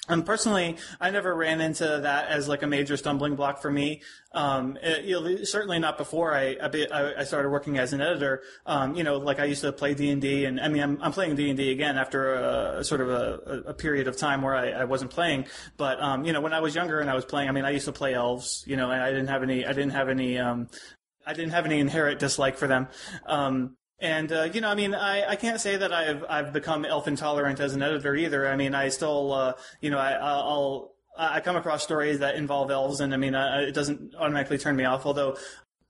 And 0.09 0.25
personally, 0.25 0.77
I 1.01 1.11
never 1.11 1.35
ran 1.35 1.61
into 1.61 1.85
that 2.03 2.29
as 2.29 2.49
like 2.49 2.63
a 2.63 2.67
major 2.67 2.97
stumbling 2.97 3.37
block 3.37 3.61
for 3.61 3.71
me. 3.71 4.03
Um, 4.33 4.79
it, 4.83 5.05
you 5.05 5.21
know, 5.21 5.45
certainly 5.45 5.79
not 5.79 5.99
before 5.99 6.35
I, 6.35 6.57
I, 6.61 7.25
started 7.25 7.51
working 7.51 7.79
as 7.79 7.93
an 7.93 8.01
editor. 8.01 8.43
Um, 8.67 8.95
you 8.95 9.05
know, 9.05 9.17
like 9.17 9.41
I 9.41 9.45
used 9.45 9.63
to 9.63 9.73
play 9.73 9.95
D 9.95 10.11
and 10.11 10.21
D, 10.21 10.45
and 10.45 10.61
I 10.61 10.69
mean, 10.69 10.83
I'm, 10.83 10.99
I'm 11.03 11.13
playing 11.13 11.37
D 11.37 11.49
and 11.49 11.57
D 11.57 11.71
again 11.71 11.97
after 11.97 12.35
a 12.35 12.85
sort 12.85 13.01
of 13.01 13.11
a, 13.11 13.63
a, 13.69 13.75
period 13.75 14.07
of 14.07 14.17
time 14.17 14.43
where 14.43 14.55
I, 14.55 14.71
I 14.71 14.85
wasn't 14.85 15.11
playing. 15.11 15.47
But 15.77 16.01
um, 16.03 16.25
you 16.25 16.33
know, 16.33 16.41
when 16.41 16.53
I 16.53 16.61
was 16.61 16.75
younger 16.75 17.01
and 17.01 17.11
I 17.11 17.15
was 17.15 17.25
playing, 17.25 17.49
I 17.49 17.53
mean, 17.53 17.65
I 17.65 17.71
used 17.71 17.87
to 17.87 17.93
play 17.93 18.15
elves. 18.15 18.65
You 18.67 18.77
know, 18.77 18.91
and 18.91 19.03
I 19.03 19.11
didn't 19.11 19.29
have 19.29 19.43
any, 19.43 19.65
I 19.65 19.73
didn't 19.73 19.93
have 19.93 20.09
any, 20.09 20.39
um, 20.39 20.69
I 21.27 21.35
didn't 21.35 21.53
have 21.53 21.65
any 21.67 21.81
inherent 21.81 22.19
dislike 22.19 22.57
for 22.57 22.67
them. 22.67 22.89
Um, 23.27 23.77
and 24.01 24.31
uh, 24.33 24.49
you 24.53 24.61
know, 24.61 24.69
I 24.69 24.75
mean, 24.75 24.95
I, 24.95 25.31
I 25.31 25.37
can't 25.37 25.61
say 25.61 25.77
that 25.77 25.93
I've 25.93 26.25
I've 26.29 26.53
become 26.53 26.85
elf 26.85 27.09
intolerant 27.09 27.61
as 27.61 27.75
an 27.75 27.83
editor 27.83 28.15
either. 28.15 28.49
I 28.49 28.57
mean, 28.57 28.75
I 28.75 28.89
still, 28.91 29.33
uh, 29.33 29.53
you 29.81 29.91
know, 29.91 29.99
I, 29.99 30.13
I'll 30.13 30.93
I 31.17 31.41
come 31.41 31.57
across 31.57 31.83
stories 31.83 32.21
that 32.21 32.37
involve 32.37 32.71
elves, 32.71 33.01
and 33.01 33.13
I 33.13 33.17
mean, 33.17 33.35
I, 33.35 33.63
it 33.63 33.73
doesn't 33.73 34.15
automatically 34.15 34.59
turn 34.59 34.77
me 34.77 34.85
off. 34.85 35.05
Although, 35.05 35.37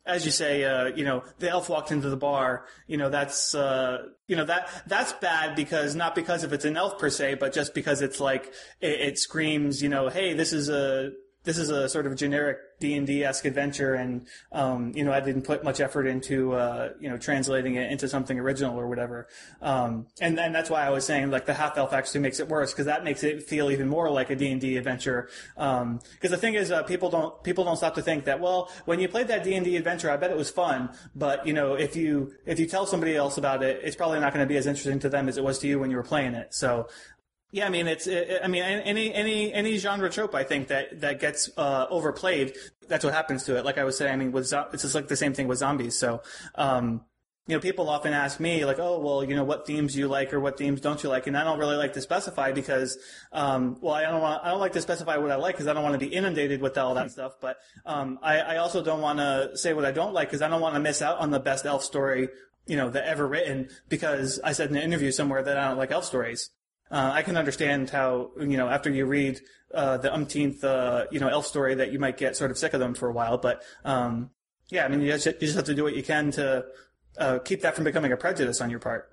as 0.06 0.24
you 0.24 0.30
say, 0.30 0.64
uh, 0.64 0.86
you 0.86 1.04
know, 1.04 1.22
the 1.38 1.50
elf 1.50 1.68
walked 1.68 1.92
into 1.92 2.08
the 2.08 2.16
bar. 2.16 2.64
You 2.86 2.96
know, 2.96 3.10
that's 3.10 3.54
uh, 3.54 4.06
you 4.26 4.36
know 4.36 4.46
that 4.46 4.70
that's 4.86 5.12
bad 5.14 5.54
because 5.54 5.94
not 5.94 6.14
because 6.14 6.44
if 6.44 6.52
it's 6.54 6.64
an 6.64 6.78
elf 6.78 6.98
per 6.98 7.10
se, 7.10 7.34
but 7.34 7.52
just 7.52 7.74
because 7.74 8.00
it's 8.00 8.20
like 8.20 8.46
it, 8.80 9.00
it 9.00 9.18
screams, 9.18 9.82
you 9.82 9.90
know, 9.90 10.08
hey, 10.08 10.32
this 10.32 10.54
is 10.54 10.70
a 10.70 11.12
this 11.44 11.56
is 11.56 11.70
a 11.70 11.88
sort 11.88 12.06
of 12.06 12.16
generic 12.16 12.58
D 12.80 12.94
and 12.94 13.06
D 13.06 13.24
esque 13.24 13.44
adventure, 13.44 13.94
and 13.94 14.26
um, 14.52 14.92
you 14.94 15.04
know 15.04 15.12
I 15.12 15.20
didn't 15.20 15.42
put 15.42 15.64
much 15.64 15.80
effort 15.80 16.06
into 16.06 16.52
uh, 16.54 16.90
you 17.00 17.08
know 17.08 17.16
translating 17.16 17.76
it 17.76 17.90
into 17.90 18.08
something 18.08 18.38
original 18.38 18.78
or 18.78 18.86
whatever. 18.88 19.28
Um, 19.62 20.06
and 20.20 20.38
and 20.38 20.54
that's 20.54 20.70
why 20.70 20.84
I 20.84 20.90
was 20.90 21.06
saying 21.06 21.30
like 21.30 21.46
the 21.46 21.54
half 21.54 21.78
elf 21.78 21.92
actually 21.92 22.20
makes 22.20 22.40
it 22.40 22.48
worse 22.48 22.72
because 22.72 22.86
that 22.86 23.04
makes 23.04 23.24
it 23.24 23.42
feel 23.42 23.70
even 23.70 23.88
more 23.88 24.10
like 24.10 24.30
a 24.30 24.36
D 24.36 24.50
and 24.50 24.60
D 24.60 24.76
adventure. 24.76 25.28
Because 25.54 25.82
um, 25.82 26.00
the 26.20 26.36
thing 26.36 26.54
is, 26.54 26.70
uh, 26.70 26.82
people 26.82 27.10
don't 27.10 27.42
people 27.42 27.64
don't 27.64 27.76
stop 27.76 27.94
to 27.94 28.02
think 28.02 28.24
that 28.24 28.40
well, 28.40 28.70
when 28.84 29.00
you 29.00 29.08
played 29.08 29.28
that 29.28 29.44
D 29.44 29.54
and 29.54 29.64
D 29.64 29.76
adventure, 29.76 30.10
I 30.10 30.16
bet 30.16 30.30
it 30.30 30.36
was 30.36 30.50
fun, 30.50 30.90
but 31.14 31.46
you 31.46 31.52
know 31.52 31.74
if 31.74 31.96
you 31.96 32.32
if 32.46 32.58
you 32.58 32.66
tell 32.66 32.86
somebody 32.86 33.16
else 33.16 33.38
about 33.38 33.62
it, 33.62 33.80
it's 33.82 33.96
probably 33.96 34.20
not 34.20 34.34
going 34.34 34.44
to 34.44 34.48
be 34.48 34.56
as 34.56 34.66
interesting 34.66 34.98
to 35.00 35.08
them 35.08 35.28
as 35.28 35.38
it 35.38 35.44
was 35.44 35.58
to 35.60 35.68
you 35.68 35.78
when 35.78 35.90
you 35.90 35.96
were 35.96 36.02
playing 36.02 36.34
it. 36.34 36.54
So 36.54 36.88
yeah, 37.50 37.66
I 37.66 37.70
mean 37.70 37.86
it's 37.86 38.06
I 38.06 38.46
mean 38.46 38.62
any 38.62 39.12
any 39.14 39.52
any 39.52 39.78
genre 39.78 40.10
trope 40.10 40.34
I 40.34 40.44
think 40.44 40.68
that 40.68 41.00
that 41.00 41.18
gets 41.18 41.48
uh, 41.56 41.86
overplayed. 41.88 42.54
That's 42.88 43.04
what 43.04 43.14
happens 43.14 43.44
to 43.44 43.56
it. 43.56 43.64
Like 43.64 43.78
I 43.78 43.84
was 43.84 43.96
saying, 43.96 44.12
I 44.12 44.16
mean 44.16 44.32
with 44.32 44.52
it's 44.52 44.82
just 44.82 44.94
like 44.94 45.08
the 45.08 45.16
same 45.16 45.32
thing 45.32 45.48
with 45.48 45.58
zombies. 45.58 45.96
So, 45.96 46.22
um, 46.56 47.04
you 47.46 47.56
know, 47.56 47.60
people 47.60 47.88
often 47.88 48.12
ask 48.12 48.38
me 48.38 48.66
like, 48.66 48.78
oh 48.78 48.98
well, 48.98 49.24
you 49.24 49.34
know, 49.34 49.44
what 49.44 49.66
themes 49.66 49.94
do 49.94 49.98
you 49.98 50.08
like 50.08 50.34
or 50.34 50.40
what 50.40 50.58
themes 50.58 50.82
don't 50.82 51.02
you 51.02 51.08
like? 51.08 51.26
And 51.26 51.38
I 51.38 51.44
don't 51.44 51.58
really 51.58 51.76
like 51.76 51.94
to 51.94 52.02
specify 52.02 52.52
because, 52.52 52.98
um, 53.32 53.78
well, 53.80 53.94
I 53.94 54.02
don't 54.02 54.20
want 54.20 54.44
I 54.44 54.50
don't 54.50 54.60
like 54.60 54.74
to 54.74 54.82
specify 54.82 55.16
what 55.16 55.30
I 55.30 55.36
like 55.36 55.54
because 55.54 55.68
I 55.68 55.72
don't 55.72 55.82
want 55.82 55.94
to 55.94 56.06
be 56.06 56.14
inundated 56.14 56.60
with 56.60 56.76
all 56.76 56.94
that 56.96 57.10
stuff. 57.12 57.36
But 57.40 57.56
um, 57.86 58.18
I, 58.22 58.40
I 58.40 58.56
also 58.58 58.84
don't 58.84 59.00
want 59.00 59.20
to 59.20 59.56
say 59.56 59.72
what 59.72 59.86
I 59.86 59.92
don't 59.92 60.12
like 60.12 60.28
because 60.28 60.42
I 60.42 60.48
don't 60.48 60.60
want 60.60 60.74
to 60.74 60.80
miss 60.80 61.00
out 61.00 61.16
on 61.18 61.30
the 61.30 61.40
best 61.40 61.64
elf 61.64 61.82
story 61.82 62.28
you 62.66 62.76
know 62.76 62.90
that 62.90 63.04
ever 63.04 63.26
written 63.26 63.70
because 63.88 64.38
I 64.44 64.52
said 64.52 64.68
in 64.68 64.76
an 64.76 64.82
interview 64.82 65.10
somewhere 65.10 65.42
that 65.42 65.56
I 65.56 65.68
don't 65.68 65.78
like 65.78 65.90
elf 65.90 66.04
stories. 66.04 66.50
Uh, 66.90 67.10
I 67.14 67.22
can 67.22 67.36
understand 67.36 67.90
how 67.90 68.30
you 68.38 68.56
know 68.56 68.68
after 68.68 68.90
you 68.90 69.04
read 69.06 69.40
uh, 69.74 69.98
the 69.98 70.12
umpteenth 70.12 70.64
uh, 70.64 71.06
you 71.10 71.20
know 71.20 71.28
elf 71.28 71.46
story 71.46 71.74
that 71.74 71.92
you 71.92 71.98
might 71.98 72.16
get 72.16 72.36
sort 72.36 72.50
of 72.50 72.58
sick 72.58 72.72
of 72.72 72.80
them 72.80 72.94
for 72.94 73.08
a 73.08 73.12
while, 73.12 73.38
but 73.38 73.62
um, 73.84 74.30
yeah, 74.70 74.84
I 74.84 74.88
mean 74.88 75.00
you 75.00 75.12
just, 75.12 75.26
you 75.26 75.32
just 75.40 75.56
have 75.56 75.66
to 75.66 75.74
do 75.74 75.84
what 75.84 75.94
you 75.94 76.02
can 76.02 76.30
to 76.32 76.64
uh, 77.18 77.38
keep 77.40 77.62
that 77.62 77.74
from 77.74 77.84
becoming 77.84 78.12
a 78.12 78.16
prejudice 78.16 78.60
on 78.60 78.70
your 78.70 78.78
part. 78.78 79.10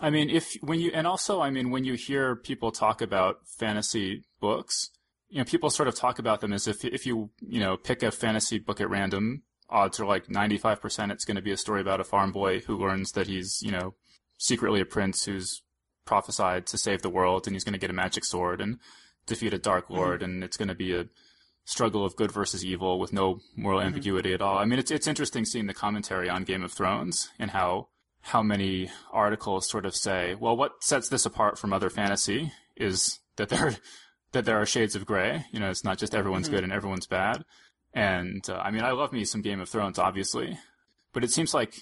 I 0.00 0.10
mean, 0.10 0.30
if 0.30 0.54
when 0.60 0.80
you 0.80 0.92
and 0.94 1.06
also 1.06 1.40
I 1.40 1.50
mean 1.50 1.70
when 1.70 1.84
you 1.84 1.94
hear 1.94 2.36
people 2.36 2.70
talk 2.70 3.02
about 3.02 3.40
fantasy 3.46 4.24
books, 4.40 4.90
you 5.28 5.38
know 5.38 5.44
people 5.44 5.70
sort 5.70 5.88
of 5.88 5.94
talk 5.94 6.18
about 6.18 6.40
them 6.40 6.52
as 6.52 6.68
if 6.68 6.84
if 6.84 7.04
you 7.04 7.30
you 7.40 7.60
know 7.60 7.76
pick 7.76 8.02
a 8.02 8.12
fantasy 8.12 8.58
book 8.58 8.80
at 8.80 8.90
random, 8.90 9.42
odds 9.68 9.98
are 9.98 10.06
like 10.06 10.30
ninety 10.30 10.56
five 10.56 10.80
percent 10.80 11.10
it's 11.10 11.24
going 11.24 11.36
to 11.36 11.42
be 11.42 11.50
a 11.50 11.56
story 11.56 11.80
about 11.80 12.00
a 12.00 12.04
farm 12.04 12.30
boy 12.30 12.60
who 12.60 12.76
learns 12.76 13.12
that 13.12 13.26
he's 13.26 13.60
you 13.60 13.72
know 13.72 13.94
secretly 14.38 14.80
a 14.80 14.84
prince 14.84 15.24
who's 15.24 15.62
prophesied 16.08 16.66
to 16.66 16.78
save 16.78 17.02
the 17.02 17.10
world, 17.10 17.46
and 17.46 17.54
he's 17.54 17.64
going 17.64 17.74
to 17.74 17.78
get 17.78 17.90
a 17.90 17.92
magic 18.04 18.24
sword 18.24 18.62
and 18.62 18.78
defeat 19.26 19.52
a 19.52 19.58
dark 19.58 19.84
mm-hmm. 19.84 19.96
lord, 19.96 20.20
mm-hmm. 20.20 20.30
and 20.30 20.44
it's 20.44 20.56
going 20.56 20.68
to 20.68 20.74
be 20.74 20.94
a 20.94 21.06
struggle 21.66 22.02
of 22.02 22.16
good 22.16 22.32
versus 22.32 22.64
evil 22.64 22.98
with 22.98 23.12
no 23.12 23.40
moral 23.54 23.78
mm-hmm. 23.78 23.88
ambiguity 23.88 24.32
at 24.32 24.40
all. 24.40 24.56
I 24.56 24.64
mean, 24.64 24.78
it's 24.78 24.90
it's 24.90 25.06
interesting 25.06 25.44
seeing 25.44 25.66
the 25.66 25.74
commentary 25.74 26.30
on 26.30 26.44
Game 26.44 26.64
of 26.64 26.72
Thrones 26.72 27.28
and 27.38 27.50
how 27.50 27.88
how 28.22 28.42
many 28.42 28.90
articles 29.12 29.68
sort 29.68 29.84
of 29.84 29.94
say, 29.94 30.34
well, 30.34 30.56
what 30.56 30.82
sets 30.82 31.08
this 31.10 31.26
apart 31.26 31.58
from 31.58 31.72
other 31.72 31.90
fantasy 31.90 32.52
is 32.74 33.20
that 33.36 33.50
there 33.50 33.76
that 34.32 34.46
there 34.46 34.60
are 34.60 34.66
shades 34.66 34.96
of 34.96 35.04
gray. 35.04 35.44
You 35.52 35.60
know, 35.60 35.68
it's 35.68 35.84
not 35.84 35.98
just 35.98 36.14
everyone's 36.14 36.46
mm-hmm. 36.46 36.56
good 36.56 36.64
and 36.64 36.72
everyone's 36.72 37.06
bad. 37.06 37.44
And 37.92 38.48
uh, 38.48 38.56
I 38.56 38.70
mean, 38.70 38.82
I 38.82 38.92
love 38.92 39.12
me 39.12 39.24
some 39.24 39.42
Game 39.42 39.60
of 39.60 39.68
Thrones, 39.68 39.98
obviously, 39.98 40.58
but 41.12 41.22
it 41.22 41.30
seems 41.30 41.52
like 41.52 41.74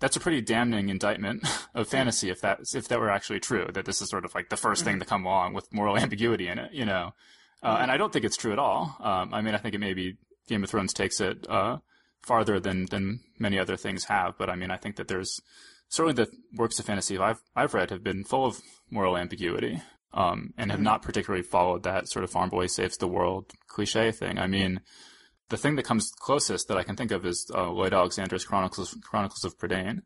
that's 0.00 0.16
a 0.16 0.20
pretty 0.20 0.40
damning 0.40 0.88
indictment 0.88 1.46
of 1.74 1.88
fantasy 1.88 2.30
if 2.30 2.40
that 2.40 2.60
if 2.74 2.88
that 2.88 3.00
were 3.00 3.10
actually 3.10 3.40
true 3.40 3.66
that 3.72 3.84
this 3.84 4.00
is 4.00 4.08
sort 4.08 4.24
of 4.24 4.34
like 4.34 4.48
the 4.48 4.56
1st 4.56 4.60
mm-hmm. 4.60 4.84
thing 4.84 4.98
to 5.00 5.04
come 5.04 5.24
along 5.24 5.54
with 5.54 5.72
moral 5.72 5.96
ambiguity 5.98 6.48
in 6.48 6.58
it 6.58 6.72
you 6.72 6.84
know 6.84 7.12
uh, 7.62 7.78
and 7.80 7.90
i 7.90 7.96
don't 7.96 8.12
think 8.12 8.24
it's 8.24 8.36
true 8.36 8.52
at 8.52 8.58
all 8.58 8.96
um, 9.00 9.32
i 9.34 9.40
mean 9.40 9.54
i 9.54 9.58
think 9.58 9.74
it 9.74 9.78
maybe 9.78 10.16
game 10.48 10.64
of 10.64 10.70
thrones 10.70 10.92
takes 10.92 11.20
it 11.20 11.46
uh, 11.48 11.76
farther 12.22 12.58
than 12.58 12.86
than 12.86 13.20
many 13.38 13.58
other 13.58 13.76
things 13.76 14.04
have 14.04 14.36
but 14.38 14.50
i 14.50 14.54
mean 14.54 14.70
i 14.70 14.76
think 14.76 14.96
that 14.96 15.08
there's 15.08 15.40
certainly 15.88 16.14
the 16.14 16.30
works 16.54 16.78
of 16.78 16.84
fantasy 16.84 17.18
i've 17.18 17.40
i've 17.54 17.74
read 17.74 17.90
have 17.90 18.04
been 18.04 18.24
full 18.24 18.46
of 18.46 18.60
moral 18.90 19.16
ambiguity 19.16 19.80
um, 20.14 20.54
and 20.56 20.70
have 20.70 20.78
mm-hmm. 20.78 20.84
not 20.84 21.02
particularly 21.02 21.42
followed 21.42 21.82
that 21.82 22.08
sort 22.08 22.24
of 22.24 22.30
farm 22.30 22.48
boy 22.48 22.66
saves 22.66 22.96
the 22.96 23.06
world 23.06 23.52
cliche 23.66 24.10
thing 24.10 24.38
i 24.38 24.46
mean 24.46 24.80
the 25.48 25.56
thing 25.56 25.76
that 25.76 25.84
comes 25.84 26.10
closest 26.10 26.68
that 26.68 26.76
I 26.76 26.82
can 26.82 26.96
think 26.96 27.10
of 27.10 27.24
is 27.24 27.50
uh, 27.54 27.70
Lloyd 27.70 27.94
Alexander's 27.94 28.44
Chronicles 28.44 28.96
Chronicles 29.02 29.44
of 29.44 29.58
Prydain, 29.58 30.02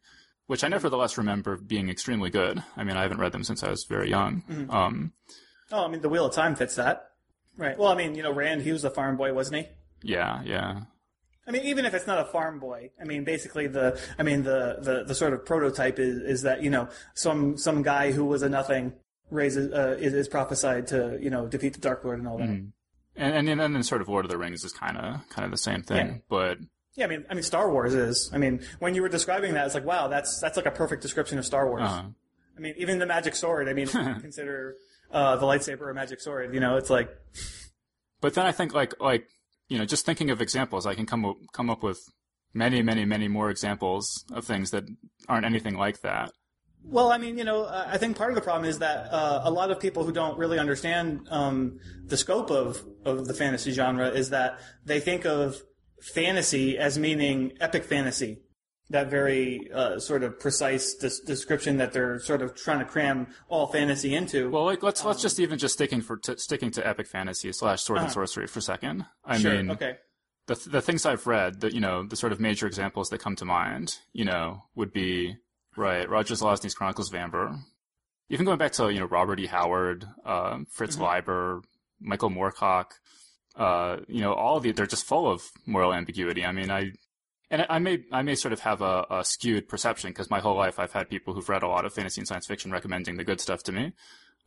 which 0.46 0.64
I 0.64 0.68
nevertheless 0.68 1.18
remember 1.18 1.56
being 1.56 1.88
extremely 1.88 2.30
good. 2.30 2.62
I 2.76 2.84
mean, 2.84 2.96
I 2.96 3.02
haven't 3.02 3.18
read 3.18 3.32
them 3.32 3.44
since 3.44 3.62
I 3.62 3.70
was 3.70 3.84
very 3.84 4.10
young. 4.10 4.42
Mm-hmm. 4.50 4.70
Um, 4.70 5.12
oh, 5.70 5.84
I 5.84 5.88
mean, 5.88 6.00
the 6.00 6.08
Wheel 6.08 6.26
of 6.26 6.34
Time 6.34 6.54
fits 6.54 6.76
that, 6.76 7.10
right? 7.56 7.78
Well, 7.78 7.88
I 7.88 7.96
mean, 7.96 8.14
you 8.14 8.22
know, 8.22 8.32
Rand, 8.32 8.62
he 8.62 8.72
was 8.72 8.84
a 8.84 8.90
farm 8.90 9.16
boy, 9.16 9.32
wasn't 9.32 9.56
he? 9.56 9.68
Yeah, 10.02 10.42
yeah. 10.44 10.80
I 11.46 11.50
mean, 11.50 11.64
even 11.64 11.84
if 11.86 11.94
it's 11.94 12.06
not 12.06 12.20
a 12.20 12.24
farm 12.24 12.60
boy, 12.60 12.90
I 13.00 13.04
mean, 13.04 13.24
basically 13.24 13.66
the, 13.66 14.00
I 14.16 14.22
mean, 14.22 14.44
the, 14.44 14.76
the, 14.80 15.04
the 15.04 15.14
sort 15.14 15.32
of 15.32 15.44
prototype 15.44 15.98
is, 15.98 16.18
is 16.18 16.42
that, 16.42 16.62
you 16.62 16.70
know, 16.70 16.88
some, 17.14 17.56
some 17.56 17.82
guy 17.82 18.12
who 18.12 18.24
was 18.24 18.42
a 18.42 18.48
nothing 18.48 18.92
raises, 19.28 19.72
uh, 19.72 19.96
is, 19.98 20.14
is 20.14 20.28
prophesied 20.28 20.86
to, 20.88 21.18
you 21.20 21.30
know, 21.30 21.48
defeat 21.48 21.72
the 21.72 21.80
Dark 21.80 22.04
Lord 22.04 22.20
and 22.20 22.28
all 22.28 22.38
that. 22.38 22.48
Mm. 22.48 22.70
And 23.14 23.48
and 23.48 23.60
then 23.60 23.82
sort 23.82 24.00
of 24.00 24.08
Lord 24.08 24.24
of 24.24 24.30
the 24.30 24.38
Rings 24.38 24.64
is 24.64 24.72
kind 24.72 24.96
of 24.96 25.28
kind 25.28 25.44
of 25.44 25.50
the 25.50 25.58
same 25.58 25.82
thing, 25.82 26.06
yeah. 26.06 26.18
but 26.28 26.58
yeah, 26.94 27.06
I 27.06 27.08
mean, 27.08 27.24
I 27.30 27.34
mean, 27.34 27.42
Star 27.42 27.70
Wars 27.70 27.94
is. 27.94 28.30
I 28.34 28.38
mean, 28.38 28.60
when 28.78 28.94
you 28.94 29.02
were 29.02 29.08
describing 29.08 29.54
that, 29.54 29.64
it's 29.64 29.74
like, 29.74 29.84
wow, 29.84 30.08
that's 30.08 30.40
that's 30.40 30.56
like 30.56 30.66
a 30.66 30.70
perfect 30.70 31.00
description 31.00 31.38
of 31.38 31.46
Star 31.46 31.66
Wars. 31.66 31.82
Uh-huh. 31.84 32.08
I 32.56 32.60
mean, 32.60 32.74
even 32.76 32.98
the 32.98 33.06
magic 33.06 33.34
sword. 33.34 33.68
I 33.68 33.72
mean, 33.72 33.86
consider 34.20 34.76
uh, 35.10 35.36
the 35.36 35.46
lightsaber 35.46 35.90
a 35.90 35.94
magic 35.94 36.20
sword. 36.20 36.52
You 36.52 36.60
know, 36.60 36.76
it's 36.76 36.90
like. 36.90 37.10
But 38.20 38.34
then 38.34 38.44
I 38.44 38.52
think 38.52 38.74
like 38.74 38.94
like 39.00 39.26
you 39.68 39.78
know 39.78 39.86
just 39.86 40.04
thinking 40.04 40.30
of 40.30 40.42
examples, 40.42 40.86
I 40.86 40.94
can 40.94 41.06
come 41.06 41.24
up, 41.24 41.36
come 41.52 41.70
up 41.70 41.82
with 41.82 41.98
many 42.52 42.82
many 42.82 43.06
many 43.06 43.26
more 43.26 43.48
examples 43.48 44.24
of 44.30 44.44
things 44.44 44.70
that 44.72 44.84
aren't 45.28 45.46
anything 45.46 45.76
like 45.76 46.02
that. 46.02 46.30
Well, 46.84 47.10
I 47.10 47.18
mean, 47.18 47.38
you 47.38 47.44
know, 47.44 47.66
I 47.66 47.96
think 47.98 48.16
part 48.16 48.30
of 48.30 48.34
the 48.34 48.42
problem 48.42 48.68
is 48.68 48.80
that 48.80 49.12
uh, 49.12 49.42
a 49.44 49.50
lot 49.50 49.70
of 49.70 49.80
people 49.80 50.04
who 50.04 50.12
don't 50.12 50.36
really 50.38 50.58
understand 50.58 51.26
um, 51.30 51.78
the 52.04 52.16
scope 52.16 52.50
of, 52.50 52.84
of 53.04 53.26
the 53.26 53.34
fantasy 53.34 53.72
genre 53.72 54.08
is 54.08 54.30
that 54.30 54.60
they 54.84 55.00
think 55.00 55.24
of 55.24 55.62
fantasy 56.00 56.76
as 56.76 56.98
meaning 56.98 57.52
epic 57.60 57.84
fantasy. 57.84 58.42
That 58.90 59.08
very 59.08 59.70
uh, 59.72 60.00
sort 60.00 60.22
of 60.22 60.38
precise 60.38 60.94
des- 60.94 61.24
description 61.24 61.78
that 61.78 61.94
they're 61.94 62.18
sort 62.18 62.42
of 62.42 62.54
trying 62.54 62.80
to 62.80 62.84
cram 62.84 63.28
all 63.48 63.66
fantasy 63.68 64.14
into. 64.14 64.50
Well, 64.50 64.66
like, 64.66 64.82
let's 64.82 65.00
um, 65.00 65.06
let's 65.06 65.22
just 65.22 65.40
even 65.40 65.58
just 65.58 65.74
sticking 65.74 66.02
for 66.02 66.18
t- 66.18 66.36
sticking 66.36 66.70
to 66.72 66.86
epic 66.86 67.06
fantasy 67.06 67.52
slash 67.52 67.82
sword 67.82 67.98
uh-huh. 67.98 68.06
and 68.06 68.12
sorcery 68.12 68.46
for 68.46 68.58
a 68.58 68.62
second. 68.62 69.06
I 69.24 69.38
sure, 69.38 69.54
mean, 69.54 69.70
okay. 69.70 69.96
The 70.46 70.56
the 70.68 70.82
things 70.82 71.06
I've 71.06 71.26
read, 71.26 71.60
that 71.60 71.72
you 71.72 71.80
know, 71.80 72.02
the 72.02 72.16
sort 72.16 72.32
of 72.32 72.40
major 72.40 72.66
examples 72.66 73.08
that 73.10 73.18
come 73.18 73.36
to 73.36 73.46
mind, 73.46 73.98
you 74.12 74.26
know, 74.26 74.64
would 74.74 74.92
be 74.92 75.36
Right. 75.76 76.08
Roger 76.08 76.34
Zelazny's 76.34 76.74
Chronicles 76.74 77.08
of 77.08 77.14
Amber. 77.14 77.56
Even 78.28 78.44
going 78.46 78.58
back 78.58 78.72
to, 78.72 78.90
you 78.90 79.00
know, 79.00 79.06
Robert 79.06 79.40
E. 79.40 79.46
Howard, 79.46 80.06
uh, 80.24 80.58
Fritz 80.70 80.96
Mhm. 80.96 81.00
Leiber, 81.00 81.62
Michael 82.00 82.30
Moorcock, 82.30 82.92
uh, 83.56 83.98
you 84.08 84.20
know, 84.20 84.32
all 84.32 84.56
of 84.56 84.62
the, 84.62 84.72
they're 84.72 84.86
just 84.86 85.04
full 85.06 85.30
of 85.30 85.50
moral 85.66 85.92
ambiguity. 85.92 86.44
I 86.44 86.52
mean, 86.52 86.70
I, 86.70 86.92
and 87.50 87.66
I 87.68 87.78
may, 87.78 88.04
I 88.10 88.22
may 88.22 88.34
sort 88.34 88.52
of 88.52 88.60
have 88.60 88.80
a, 88.80 89.04
a 89.10 89.24
skewed 89.24 89.68
perception 89.68 90.10
because 90.10 90.30
my 90.30 90.40
whole 90.40 90.56
life 90.56 90.78
I've 90.78 90.92
had 90.92 91.10
people 91.10 91.34
who've 91.34 91.48
read 91.48 91.62
a 91.62 91.68
lot 91.68 91.84
of 91.84 91.92
fantasy 91.92 92.20
and 92.20 92.26
science 92.28 92.46
fiction 92.46 92.70
recommending 92.72 93.16
the 93.16 93.24
good 93.24 93.40
stuff 93.40 93.62
to 93.64 93.72
me. 93.72 93.92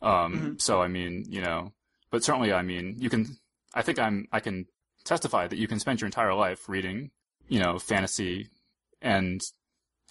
Um, 0.01 0.33
Mhm. 0.57 0.61
so 0.61 0.81
I 0.81 0.87
mean, 0.87 1.25
you 1.29 1.41
know, 1.41 1.73
but 2.09 2.23
certainly, 2.23 2.51
I 2.51 2.61
mean, 2.63 2.95
you 2.97 3.09
can, 3.09 3.37
I 3.73 3.81
think 3.83 3.99
I'm, 3.99 4.27
I 4.31 4.39
can 4.39 4.65
testify 5.03 5.47
that 5.47 5.57
you 5.59 5.67
can 5.67 5.79
spend 5.79 6.01
your 6.01 6.07
entire 6.07 6.33
life 6.33 6.67
reading, 6.67 7.11
you 7.47 7.59
know, 7.59 7.77
fantasy 7.77 8.49
and 9.01 9.41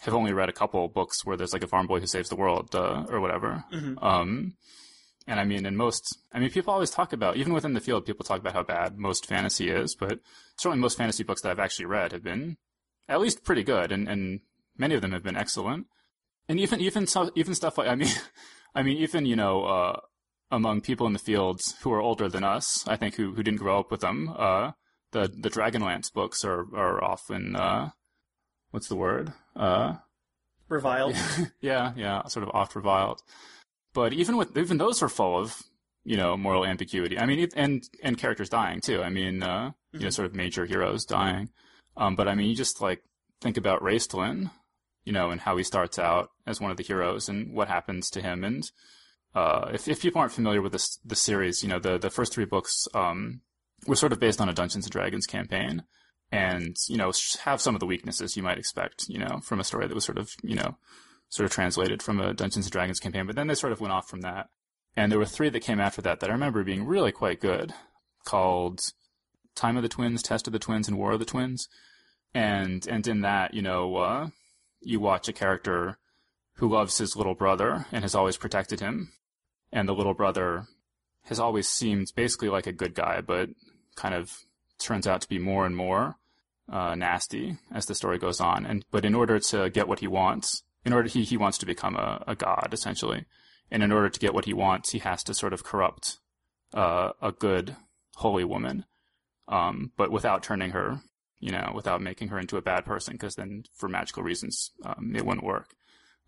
have 0.02 0.14
only 0.14 0.32
read 0.32 0.48
a 0.48 0.52
couple 0.52 0.86
books 0.88 1.24
where 1.24 1.36
there's 1.36 1.52
like 1.52 1.62
a 1.62 1.68
farm 1.68 1.86
boy 1.86 2.00
who 2.00 2.06
saves 2.06 2.28
the 2.28 2.36
world, 2.36 2.74
uh, 2.74 3.04
or 3.08 3.20
whatever. 3.20 3.64
Mhm. 3.72 4.02
Um, 4.02 4.54
and 5.26 5.40
I 5.40 5.44
mean, 5.44 5.64
in 5.64 5.76
most, 5.76 6.18
I 6.32 6.38
mean, 6.38 6.50
people 6.50 6.72
always 6.72 6.90
talk 6.90 7.12
about, 7.12 7.36
even 7.36 7.54
within 7.54 7.72
the 7.72 7.80
field, 7.80 8.04
people 8.04 8.24
talk 8.24 8.40
about 8.40 8.52
how 8.52 8.62
bad 8.62 8.98
most 8.98 9.26
fantasy 9.26 9.70
is, 9.70 9.94
but 9.94 10.20
certainly 10.58 10.80
most 10.80 10.98
fantasy 10.98 11.22
books 11.24 11.40
that 11.42 11.50
I've 11.50 11.58
actually 11.58 11.86
read 11.86 12.12
have 12.12 12.22
been 12.22 12.58
at 13.08 13.20
least 13.20 13.44
pretty 13.44 13.62
good, 13.62 13.90
and, 13.90 14.08
and 14.08 14.40
many 14.76 14.94
of 14.94 15.00
them 15.00 15.12
have 15.12 15.22
been 15.22 15.36
excellent. 15.36 15.86
And 16.48 16.60
even, 16.60 16.80
even, 16.80 17.06
so, 17.06 17.30
even 17.34 17.54
stuff 17.54 17.78
like, 17.78 17.88
I 17.88 17.94
mean, 17.94 18.12
I 18.74 18.82
mean, 18.82 18.98
even, 18.98 19.24
you 19.24 19.36
know, 19.36 19.64
uh, 19.64 20.00
among 20.50 20.82
people 20.82 21.06
in 21.06 21.14
the 21.14 21.18
fields 21.18 21.74
who 21.82 21.92
are 21.92 22.02
older 22.02 22.28
than 22.28 22.44
us, 22.44 22.86
I 22.86 22.96
think, 22.96 23.14
who, 23.14 23.34
who 23.34 23.42
didn't 23.42 23.60
grow 23.60 23.80
up 23.80 23.90
with 23.90 24.00
them, 24.00 24.34
uh, 24.36 24.72
the, 25.12 25.28
the 25.34 25.48
Dragonlance 25.48 26.12
books 26.12 26.44
are, 26.44 26.66
are 26.76 27.02
often, 27.02 27.56
uh, 27.56 27.90
what's 28.72 28.88
the 28.88 28.96
word? 28.96 29.32
Uh, 29.56 29.94
Reviled. 30.68 31.16
yeah, 31.60 31.92
yeah, 31.96 32.24
sort 32.26 32.42
of 32.46 32.50
oft 32.54 32.74
reviled. 32.74 33.20
But 33.92 34.12
even 34.12 34.36
with 34.36 34.56
even 34.56 34.78
those 34.78 35.02
are 35.02 35.08
full 35.08 35.38
of 35.38 35.62
you 36.04 36.16
know 36.16 36.36
moral 36.36 36.64
ambiguity. 36.64 37.18
I 37.18 37.26
mean, 37.26 37.38
it- 37.40 37.54
and 37.56 37.82
and 38.02 38.18
characters 38.18 38.48
dying 38.48 38.80
too. 38.80 39.02
I 39.02 39.10
mean, 39.10 39.42
uh, 39.42 39.72
you 39.92 40.00
know, 40.00 40.06
Mhm. 40.08 40.12
sort 40.12 40.26
of 40.26 40.34
major 40.34 40.64
heroes 40.66 41.04
dying. 41.04 41.50
Um, 41.96 42.16
but 42.16 42.26
I 42.28 42.34
mean, 42.34 42.48
you 42.48 42.56
just 42.56 42.80
like 42.80 43.02
think 43.40 43.56
about 43.56 43.82
Raistlin, 43.82 44.50
you 45.04 45.12
know, 45.12 45.30
and 45.30 45.40
how 45.42 45.56
he 45.56 45.62
starts 45.62 45.98
out 45.98 46.30
as 46.46 46.60
one 46.60 46.70
of 46.70 46.76
the 46.76 46.82
heroes 46.82 47.28
and 47.28 47.52
what 47.54 47.68
happens 47.68 48.10
to 48.10 48.22
him. 48.22 48.42
And 48.42 48.64
uh, 49.34 49.70
if 49.72 49.86
if 49.86 50.00
people 50.02 50.20
aren't 50.20 50.32
familiar 50.32 50.62
with 50.62 50.72
this 50.72 50.98
the 51.04 51.14
series, 51.16 51.62
you 51.62 51.68
know, 51.68 51.78
the 51.78 51.98
the 51.98 52.10
first 52.10 52.32
three 52.32 52.46
books 52.46 52.88
um, 52.94 53.42
were 53.86 53.96
sort 53.96 54.12
of 54.12 54.18
based 54.18 54.40
on 54.40 54.48
a 54.48 54.52
Dungeons 54.54 54.86
and 54.86 54.92
Dragons 54.92 55.26
campaign. 55.26 55.84
And, 56.34 56.76
you 56.88 56.96
know, 56.96 57.12
have 57.44 57.60
some 57.60 57.74
of 57.74 57.80
the 57.80 57.86
weaknesses 57.86 58.36
you 58.36 58.42
might 58.42 58.58
expect, 58.58 59.08
you 59.08 59.18
know, 59.18 59.40
from 59.42 59.60
a 59.60 59.64
story 59.64 59.86
that 59.86 59.94
was 59.94 60.04
sort 60.04 60.18
of, 60.18 60.30
you 60.42 60.56
know, 60.56 60.76
sort 61.28 61.44
of 61.44 61.52
translated 61.52 62.02
from 62.02 62.20
a 62.20 62.34
Dungeons 62.34 62.66
and 62.66 62.72
Dragons 62.72 63.00
campaign, 63.00 63.26
but 63.26 63.36
then 63.36 63.46
they 63.46 63.54
sort 63.54 63.72
of 63.72 63.80
went 63.80 63.92
off 63.92 64.08
from 64.08 64.20
that. 64.22 64.48
And 64.96 65.10
there 65.10 65.18
were 65.18 65.26
three 65.26 65.48
that 65.48 65.60
came 65.60 65.80
after 65.80 66.02
that 66.02 66.20
that 66.20 66.30
I 66.30 66.32
remember 66.32 66.62
being 66.64 66.86
really 66.86 67.12
quite 67.12 67.40
good, 67.40 67.72
called 68.24 68.80
Time 69.54 69.76
of 69.76 69.82
the 69.82 69.88
Twins, 69.88 70.22
Test 70.22 70.46
of 70.46 70.52
the 70.52 70.58
Twins, 70.58 70.88
and 70.88 70.96
War 70.96 71.12
of 71.12 71.18
the 71.18 71.24
Twins. 71.24 71.68
And 72.32 72.86
and 72.86 73.06
in 73.06 73.20
that, 73.22 73.54
you 73.54 73.62
know, 73.62 73.96
uh, 73.96 74.28
you 74.80 75.00
watch 75.00 75.28
a 75.28 75.32
character 75.32 75.98
who 76.54 76.68
loves 76.68 76.98
his 76.98 77.16
little 77.16 77.34
brother 77.34 77.86
and 77.92 78.02
has 78.02 78.14
always 78.14 78.36
protected 78.36 78.80
him, 78.80 79.12
and 79.72 79.88
the 79.88 79.94
little 79.94 80.14
brother 80.14 80.66
has 81.24 81.40
always 81.40 81.68
seemed 81.68 82.12
basically 82.14 82.48
like 82.48 82.66
a 82.66 82.72
good 82.72 82.94
guy, 82.94 83.20
but 83.20 83.50
kind 83.96 84.14
of 84.14 84.44
turns 84.78 85.06
out 85.06 85.20
to 85.20 85.28
be 85.28 85.38
more 85.38 85.64
and 85.66 85.76
more 85.76 86.16
uh, 86.70 86.94
nasty 86.94 87.58
as 87.72 87.86
the 87.86 87.94
story 87.94 88.18
goes 88.18 88.40
on. 88.40 88.66
And 88.66 88.84
but 88.90 89.04
in 89.04 89.14
order 89.14 89.38
to 89.38 89.70
get 89.70 89.88
what 89.88 90.00
he 90.00 90.06
wants, 90.06 90.62
in 90.84 90.92
order 90.92 91.08
he 91.08 91.24
he 91.24 91.36
wants 91.36 91.58
to 91.58 91.66
become 91.66 91.96
a, 91.96 92.22
a 92.26 92.34
god 92.34 92.70
essentially, 92.72 93.26
and 93.70 93.82
in 93.82 93.92
order 93.92 94.08
to 94.08 94.20
get 94.20 94.34
what 94.34 94.44
he 94.44 94.54
wants, 94.54 94.90
he 94.92 94.98
has 95.00 95.22
to 95.24 95.34
sort 95.34 95.52
of 95.52 95.64
corrupt 95.64 96.18
uh, 96.72 97.10
a 97.22 97.32
good 97.32 97.76
holy 98.16 98.44
woman, 98.44 98.84
um, 99.48 99.92
but 99.96 100.10
without 100.10 100.42
turning 100.42 100.70
her, 100.70 101.00
you 101.40 101.50
know, 101.50 101.72
without 101.74 102.00
making 102.00 102.28
her 102.28 102.38
into 102.38 102.56
a 102.56 102.62
bad 102.62 102.84
person, 102.84 103.14
because 103.14 103.34
then 103.34 103.64
for 103.74 103.88
magical 103.88 104.22
reasons 104.22 104.70
um, 104.84 105.14
it 105.14 105.24
wouldn't 105.24 105.46
work. 105.46 105.74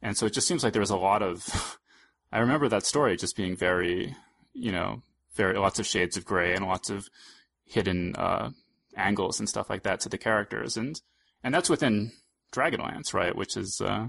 And 0.02 0.16
so 0.16 0.26
it 0.26 0.32
just 0.32 0.46
seems 0.46 0.62
like 0.62 0.72
there 0.72 0.80
was 0.80 0.90
a 0.90 0.96
lot 0.96 1.22
of. 1.22 1.78
I 2.32 2.40
remember 2.40 2.68
that 2.68 2.84
story 2.84 3.16
just 3.16 3.36
being 3.36 3.56
very, 3.56 4.14
you 4.52 4.72
know, 4.72 5.02
very 5.36 5.58
lots 5.58 5.78
of 5.78 5.86
shades 5.86 6.16
of 6.16 6.24
gray 6.24 6.54
and 6.54 6.66
lots 6.66 6.90
of 6.90 7.08
hidden 7.64 8.14
uh, 8.16 8.50
angles 8.96 9.38
and 9.38 9.48
stuff 9.48 9.70
like 9.70 9.82
that 9.84 10.00
to 10.00 10.08
the 10.08 10.18
characters, 10.18 10.76
and 10.76 11.00
and 11.42 11.54
that's 11.54 11.70
within 11.70 12.12
Dragonlance, 12.52 13.14
right? 13.14 13.36
Which 13.36 13.56
is 13.56 13.80
uh, 13.80 14.08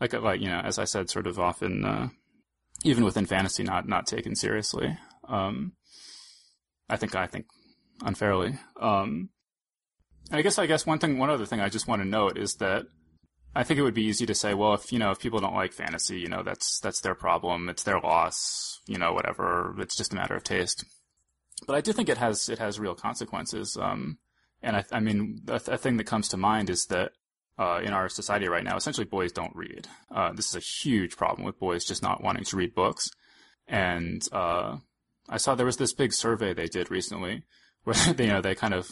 like 0.00 0.12
like 0.12 0.40
you 0.40 0.48
know, 0.48 0.60
as 0.60 0.78
I 0.78 0.84
said, 0.84 1.10
sort 1.10 1.26
of 1.26 1.38
often 1.38 1.84
uh, 1.84 2.08
even 2.84 3.04
within 3.04 3.26
fantasy, 3.26 3.62
not 3.62 3.88
not 3.88 4.06
taken 4.06 4.34
seriously. 4.34 4.96
Um, 5.28 5.72
I 6.88 6.96
think 6.96 7.14
I 7.14 7.26
think 7.26 7.46
unfairly. 8.02 8.58
Um, 8.80 9.30
I 10.30 10.42
guess 10.42 10.58
I 10.58 10.66
guess 10.66 10.86
one 10.86 10.98
thing, 10.98 11.18
one 11.18 11.30
other 11.30 11.46
thing 11.46 11.60
I 11.60 11.68
just 11.68 11.86
want 11.86 12.02
to 12.02 12.08
note 12.08 12.38
is 12.38 12.54
that 12.56 12.84
I 13.54 13.62
think 13.62 13.78
it 13.78 13.82
would 13.82 13.94
be 13.94 14.04
easy 14.04 14.26
to 14.26 14.34
say, 14.34 14.54
well, 14.54 14.74
if 14.74 14.92
you 14.92 14.98
know, 14.98 15.10
if 15.10 15.20
people 15.20 15.38
don't 15.38 15.54
like 15.54 15.72
fantasy, 15.72 16.18
you 16.18 16.28
know, 16.28 16.42
that's 16.42 16.80
that's 16.80 17.00
their 17.00 17.14
problem, 17.14 17.68
it's 17.68 17.84
their 17.84 18.00
loss, 18.00 18.80
you 18.86 18.98
know, 18.98 19.12
whatever. 19.12 19.74
It's 19.78 19.96
just 19.96 20.12
a 20.12 20.16
matter 20.16 20.34
of 20.34 20.42
taste. 20.42 20.84
But 21.66 21.76
I 21.76 21.80
do 21.80 21.92
think 21.92 22.08
it 22.08 22.18
has 22.18 22.48
it 22.48 22.58
has 22.58 22.78
real 22.78 22.94
consequences. 22.94 23.76
Um, 23.80 24.18
and 24.62 24.76
I, 24.76 24.84
I 24.92 25.00
mean, 25.00 25.42
a, 25.48 25.60
a 25.68 25.78
thing 25.78 25.96
that 25.98 26.06
comes 26.06 26.28
to 26.28 26.36
mind 26.36 26.70
is 26.70 26.86
that 26.86 27.12
uh, 27.58 27.80
in 27.82 27.92
our 27.92 28.08
society 28.08 28.48
right 28.48 28.64
now, 28.64 28.76
essentially 28.76 29.04
boys 29.04 29.32
don't 29.32 29.54
read. 29.54 29.86
Uh, 30.10 30.32
this 30.32 30.48
is 30.48 30.56
a 30.56 30.60
huge 30.60 31.16
problem 31.16 31.44
with 31.44 31.58
boys 31.58 31.84
just 31.84 32.02
not 32.02 32.22
wanting 32.22 32.44
to 32.44 32.56
read 32.56 32.74
books. 32.74 33.08
And 33.68 34.22
uh, 34.32 34.78
I 35.28 35.36
saw 35.36 35.54
there 35.54 35.66
was 35.66 35.76
this 35.76 35.92
big 35.92 36.12
survey 36.12 36.52
they 36.52 36.66
did 36.66 36.90
recently 36.90 37.44
where 37.84 37.94
they, 37.94 38.24
you 38.24 38.32
know 38.32 38.40
they 38.40 38.54
kind 38.54 38.74
of 38.74 38.90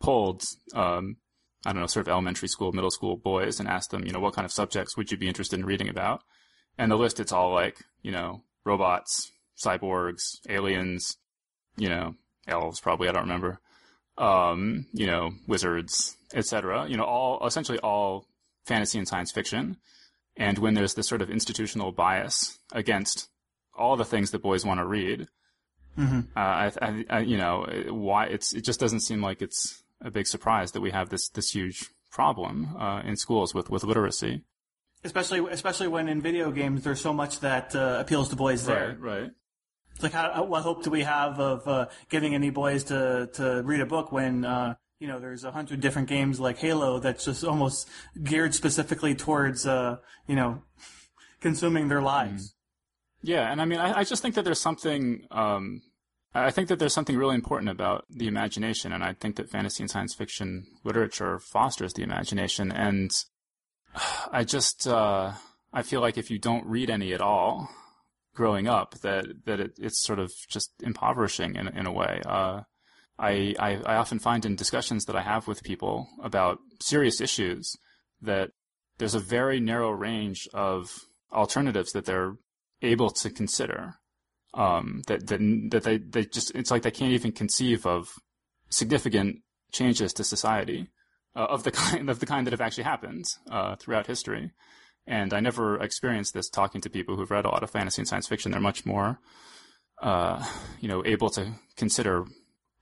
polled 0.00 0.42
um, 0.74 1.16
I 1.64 1.72
don't 1.72 1.80
know 1.80 1.86
sort 1.86 2.06
of 2.06 2.12
elementary 2.12 2.48
school, 2.48 2.72
middle 2.72 2.90
school 2.90 3.16
boys 3.16 3.58
and 3.58 3.68
asked 3.68 3.90
them 3.90 4.04
you 4.04 4.12
know 4.12 4.20
what 4.20 4.34
kind 4.34 4.44
of 4.44 4.52
subjects 4.52 4.96
would 4.96 5.10
you 5.10 5.16
be 5.16 5.28
interested 5.28 5.58
in 5.58 5.66
reading 5.66 5.88
about. 5.88 6.22
And 6.78 6.90
the 6.90 6.96
list 6.96 7.20
it's 7.20 7.32
all 7.32 7.52
like 7.52 7.78
you 8.02 8.12
know 8.12 8.42
robots, 8.64 9.32
cyborgs, 9.56 10.38
aliens, 10.48 11.16
you 11.76 11.88
know 11.88 12.14
elves 12.46 12.80
probably 12.80 13.08
I 13.08 13.12
don't 13.12 13.22
remember 13.22 13.60
um, 14.18 14.86
you 14.92 15.06
know, 15.06 15.32
wizards, 15.46 16.16
etc. 16.34 16.86
You 16.88 16.96
know, 16.96 17.04
all 17.04 17.46
essentially 17.46 17.78
all 17.78 18.26
fantasy 18.64 18.98
and 18.98 19.06
science 19.06 19.30
fiction. 19.30 19.76
And 20.36 20.58
when 20.58 20.74
there's 20.74 20.94
this 20.94 21.08
sort 21.08 21.22
of 21.22 21.30
institutional 21.30 21.92
bias 21.92 22.58
against 22.72 23.28
all 23.74 23.96
the 23.96 24.04
things 24.04 24.30
that 24.30 24.42
boys 24.42 24.64
want 24.64 24.80
to 24.80 24.86
read, 24.86 25.28
hmm 25.94 26.20
uh, 26.36 26.40
I, 26.40 26.72
I, 26.82 27.04
I, 27.08 27.18
you 27.20 27.38
know, 27.38 27.66
why 27.88 28.26
it's 28.26 28.52
it 28.52 28.62
just 28.62 28.80
doesn't 28.80 29.00
seem 29.00 29.22
like 29.22 29.40
it's 29.40 29.82
a 30.02 30.10
big 30.10 30.26
surprise 30.26 30.72
that 30.72 30.80
we 30.80 30.90
have 30.90 31.08
this 31.08 31.28
this 31.28 31.50
huge 31.50 31.86
problem 32.10 32.76
uh, 32.76 33.00
in 33.00 33.16
schools 33.16 33.54
with 33.54 33.70
with 33.70 33.84
literacy. 33.84 34.42
Especially, 35.04 35.40
especially 35.50 35.88
when 35.88 36.08
in 36.08 36.20
video 36.20 36.50
games 36.50 36.82
there's 36.82 37.00
so 37.00 37.12
much 37.12 37.40
that 37.40 37.76
uh, 37.76 37.98
appeals 38.00 38.28
to 38.30 38.36
boys 38.36 38.66
there. 38.66 38.96
right. 38.98 39.30
It's 39.96 40.02
like, 40.02 40.12
how, 40.12 40.44
what 40.44 40.62
hope 40.62 40.82
do 40.82 40.90
we 40.90 41.04
have 41.04 41.40
of 41.40 41.66
uh, 41.66 41.86
getting 42.10 42.34
any 42.34 42.50
boys 42.50 42.84
to, 42.84 43.30
to 43.32 43.62
read 43.64 43.80
a 43.80 43.86
book 43.86 44.12
when 44.12 44.44
uh, 44.44 44.74
you 45.00 45.08
know 45.08 45.18
there's 45.18 45.42
a 45.42 45.50
hundred 45.50 45.80
different 45.80 46.06
games 46.06 46.38
like 46.38 46.58
Halo 46.58 46.98
that's 46.98 47.24
just 47.24 47.42
almost 47.42 47.88
geared 48.22 48.54
specifically 48.54 49.14
towards 49.14 49.66
uh, 49.66 49.96
you 50.26 50.36
know 50.36 50.62
consuming 51.40 51.88
their 51.88 52.02
lives. 52.02 52.54
Yeah, 53.22 53.50
and 53.50 53.58
I 53.58 53.64
mean, 53.64 53.78
I, 53.78 54.00
I 54.00 54.04
just 54.04 54.20
think 54.20 54.34
that 54.34 54.44
there's 54.44 54.60
something. 54.60 55.26
Um, 55.30 55.80
I 56.34 56.50
think 56.50 56.68
that 56.68 56.78
there's 56.78 56.92
something 56.92 57.16
really 57.16 57.34
important 57.34 57.70
about 57.70 58.04
the 58.10 58.28
imagination, 58.28 58.92
and 58.92 59.02
I 59.02 59.14
think 59.14 59.36
that 59.36 59.48
fantasy 59.48 59.82
and 59.82 59.90
science 59.90 60.14
fiction 60.14 60.66
literature 60.84 61.38
fosters 61.38 61.94
the 61.94 62.02
imagination. 62.02 62.70
And 62.70 63.10
I 64.30 64.44
just, 64.44 64.86
uh, 64.86 65.32
I 65.72 65.82
feel 65.82 66.02
like 66.02 66.18
if 66.18 66.30
you 66.30 66.38
don't 66.38 66.66
read 66.66 66.90
any 66.90 67.14
at 67.14 67.22
all 67.22 67.70
growing 68.36 68.68
up, 68.68 68.94
that 69.00 69.26
that 69.46 69.60
it, 69.60 69.72
it's 69.78 70.00
sort 70.02 70.18
of 70.18 70.32
just 70.48 70.70
impoverishing 70.82 71.56
in 71.56 71.68
in 71.68 71.86
a 71.86 71.92
way. 71.92 72.20
Uh, 72.24 72.62
I, 73.18 73.54
I 73.58 73.80
I 73.86 73.96
often 73.96 74.18
find 74.18 74.44
in 74.44 74.56
discussions 74.56 75.06
that 75.06 75.16
I 75.16 75.22
have 75.22 75.48
with 75.48 75.64
people 75.64 76.08
about 76.22 76.58
serious 76.80 77.20
issues 77.20 77.76
that 78.20 78.50
there's 78.98 79.14
a 79.14 79.20
very 79.20 79.60
narrow 79.60 79.90
range 79.90 80.48
of 80.54 81.00
alternatives 81.32 81.92
that 81.92 82.04
they're 82.04 82.36
able 82.82 83.10
to 83.10 83.30
consider. 83.30 83.94
Um, 84.54 85.02
that 85.06 85.26
that 85.26 85.40
that 85.70 85.82
they 85.82 85.98
they 85.98 86.24
just 86.24 86.54
it's 86.54 86.70
like 86.70 86.82
they 86.82 86.90
can't 86.90 87.12
even 87.12 87.32
conceive 87.32 87.86
of 87.86 88.08
significant 88.70 89.42
changes 89.72 90.12
to 90.14 90.24
society 90.24 90.88
uh, 91.34 91.46
of 91.50 91.64
the 91.64 91.70
kind 91.82 92.08
of 92.08 92.20
the 92.20 92.26
kind 92.26 92.46
that 92.46 92.52
have 92.52 92.60
actually 92.60 92.84
happened 92.84 93.24
uh, 93.50 93.76
throughout 93.76 94.06
history. 94.06 94.52
And 95.06 95.32
I 95.32 95.40
never 95.40 95.80
experienced 95.80 96.34
this 96.34 96.48
talking 96.48 96.80
to 96.80 96.90
people 96.90 97.16
who've 97.16 97.30
read 97.30 97.44
a 97.44 97.50
lot 97.50 97.62
of 97.62 97.70
fantasy 97.70 98.00
and 98.02 98.08
science 98.08 98.26
fiction. 98.26 98.50
They're 98.50 98.60
much 98.60 98.84
more, 98.84 99.20
uh, 100.02 100.44
you 100.80 100.88
know, 100.88 101.04
able 101.04 101.30
to 101.30 101.52
consider 101.76 102.24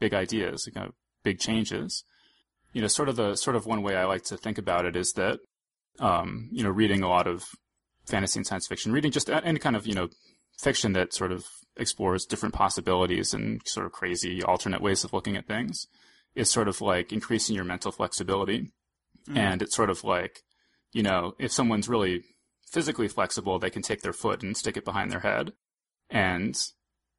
big 0.00 0.14
ideas, 0.14 0.66
you 0.66 0.72
know, 0.80 0.92
big 1.22 1.38
changes. 1.38 2.04
You 2.72 2.80
know, 2.80 2.88
sort 2.88 3.08
of 3.08 3.16
the 3.16 3.36
sort 3.36 3.56
of 3.56 3.66
one 3.66 3.82
way 3.82 3.96
I 3.96 4.04
like 4.04 4.24
to 4.24 4.36
think 4.36 4.58
about 4.58 4.86
it 4.86 4.96
is 4.96 5.12
that, 5.12 5.40
um, 6.00 6.48
you 6.50 6.64
know, 6.64 6.70
reading 6.70 7.02
a 7.02 7.08
lot 7.08 7.26
of 7.26 7.44
fantasy 8.06 8.38
and 8.38 8.46
science 8.46 8.66
fiction, 8.66 8.92
reading 8.92 9.12
just 9.12 9.30
any 9.30 9.58
kind 9.58 9.76
of 9.76 9.86
you 9.86 9.94
know 9.94 10.08
fiction 10.60 10.92
that 10.92 11.12
sort 11.12 11.32
of 11.32 11.44
explores 11.76 12.26
different 12.26 12.54
possibilities 12.54 13.34
and 13.34 13.60
sort 13.66 13.86
of 13.86 13.92
crazy 13.92 14.42
alternate 14.42 14.80
ways 14.80 15.04
of 15.04 15.12
looking 15.12 15.36
at 15.36 15.46
things 15.46 15.86
is 16.34 16.50
sort 16.50 16.68
of 16.68 16.80
like 16.80 17.12
increasing 17.12 17.54
your 17.54 17.64
mental 17.64 17.92
flexibility. 17.92 18.70
Mm. 19.28 19.36
And 19.36 19.62
it's 19.62 19.74
sort 19.74 19.90
of 19.90 20.04
like, 20.04 20.42
you 20.94 21.02
know, 21.02 21.34
if 21.38 21.52
someone's 21.52 21.88
really 21.88 22.22
physically 22.70 23.08
flexible, 23.08 23.58
they 23.58 23.68
can 23.68 23.82
take 23.82 24.00
their 24.00 24.14
foot 24.14 24.42
and 24.42 24.56
stick 24.56 24.78
it 24.78 24.84
behind 24.84 25.10
their 25.10 25.20
head. 25.20 25.52
And 26.08 26.56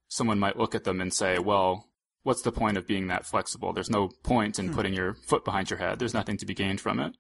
someone 0.08 0.40
might 0.40 0.58
look 0.58 0.74
at 0.74 0.86
them 0.86 1.02
and 1.02 1.14
say, 1.14 1.38
well, 1.38 1.90
what's 2.24 2.42
the 2.42 2.52
point 2.52 2.78
of 2.78 2.88
being 2.88 3.08
that 3.08 3.26
flexible? 3.26 3.74
There's 3.74 3.90
no 3.90 4.10
point 4.24 4.58
in 4.58 4.70
mm. 4.70 4.74
putting 4.74 4.94
your 4.94 5.14
foot 5.14 5.46
behind 5.46 5.70
your 5.70 5.78
head. 5.78 6.00
There's 6.00 6.14
nothing 6.14 6.38
to 6.38 6.46
be 6.46 6.56
gained 6.56 6.82
from 6.82 7.00
it. 7.00 7.16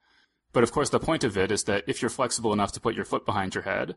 But 0.53 0.63
of 0.63 0.71
course, 0.71 0.89
the 0.89 0.99
point 0.99 1.25
of 1.25 1.37
it 1.37 1.51
is 1.51 1.65
that 1.65 1.83
if 1.87 2.01
you're 2.01 2.09
flexible 2.09 2.53
enough 2.53 2.71
to 2.71 2.79
put 2.79 2.95
your 2.95 3.05
foot 3.05 3.25
behind 3.25 3.53
your 3.53 3.65
head, 3.65 3.95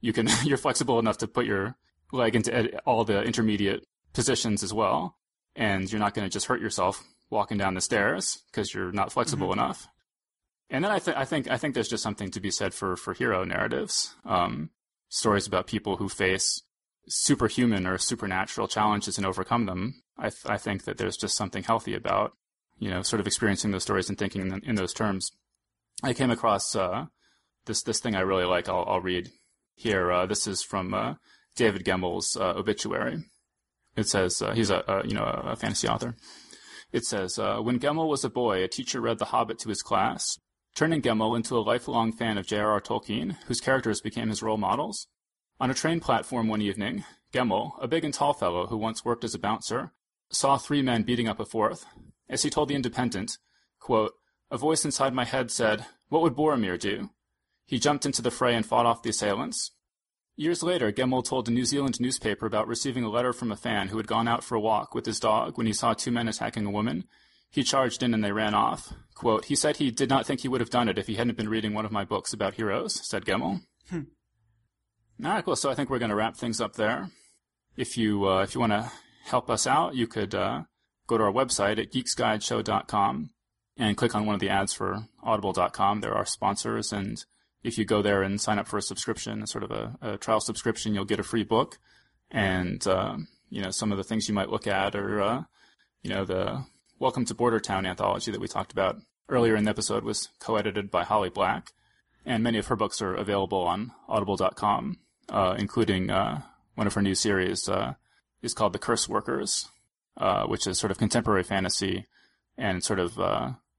you 0.00 0.12
can, 0.12 0.28
you're 0.44 0.58
flexible 0.58 0.98
enough 0.98 1.18
to 1.18 1.28
put 1.28 1.46
your 1.46 1.76
leg 2.12 2.34
into 2.34 2.76
all 2.80 3.04
the 3.04 3.22
intermediate 3.22 3.86
positions 4.12 4.64
as 4.64 4.74
well. 4.74 5.16
And 5.54 5.90
you're 5.90 6.00
not 6.00 6.14
going 6.14 6.28
to 6.28 6.32
just 6.32 6.46
hurt 6.46 6.60
yourself 6.60 7.02
walking 7.30 7.58
down 7.58 7.74
the 7.74 7.80
stairs 7.80 8.42
because 8.50 8.74
you're 8.74 8.92
not 8.92 9.12
flexible 9.12 9.50
mm-hmm. 9.50 9.60
enough. 9.60 9.86
And 10.70 10.84
then 10.84 10.92
I, 10.92 11.00
th- 11.00 11.16
I 11.16 11.24
think 11.24 11.50
I 11.50 11.56
think 11.56 11.74
there's 11.74 11.88
just 11.88 12.02
something 12.02 12.30
to 12.30 12.40
be 12.40 12.50
said 12.50 12.72
for 12.72 12.96
for 12.96 13.12
hero 13.12 13.44
narratives, 13.44 14.14
um, 14.24 14.70
stories 15.08 15.46
about 15.46 15.66
people 15.66 15.96
who 15.96 16.08
face 16.08 16.62
superhuman 17.08 17.86
or 17.86 17.98
supernatural 17.98 18.68
challenges 18.68 19.18
and 19.18 19.26
overcome 19.26 19.66
them. 19.66 20.02
I 20.16 20.30
th- 20.30 20.46
I 20.46 20.58
think 20.58 20.84
that 20.84 20.96
there's 20.96 21.16
just 21.16 21.36
something 21.36 21.64
healthy 21.64 21.94
about 21.94 22.32
you 22.78 22.88
know 22.88 23.02
sort 23.02 23.18
of 23.20 23.26
experiencing 23.26 23.72
those 23.72 23.82
stories 23.82 24.08
and 24.08 24.16
thinking 24.16 24.42
in, 24.42 24.60
in 24.64 24.74
those 24.76 24.94
terms. 24.94 25.32
I 26.04 26.12
came 26.14 26.30
across 26.30 26.76
uh, 26.76 27.06
this 27.66 27.82
this 27.82 27.98
thing 27.98 28.14
I 28.14 28.20
really 28.20 28.44
like. 28.44 28.68
I'll, 28.68 28.84
I'll 28.86 29.00
read 29.00 29.30
here. 29.74 30.12
Uh, 30.12 30.26
this 30.26 30.46
is 30.46 30.62
from 30.62 30.94
uh, 30.94 31.14
David 31.56 31.84
Gemmell's 31.84 32.36
uh, 32.36 32.54
obituary. 32.56 33.24
It 33.96 34.08
says 34.08 34.40
uh, 34.40 34.52
he's 34.52 34.70
a, 34.70 34.84
a, 34.86 35.06
you 35.06 35.14
know 35.14 35.24
a 35.24 35.56
fantasy 35.56 35.88
author. 35.88 36.14
It 36.92 37.04
says 37.04 37.38
uh, 37.38 37.58
when 37.58 37.80
Gemmell 37.80 38.08
was 38.08 38.24
a 38.24 38.30
boy, 38.30 38.62
a 38.62 38.68
teacher 38.68 39.00
read 39.00 39.18
The 39.18 39.26
Hobbit 39.26 39.58
to 39.60 39.68
his 39.68 39.82
class, 39.82 40.38
turning 40.74 41.02
Gemmell 41.02 41.36
into 41.36 41.56
a 41.56 41.60
lifelong 41.60 42.12
fan 42.12 42.38
of 42.38 42.46
J.R.R. 42.46 42.80
Tolkien, 42.80 43.36
whose 43.46 43.60
characters 43.60 44.00
became 44.00 44.28
his 44.28 44.42
role 44.42 44.56
models. 44.56 45.08
On 45.58 45.70
a 45.70 45.74
train 45.74 46.00
platform 46.00 46.48
one 46.48 46.62
evening, 46.62 47.04
Gemmell, 47.32 47.72
a 47.80 47.88
big 47.88 48.04
and 48.04 48.14
tall 48.14 48.32
fellow 48.32 48.66
who 48.66 48.76
once 48.76 49.04
worked 49.04 49.24
as 49.24 49.34
a 49.34 49.38
bouncer, 49.38 49.92
saw 50.30 50.56
three 50.56 50.82
men 50.82 51.02
beating 51.02 51.28
up 51.28 51.40
a 51.40 51.44
fourth. 51.44 51.84
As 52.28 52.42
he 52.42 52.50
told 52.50 52.68
The 52.68 52.74
Independent, 52.74 53.38
quote, 53.78 54.12
a 54.50 54.58
voice 54.58 54.84
inside 54.84 55.14
my 55.14 55.24
head 55.24 55.50
said, 55.50 55.86
What 56.08 56.22
would 56.22 56.34
Boromir 56.34 56.78
do? 56.78 57.10
He 57.66 57.78
jumped 57.78 58.06
into 58.06 58.22
the 58.22 58.30
fray 58.30 58.54
and 58.54 58.66
fought 58.66 58.86
off 58.86 59.02
the 59.02 59.10
assailants. 59.10 59.72
Years 60.36 60.62
later, 60.62 60.90
Gemmell 60.90 61.24
told 61.24 61.48
a 61.48 61.52
New 61.52 61.64
Zealand 61.64 62.00
newspaper 62.00 62.46
about 62.46 62.66
receiving 62.66 63.04
a 63.04 63.10
letter 63.10 63.32
from 63.32 63.52
a 63.52 63.56
fan 63.56 63.88
who 63.88 63.98
had 63.98 64.08
gone 64.08 64.26
out 64.26 64.42
for 64.42 64.54
a 64.54 64.60
walk 64.60 64.94
with 64.94 65.06
his 65.06 65.20
dog 65.20 65.58
when 65.58 65.66
he 65.66 65.72
saw 65.72 65.92
two 65.92 66.10
men 66.10 66.28
attacking 66.28 66.66
a 66.66 66.70
woman. 66.70 67.04
He 67.50 67.62
charged 67.62 68.02
in 68.02 68.14
and 68.14 68.22
they 68.22 68.32
ran 68.32 68.54
off. 68.54 68.92
Quote, 69.14 69.46
he 69.46 69.56
said 69.56 69.76
he 69.76 69.90
did 69.90 70.08
not 70.08 70.26
think 70.26 70.40
he 70.40 70.48
would 70.48 70.60
have 70.60 70.70
done 70.70 70.88
it 70.88 70.98
if 70.98 71.06
he 71.06 71.16
hadn't 71.16 71.36
been 71.36 71.48
reading 71.48 71.74
one 71.74 71.84
of 71.84 71.92
my 71.92 72.04
books 72.04 72.32
about 72.32 72.54
heroes, 72.54 73.06
said 73.06 73.24
Gemmell. 73.24 73.62
Hmm. 73.90 74.02
All 75.24 75.32
right, 75.32 75.44
cool. 75.44 75.56
So 75.56 75.70
I 75.70 75.74
think 75.74 75.90
we're 75.90 75.98
going 75.98 76.10
to 76.10 76.16
wrap 76.16 76.36
things 76.36 76.60
up 76.60 76.76
there. 76.76 77.10
If 77.76 77.98
you, 77.98 78.26
uh, 78.26 78.42
if 78.42 78.54
you 78.54 78.60
want 78.60 78.72
to 78.72 78.90
help 79.24 79.50
us 79.50 79.66
out, 79.66 79.94
you 79.94 80.06
could 80.06 80.34
uh, 80.34 80.62
go 81.06 81.18
to 81.18 81.24
our 81.24 81.32
website 81.32 81.78
at 81.78 81.92
geeksguideshow.com 81.92 83.30
and 83.76 83.96
click 83.96 84.14
on 84.14 84.26
one 84.26 84.34
of 84.34 84.40
the 84.40 84.48
ads 84.48 84.72
for 84.72 85.06
audible.com. 85.22 86.00
There 86.00 86.14
are 86.14 86.24
sponsors 86.24 86.92
and 86.92 87.22
if 87.62 87.76
you 87.76 87.84
go 87.84 88.00
there 88.00 88.22
and 88.22 88.40
sign 88.40 88.58
up 88.58 88.68
for 88.68 88.78
a 88.78 88.82
subscription, 88.82 89.46
sort 89.46 89.64
of 89.64 89.70
a, 89.70 89.98
a 90.00 90.18
trial 90.18 90.40
subscription, 90.40 90.94
you'll 90.94 91.04
get 91.04 91.20
a 91.20 91.24
free 91.24 91.44
book. 91.44 91.78
And, 92.30 92.86
uh, 92.86 93.16
you 93.50 93.60
know, 93.60 93.70
some 93.70 93.92
of 93.92 93.98
the 93.98 94.04
things 94.04 94.28
you 94.28 94.34
might 94.34 94.48
look 94.48 94.66
at 94.66 94.94
are, 94.94 95.20
uh, 95.20 95.42
you 96.02 96.10
know, 96.10 96.24
the 96.24 96.64
Welcome 97.00 97.24
to 97.24 97.34
Bordertown 97.34 97.88
anthology 97.88 98.30
that 98.30 98.42
we 98.42 98.46
talked 98.46 98.72
about 98.72 98.98
earlier 99.30 99.56
in 99.56 99.64
the 99.64 99.70
episode 99.70 100.04
was 100.04 100.28
co-edited 100.38 100.90
by 100.90 101.02
Holly 101.02 101.30
Black. 101.30 101.72
And 102.26 102.44
many 102.44 102.58
of 102.58 102.66
her 102.66 102.76
books 102.76 103.00
are 103.00 103.14
available 103.14 103.62
on 103.62 103.92
audible.com, 104.06 104.98
uh, 105.30 105.54
including, 105.56 106.10
uh, 106.10 106.42
one 106.74 106.86
of 106.86 106.92
her 106.92 107.00
new 107.00 107.14
series, 107.14 107.70
uh, 107.70 107.94
is 108.42 108.52
called 108.52 108.74
The 108.74 108.78
Curse 108.78 109.08
Workers, 109.08 109.70
uh, 110.18 110.44
which 110.44 110.66
is 110.66 110.78
sort 110.78 110.90
of 110.90 110.98
contemporary 110.98 111.42
fantasy 111.42 112.06
and 112.58 112.84
sort 112.84 112.98
of, 112.98 113.18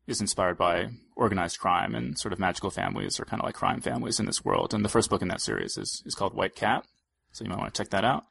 is 0.08 0.20
inspired 0.20 0.58
by 0.58 0.90
organized 1.16 1.60
crime 1.60 1.94
and 1.94 2.18
sort 2.18 2.34
of 2.34 2.40
magical 2.40 2.72
families 2.72 3.20
or 3.20 3.26
kind 3.26 3.40
of 3.40 3.46
like 3.46 3.54
crime 3.54 3.82
families 3.82 4.20
in 4.20 4.26
this 4.26 4.44
world. 4.44 4.74
And 4.74 4.84
the 4.84 4.90
first 4.90 5.12
book 5.12 5.22
in 5.22 5.28
that 5.28 5.42
series 5.42 5.78
is, 5.78 6.02
is 6.08 6.16
called 6.16 6.34
White 6.34 6.56
Cat. 6.56 6.88
So 7.34 7.44
you 7.44 7.52
might 7.52 7.60
want 7.60 7.72
to 7.72 7.84
check 7.84 7.92
that 7.92 8.04
out. 8.04 8.26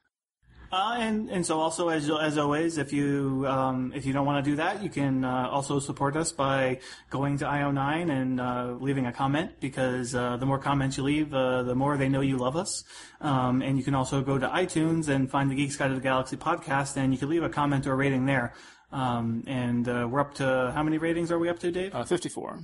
Uh, 0.73 0.97
and 1.01 1.29
and 1.31 1.45
so 1.45 1.59
also 1.59 1.89
as 1.89 2.09
as 2.09 2.39
always, 2.39 2.79
if 2.79 2.93
you 2.93 3.45
um, 3.49 3.93
if 3.93 4.07
you 4.07 4.13
don't 4.13 4.25
want 4.25 4.45
to 4.45 4.51
do 4.51 4.55
that, 4.57 4.81
you 4.85 4.89
can 4.89 5.25
uh, 5.25 5.49
also 5.51 5.81
support 5.81 6.15
us 6.15 6.31
by 6.31 6.79
going 7.11 7.37
to 7.39 7.45
IO9 7.45 8.09
and 8.09 8.41
uh, 8.41 8.77
leaving 8.79 9.07
a 9.07 9.13
comment 9.13 9.51
because 9.59 10.15
uh, 10.15 10.37
the 10.37 10.47
more 10.47 10.61
comments 10.61 10.97
you 10.97 11.03
leave, 11.03 11.35
uh, 11.35 11.65
the 11.65 11.75
more 11.75 11.97
they 11.97 12.09
know 12.09 12.21
you 12.21 12.37
love 12.37 12.55
us. 12.55 12.85
Um, 13.21 13.63
and 13.63 13.79
you 13.79 13.83
can 13.83 13.97
also 13.97 14.23
go 14.23 14.39
to 14.39 14.47
iTunes 14.47 15.09
and 15.09 15.29
find 15.29 15.51
the 15.51 15.57
Geeks 15.57 15.77
Guide 15.77 15.89
to 15.89 15.95
the 15.95 16.01
Galaxy 16.01 16.37
podcast, 16.37 16.97
and 16.97 17.13
you 17.13 17.19
can 17.19 17.29
leave 17.29 17.43
a 17.43 17.49
comment 17.49 17.89
or 17.89 17.93
a 17.93 17.97
rating 17.97 18.27
there. 18.27 18.55
Um, 18.93 19.43
and 19.49 19.89
uh, 19.89 20.07
we're 20.09 20.21
up 20.21 20.35
to 20.35 20.73
how 20.75 20.85
many 20.85 20.99
ratings 20.99 21.33
are 21.33 21.39
we 21.39 21.49
up 21.49 21.59
to, 21.61 21.73
Dave? 21.73 21.95
Uh, 21.95 22.05
54. 22.05 22.61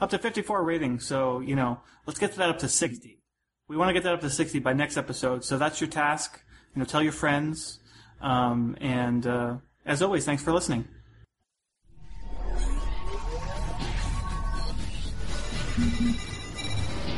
Up 0.00 0.10
to 0.10 0.18
54 0.18 0.64
ratings. 0.64 1.06
So, 1.06 1.40
you 1.40 1.56
know, 1.56 1.80
let's 2.06 2.18
get 2.18 2.34
that 2.36 2.48
up 2.48 2.58
to 2.60 2.68
60. 2.68 3.20
We 3.68 3.76
want 3.76 3.88
to 3.88 3.94
get 3.94 4.02
that 4.02 4.14
up 4.14 4.20
to 4.20 4.30
60 4.30 4.58
by 4.58 4.72
next 4.72 4.96
episode. 4.96 5.44
So 5.44 5.56
that's 5.56 5.80
your 5.80 5.88
task. 5.88 6.43
You 6.74 6.80
know, 6.80 6.84
tell 6.84 7.02
your 7.02 7.12
friends. 7.12 7.78
Um, 8.20 8.76
and 8.80 9.26
uh, 9.26 9.56
as 9.86 10.02
always, 10.02 10.24
thanks 10.24 10.42
for 10.42 10.52
listening. 10.52 10.86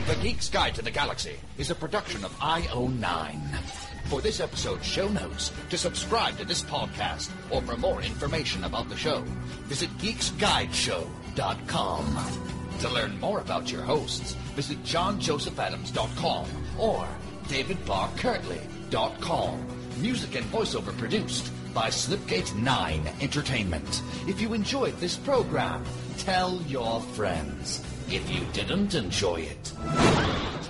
The 0.07 0.15
Geek's 0.23 0.49
Guide 0.49 0.74
to 0.77 0.83
the 0.83 0.91
Galaxy 0.91 1.37
is 1.59 1.70
a 1.70 1.74
production 1.74 2.24
of 2.24 2.33
IO9 2.39 3.41
for 4.07 4.20
this 4.20 4.41
episode's 4.41 4.87
show 4.87 5.09
notes, 5.09 5.51
to 5.70 5.77
subscribe 5.77 6.39
to 6.39 6.45
this 6.45 6.62
podcast, 6.62 7.28
or 7.51 7.61
for 7.62 7.77
more 7.77 8.01
information 8.03 8.62
about 8.62 8.89
the 8.89 8.97
show, 8.97 9.23
visit 9.65 9.91
geeksguideshow.com. 9.99 12.16
To 12.81 12.89
learn 12.89 13.19
more 13.19 13.41
about 13.41 13.73
your 13.73 13.83
hosts, 13.83 14.35
visit 14.55 14.81
johnjosephadams.com 14.85 16.47
or 16.78 17.09
davidbarrkirtley.com. 18.91 19.67
Music 20.01 20.35
and 20.35 20.45
voiceover 20.47 20.97
produced 20.99 21.51
by 21.73 21.89
Slipgate 21.89 22.55
9 22.55 23.09
Entertainment. 23.21 24.03
If 24.27 24.41
you 24.41 24.53
enjoyed 24.53 24.97
this 24.99 25.17
program, 25.17 25.85
tell 26.19 26.61
your 26.63 27.01
friends. 27.01 27.83
If 28.09 28.31
you 28.31 28.43
didn't 28.53 28.95
enjoy 28.95 29.37
it, 29.37 29.73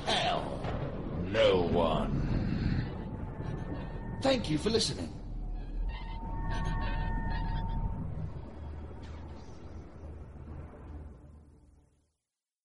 tell 0.07 0.61
no 1.33 1.63
one. 1.63 2.85
Thank 4.23 4.49
you 4.49 4.59
for 4.59 4.71
listening. 4.71 5.16